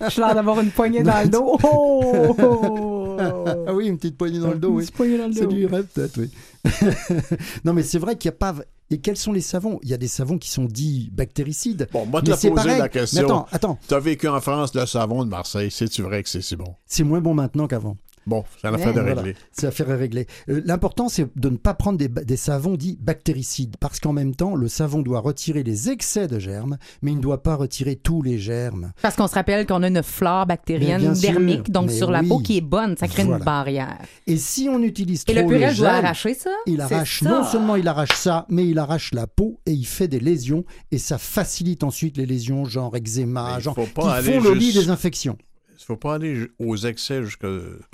Je 0.00 0.08
suis 0.08 0.20
l'air 0.20 0.34
d'avoir 0.34 0.58
une 0.60 0.72
poignée 0.72 1.02
dans 1.04 1.22
le 1.22 1.28
dos. 1.30 1.58
Oh! 1.62 2.97
Ah 3.18 3.74
oui, 3.74 3.86
une 3.86 3.96
petite 3.98 4.16
poignée 4.16 4.38
dans 4.38 4.50
le 4.52 4.58
dos, 4.58 4.68
Une 4.70 4.74
oui. 4.76 4.82
petite 4.84 4.96
poignée 4.96 5.18
dans 5.18 5.26
le 5.26 5.32
C'est 5.32 5.42
dos. 5.42 5.48
du 5.52 5.66
rêve, 5.66 5.86
peut-être, 5.92 6.18
oui. 6.20 6.30
non, 7.64 7.72
mais 7.72 7.82
c'est 7.82 7.98
vrai 7.98 8.16
qu'il 8.16 8.30
n'y 8.30 8.34
a 8.34 8.38
pas. 8.38 8.54
Et 8.90 8.98
quels 8.98 9.16
sont 9.18 9.32
les 9.32 9.40
savons 9.42 9.78
Il 9.82 9.90
y 9.90 9.94
a 9.94 9.98
des 9.98 10.08
savons 10.08 10.38
qui 10.38 10.48
sont 10.50 10.64
dits 10.64 11.10
bactéricides. 11.12 11.88
Bon, 11.92 12.06
moi, 12.06 12.22
c'est 12.24 12.48
poser 12.48 12.54
pareil. 12.54 12.78
la 12.78 12.88
question. 12.88 13.20
Mais 13.20 13.24
attends, 13.26 13.46
attends. 13.52 13.78
Tu 13.86 13.94
as 13.94 14.00
vécu 14.00 14.28
en 14.28 14.40
France, 14.40 14.74
le 14.74 14.86
savon 14.86 15.24
de 15.24 15.28
Marseille. 15.30 15.70
C'est-tu 15.70 16.02
vrai 16.02 16.22
que 16.22 16.28
c'est 16.28 16.40
si 16.40 16.56
bon? 16.56 16.74
C'est 16.86 17.04
moins 17.04 17.20
bon 17.20 17.34
maintenant 17.34 17.66
qu'avant. 17.66 17.96
Bon, 18.26 18.44
c'est 18.60 18.70
l'affaire 18.70 18.94
de 18.94 19.00
Voilà. 19.00 19.22
régler. 19.22 19.36
C'est 19.52 19.66
affaire 19.66 19.90
à 19.90 19.96
régler. 19.96 20.26
Euh, 20.48 20.62
L'important, 20.64 21.08
c'est 21.08 21.26
de 21.36 21.48
ne 21.48 21.56
pas 21.56 21.74
prendre 21.74 21.98
des, 21.98 22.36
savons 22.36 22.74
dits 22.74 22.98
bactéricides, 23.00 23.76
parce 23.80 24.00
qu'en 24.00 24.12
même 24.12 24.34
temps, 24.34 24.54
le 24.54 24.68
savon 24.68 25.02
doit 25.02 25.20
retirer 25.20 25.62
les 25.62 25.90
excès 25.90 26.26
de 26.28 26.38
germes, 26.38 26.78
mais 27.02 27.12
il 27.12 27.16
ne 27.16 27.22
doit 27.22 27.42
pas 27.42 27.54
retirer 27.56 27.96
tous 27.96 28.22
les 28.22 28.38
germes. 28.38 28.92
Parce 29.02 29.16
qu'on 29.16 29.26
se 29.28 29.34
rappelle 29.34 29.66
qu'on 29.66 29.82
a 29.82 29.88
une 29.88 30.02
flore 30.02 30.46
bactérienne 30.46 31.14
sûr, 31.14 31.32
dermique, 31.32 31.70
donc 31.70 31.90
sur 31.90 32.10
la 32.10 32.20
oui. 32.20 32.28
peau 32.28 32.38
qui 32.40 32.58
est 32.58 32.62
bonne, 32.62 32.96
ça 32.96 33.08
crée 33.08 33.22
une 33.24 33.38
barrière. 33.38 33.98
Et 34.26 34.36
si 34.36 34.68
on 34.70 34.82
utilise 34.82 35.22
Et 35.28 35.34
trop 35.34 35.42
le 35.42 35.48
purée 35.48 35.70
les 35.70 35.76
doit 35.76 35.88
arracher 35.90 36.34
ça? 36.34 36.50
Il 36.66 36.80
arrache, 36.80 37.20
ça. 37.22 37.28
non 37.30 37.44
seulement 37.44 37.76
il 37.76 37.86
arrache 37.88 38.14
ça, 38.14 38.46
mais 38.48 38.66
il 38.66 38.78
arrache 38.78 39.12
la 39.14 39.26
peau 39.26 39.60
et 39.66 39.72
il 39.72 39.86
fait 39.86 40.08
des 40.08 40.20
lésions, 40.20 40.64
et 40.90 40.98
ça 40.98 41.18
facilite 41.18 41.84
ensuite 41.84 42.16
les 42.16 42.26
lésions, 42.26 42.64
genre 42.64 42.94
eczéma, 42.96 43.48
Mais 43.52 43.58
il 43.58 43.62
genre, 43.62 43.74
faut 43.74 43.84
qui 43.84 43.90
pas 43.92 44.14
aller 44.16 44.32
font 44.32 44.40
le 44.40 44.54
lit 44.54 44.72
des 44.72 44.90
infections. 44.90 45.36
Il 45.78 45.82
ne 45.82 45.86
faut 45.86 45.96
pas 45.96 46.14
aller 46.14 46.48
aux 46.58 46.76
excès 46.76 47.22
jusque, 47.24 47.40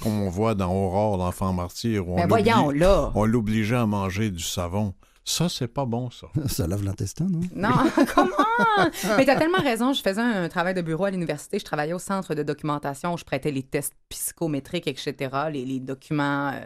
comme 0.03 0.21
on 0.23 0.29
voit 0.31 0.55
dans 0.55 0.73
Aurore, 0.73 1.17
l'enfant 1.19 1.53
martyr. 1.53 2.09
Où 2.09 2.17
Ben 2.17 2.25
on 2.25 2.29
voyons, 2.29 2.63
l'oblige- 2.67 2.81
là. 2.81 3.13
On 3.15 3.25
l'obligeait 3.25 3.77
à 3.77 3.87
manger 3.87 4.31
du 4.31 4.43
savon. 4.43 4.95
Ça, 5.27 5.49
c'est 5.49 5.69
pas 5.69 5.87
bon, 5.87 6.11
ça. 6.11 6.27
Ça 6.49 6.67
lave 6.67 6.83
l'intestin, 6.85 7.27
non? 7.31 7.41
Non, 7.55 7.71
comment? 8.15 8.89
Mais 9.17 9.25
t'as 9.25 9.37
tellement 9.37 9.59
raison. 9.63 9.93
Je 9.95 10.03
faisais 10.03 10.21
un 10.21 10.49
travail 10.49 10.75
de 10.75 10.83
bureau 10.83 11.05
à 11.07 11.11
l'université. 11.11 11.59
Je 11.59 11.65
travaillais 11.65 11.95
au 11.95 11.99
centre 11.99 12.35
de 12.35 12.43
documentation 12.43 13.15
où 13.15 13.19
je 13.19 13.25
prêtais 13.25 13.51
les 13.51 13.63
tests 13.63 13.95
psychométriques, 14.11 14.87
etc., 14.87 15.15
les, 15.53 15.65
les 15.65 15.81
documents 15.81 16.49
euh, 16.55 16.61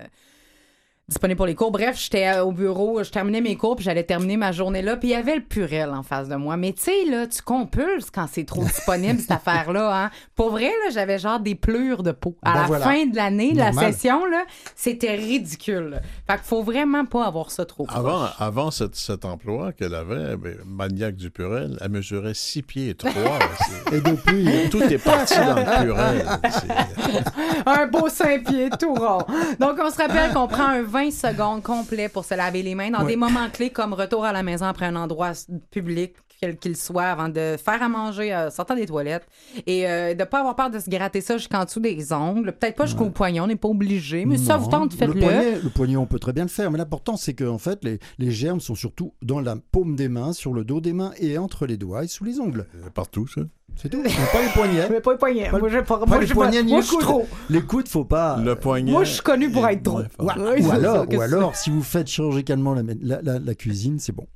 disponibles 1.08 1.36
pour 1.38 1.46
les 1.46 1.54
cours. 1.54 1.70
Bref, 1.70 1.98
j'étais 1.98 2.38
au 2.40 2.52
bureau, 2.52 3.02
je 3.02 3.10
terminais 3.10 3.40
mes 3.40 3.56
cours, 3.56 3.76
puis 3.76 3.84
j'allais 3.84 4.04
terminer 4.04 4.36
ma 4.36 4.52
journée 4.52 4.82
là, 4.82 4.96
puis 4.96 5.08
il 5.08 5.12
y 5.12 5.14
avait 5.14 5.36
le 5.36 5.42
purel 5.42 5.90
en 5.90 6.02
face 6.02 6.28
de 6.28 6.36
moi. 6.36 6.56
Mais 6.56 6.72
tu 6.74 6.82
sais, 6.82 7.04
là, 7.10 7.26
tu 7.26 7.40
compulses 7.42 8.10
quand 8.12 8.26
c'est 8.30 8.44
trop 8.44 8.62
disponible, 8.62 9.18
cette 9.18 9.30
affaire-là. 9.46 10.04
Hein? 10.04 10.10
Pour 10.34 10.50
vrai, 10.50 10.66
là, 10.66 10.90
j'avais 10.92 11.18
genre 11.18 11.40
des 11.40 11.54
pleurs 11.54 12.02
de 12.02 12.12
peau. 12.12 12.36
À 12.42 12.52
Ben 12.52 12.60
la 12.60 12.66
voilà. 12.66 12.84
fin 12.84 13.06
de 13.06 13.16
l'année, 13.16 13.52
de 13.52 13.58
la 13.58 13.72
session, 13.72 14.26
là, 14.26 14.44
c'était 14.76 15.14
ridicule. 15.14 15.88
là. 15.90 16.00
Fait 16.26 16.34
qu'il 16.34 16.44
faut 16.44 16.62
vraiment 16.62 17.04
pas 17.06 17.26
avoir 17.26 17.50
ça 17.50 17.64
trop 17.64 17.84
proche. 17.86 17.98
Avant, 17.98 18.26
avant 18.38 18.70
cet, 18.70 18.94
cet 18.94 19.24
emploi 19.24 19.72
qu'elle 19.72 19.94
avait, 19.94 20.36
ben, 20.36 20.56
maniaque 20.66 21.16
du 21.16 21.30
purel, 21.30 21.78
elle 21.80 21.90
mesurait 21.90 22.34
6 22.34 22.62
pieds 22.62 22.94
3. 22.94 23.12
Et 23.92 24.00
depuis... 24.00 24.68
Tout 24.70 24.82
est 24.82 24.98
parti 24.98 25.34
dans 25.38 25.54
le 25.56 25.82
purel. 25.84 26.26
un 27.66 27.86
beau 27.86 28.08
cinq 28.08 28.44
pieds 28.44 28.70
tout 28.78 28.94
rond. 28.94 29.18
Donc, 29.58 29.78
on 29.82 29.90
se 29.90 29.96
rappelle 29.96 30.32
qu'on 30.32 30.46
prend 30.48 30.66
un 30.68 30.82
20 30.98 31.10
secondes 31.12 31.62
complet 31.62 32.08
pour 32.08 32.24
se 32.24 32.34
laver 32.34 32.62
les 32.62 32.74
mains 32.74 32.90
dans 32.90 33.00
Ouais. 33.02 33.06
des 33.12 33.16
moments 33.16 33.48
clés 33.52 33.70
comme 33.70 33.92
retour 33.92 34.24
à 34.24 34.32
la 34.32 34.42
maison 34.42 34.66
après 34.66 34.86
un 34.86 34.96
endroit 34.96 35.32
public, 35.70 36.14
quel 36.40 36.56
qu'il 36.56 36.76
soit, 36.76 37.04
avant 37.04 37.28
de 37.28 37.56
faire 37.56 37.82
à 37.82 37.88
manger, 37.88 38.32
euh, 38.34 38.50
sortant 38.50 38.74
des 38.74 38.86
toilettes, 38.86 39.26
et 39.66 39.88
euh, 39.88 40.14
de 40.14 40.24
pas 40.24 40.40
avoir 40.40 40.54
peur 40.56 40.70
de 40.70 40.78
se 40.78 40.88
gratter 40.90 41.20
ça 41.20 41.36
jusqu'en 41.36 41.64
dessous 41.64 41.80
des 41.80 42.12
ongles. 42.12 42.52
Peut-être 42.52 42.76
pas 42.76 42.86
jusqu'au 42.86 43.10
poignet, 43.10 43.40
on 43.40 43.46
n'est 43.48 43.56
pas 43.56 43.68
obligé, 43.68 44.24
mais 44.24 44.38
ça 44.38 44.56
Non, 44.56 44.62
vous 44.64 44.70
tente, 44.70 44.92
Le 44.92 44.98
faites-le. 44.98 45.20
poignet, 45.20 45.58
le 45.60 45.68
poignet, 45.70 45.96
on 45.96 46.06
peut 46.06 46.18
très 46.18 46.32
bien 46.32 46.44
le 46.44 46.48
faire, 46.50 46.70
mais 46.70 46.78
l'important, 46.78 47.16
c'est 47.16 47.34
que 47.34 47.44
en 47.44 47.58
fait, 47.58 47.82
les, 47.84 47.98
les 48.18 48.30
germes 48.30 48.60
sont 48.60 48.74
surtout 48.76 49.14
dans 49.22 49.40
la 49.40 49.56
paume 49.56 49.96
des 49.96 50.08
mains, 50.08 50.32
sur 50.32 50.52
le 50.52 50.64
dos 50.64 50.80
des 50.80 50.92
mains 50.92 51.12
et 51.18 51.38
entre 51.38 51.66
les 51.66 51.76
doigts 51.76 52.04
et 52.04 52.08
sous 52.08 52.24
les 52.24 52.38
ongles. 52.40 52.66
Partout, 52.94 53.26
ça. 53.26 53.40
C'est 53.80 53.88
tout. 53.88 54.02
Mais 54.02 54.10
pas 54.10 54.42
les 54.42 54.48
poignets. 54.48 54.88
Mais 54.90 55.00
pas 55.00 55.12
les 55.12 55.18
poignets. 55.18 55.50
Pas, 55.50 55.58
Moi, 55.60 55.68
j'ai 55.68 55.82
pas- 55.82 55.98
pas 55.98 56.06
moi, 56.06 56.18
les 56.18 56.26
poignets 56.26 56.58
pas- 56.58 56.64
ni 56.64 56.72
moi, 56.72 56.80
les 56.80 56.86
coudes. 56.88 57.00
trop. 57.00 57.28
Les 57.48 57.62
coudes, 57.62 57.88
faut 57.88 58.04
pas. 58.04 58.36
Le 58.38 58.56
poignet. 58.56 58.90
Moi, 58.90 59.04
je 59.04 59.12
suis 59.12 59.22
connu 59.22 59.50
pour 59.50 59.66
être 59.68 59.82
trop. 59.84 60.00
Ou, 60.18 60.24
Ouais, 60.24 60.60
ou 60.60 60.64
c'est 60.66 60.70
alors, 60.72 61.06
ou 61.08 61.50
si 61.54 61.70
vous 61.70 61.82
faites 61.82 62.08
chirurgicalement 62.08 62.74
la, 62.74 62.82
la- 63.00 63.22
la- 63.22 63.38
la 63.38 63.54
cuisine, 63.54 63.98
c'est 64.00 64.12
bon. 64.12 64.26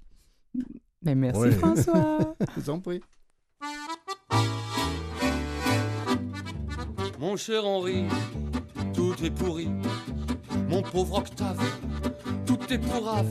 Mais 1.05 1.17
merci. 1.17 1.51
François. 1.53 2.19
Je 2.57 2.61
vous 2.61 2.71
en 2.71 2.79
prie. 2.79 3.01
Mon 7.19 7.37
cher 7.37 7.67
Henri, 7.67 8.05
tout 8.95 9.15
est 9.25 9.31
pourri. 9.31 9.69
Mon 10.69 10.83
pauvre 10.83 11.19
Octave, 11.19 11.61
tout 12.47 12.59
est 12.71 12.79
pourrave, 12.79 13.27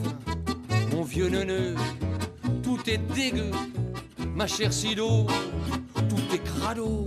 mon 0.92 1.02
vieux 1.02 1.28
neuneu, 1.28 1.74
tout 2.62 2.78
est 2.88 2.98
dégueu, 3.14 3.50
ma 4.34 4.46
chère 4.46 4.72
Sido, 4.72 5.26
tout 6.14 6.34
est 6.34 6.44
crado. 6.44 7.04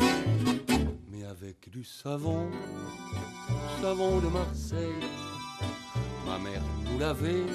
Mais 1.11 1.23
avec 1.25 1.69
du 1.69 1.83
savon, 1.83 2.49
savon 3.81 4.19
de 4.19 4.27
Marseille, 4.27 5.03
ma 6.25 6.37
mère 6.39 6.61
nous 6.85 6.99
lavait 6.99 7.45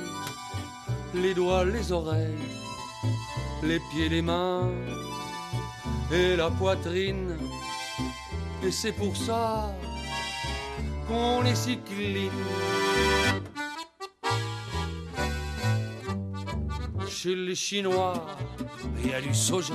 les 1.15 1.35
doigts, 1.35 1.65
les 1.65 1.91
oreilles, 1.91 2.47
les 3.63 3.81
pieds, 3.91 4.09
les 4.09 4.23
mains 4.23 4.71
et 6.13 6.37
la 6.37 6.51
poitrine. 6.51 7.37
Et 8.63 8.71
c'est 8.71 8.93
pour 8.93 9.17
ça 9.17 9.75
qu'on 11.09 11.45
est 11.45 11.57
si. 11.57 11.79
Chez 17.09 17.35
les 17.35 17.55
Chinois, 17.55 18.15
il 19.03 19.11
y 19.11 19.15
a 19.15 19.21
du 19.21 19.35
soja, 19.35 19.75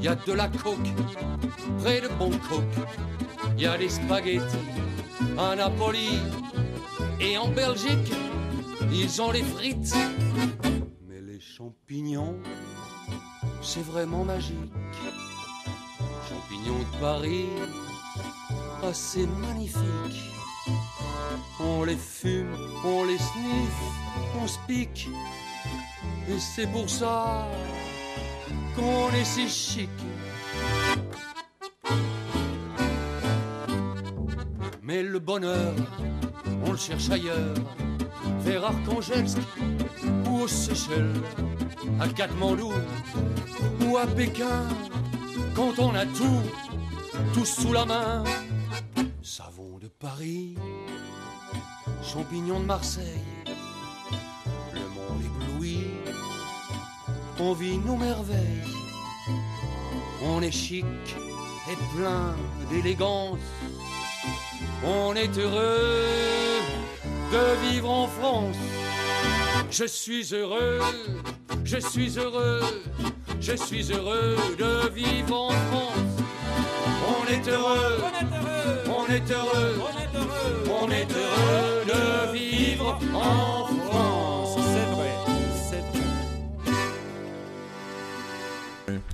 y 0.00 0.08
a 0.08 0.14
de 0.14 0.32
la 0.32 0.48
coke, 0.48 0.92
près 1.78 2.00
de 2.00 2.08
Bangkok, 2.18 2.64
il 3.56 3.62
y 3.62 3.66
a 3.66 3.76
des 3.78 3.88
spaghettis 3.88 4.56
à 5.38 5.56
Napoli 5.56 6.18
et 7.20 7.38
en 7.38 7.48
Belgique, 7.48 8.12
ils 8.92 9.22
ont 9.22 9.30
les 9.30 9.42
frites. 9.42 9.94
Mais 11.08 11.20
les 11.20 11.40
champignons, 11.40 12.36
c'est 13.62 13.84
vraiment 13.84 14.24
magique. 14.24 14.72
Champignons 16.28 16.78
de 16.78 17.00
Paris, 17.00 17.46
ah, 18.82 18.92
c'est 18.92 19.26
magnifique. 19.26 20.30
On 21.60 21.84
les 21.84 21.96
fume, 21.96 22.54
on 22.84 23.04
les 23.04 23.18
sniffe, 23.18 23.82
on 24.40 24.46
se 24.46 24.58
pique. 24.66 25.08
Et 26.28 26.38
c'est 26.38 26.66
pour 26.66 26.88
ça 26.88 27.46
qu'on 28.74 29.10
est 29.10 29.24
si 29.24 29.48
chic. 29.48 29.90
Mais 34.82 35.02
le 35.02 35.18
bonheur, 35.18 35.74
on 36.66 36.72
le 36.72 36.76
cherche 36.76 37.10
ailleurs, 37.10 37.54
vers 38.40 38.64
Archangelsk 38.64 39.38
ou 40.28 40.42
aux 40.42 40.48
Seychelles, 40.48 41.20
à 42.00 42.08
Katmandou 42.08 42.72
ou 43.86 43.96
à 43.96 44.06
Pékin, 44.06 44.68
quand 45.54 45.78
on 45.78 45.94
a 45.94 46.04
tout, 46.06 46.42
tout 47.32 47.44
sous 47.44 47.72
la 47.72 47.84
main. 47.86 48.24
Savon 49.22 49.78
de 49.80 49.88
Paris, 49.88 50.56
champignons 52.02 52.60
de 52.60 52.66
Marseille, 52.66 53.24
le 54.74 54.80
monde 54.80 55.22
ébloui, 55.24 55.93
on 57.40 57.52
vit 57.52 57.78
nos 57.78 57.96
merveilles, 57.96 58.62
on 60.22 60.42
est 60.42 60.50
chic 60.50 60.84
et 61.70 61.96
plein 61.96 62.34
d'élégance. 62.70 63.38
On 64.84 65.14
est 65.14 65.38
heureux 65.38 66.04
de 67.32 67.68
vivre 67.68 67.90
en 67.90 68.06
France. 68.06 68.56
Je 69.70 69.84
suis 69.84 70.34
heureux, 70.34 70.80
je 71.64 71.78
suis 71.78 72.18
heureux, 72.18 72.60
je 73.40 73.56
suis 73.56 73.90
heureux 73.92 74.36
de 74.58 74.88
vivre 74.94 75.40
en 75.40 75.50
France. 75.50 76.14
On 77.08 77.32
est 77.32 77.48
heureux, 77.48 77.98
on 78.86 79.12
est 79.12 79.30
heureux, 79.30 79.80
on 80.68 80.90
est 80.90 81.12
heureux 81.12 81.84
de 81.86 82.32
vivre 82.32 82.98
en 83.14 83.66
France. 83.66 84.23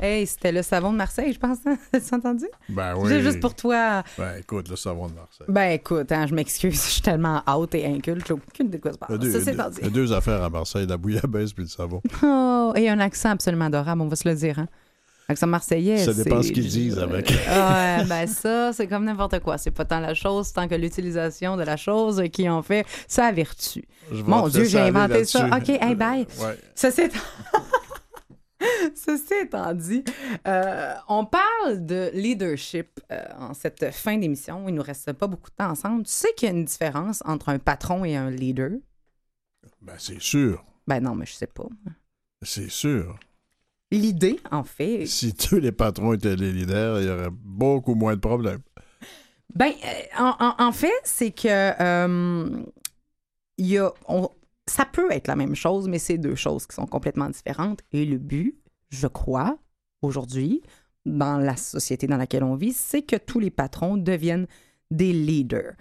Hey, 0.02 0.26
c'était 0.26 0.52
le 0.52 0.62
savon 0.62 0.92
de 0.92 0.96
Marseille, 0.96 1.32
je 1.32 1.38
pense. 1.38 1.58
Hein? 1.66 1.76
T'as 1.92 2.16
entendu? 2.16 2.46
Ben 2.68 2.94
C'est 3.06 3.16
oui. 3.16 3.22
Juste 3.22 3.40
pour 3.40 3.54
toi. 3.54 4.02
Ben 4.16 4.36
écoute, 4.40 4.68
le 4.70 4.76
savon 4.76 5.08
de 5.08 5.14
Marseille. 5.14 5.46
Ben 5.48 5.70
écoute, 5.72 6.10
hein, 6.12 6.26
je 6.26 6.34
m'excuse, 6.34 6.72
je 6.84 6.90
suis 6.90 7.02
tellement 7.02 7.42
haute 7.46 7.74
et 7.74 7.84
inculte, 7.86 8.26
j'ai 8.26 8.32
aucune 8.34 8.66
idée 8.66 8.78
de 8.78 8.82
quoi 8.82 8.92
se 8.92 9.16
deux, 9.18 9.30
Ça, 9.32 9.40
c'est 9.44 9.52
il 9.52 9.84
y 9.84 9.86
a 9.86 9.90
deux- 9.90 10.12
affaires 10.12 10.42
à 10.42 10.48
Marseille, 10.50 10.86
la 10.86 10.96
bouillabaisse 10.96 11.52
puis 11.52 11.64
le 11.64 11.68
savon. 11.68 12.00
Oh, 12.22 12.72
et 12.76 12.88
un 12.88 13.00
accent 13.00 13.30
absolument 13.30 13.64
adorable, 13.66 14.00
on 14.02 14.08
va 14.08 14.16
se 14.16 14.28
le 14.28 14.34
dire. 14.34 14.58
Hein? 14.58 14.68
Accent 15.28 15.46
marseillais. 15.46 15.98
Ça 15.98 16.12
dépend 16.12 16.40
c'est- 16.42 16.48
ce 16.48 16.52
qu'ils 16.52 16.66
disent 16.68 16.98
avec. 16.98 17.28
ouais, 17.30 18.04
ben 18.04 18.26
ça, 18.26 18.72
c'est 18.72 18.86
comme 18.86 19.04
n'importe 19.04 19.38
quoi. 19.40 19.58
C'est 19.58 19.70
pas 19.70 19.84
tant 19.84 20.00
la 20.00 20.14
chose, 20.14 20.52
tant 20.52 20.66
que 20.66 20.74
l'utilisation 20.74 21.56
de 21.56 21.62
la 21.62 21.76
chose 21.76 22.22
qui 22.32 22.48
en 22.48 22.62
fait 22.62 22.84
sa 23.06 23.30
vertu. 23.32 23.84
Mon 24.12 24.48
Dieu, 24.48 24.64
j'ai 24.64 24.80
inventé 24.80 25.24
ça. 25.24 25.46
OK, 25.46 25.68
hey, 25.68 25.94
bye. 25.94 26.26
Ouais. 26.40 26.58
Ça 26.74 26.90
c'est... 26.90 27.10
Ceci 28.94 29.34
étant 29.42 29.72
dit, 29.74 30.04
euh, 30.46 30.94
on 31.08 31.24
parle 31.24 31.84
de 31.86 32.10
leadership 32.12 33.00
euh, 33.10 33.22
en 33.38 33.54
cette 33.54 33.90
fin 33.92 34.18
d'émission. 34.18 34.68
Il 34.68 34.74
nous 34.74 34.82
reste 34.82 35.12
pas 35.14 35.26
beaucoup 35.26 35.50
de 35.50 35.54
temps 35.56 35.70
ensemble. 35.70 36.04
Tu 36.04 36.12
sais 36.12 36.32
qu'il 36.36 36.48
y 36.48 36.52
a 36.52 36.54
une 36.54 36.64
différence 36.64 37.22
entre 37.24 37.48
un 37.48 37.58
patron 37.58 38.04
et 38.04 38.16
un 38.16 38.30
leader? 38.30 38.70
Ben 39.82 39.94
c'est 39.98 40.20
sûr, 40.20 40.64
Ben 40.86 41.00
non, 41.00 41.14
mais 41.14 41.26
je 41.26 41.32
sais 41.32 41.46
pas. 41.46 41.66
c'est 42.42 42.70
sûr. 42.70 43.18
L'idée, 43.92 44.38
en 44.50 44.62
fait, 44.62 45.06
Si 45.06 45.34
tous 45.34 45.56
les 45.58 45.72
patrons 45.72 46.12
étaient 46.12 46.36
les 46.36 46.52
leaders, 46.52 47.00
il 47.00 47.06
y 47.06 47.10
aurait 47.10 47.30
beaucoup 47.32 47.94
moins 47.94 48.14
de 48.14 48.20
problèmes. 48.20 48.60
Ben, 49.54 49.72
euh, 49.84 50.02
en, 50.22 50.36
en- 50.38 50.54
en 50.68 50.72
fait, 50.72 50.92
c'est 51.02 51.32
que 51.32 51.48
euh, 51.48 52.62
il 53.58 53.66
y 53.66 53.78
a, 53.78 53.92
on- 54.06 54.30
ça 54.70 54.84
peut 54.84 55.10
être 55.10 55.26
la 55.26 55.36
même 55.36 55.56
chose, 55.56 55.88
mais 55.88 55.98
c'est 55.98 56.16
deux 56.16 56.36
choses 56.36 56.66
qui 56.66 56.76
sont 56.76 56.86
complètement 56.86 57.28
différentes. 57.28 57.80
Et 57.92 58.04
le 58.04 58.18
but, 58.18 58.56
je 58.88 59.08
crois, 59.08 59.58
aujourd'hui, 60.00 60.62
dans 61.04 61.38
la 61.38 61.56
société 61.56 62.06
dans 62.06 62.16
laquelle 62.16 62.44
on 62.44 62.54
vit, 62.54 62.72
c'est 62.72 63.02
que 63.02 63.16
tous 63.16 63.40
les 63.40 63.50
patrons 63.50 63.96
deviennent 63.96 64.46
des 64.90 65.12
leaders. 65.12 65.74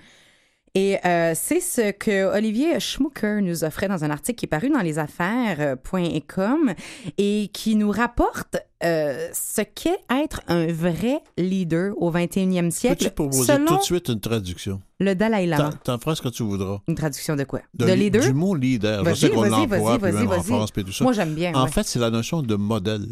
Et 0.79 0.97
euh, 1.05 1.33
c'est 1.35 1.59
ce 1.59 1.91
que 1.91 2.33
Olivier 2.37 2.79
Schmucker 2.79 3.41
nous 3.41 3.65
offrait 3.65 3.89
dans 3.89 4.05
un 4.05 4.09
article 4.11 4.37
qui 4.39 4.45
est 4.45 4.47
paru 4.47 4.69
dans 4.69 4.79
lesaffaires.com 4.79 6.73
et 7.17 7.49
qui 7.51 7.75
nous 7.75 7.91
rapporte 7.91 8.55
euh, 8.83 9.27
ce 9.33 9.61
qu'est 9.61 9.99
être 10.09 10.39
un 10.47 10.67
vrai 10.67 11.19
leader 11.37 11.93
au 12.01 12.11
21e 12.13 12.71
siècle. 12.71 12.95
Peux-tu 13.03 13.11
proposer 13.11 13.43
selon 13.53 13.65
tout 13.65 13.77
de 13.77 13.81
suite 13.81 14.07
une 14.07 14.21
traduction? 14.21 14.81
le 15.01 15.15
Dalai 15.15 15.47
Lama. 15.47 15.71
T'en- 15.83 15.97
feras 15.99 16.15
ce 16.15 16.21
que 16.21 16.29
tu 16.29 16.43
voudras. 16.43 16.79
Une 16.87 16.95
traduction 16.95 17.35
de 17.35 17.43
quoi? 17.43 17.59
De 17.73 17.85
leader? 17.91 18.21
Du 18.21 18.33
mot 18.33 18.55
leader. 18.55 19.03
Je 19.05 19.13
sais 19.15 19.29
qu'on 19.29 19.43
l'emploie, 19.43 19.97
puis 19.99 20.11
même 20.13 20.29
en. 20.29 20.41
France, 20.43 20.71
puis 20.71 20.85
tout 20.85 20.93
ça. 20.93 21.03
Moi, 21.03 21.11
j'aime 21.13 21.35
bien, 21.35 21.53
En 21.55 21.65
ouais. 21.65 21.71
fait, 21.71 21.83
c'est 21.83 21.99
la 21.99 22.09
notion 22.09 22.41
de 22.41 22.55
modèle. 22.55 23.05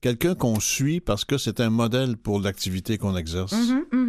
Quelqu'un 0.00 0.34
qu'on 0.34 0.60
suit 0.60 1.00
parce 1.00 1.24
que 1.24 1.38
c'est 1.38 1.58
un 1.60 1.70
modèle 1.70 2.16
pour 2.16 2.38
l'activité 2.40 2.98
qu'on 2.98 3.16
exerce. 3.16 3.52
Mhm, 3.52 3.84
mhm. 3.92 4.05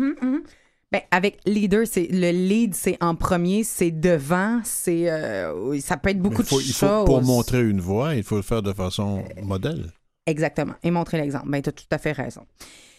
Ben, 0.91 1.01
avec 1.11 1.39
leader, 1.45 1.85
c'est 1.85 2.07
le 2.09 2.31
lead, 2.31 2.73
c'est 2.73 2.97
en 3.01 3.15
premier, 3.15 3.65
c'est 3.65 3.91
devant, 3.91 4.61
c'est 4.63 5.09
euh, 5.09 5.77
ça 5.81 5.97
peut 5.97 6.09
être 6.11 6.21
beaucoup 6.21 6.43
faut, 6.43 6.59
de 6.59 6.63
il 6.63 6.73
choses. 6.73 7.05
pour 7.05 7.21
montrer 7.21 7.61
une 7.61 7.81
voie, 7.81 8.15
il 8.15 8.23
faut 8.23 8.37
le 8.37 8.41
faire 8.41 8.61
de 8.61 8.71
façon 8.71 9.23
modèle. 9.43 9.91
Exactement. 10.25 10.73
Et 10.83 10.91
montrer 10.91 11.17
l'exemple. 11.17 11.49
Ben, 11.49 11.61
tu 11.61 11.69
as 11.69 11.73
tout 11.73 11.85
à 11.91 11.97
fait 11.97 12.13
raison. 12.13 12.45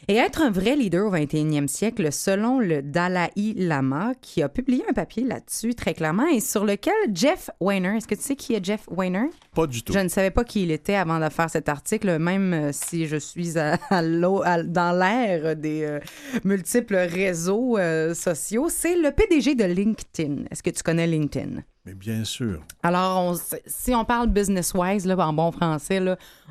Et 0.07 0.15
être 0.15 0.41
un 0.43 0.51
vrai 0.51 0.77
leader 0.77 1.07
au 1.07 1.13
21e 1.15 1.67
siècle, 1.67 2.13
selon 2.13 2.61
le 2.61 2.83
Dalai 2.83 3.31
Lama, 3.57 4.13
qui 4.23 4.43
a 4.43 4.49
publié 4.49 4.83
un 4.89 4.93
papier 4.93 5.25
là-dessus 5.25 5.75
très 5.75 5.93
clairement 5.93 6.27
et 6.27 6.41
sur 6.41 6.65
lequel 6.65 6.95
Jeff 7.13 7.51
Weiner, 7.61 7.97
est-ce 7.97 8.07
que 8.07 8.15
tu 8.15 8.23
sais 8.23 8.37
qui 8.37 8.55
est 8.55 8.65
Jeff 8.65 8.87
Weiner? 8.91 9.27
Pas 9.55 9.67
du 9.67 9.83
tout. 9.83 9.93
Je 9.93 9.99
ne 9.99 10.09
savais 10.09 10.31
pas 10.31 10.45
qui 10.45 10.63
il 10.63 10.71
était 10.71 10.95
avant 10.95 11.19
de 11.19 11.29
faire 11.29 11.51
cet 11.51 11.69
article, 11.69 12.19
même 12.19 12.53
euh, 12.55 12.71
si 12.73 13.07
je 13.07 13.17
suis 13.17 13.59
à, 13.59 13.75
à 13.91 14.03
l'eau- 14.03 14.43
à- 14.45 14.63
dans 14.63 14.93
l'ère 14.99 15.57
des 15.57 15.83
euh, 15.83 15.99
multiples 16.45 16.97
réseaux 16.97 17.77
euh, 17.77 18.15
sociaux. 18.15 18.69
C'est 18.71 18.97
le 18.97 19.11
PDG 19.11 19.55
de 19.57 19.65
LinkedIn. 19.65 20.45
Est-ce 20.51 20.63
que 20.63 20.71
tu 20.71 20.83
connais 20.83 21.07
LinkedIn? 21.07 21.63
Bien 21.95 22.25
sûr. 22.25 22.63
Alors, 22.83 23.37
si 23.67 23.95
on 23.95 24.05
parle 24.05 24.29
business-wise, 24.29 25.07
là, 25.07 25.17
en 25.19 25.33
bon 25.33 25.53
français, 25.53 26.01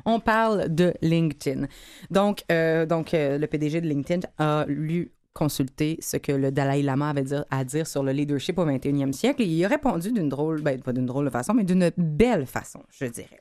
on 0.04 0.20
parle 0.20 0.74
de 0.74 0.94
LinkedIn. 1.02 1.66
Donc, 2.10 2.44
euh, 2.50 2.86
donc 2.86 3.14
euh, 3.14 3.38
le 3.38 3.46
PDG 3.46 3.80
de 3.80 3.86
LinkedIn 3.86 4.26
a 4.38 4.64
lu 4.68 5.12
consulter 5.32 5.98
ce 6.00 6.16
que 6.16 6.32
le 6.32 6.50
Dalai 6.50 6.82
Lama 6.82 7.10
avait 7.10 7.24
à 7.50 7.64
dire 7.64 7.86
sur 7.86 8.02
le 8.02 8.10
leadership 8.10 8.58
au 8.58 8.66
21e 8.66 9.12
siècle 9.12 9.42
et 9.42 9.46
il 9.46 9.64
a 9.64 9.68
répondu 9.68 10.10
d'une 10.10 10.28
drôle, 10.28 10.62
ben, 10.62 10.80
pas 10.80 10.92
d'une 10.92 11.06
drôle 11.06 11.26
de 11.26 11.30
façon, 11.30 11.54
mais 11.54 11.64
d'une 11.64 11.90
belle 11.96 12.46
façon, 12.46 12.82
je 12.90 13.04
dirais. 13.04 13.40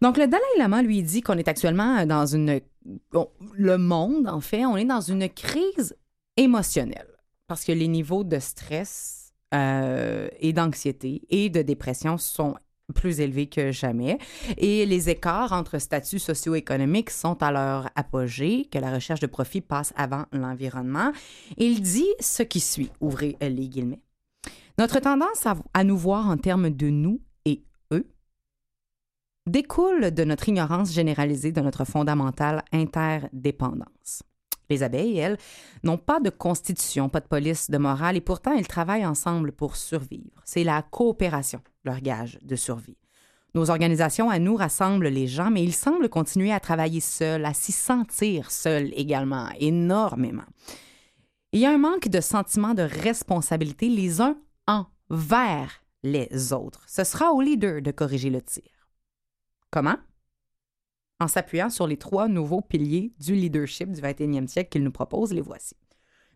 Donc, 0.00 0.16
le 0.16 0.26
Dalai 0.26 0.42
Lama 0.58 0.82
lui 0.82 1.02
dit 1.02 1.20
qu'on 1.20 1.38
est 1.38 1.48
actuellement 1.48 2.04
dans 2.06 2.26
une... 2.26 2.60
le 3.54 3.78
monde, 3.78 4.28
en 4.28 4.40
fait, 4.40 4.64
on 4.64 4.76
est 4.76 4.84
dans 4.84 5.00
une 5.00 5.28
crise 5.28 5.96
émotionnelle 6.36 7.08
parce 7.46 7.64
que 7.64 7.72
les 7.72 7.88
niveaux 7.88 8.24
de 8.24 8.38
stress 8.38 9.21
euh, 9.54 10.28
et 10.40 10.52
d'anxiété 10.52 11.22
et 11.30 11.50
de 11.50 11.62
dépression 11.62 12.18
sont 12.18 12.54
plus 12.94 13.20
élevés 13.20 13.46
que 13.46 13.72
jamais. 13.72 14.18
Et 14.58 14.84
les 14.86 15.08
écarts 15.08 15.52
entre 15.52 15.78
statuts 15.78 16.18
socio-économiques 16.18 17.10
sont 17.10 17.42
à 17.42 17.50
leur 17.50 17.88
apogée, 17.94 18.68
que 18.70 18.78
la 18.78 18.92
recherche 18.92 19.20
de 19.20 19.26
profit 19.26 19.60
passe 19.60 19.92
avant 19.96 20.26
l'environnement. 20.32 21.12
Il 21.56 21.80
dit 21.80 22.08
ce 22.20 22.42
qui 22.42 22.60
suit, 22.60 22.90
ouvrez 23.00 23.36
les 23.40 23.68
guillemets. 23.68 24.02
Notre 24.78 25.00
tendance 25.00 25.46
à, 25.46 25.84
nous 25.84 25.96
voir 25.96 26.28
en 26.28 26.36
termes 26.36 26.70
de 26.70 26.88
nous 26.88 27.20
découle 29.46 30.12
de 30.12 30.24
notre 30.24 30.48
ignorance 30.48 30.92
généralisée 30.92 31.52
de 31.52 31.60
notre 31.60 31.84
fondamentale 31.84 32.64
interdépendance. 32.72 34.22
Les 34.72 34.82
abeilles, 34.82 35.18
elles, 35.18 35.36
n'ont 35.82 35.98
pas 35.98 36.18
de 36.18 36.30
constitution, 36.30 37.10
pas 37.10 37.20
de 37.20 37.28
police, 37.28 37.70
de 37.70 37.76
morale, 37.76 38.16
et 38.16 38.22
pourtant 38.22 38.56
elles 38.56 38.66
travaillent 38.66 39.04
ensemble 39.04 39.52
pour 39.52 39.76
survivre. 39.76 40.40
C'est 40.44 40.64
la 40.64 40.80
coopération, 40.80 41.60
leur 41.84 42.00
gage 42.00 42.38
de 42.42 42.56
survie. 42.56 42.96
Nos 43.54 43.68
organisations 43.68 44.30
à 44.30 44.38
nous 44.38 44.56
rassemblent 44.56 45.08
les 45.08 45.26
gens, 45.26 45.50
mais 45.50 45.62
ils 45.62 45.74
semblent 45.74 46.08
continuer 46.08 46.52
à 46.52 46.60
travailler 46.60 47.00
seuls, 47.00 47.44
à 47.44 47.52
s'y 47.52 47.72
sentir 47.72 48.50
seuls 48.50 48.90
également, 48.96 49.50
énormément. 49.60 50.46
Il 51.52 51.60
y 51.60 51.66
a 51.66 51.70
un 51.70 51.78
manque 51.78 52.08
de 52.08 52.22
sentiment 52.22 52.72
de 52.72 52.82
responsabilité 52.82 53.90
les 53.90 54.22
uns 54.22 54.38
envers 54.66 55.82
les 56.02 56.54
autres. 56.54 56.82
Ce 56.86 57.04
sera 57.04 57.32
au 57.32 57.42
leader 57.42 57.82
de 57.82 57.90
corriger 57.90 58.30
le 58.30 58.40
tir. 58.40 58.88
Comment? 59.70 59.96
En 61.22 61.28
s'appuyant 61.28 61.70
sur 61.70 61.86
les 61.86 61.96
trois 61.96 62.26
nouveaux 62.26 62.60
piliers 62.62 63.12
du 63.20 63.34
leadership 63.34 63.92
du 63.92 64.00
21e 64.00 64.48
siècle 64.48 64.70
qu'il 64.70 64.82
nous 64.82 64.90
propose, 64.90 65.32
les 65.32 65.40
voici. 65.40 65.76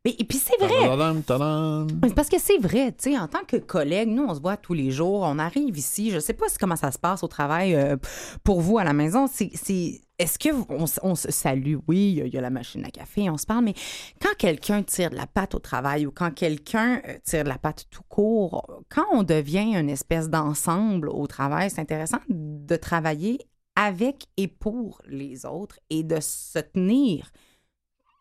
Mais, 0.04 0.14
et 0.16 0.24
puis 0.24 0.38
c'est 0.38 0.56
vrai! 0.64 0.86
Tadam, 0.86 1.22
tadam. 1.22 1.88
C'est 2.04 2.14
Parce 2.14 2.28
que 2.28 2.38
c'est 2.38 2.58
vrai, 2.58 2.92
tu 2.92 3.10
sais, 3.10 3.18
en 3.18 3.26
tant 3.26 3.44
que 3.44 3.56
collègue, 3.56 4.08
nous, 4.08 4.22
on 4.22 4.32
se 4.36 4.40
voit 4.40 4.56
tous 4.56 4.74
les 4.74 4.92
jours, 4.92 5.22
on 5.24 5.40
arrive 5.40 5.76
ici, 5.76 6.12
je 6.12 6.20
sais 6.20 6.34
pas 6.34 6.46
comment 6.60 6.76
ça 6.76 6.92
se 6.92 6.98
passe 7.00 7.24
au 7.24 7.26
travail 7.26 7.74
euh, 7.74 7.96
pour 8.44 8.60
vous 8.60 8.78
à 8.78 8.84
la 8.84 8.92
maison. 8.92 9.26
C'est, 9.26 9.50
c'est- 9.54 10.00
est-ce 10.20 10.38
que 10.38 10.50
on, 10.70 10.84
on 11.02 11.14
se 11.16 11.32
salue? 11.32 11.74
Oui, 11.88 11.96
il 12.10 12.14
y 12.18 12.22
a- 12.22 12.26
il 12.26 12.32
y, 12.34 12.38
a 12.38 12.40
la 12.40 12.50
machine 12.50 12.84
à 12.84 12.90
café, 12.90 13.28
on 13.28 13.36
se 13.36 13.46
parle, 13.46 13.64
mais 13.64 13.74
quand 14.22 14.34
quelqu'un 14.38 14.84
tire 14.84 15.10
de 15.10 15.16
la 15.16 15.26
patte 15.26 15.56
au 15.56 15.58
travail 15.58 16.06
ou 16.06 16.12
quand 16.12 16.30
quelqu'un 16.32 17.02
euh, 17.08 17.14
tire 17.24 17.42
de 17.42 17.48
la 17.48 17.58
patte 17.58 17.86
tout 17.90 18.04
court, 18.08 18.64
quand 18.88 19.06
on 19.12 19.24
devient 19.24 19.74
une 19.76 19.90
espèce 19.90 20.30
d'ensemble 20.30 21.08
au 21.08 21.26
travail, 21.26 21.68
c'est 21.70 21.80
intéressant 21.80 22.18
de 22.28 22.76
travailler 22.76 23.40
avec 23.76 24.26
et 24.36 24.48
pour 24.48 25.00
les 25.06 25.46
autres 25.46 25.78
et 25.90 26.02
de 26.02 26.18
se 26.20 26.58
tenir 26.58 27.30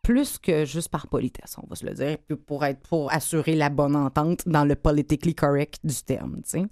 plus 0.03 0.37
que 0.37 0.65
juste 0.65 0.89
par 0.89 1.07
politesse, 1.07 1.55
on 1.57 1.65
va 1.67 1.75
se 1.75 1.85
le 1.85 1.93
dire, 1.93 2.17
pour 2.45 2.63
être 2.63 2.87
pour 2.87 3.11
assurer 3.11 3.55
la 3.55 3.69
bonne 3.69 3.95
entente 3.95 4.47
dans 4.47 4.63
le 4.63 4.75
politically 4.75 5.33
correct 5.33 5.79
du 5.83 5.95
terme, 5.95 6.41
tu 6.43 6.61
sais. 6.61 6.65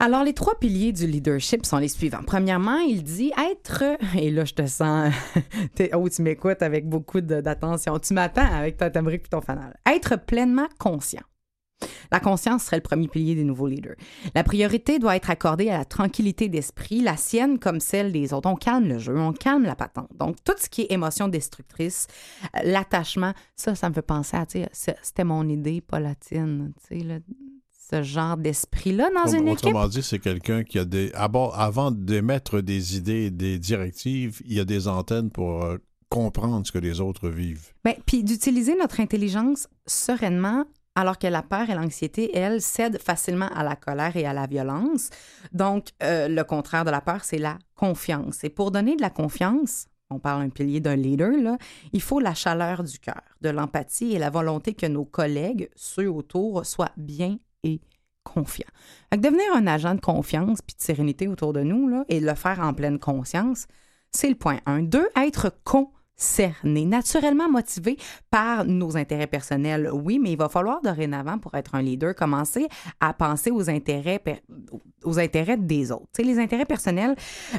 Alors, 0.00 0.22
les 0.22 0.32
trois 0.32 0.56
piliers 0.56 0.92
du 0.92 1.08
leadership 1.08 1.66
sont 1.66 1.78
les 1.78 1.88
suivants. 1.88 2.22
Premièrement, 2.24 2.78
il 2.78 3.02
dit 3.02 3.32
être, 3.50 3.82
et 4.16 4.30
là, 4.30 4.44
je 4.44 4.54
te 4.54 4.64
sens, 4.64 5.12
oh, 5.92 6.08
tu 6.08 6.22
m'écoutes 6.22 6.62
avec 6.62 6.88
beaucoup 6.88 7.20
d'attention, 7.20 7.98
tu 7.98 8.14
m'attends 8.14 8.48
avec 8.52 8.76
ta 8.76 8.90
tabrique 8.90 9.26
et 9.26 9.28
ton 9.28 9.40
fanal. 9.40 9.76
Être 9.84 10.16
pleinement 10.24 10.68
conscient. 10.78 11.24
La 12.10 12.20
conscience 12.20 12.64
serait 12.64 12.76
le 12.76 12.82
premier 12.82 13.08
pilier 13.08 13.34
des 13.34 13.44
nouveaux 13.44 13.66
leaders. 13.66 13.96
La 14.34 14.42
priorité 14.42 14.98
doit 14.98 15.16
être 15.16 15.30
accordée 15.30 15.70
à 15.70 15.78
la 15.78 15.84
tranquillité 15.84 16.48
d'esprit, 16.48 17.00
la 17.00 17.16
sienne 17.16 17.58
comme 17.58 17.80
celle 17.80 18.12
des 18.12 18.32
autres. 18.32 18.48
On 18.48 18.56
calme 18.56 18.88
le 18.88 18.98
jeu, 18.98 19.18
on 19.18 19.32
calme 19.32 19.64
la 19.64 19.76
patente. 19.76 20.10
Donc, 20.18 20.36
tout 20.44 20.54
ce 20.58 20.68
qui 20.68 20.82
est 20.82 20.92
émotion 20.92 21.28
destructrice, 21.28 22.06
euh, 22.56 22.60
l'attachement, 22.64 23.32
ça, 23.56 23.74
ça 23.74 23.88
me 23.88 23.94
fait 23.94 24.02
penser 24.02 24.36
à, 24.36 24.46
tu 24.46 24.62
sais, 24.72 24.96
c'était 25.02 25.24
mon 25.24 25.48
idée, 25.48 25.80
pas 25.80 26.00
la 26.00 26.14
tienne, 26.14 26.72
tu 26.88 26.98
sais, 26.98 27.04
là, 27.04 27.18
ce 27.90 28.02
genre 28.02 28.36
d'esprit-là 28.36 29.08
dans 29.14 29.30
une 29.30 29.48
équipe. 29.48 29.68
Autrement 29.68 29.88
dit, 29.88 30.02
c'est 30.02 30.18
quelqu'un 30.18 30.62
qui 30.62 30.78
a 30.78 30.84
des. 30.84 31.10
Avant 31.14 31.90
d'émettre 31.90 32.60
des 32.60 32.96
idées 32.96 33.26
et 33.26 33.30
des 33.30 33.58
directives, 33.58 34.42
il 34.44 34.54
y 34.54 34.60
a 34.60 34.64
des 34.64 34.88
antennes 34.88 35.30
pour 35.30 35.64
euh, 35.64 35.78
comprendre 36.10 36.66
ce 36.66 36.72
que 36.72 36.78
les 36.78 37.00
autres 37.00 37.28
vivent. 37.28 37.72
Ben, 37.84 37.94
puis 38.06 38.24
d'utiliser 38.24 38.76
notre 38.76 39.00
intelligence 39.00 39.68
sereinement, 39.86 40.64
alors 40.98 41.16
que 41.16 41.28
la 41.28 41.42
peur 41.42 41.70
et 41.70 41.74
l'anxiété, 41.74 42.36
elles, 42.36 42.60
cèdent 42.60 43.00
facilement 43.00 43.48
à 43.54 43.62
la 43.62 43.76
colère 43.76 44.16
et 44.16 44.26
à 44.26 44.32
la 44.32 44.48
violence. 44.48 45.10
Donc, 45.52 45.90
euh, 46.02 46.26
le 46.26 46.42
contraire 46.42 46.84
de 46.84 46.90
la 46.90 47.00
peur, 47.00 47.22
c'est 47.22 47.38
la 47.38 47.56
confiance. 47.76 48.42
Et 48.42 48.50
pour 48.50 48.72
donner 48.72 48.96
de 48.96 49.00
la 49.00 49.10
confiance, 49.10 49.86
on 50.10 50.18
parle 50.18 50.42
un 50.42 50.48
pilier 50.48 50.80
d'un 50.80 50.96
leader, 50.96 51.56
il 51.92 52.02
faut 52.02 52.18
la 52.18 52.34
chaleur 52.34 52.82
du 52.82 52.98
cœur, 52.98 53.22
de 53.42 53.48
l'empathie 53.48 54.12
et 54.12 54.18
la 54.18 54.28
volonté 54.28 54.74
que 54.74 54.86
nos 54.86 55.04
collègues, 55.04 55.70
ceux 55.76 56.10
autour, 56.10 56.66
soient 56.66 56.90
bien 56.96 57.38
et 57.62 57.80
confiants. 58.24 58.66
Que 59.12 59.18
devenir 59.18 59.54
un 59.54 59.68
agent 59.68 59.94
de 59.94 60.00
confiance 60.00 60.62
puis 60.62 60.74
de 60.76 60.82
sérénité 60.82 61.28
autour 61.28 61.52
de 61.52 61.60
nous 61.60 62.04
et 62.08 62.18
le 62.18 62.34
faire 62.34 62.58
en 62.58 62.74
pleine 62.74 62.98
conscience, 62.98 63.68
c'est 64.10 64.30
le 64.30 64.34
point 64.34 64.58
1. 64.66 64.82
Deux, 64.82 65.06
être 65.14 65.52
concerné, 66.18 66.84
naturellement 66.84 67.48
motivé 67.48 67.96
par 68.30 68.64
nos 68.64 68.96
intérêts 68.96 69.26
personnels, 69.26 69.90
oui, 69.92 70.18
mais 70.18 70.32
il 70.32 70.38
va 70.38 70.48
falloir 70.48 70.80
dorénavant, 70.82 71.38
pour 71.38 71.54
être 71.54 71.74
un 71.74 71.82
leader, 71.82 72.14
commencer 72.14 72.68
à 73.00 73.12
penser 73.12 73.50
aux 73.50 73.70
intérêts, 73.70 74.20
aux 75.04 75.18
intérêts 75.18 75.56
des 75.56 75.92
autres. 75.92 76.08
Tu 76.12 76.22
sais, 76.22 76.28
les 76.28 76.38
intérêts 76.38 76.64
personnels, 76.64 77.14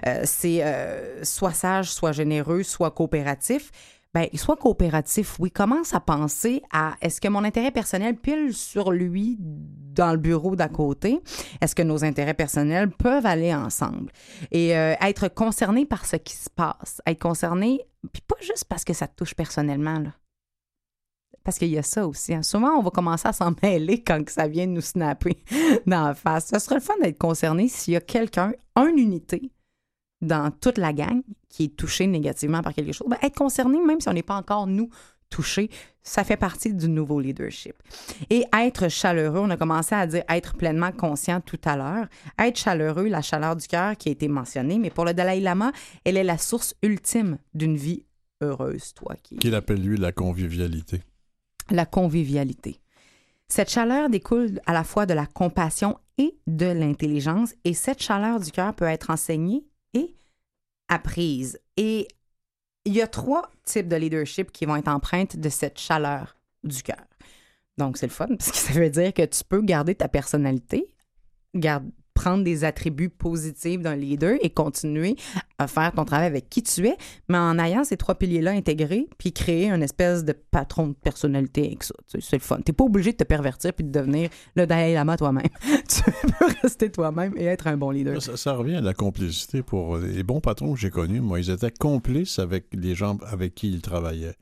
euh, 0.06 0.22
c'est 0.26 0.64
euh, 0.64 1.24
soit 1.24 1.54
sage, 1.54 1.92
soit 1.92 2.12
généreux, 2.12 2.64
soit 2.64 2.92
coopératif. 2.92 3.72
Ben, 4.14 4.28
soit 4.34 4.56
coopératif, 4.56 5.38
oui, 5.40 5.52
commence 5.52 5.94
à 5.94 6.00
penser 6.00 6.64
à 6.72 6.96
est-ce 7.00 7.22
que 7.22 7.28
mon 7.28 7.44
intérêt 7.44 7.70
personnel 7.70 8.16
pile 8.16 8.56
sur 8.56 8.92
lui 8.92 9.38
dans 9.40 10.12
le 10.12 10.18
bureau 10.18 10.56
d'à 10.56 10.68
côté? 10.68 11.22
Est-ce 11.62 11.76
que 11.76 11.84
nos 11.84 12.04
intérêts 12.04 12.34
personnels 12.34 12.90
peuvent 12.90 13.28
aller 13.28 13.54
ensemble? 13.54 14.12
Et 14.52 14.76
euh, 14.76 14.96
être 15.02 15.28
concerné 15.28 15.86
par 15.86 16.08
ce 16.08 16.16
qui 16.16 16.34
se 16.36 16.50
passe. 16.50 17.02
Être 17.06 17.20
concerné, 17.22 17.82
puis 18.12 18.24
pas 18.28 18.38
juste 18.42 18.66
parce 18.66 18.84
que 18.84 18.94
ça 18.94 19.08
te 19.08 19.16
touche 19.16 19.36
personnellement. 19.36 20.02
Parce 21.44 21.60
qu'il 21.60 21.70
y 21.70 21.78
a 21.78 21.84
ça 21.84 22.08
aussi. 22.08 22.34
hein. 22.34 22.42
Souvent, 22.42 22.72
on 22.80 22.82
va 22.82 22.90
commencer 22.90 23.28
à 23.28 23.34
s'en 23.34 23.54
mêler 23.64 24.02
quand 24.04 24.28
ça 24.28 24.48
vient 24.48 24.66
nous 24.66 24.82
snapper 24.82 25.44
dans 25.86 26.08
la 26.08 26.16
face. 26.16 26.50
Ce 26.52 26.58
serait 26.58 26.76
le 26.76 26.82
fun 26.82 26.96
d'être 27.00 27.20
concerné 27.20 27.68
s'il 27.68 27.94
y 27.94 27.98
a 27.98 28.02
quelqu'un, 28.02 28.54
une 28.76 28.98
unité, 28.98 29.52
dans 30.22 30.52
toute 30.52 30.78
la 30.78 30.94
gang 30.94 31.22
qui 31.50 31.66
est 31.66 31.76
touchée 31.76 32.08
négativement 32.08 32.62
par 32.62 32.74
quelque 32.74 32.92
chose. 32.92 33.08
Ben, 33.10 33.18
être 33.22 33.36
concerné, 33.36 33.80
même 33.86 34.02
si 34.02 34.10
on 34.10 34.14
n'est 34.14 34.24
pas 34.24 34.36
encore, 34.36 34.68
nous, 34.68 34.90
touchés, 35.30 35.70
ça 36.02 36.24
fait 36.24 36.38
partie 36.38 36.74
du 36.74 36.90
nouveau 36.90 37.20
leadership. 37.20 37.76
Et 38.30 38.46
être 38.58 38.90
chaleureux, 38.90 39.40
on 39.40 39.50
a 39.52 39.58
commencé 39.58 39.94
à 39.94 40.08
dire 40.08 40.24
être 40.28 40.56
pleinement 40.56 40.92
conscient 40.92 41.40
tout 41.40 41.60
à 41.66 41.78
l'heure. 41.78 42.08
Être 42.40 42.58
chaleureux, 42.58 43.08
la 43.08 43.22
chaleur 43.22 43.56
du 43.56 43.68
cœur 43.68 43.96
qui 43.96 44.10
a 44.10 44.12
été 44.12 44.28
mentionnée, 44.28 44.80
mais 44.80 44.90
pour 44.90 45.06
le 45.06 45.14
Dalai 45.14 45.40
Lama, 45.40 45.72
elle 46.04 46.18
est 46.18 46.24
la 46.24 46.38
source 46.38 46.74
ultime 46.82 47.38
d'une 47.54 47.78
vie 47.78 48.04
heureuse, 48.42 48.94
toi 48.96 49.16
qui 49.22 49.38
Qu'il 49.38 49.54
appelle, 49.56 49.82
lui, 49.82 49.98
la 49.98 50.12
convivialité. 50.12 51.02
la 51.70 51.86
convivialité. 51.86 52.80
Cette 53.48 53.70
chaleur 53.70 54.10
découle 54.10 54.60
à 54.66 54.74
la 54.74 54.84
fois 54.84 55.06
de 55.06 55.14
la 55.14 55.26
compassion 55.26 55.98
et 56.18 56.36
de 56.48 56.66
l'intelligence, 56.66 57.54
et 57.66 57.74
cette 57.74 58.02
chaleur 58.02 58.40
du 58.40 58.52
cœur 58.52 58.74
peut 58.74 58.86
être 58.86 59.10
enseignée 59.12 59.64
apprise. 60.90 61.60
Et 61.78 62.08
il 62.86 62.94
y 62.94 63.02
a 63.02 63.08
trois 63.08 63.50
types 63.64 63.88
de 63.88 63.96
leadership 63.96 64.52
qui 64.52 64.66
vont 64.66 64.76
être 64.76 64.88
empreintes 64.88 65.38
de 65.38 65.50
cette 65.50 65.80
chaleur 65.80 66.36
du 66.64 66.84
cœur. 66.84 67.06
Donc, 67.78 67.98
c'est 67.98 68.08
le 68.08 68.12
fun, 68.12 68.28
parce 68.28 68.52
que 68.52 68.58
ça 68.58 68.74
veut 68.74 68.90
dire 68.90 69.14
que 69.14 69.26
tu 69.26 69.44
peux 69.44 69.62
garder 69.62 69.96
ta 69.96 70.10
personnalité, 70.10 70.94
garde- 71.56 71.92
prendre 72.20 72.44
des 72.44 72.66
attributs 72.66 73.08
positifs 73.08 73.80
d'un 73.80 73.96
leader 73.96 74.36
et 74.42 74.50
continuer 74.50 75.16
à 75.58 75.68
faire 75.68 75.94
ton 75.94 76.04
travail 76.04 76.28
avec 76.28 76.50
qui 76.50 76.62
tu 76.62 76.86
es, 76.86 76.98
mais 77.30 77.38
en 77.38 77.58
ayant 77.58 77.86
ces 77.86 77.96
trois 77.96 78.16
piliers-là 78.16 78.52
intégrés, 78.52 79.08
puis 79.18 79.32
créer 79.32 79.70
une 79.70 79.82
espèce 79.82 80.26
de 80.26 80.34
patron 80.34 80.88
de 80.88 80.94
personnalité 80.94 81.68
avec 81.68 81.84
ça. 81.84 81.94
C'est 82.08 82.36
le 82.36 82.42
fun. 82.42 82.58
Tu 82.58 82.72
n'es 82.72 82.74
pas 82.74 82.84
obligé 82.84 83.14
de 83.14 83.18
te 83.18 83.24
pervertir 83.24 83.72
puis 83.72 83.86
de 83.86 83.92
devenir 83.92 84.30
le 84.56 84.68
Dalai 84.68 84.96
Lama 84.96 85.16
toi-même. 85.16 85.48
tu 85.64 86.04
peux 86.04 86.46
rester 86.62 86.92
toi-même 86.92 87.34
et 87.38 87.46
être 87.46 87.68
un 87.68 87.78
bon 87.78 87.92
leader. 87.92 88.22
Ça, 88.22 88.36
ça 88.36 88.52
revient 88.52 88.76
à 88.76 88.82
la 88.82 88.94
complicité 88.94 89.64
pour 89.64 89.98
les 89.98 90.24
bons 90.24 90.42
patrons 90.42 90.74
que 90.74 90.80
j'ai 90.80 90.90
connus. 90.90 91.22
Moi, 91.22 91.40
ils 91.40 91.50
étaient 91.52 91.72
complices 91.72 92.38
avec 92.38 92.66
les 92.74 92.96
gens 92.96 93.18
avec 93.32 93.56
qui 93.56 93.72
ils 93.72 93.82
travaillaient. 93.82 94.36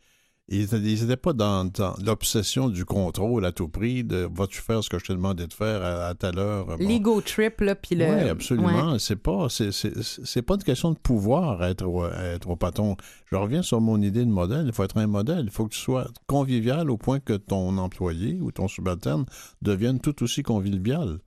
Ils 0.49 0.73
n'étaient 0.73 1.17
pas 1.17 1.33
dans, 1.33 1.65
dans 1.65 1.93
l'obsession 2.05 2.69
du 2.69 2.85
contrôle 2.85 3.45
à 3.45 3.51
tout 3.51 3.67
prix, 3.67 4.05
de 4.05 4.29
vas-tu 4.33 4.61
faire 4.61 4.81
ce 4.81 4.89
que 4.89 4.97
je 4.97 5.03
t'ai 5.03 5.13
demandé 5.13 5.45
de 5.45 5.53
faire 5.53 5.83
à, 5.83 6.07
à 6.07 6.15
telle 6.15 6.39
heure? 6.39 6.65
Bon. 6.67 6.77
L'ego 6.77 7.19
trip, 7.19 7.59
là, 7.59 7.75
puis 7.75 7.95
le... 7.95 8.05
Oui, 8.05 8.29
absolument. 8.29 8.93
Ouais. 8.93 8.99
C'est 8.99 9.17
pas, 9.17 9.49
c'est, 9.49 9.73
c'est, 9.73 10.01
c'est 10.01 10.41
pas 10.41 10.55
une 10.55 10.63
question 10.63 10.91
de 10.91 10.97
pouvoir 10.97 11.65
être 11.65 11.85
au, 11.85 12.05
être 12.05 12.49
au 12.49 12.55
patron. 12.55 12.95
Je 13.25 13.35
reviens 13.35 13.61
sur 13.61 13.81
mon 13.81 14.01
idée 14.01 14.23
de 14.23 14.31
modèle. 14.31 14.67
Il 14.67 14.71
faut 14.71 14.85
être 14.85 14.97
un 14.97 15.07
modèle. 15.07 15.43
Il 15.43 15.51
faut 15.51 15.65
que 15.65 15.73
tu 15.73 15.81
sois 15.81 16.07
convivial 16.27 16.89
au 16.89 16.95
point 16.95 17.19
que 17.19 17.33
ton 17.33 17.77
employé 17.77 18.39
ou 18.39 18.53
ton 18.53 18.69
subalterne 18.69 19.25
devienne 19.61 19.99
tout 19.99 20.23
aussi 20.23 20.43
convivial. 20.43 21.19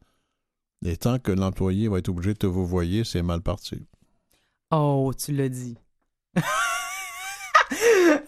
Et 0.83 0.97
tant 0.97 1.19
que 1.19 1.33
l'employé 1.33 1.89
va 1.89 1.99
être 1.99 2.09
obligé 2.09 2.33
de 2.33 2.39
te 2.39 2.47
vous 2.47 2.65
voyer, 2.65 3.05
c'est 3.05 3.23
mal 3.23 3.43
parti. 3.43 3.87
Oh, 4.71 5.13
tu 5.15 5.33
l'as 5.33 5.51
dit. 5.51 5.77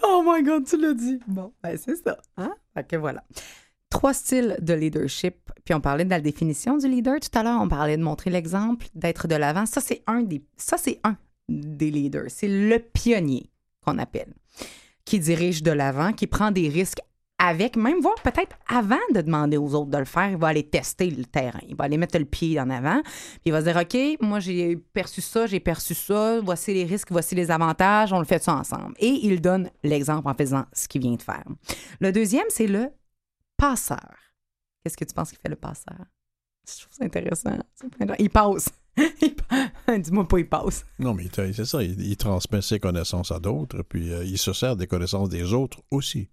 oh 0.03 0.23
my 0.27 0.43
God, 0.43 0.66
tu 0.66 0.77
l'as 0.77 0.95
dit. 0.95 1.20
Bon, 1.27 1.53
ben 1.62 1.77
c'est 1.77 1.97
ça. 1.97 2.16
Hein? 2.37 2.55
Fait 2.74 2.87
que 2.87 2.97
voilà. 2.97 3.24
Trois 3.91 4.15
styles 4.15 4.57
de 4.61 4.74
leadership. 4.74 5.37
Puis 5.65 5.74
on 5.74 5.81
parlait 5.81 6.05
de 6.05 6.11
la 6.11 6.20
définition 6.20 6.79
du 6.79 6.89
leader 6.89 7.20
tout 7.20 7.39
à 7.39 7.43
l'heure. 7.43 7.61
On 7.61 7.69
parlait 7.69 7.97
de 7.97 8.03
montrer 8.03 8.31
l'exemple, 8.31 8.87
d'être 8.95 9.29
de 9.29 9.35
l'avant. 9.35 9.66
Ça, 9.66 9.81
c'est 9.81 10.03
un 10.07 10.23
des, 10.23 10.43
ça, 10.57 10.77
c'est 10.77 11.01
un 11.05 11.16
des 11.49 11.91
leaders. 11.91 12.31
C'est 12.31 12.49
le 12.49 12.79
pionnier 12.79 13.51
qu'on 13.85 13.99
appelle, 13.99 14.33
qui 15.05 15.19
dirige 15.20 15.62
de 15.62 15.70
l'avant, 15.70 16.12
qui 16.12 16.27
prend 16.27 16.51
des 16.51 16.69
risques 16.69 17.01
avec, 17.44 17.77
même 17.77 18.01
voir 18.01 18.14
peut-être 18.23 18.56
avant 18.69 19.01
de 19.12 19.20
demander 19.20 19.56
aux 19.56 19.74
autres 19.74 19.90
de 19.90 19.98
le 19.98 20.05
faire, 20.05 20.31
il 20.31 20.36
va 20.36 20.48
aller 20.48 20.62
tester 20.62 21.10
le 21.10 21.24
terrain. 21.24 21.59
Il 21.69 21.74
va 21.74 21.85
aller 21.85 21.97
mettre 21.97 22.16
le 22.16 22.24
pied 22.24 22.60
en 22.60 22.70
avant. 22.70 23.02
Puis 23.02 23.40
il 23.47 23.52
va 23.52 23.60
se 23.60 23.64
dire 23.66 23.77
OK, 23.77 24.20
moi 24.20 24.39
j'ai 24.39 24.77
perçu 24.77 25.20
ça, 25.20 25.47
j'ai 25.47 25.59
perçu 25.59 25.94
ça, 25.94 26.40
voici 26.40 26.73
les 26.73 26.85
risques, 26.85 27.10
voici 27.10 27.35
les 27.35 27.51
avantages, 27.51 28.12
on 28.12 28.20
le 28.20 28.24
fait 28.24 28.40
ça 28.40 28.55
ensemble. 28.55 28.94
Et 29.01 29.27
il 29.27 29.40
donne 29.40 29.70
l'exemple 29.82 30.28
en 30.28 30.35
faisant 30.35 30.66
ce 30.73 30.86
qu'il 30.86 31.01
vient 31.01 31.16
de 31.16 31.23
faire. 31.23 31.44
Le 31.98 32.12
deuxième, 32.12 32.47
c'est 32.48 32.69
le 32.69 32.90
passeur. 33.56 34.14
Qu'est-ce 34.82 34.97
que 34.97 35.05
tu 35.05 35.12
penses 35.14 35.31
qu'il 35.31 35.39
fait 35.39 35.48
le 35.48 35.56
passeur? 35.56 36.06
Je 36.69 36.81
trouve 36.81 36.93
ça 36.93 37.05
intéressant. 37.05 37.59
Il 38.20 38.31
passe. 38.31 38.69
Dis-moi 39.98 40.28
pas, 40.28 40.39
il 40.39 40.48
passe. 40.48 40.85
Non, 40.98 41.14
mais 41.14 41.24
c'est 41.32 41.64
ça, 41.64 41.82
il, 41.82 42.01
il 42.01 42.16
transmet 42.16 42.60
ses 42.60 42.78
connaissances 42.78 43.32
à 43.32 43.39
d'autres, 43.39 43.82
puis 43.82 44.12
euh, 44.12 44.24
il 44.24 44.39
se 44.39 44.52
sert 44.52 44.77
des 44.77 44.86
connaissances 44.86 45.28
des 45.28 45.52
autres 45.52 45.78
aussi. 45.90 46.28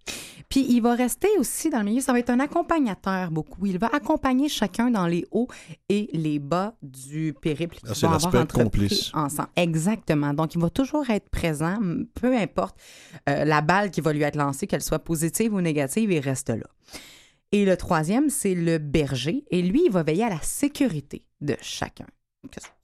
Puis 0.48 0.66
il 0.68 0.80
va 0.80 0.94
rester 0.94 1.28
aussi 1.38 1.70
dans 1.70 1.78
le 1.78 1.84
milieu, 1.84 2.00
ça 2.00 2.12
va 2.12 2.18
être 2.18 2.30
un 2.30 2.40
accompagnateur 2.40 3.30
beaucoup. 3.30 3.66
Il 3.66 3.78
va 3.78 3.88
accompagner 3.88 4.48
chacun 4.48 4.90
dans 4.90 5.06
les 5.06 5.26
hauts 5.30 5.48
et 5.88 6.10
les 6.12 6.38
bas 6.38 6.74
du 6.82 7.34
périple. 7.40 7.78
c'est 7.94 8.08
l'aspect 8.08 8.46
complice. 8.46 9.10
Ensemble. 9.14 9.48
Exactement. 9.56 10.34
Donc 10.34 10.54
il 10.54 10.60
va 10.60 10.70
toujours 10.70 11.08
être 11.10 11.28
présent, 11.30 11.78
peu 12.14 12.36
importe 12.36 12.76
euh, 13.28 13.44
la 13.44 13.60
balle 13.62 13.90
qui 13.90 14.00
va 14.00 14.12
lui 14.12 14.22
être 14.22 14.36
lancée, 14.36 14.66
qu'elle 14.66 14.82
soit 14.82 14.98
positive 14.98 15.54
ou 15.54 15.60
négative, 15.60 16.10
il 16.10 16.20
reste 16.20 16.50
là. 16.50 16.66
Et 17.52 17.64
le 17.64 17.76
troisième, 17.76 18.28
c'est 18.30 18.54
le 18.54 18.78
berger. 18.78 19.44
Et 19.50 19.62
lui, 19.62 19.82
il 19.86 19.90
va 19.90 20.02
veiller 20.02 20.24
à 20.24 20.28
la 20.28 20.40
sécurité 20.40 21.26
de 21.40 21.56
chacun. 21.60 22.06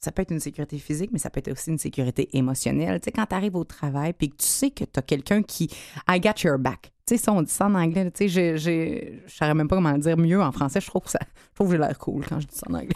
Ça 0.01 0.13
peut 0.13 0.23
être 0.23 0.31
une 0.33 0.41
sécurité 0.41 0.79
physique, 0.79 1.11
mais 1.13 1.19
ça 1.19 1.31
peut 1.31 1.39
être 1.39 1.51
aussi 1.51 1.71
une 1.71 1.79
sécurité 1.79 2.29
émotionnelle. 2.37 3.01
Tu 3.01 3.07
sais, 3.07 3.13
quand 3.13 3.27
tu 3.27 3.35
arrives 3.35 3.57
au 3.57 3.65
travail 3.65 4.13
puis 4.13 4.29
que 4.29 4.37
tu 4.37 4.47
sais 4.47 4.71
que 4.71 4.85
tu 4.85 4.99
as 4.99 5.03
quelqu'un 5.03 5.43
qui 5.43 5.71
I 6.09 6.21
got 6.21 6.43
your 6.45 6.59
back. 6.59 6.93
Tu 7.07 7.17
sais, 7.17 7.25
ça, 7.25 7.33
on 7.33 7.43
dit 7.43 7.51
ça 7.51 7.67
en 7.67 7.75
anglais. 7.75 8.05
là, 8.05 8.11
Tu 8.11 8.29
sais, 8.29 8.59
je 8.59 8.71
ne 8.71 9.29
saurais 9.29 9.55
même 9.55 9.69
pas 9.69 9.77
comment 9.77 9.93
le 9.93 9.99
dire 9.99 10.17
mieux 10.17 10.43
en 10.43 10.53
français. 10.53 10.81
Je 10.81 10.87
trouve 10.87 11.03
que, 11.03 11.11
ça, 11.11 11.21
je 11.23 11.55
trouve 11.55 11.71
j'ai 11.73 11.79
l'air 11.79 11.99
cool 11.99 12.25
quand 12.27 12.41
je 12.41 12.47
dis 12.47 12.57
ça 12.57 12.67
en 12.69 12.75
anglais. 12.75 12.89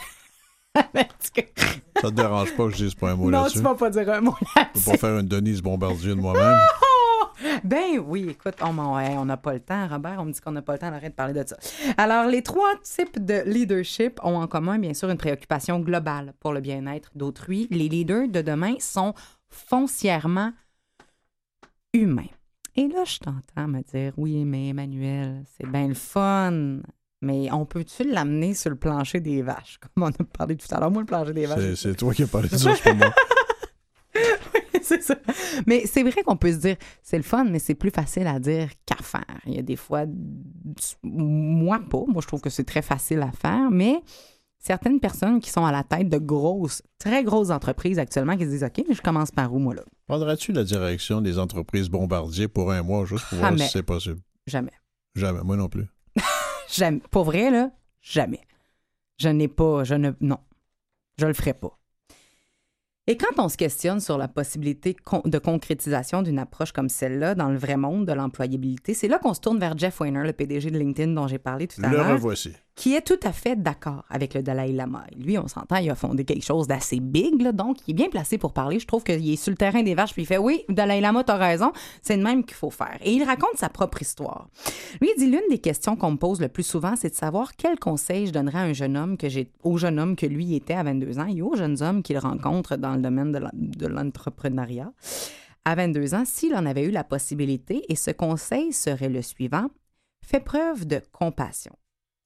Ça 2.00 2.08
te 2.08 2.14
dérange 2.14 2.54
pas 2.56 2.64
que 2.66 2.70
je 2.70 2.84
dise 2.84 2.94
pas 2.94 3.10
un 3.10 3.16
mot 3.16 3.30
non, 3.30 3.42
là-dessus? 3.42 3.58
tu 3.58 3.64
vas 3.64 3.74
pas 3.74 3.90
dire 3.90 4.08
un 4.08 4.20
mot 4.20 4.34
Je 4.40 4.80
peux 4.80 4.90
pas 4.92 4.96
faire 4.98 5.18
une 5.18 5.26
Denise 5.26 5.60
Bombardier 5.60 6.10
de 6.10 6.14
moi-même. 6.14 6.56
Ben 7.64 7.98
oui, 8.04 8.28
écoute, 8.30 8.54
on 8.62 8.72
m'en- 8.72 8.96
ouais, 8.96 9.14
on 9.16 9.24
n'a 9.24 9.36
pas 9.36 9.52
le 9.54 9.60
temps, 9.60 9.86
Robert. 9.88 10.16
On 10.20 10.24
me 10.24 10.32
dit 10.32 10.40
qu'on 10.40 10.52
n'a 10.52 10.62
pas 10.62 10.74
le 10.74 10.78
temps, 10.78 10.90
on 10.90 10.94
arrête 10.94 11.12
de 11.12 11.16
parler 11.16 11.32
de 11.34 11.46
ça. 11.46 11.56
Alors, 11.96 12.26
les 12.26 12.42
trois 12.42 12.72
types 12.82 13.24
de 13.24 13.42
leadership 13.46 14.20
ont 14.22 14.36
en 14.36 14.46
commun, 14.46 14.78
bien 14.78 14.94
sûr, 14.94 15.08
une 15.10 15.16
préoccupation 15.16 15.80
globale 15.80 16.34
pour 16.40 16.52
le 16.52 16.60
bien-être 16.60 17.10
d'autrui. 17.14 17.66
Les 17.70 17.88
leaders 17.88 18.28
de 18.28 18.42
demain 18.42 18.74
sont 18.78 19.14
foncièrement 19.48 20.52
humains. 21.92 22.28
Et 22.76 22.86
là, 22.88 23.04
je 23.04 23.18
t'entends 23.18 23.68
me 23.68 23.82
dire, 23.82 24.12
oui, 24.16 24.44
mais 24.44 24.68
Emmanuel, 24.68 25.42
c'est 25.56 25.66
bien 25.66 25.88
le 25.88 25.94
fun. 25.94 26.78
Mais 27.22 27.52
on 27.52 27.66
peut-tu 27.66 28.04
l'amener 28.04 28.54
sur 28.54 28.70
le 28.70 28.76
plancher 28.76 29.20
des 29.20 29.42
vaches, 29.42 29.78
comme 29.78 30.04
on 30.04 30.08
a 30.08 30.24
parlé 30.38 30.56
tout 30.56 30.66
à 30.74 30.80
l'heure? 30.80 30.90
Moi, 30.90 31.02
le 31.02 31.06
plancher 31.06 31.34
des 31.34 31.44
vaches. 31.46 31.58
C'est- 31.60 31.76
C'est 31.76 31.94
toi 31.94 32.14
qui 32.14 32.22
as 32.22 32.26
parlé 32.26 32.48
de 32.48 32.56
ça, 32.56 32.74
c'est 32.76 32.82
pas 32.82 32.94
moi. 32.94 33.14
C'est 34.90 35.02
ça. 35.02 35.16
Mais 35.66 35.86
c'est 35.86 36.02
vrai 36.02 36.22
qu'on 36.22 36.36
peut 36.36 36.52
se 36.52 36.58
dire, 36.58 36.76
c'est 37.02 37.16
le 37.16 37.22
fun, 37.22 37.44
mais 37.44 37.58
c'est 37.58 37.74
plus 37.74 37.90
facile 37.90 38.26
à 38.26 38.40
dire 38.40 38.68
qu'à 38.86 38.96
faire. 38.96 39.40
Il 39.46 39.54
y 39.54 39.58
a 39.58 39.62
des 39.62 39.76
fois, 39.76 40.04
moi 41.02 41.80
pas, 41.88 42.04
moi 42.08 42.20
je 42.20 42.26
trouve 42.26 42.40
que 42.40 42.50
c'est 42.50 42.64
très 42.64 42.82
facile 42.82 43.22
à 43.22 43.30
faire, 43.30 43.70
mais 43.70 44.02
certaines 44.58 44.98
personnes 44.98 45.40
qui 45.40 45.50
sont 45.50 45.64
à 45.64 45.70
la 45.70 45.84
tête 45.84 46.08
de 46.08 46.18
grosses, 46.18 46.82
très 46.98 47.22
grosses 47.22 47.50
entreprises 47.50 47.98
actuellement 48.00 48.36
qui 48.36 48.44
se 48.44 48.50
disent, 48.50 48.64
OK, 48.64 48.84
mais 48.88 48.94
je 48.94 49.02
commence 49.02 49.30
par 49.30 49.54
où, 49.54 49.58
moi, 49.58 49.74
là? 49.74 49.82
Prendrais-tu 50.08 50.52
la 50.52 50.64
direction 50.64 51.20
des 51.20 51.38
entreprises 51.38 51.88
bombardiers 51.88 52.48
pour 52.48 52.72
un 52.72 52.82
mois 52.82 53.04
juste 53.04 53.26
pour 53.28 53.38
voir 53.38 53.56
si 53.56 53.68
c'est 53.68 53.84
possible? 53.84 54.20
Jamais. 54.46 54.72
Jamais, 55.14 55.42
moi 55.44 55.56
non 55.56 55.68
plus. 55.68 55.86
Jamais. 56.68 57.00
Pour 57.10 57.24
vrai, 57.24 57.50
là, 57.50 57.70
jamais. 58.00 58.40
Je 59.18 59.28
n'ai 59.28 59.48
pas, 59.48 59.84
je 59.84 59.94
ne, 59.94 60.12
non. 60.20 60.38
Je 61.18 61.26
le 61.26 61.34
ferai 61.34 61.52
pas. 61.52 61.79
Et 63.10 63.16
quand 63.16 63.42
on 63.42 63.48
se 63.48 63.56
questionne 63.56 63.98
sur 63.98 64.18
la 64.18 64.28
possibilité 64.28 64.94
de 65.24 65.38
concrétisation 65.38 66.22
d'une 66.22 66.38
approche 66.38 66.70
comme 66.70 66.88
celle-là 66.88 67.34
dans 67.34 67.48
le 67.48 67.58
vrai 67.58 67.76
monde 67.76 68.06
de 68.06 68.12
l'employabilité, 68.12 68.94
c'est 68.94 69.08
là 69.08 69.18
qu'on 69.18 69.34
se 69.34 69.40
tourne 69.40 69.58
vers 69.58 69.76
Jeff 69.76 69.98
Weiner, 69.98 70.22
le 70.22 70.32
PDG 70.32 70.70
de 70.70 70.78
LinkedIn 70.78 71.12
dont 71.14 71.26
j'ai 71.26 71.40
parlé 71.40 71.66
tout 71.66 71.80
à 71.82 71.88
Le 71.88 71.96
l'heure, 71.96 72.12
revoici. 72.12 72.52
Qui 72.80 72.94
est 72.94 73.02
tout 73.02 73.20
à 73.24 73.32
fait 73.32 73.60
d'accord 73.60 74.06
avec 74.08 74.32
le 74.32 74.42
Dalai 74.42 74.72
Lama. 74.72 75.04
Lui, 75.14 75.36
on 75.36 75.46
s'entend, 75.48 75.76
il 75.76 75.90
a 75.90 75.94
fondé 75.94 76.24
quelque 76.24 76.46
chose 76.46 76.66
d'assez 76.66 76.98
big, 76.98 77.36
donc 77.52 77.76
il 77.86 77.90
est 77.90 77.94
bien 77.94 78.08
placé 78.08 78.38
pour 78.38 78.54
parler. 78.54 78.78
Je 78.78 78.86
trouve 78.86 79.04
qu'il 79.04 79.30
est 79.30 79.36
sur 79.36 79.50
le 79.50 79.56
terrain 79.58 79.82
des 79.82 79.94
vaches, 79.94 80.14
puis 80.14 80.22
il 80.22 80.26
fait 80.26 80.38
Oui, 80.38 80.64
Dalai 80.70 81.02
Lama, 81.02 81.22
t'as 81.22 81.36
raison, 81.36 81.72
c'est 82.00 82.16
de 82.16 82.22
même 82.22 82.42
qu'il 82.42 82.54
faut 82.54 82.70
faire. 82.70 82.96
Et 83.02 83.12
il 83.12 83.22
raconte 83.22 83.56
sa 83.56 83.68
propre 83.68 84.00
histoire. 84.00 84.48
Lui, 85.02 85.10
il 85.14 85.18
dit 85.18 85.30
L'une 85.30 85.46
des 85.50 85.58
questions 85.58 85.94
qu'on 85.94 86.12
me 86.12 86.16
pose 86.16 86.40
le 86.40 86.48
plus 86.48 86.62
souvent, 86.62 86.96
c'est 86.96 87.10
de 87.10 87.14
savoir 87.14 87.54
quel 87.54 87.78
conseil 87.78 88.28
je 88.28 88.32
donnerais 88.32 88.60
à 88.60 88.62
un 88.62 88.72
jeune 88.72 88.96
homme 88.96 89.18
que 89.18 89.28
j'ai, 89.28 89.52
au 89.62 89.76
jeune 89.76 90.00
homme 90.00 90.16
que 90.16 90.24
lui 90.24 90.54
était 90.54 90.72
à 90.72 90.82
22 90.82 91.18
ans 91.18 91.26
et 91.26 91.42
aux 91.42 91.56
jeunes 91.56 91.82
hommes 91.82 92.02
qu'il 92.02 92.16
rencontre 92.16 92.76
dans 92.76 92.94
le 92.94 93.02
domaine 93.02 93.30
de 93.52 93.86
l'entrepreneuriat 93.88 94.90
à 95.66 95.74
22 95.74 96.14
ans 96.14 96.24
s'il 96.24 96.54
en 96.54 96.64
avait 96.64 96.84
eu 96.84 96.90
la 96.90 97.04
possibilité. 97.04 97.82
Et 97.90 97.94
ce 97.94 98.10
conseil 98.10 98.72
serait 98.72 99.10
le 99.10 99.20
suivant 99.20 99.66
Fais 100.24 100.40
preuve 100.40 100.86
de 100.86 101.02
compassion. 101.12 101.72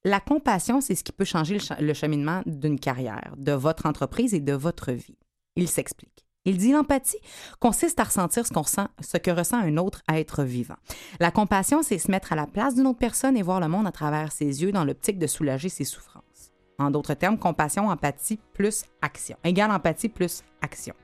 La 0.07 0.21
compassion, 0.21 0.83
c'est 0.83 0.95
ce 0.95 1.03
qui 1.03 1.13
peut 1.13 1.25
changer 1.25 1.57
le, 1.81 1.95
cheminement 1.95 2.43
d'une 2.45 2.79
carrière, 2.79 3.35
de 3.39 3.53
votre 3.53 3.87
entreprise 3.87 4.35
et 4.35 4.41
de 4.41 4.53
votre 4.53 4.93
vie. 4.93 5.17
Il 5.57 5.67
s'explique. 5.67 6.27
Il 6.45 6.59
dit 6.59 6.73
l'empathie 6.73 7.17
consiste 7.59 7.99
à 8.01 8.05
ressentir 8.05 8.47
ce, 8.47 8.53
qu'on 8.53 8.61
ressent, 8.61 8.89
ce 9.01 9.17
que 9.17 9.31
ressent 9.31 9.57
un 9.57 9.79
autre 9.79 10.03
être 10.13 10.45
vivant. 10.45 10.77
La 11.21 11.31
compassion, 11.31 11.83
c'est 11.83 11.97
se 11.97 12.11
mettre 12.11 12.35
à 12.35 12.37
la 12.37 12.47
place 12.47 12.75
d'une 12.75 12.87
autre 12.87 12.99
personne 12.99 13.35
et 13.35 13.43
voir 13.43 13.61
le 13.61 13.69
monde 13.69 13.87
à 13.87 13.93
travers 13.93 14.31
ses 14.31 14.63
yeux 14.63 14.73
dans 14.73 14.85
l'optique 14.85 15.19
de 15.19 15.27
soulager 15.27 15.71
ses 15.71 15.85
souffrances. 15.85 16.53
En 16.79 16.91
d'autres 16.91 17.15
termes, 17.15 17.39
compassion, 17.39 17.89
empathie 17.89 18.39
plus 18.53 18.85
action. 19.01 19.39
Égale 19.43 19.71
empathie 19.71 20.11
plus 20.11 20.43
action. 20.61 20.95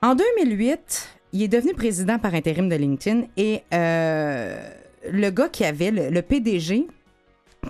En 0.00 0.14
2008, 0.14 1.18
il 1.34 1.42
est 1.42 1.48
devenu 1.48 1.74
président 1.74 2.18
par 2.18 2.32
intérim 2.32 2.70
de 2.70 2.76
LinkedIn 2.76 3.24
et 3.36 3.62
euh, 3.74 4.70
le 5.10 5.30
gars 5.30 5.50
qui 5.50 5.66
avait, 5.66 5.90
le 5.90 6.22
PDG, 6.22 6.86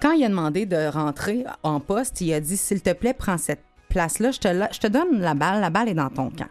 quand 0.00 0.12
il 0.12 0.24
a 0.24 0.28
demandé 0.28 0.66
de 0.66 0.88
rentrer 0.90 1.44
en 1.62 1.80
poste, 1.80 2.20
il 2.20 2.32
a 2.32 2.40
dit 2.40 2.56
S'il 2.56 2.82
te 2.82 2.92
plaît, 2.92 3.14
prends 3.14 3.38
cette 3.38 3.62
place-là, 3.88 4.30
je 4.30 4.38
te, 4.38 4.48
la- 4.48 4.70
je 4.72 4.78
te 4.80 4.86
donne 4.86 5.20
la 5.20 5.34
balle, 5.34 5.60
la 5.60 5.70
balle 5.70 5.88
est 5.88 5.94
dans 5.94 6.08
ton 6.08 6.30
camp. 6.30 6.48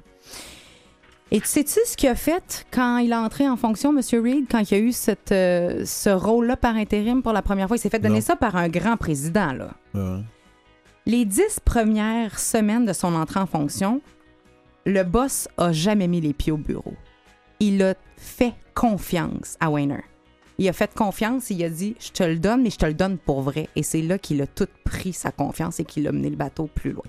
Et 1.33 1.39
tu 1.39 1.47
sais-tu 1.47 1.79
ce 1.85 1.95
qu'il 1.95 2.09
a 2.09 2.15
fait 2.15 2.65
quand 2.71 2.97
il 2.97 3.13
a 3.13 3.21
entré 3.21 3.47
en 3.47 3.55
fonction, 3.55 3.91
M. 3.97 4.01
Reid, 4.21 4.45
quand 4.51 4.69
il 4.69 4.75
a 4.75 4.79
eu 4.79 4.91
cette, 4.91 5.31
euh, 5.31 5.85
ce 5.85 6.09
rôle-là 6.09 6.57
par 6.57 6.75
intérim 6.75 7.23
pour 7.23 7.31
la 7.31 7.41
première 7.41 7.67
fois? 7.69 7.77
Il 7.77 7.79
s'est 7.79 7.89
fait 7.89 7.99
donner 7.99 8.15
Non. 8.15 8.21
ça 8.21 8.35
par 8.35 8.57
un 8.57 8.67
grand 8.67 8.97
président, 8.97 9.53
là. 9.53 9.71
Ouais. 9.93 10.19
Les 11.05 11.23
dix 11.25 11.59
premières 11.63 12.37
semaines 12.37 12.85
de 12.85 12.91
son 12.93 13.15
entrée 13.15 13.39
en 13.39 13.45
fonction, 13.47 14.01
le 14.85 15.03
boss 15.03 15.47
a 15.57 15.71
jamais 15.71 16.07
mis 16.07 16.19
les 16.19 16.33
pieds 16.33 16.51
au 16.51 16.57
bureau. 16.57 16.93
Il 17.61 17.81
a 17.81 17.93
fait 18.17 18.53
confiance 18.75 19.55
à 19.61 19.71
Weiner. 19.71 20.03
Il 20.61 20.69
a 20.69 20.73
fait 20.73 20.93
confiance, 20.93 21.49
il 21.49 21.63
a 21.63 21.69
dit 21.69 21.95
Je 21.99 22.11
te 22.11 22.21
le 22.21 22.37
donne, 22.37 22.61
mais 22.61 22.69
je 22.69 22.77
te 22.77 22.85
le 22.85 22.93
donne 22.93 23.17
pour 23.17 23.41
vrai. 23.41 23.67
Et 23.75 23.81
c'est 23.81 24.03
là 24.03 24.19
qu'il 24.19 24.39
a 24.43 24.45
tout 24.45 24.67
pris 24.83 25.11
sa 25.11 25.31
confiance 25.31 25.79
et 25.79 25.85
qu'il 25.85 26.07
a 26.07 26.11
mené 26.11 26.29
le 26.29 26.35
bateau 26.35 26.67
plus 26.67 26.91
loin. 26.91 27.03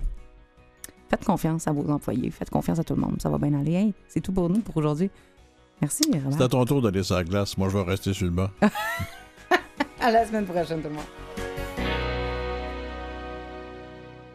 Faites 1.07 1.23
confiance 1.23 1.67
à 1.67 1.71
vos 1.71 1.87
employés, 1.91 2.31
faites 2.31 2.49
confiance 2.49 2.79
à 2.79 2.83
tout 2.83 2.95
le 2.95 3.01
monde, 3.01 3.21
ça 3.21 3.29
va 3.29 3.37
bien 3.37 3.53
aller. 3.53 3.73
Hey, 3.73 3.93
c'est 4.07 4.21
tout 4.21 4.31
pour 4.31 4.49
nous 4.49 4.61
pour 4.61 4.75
aujourd'hui. 4.77 5.11
Merci, 5.81 6.01
Robert. 6.11 6.33
C'est 6.35 6.41
à 6.41 6.47
ton 6.47 6.65
tour 6.65 6.81
d'aller 6.81 7.03
sur 7.03 7.13
la 7.13 7.23
glace. 7.23 7.55
Moi, 7.55 7.69
je 7.69 7.77
vais 7.77 7.83
rester 7.83 8.11
sur 8.11 8.25
le 8.25 8.31
banc. 8.31 8.49
À 10.01 10.09
la 10.09 10.25
semaine 10.25 10.45
prochaine, 10.45 10.81
tout 10.81 10.89
le 10.89 10.95
monde. 10.95 11.52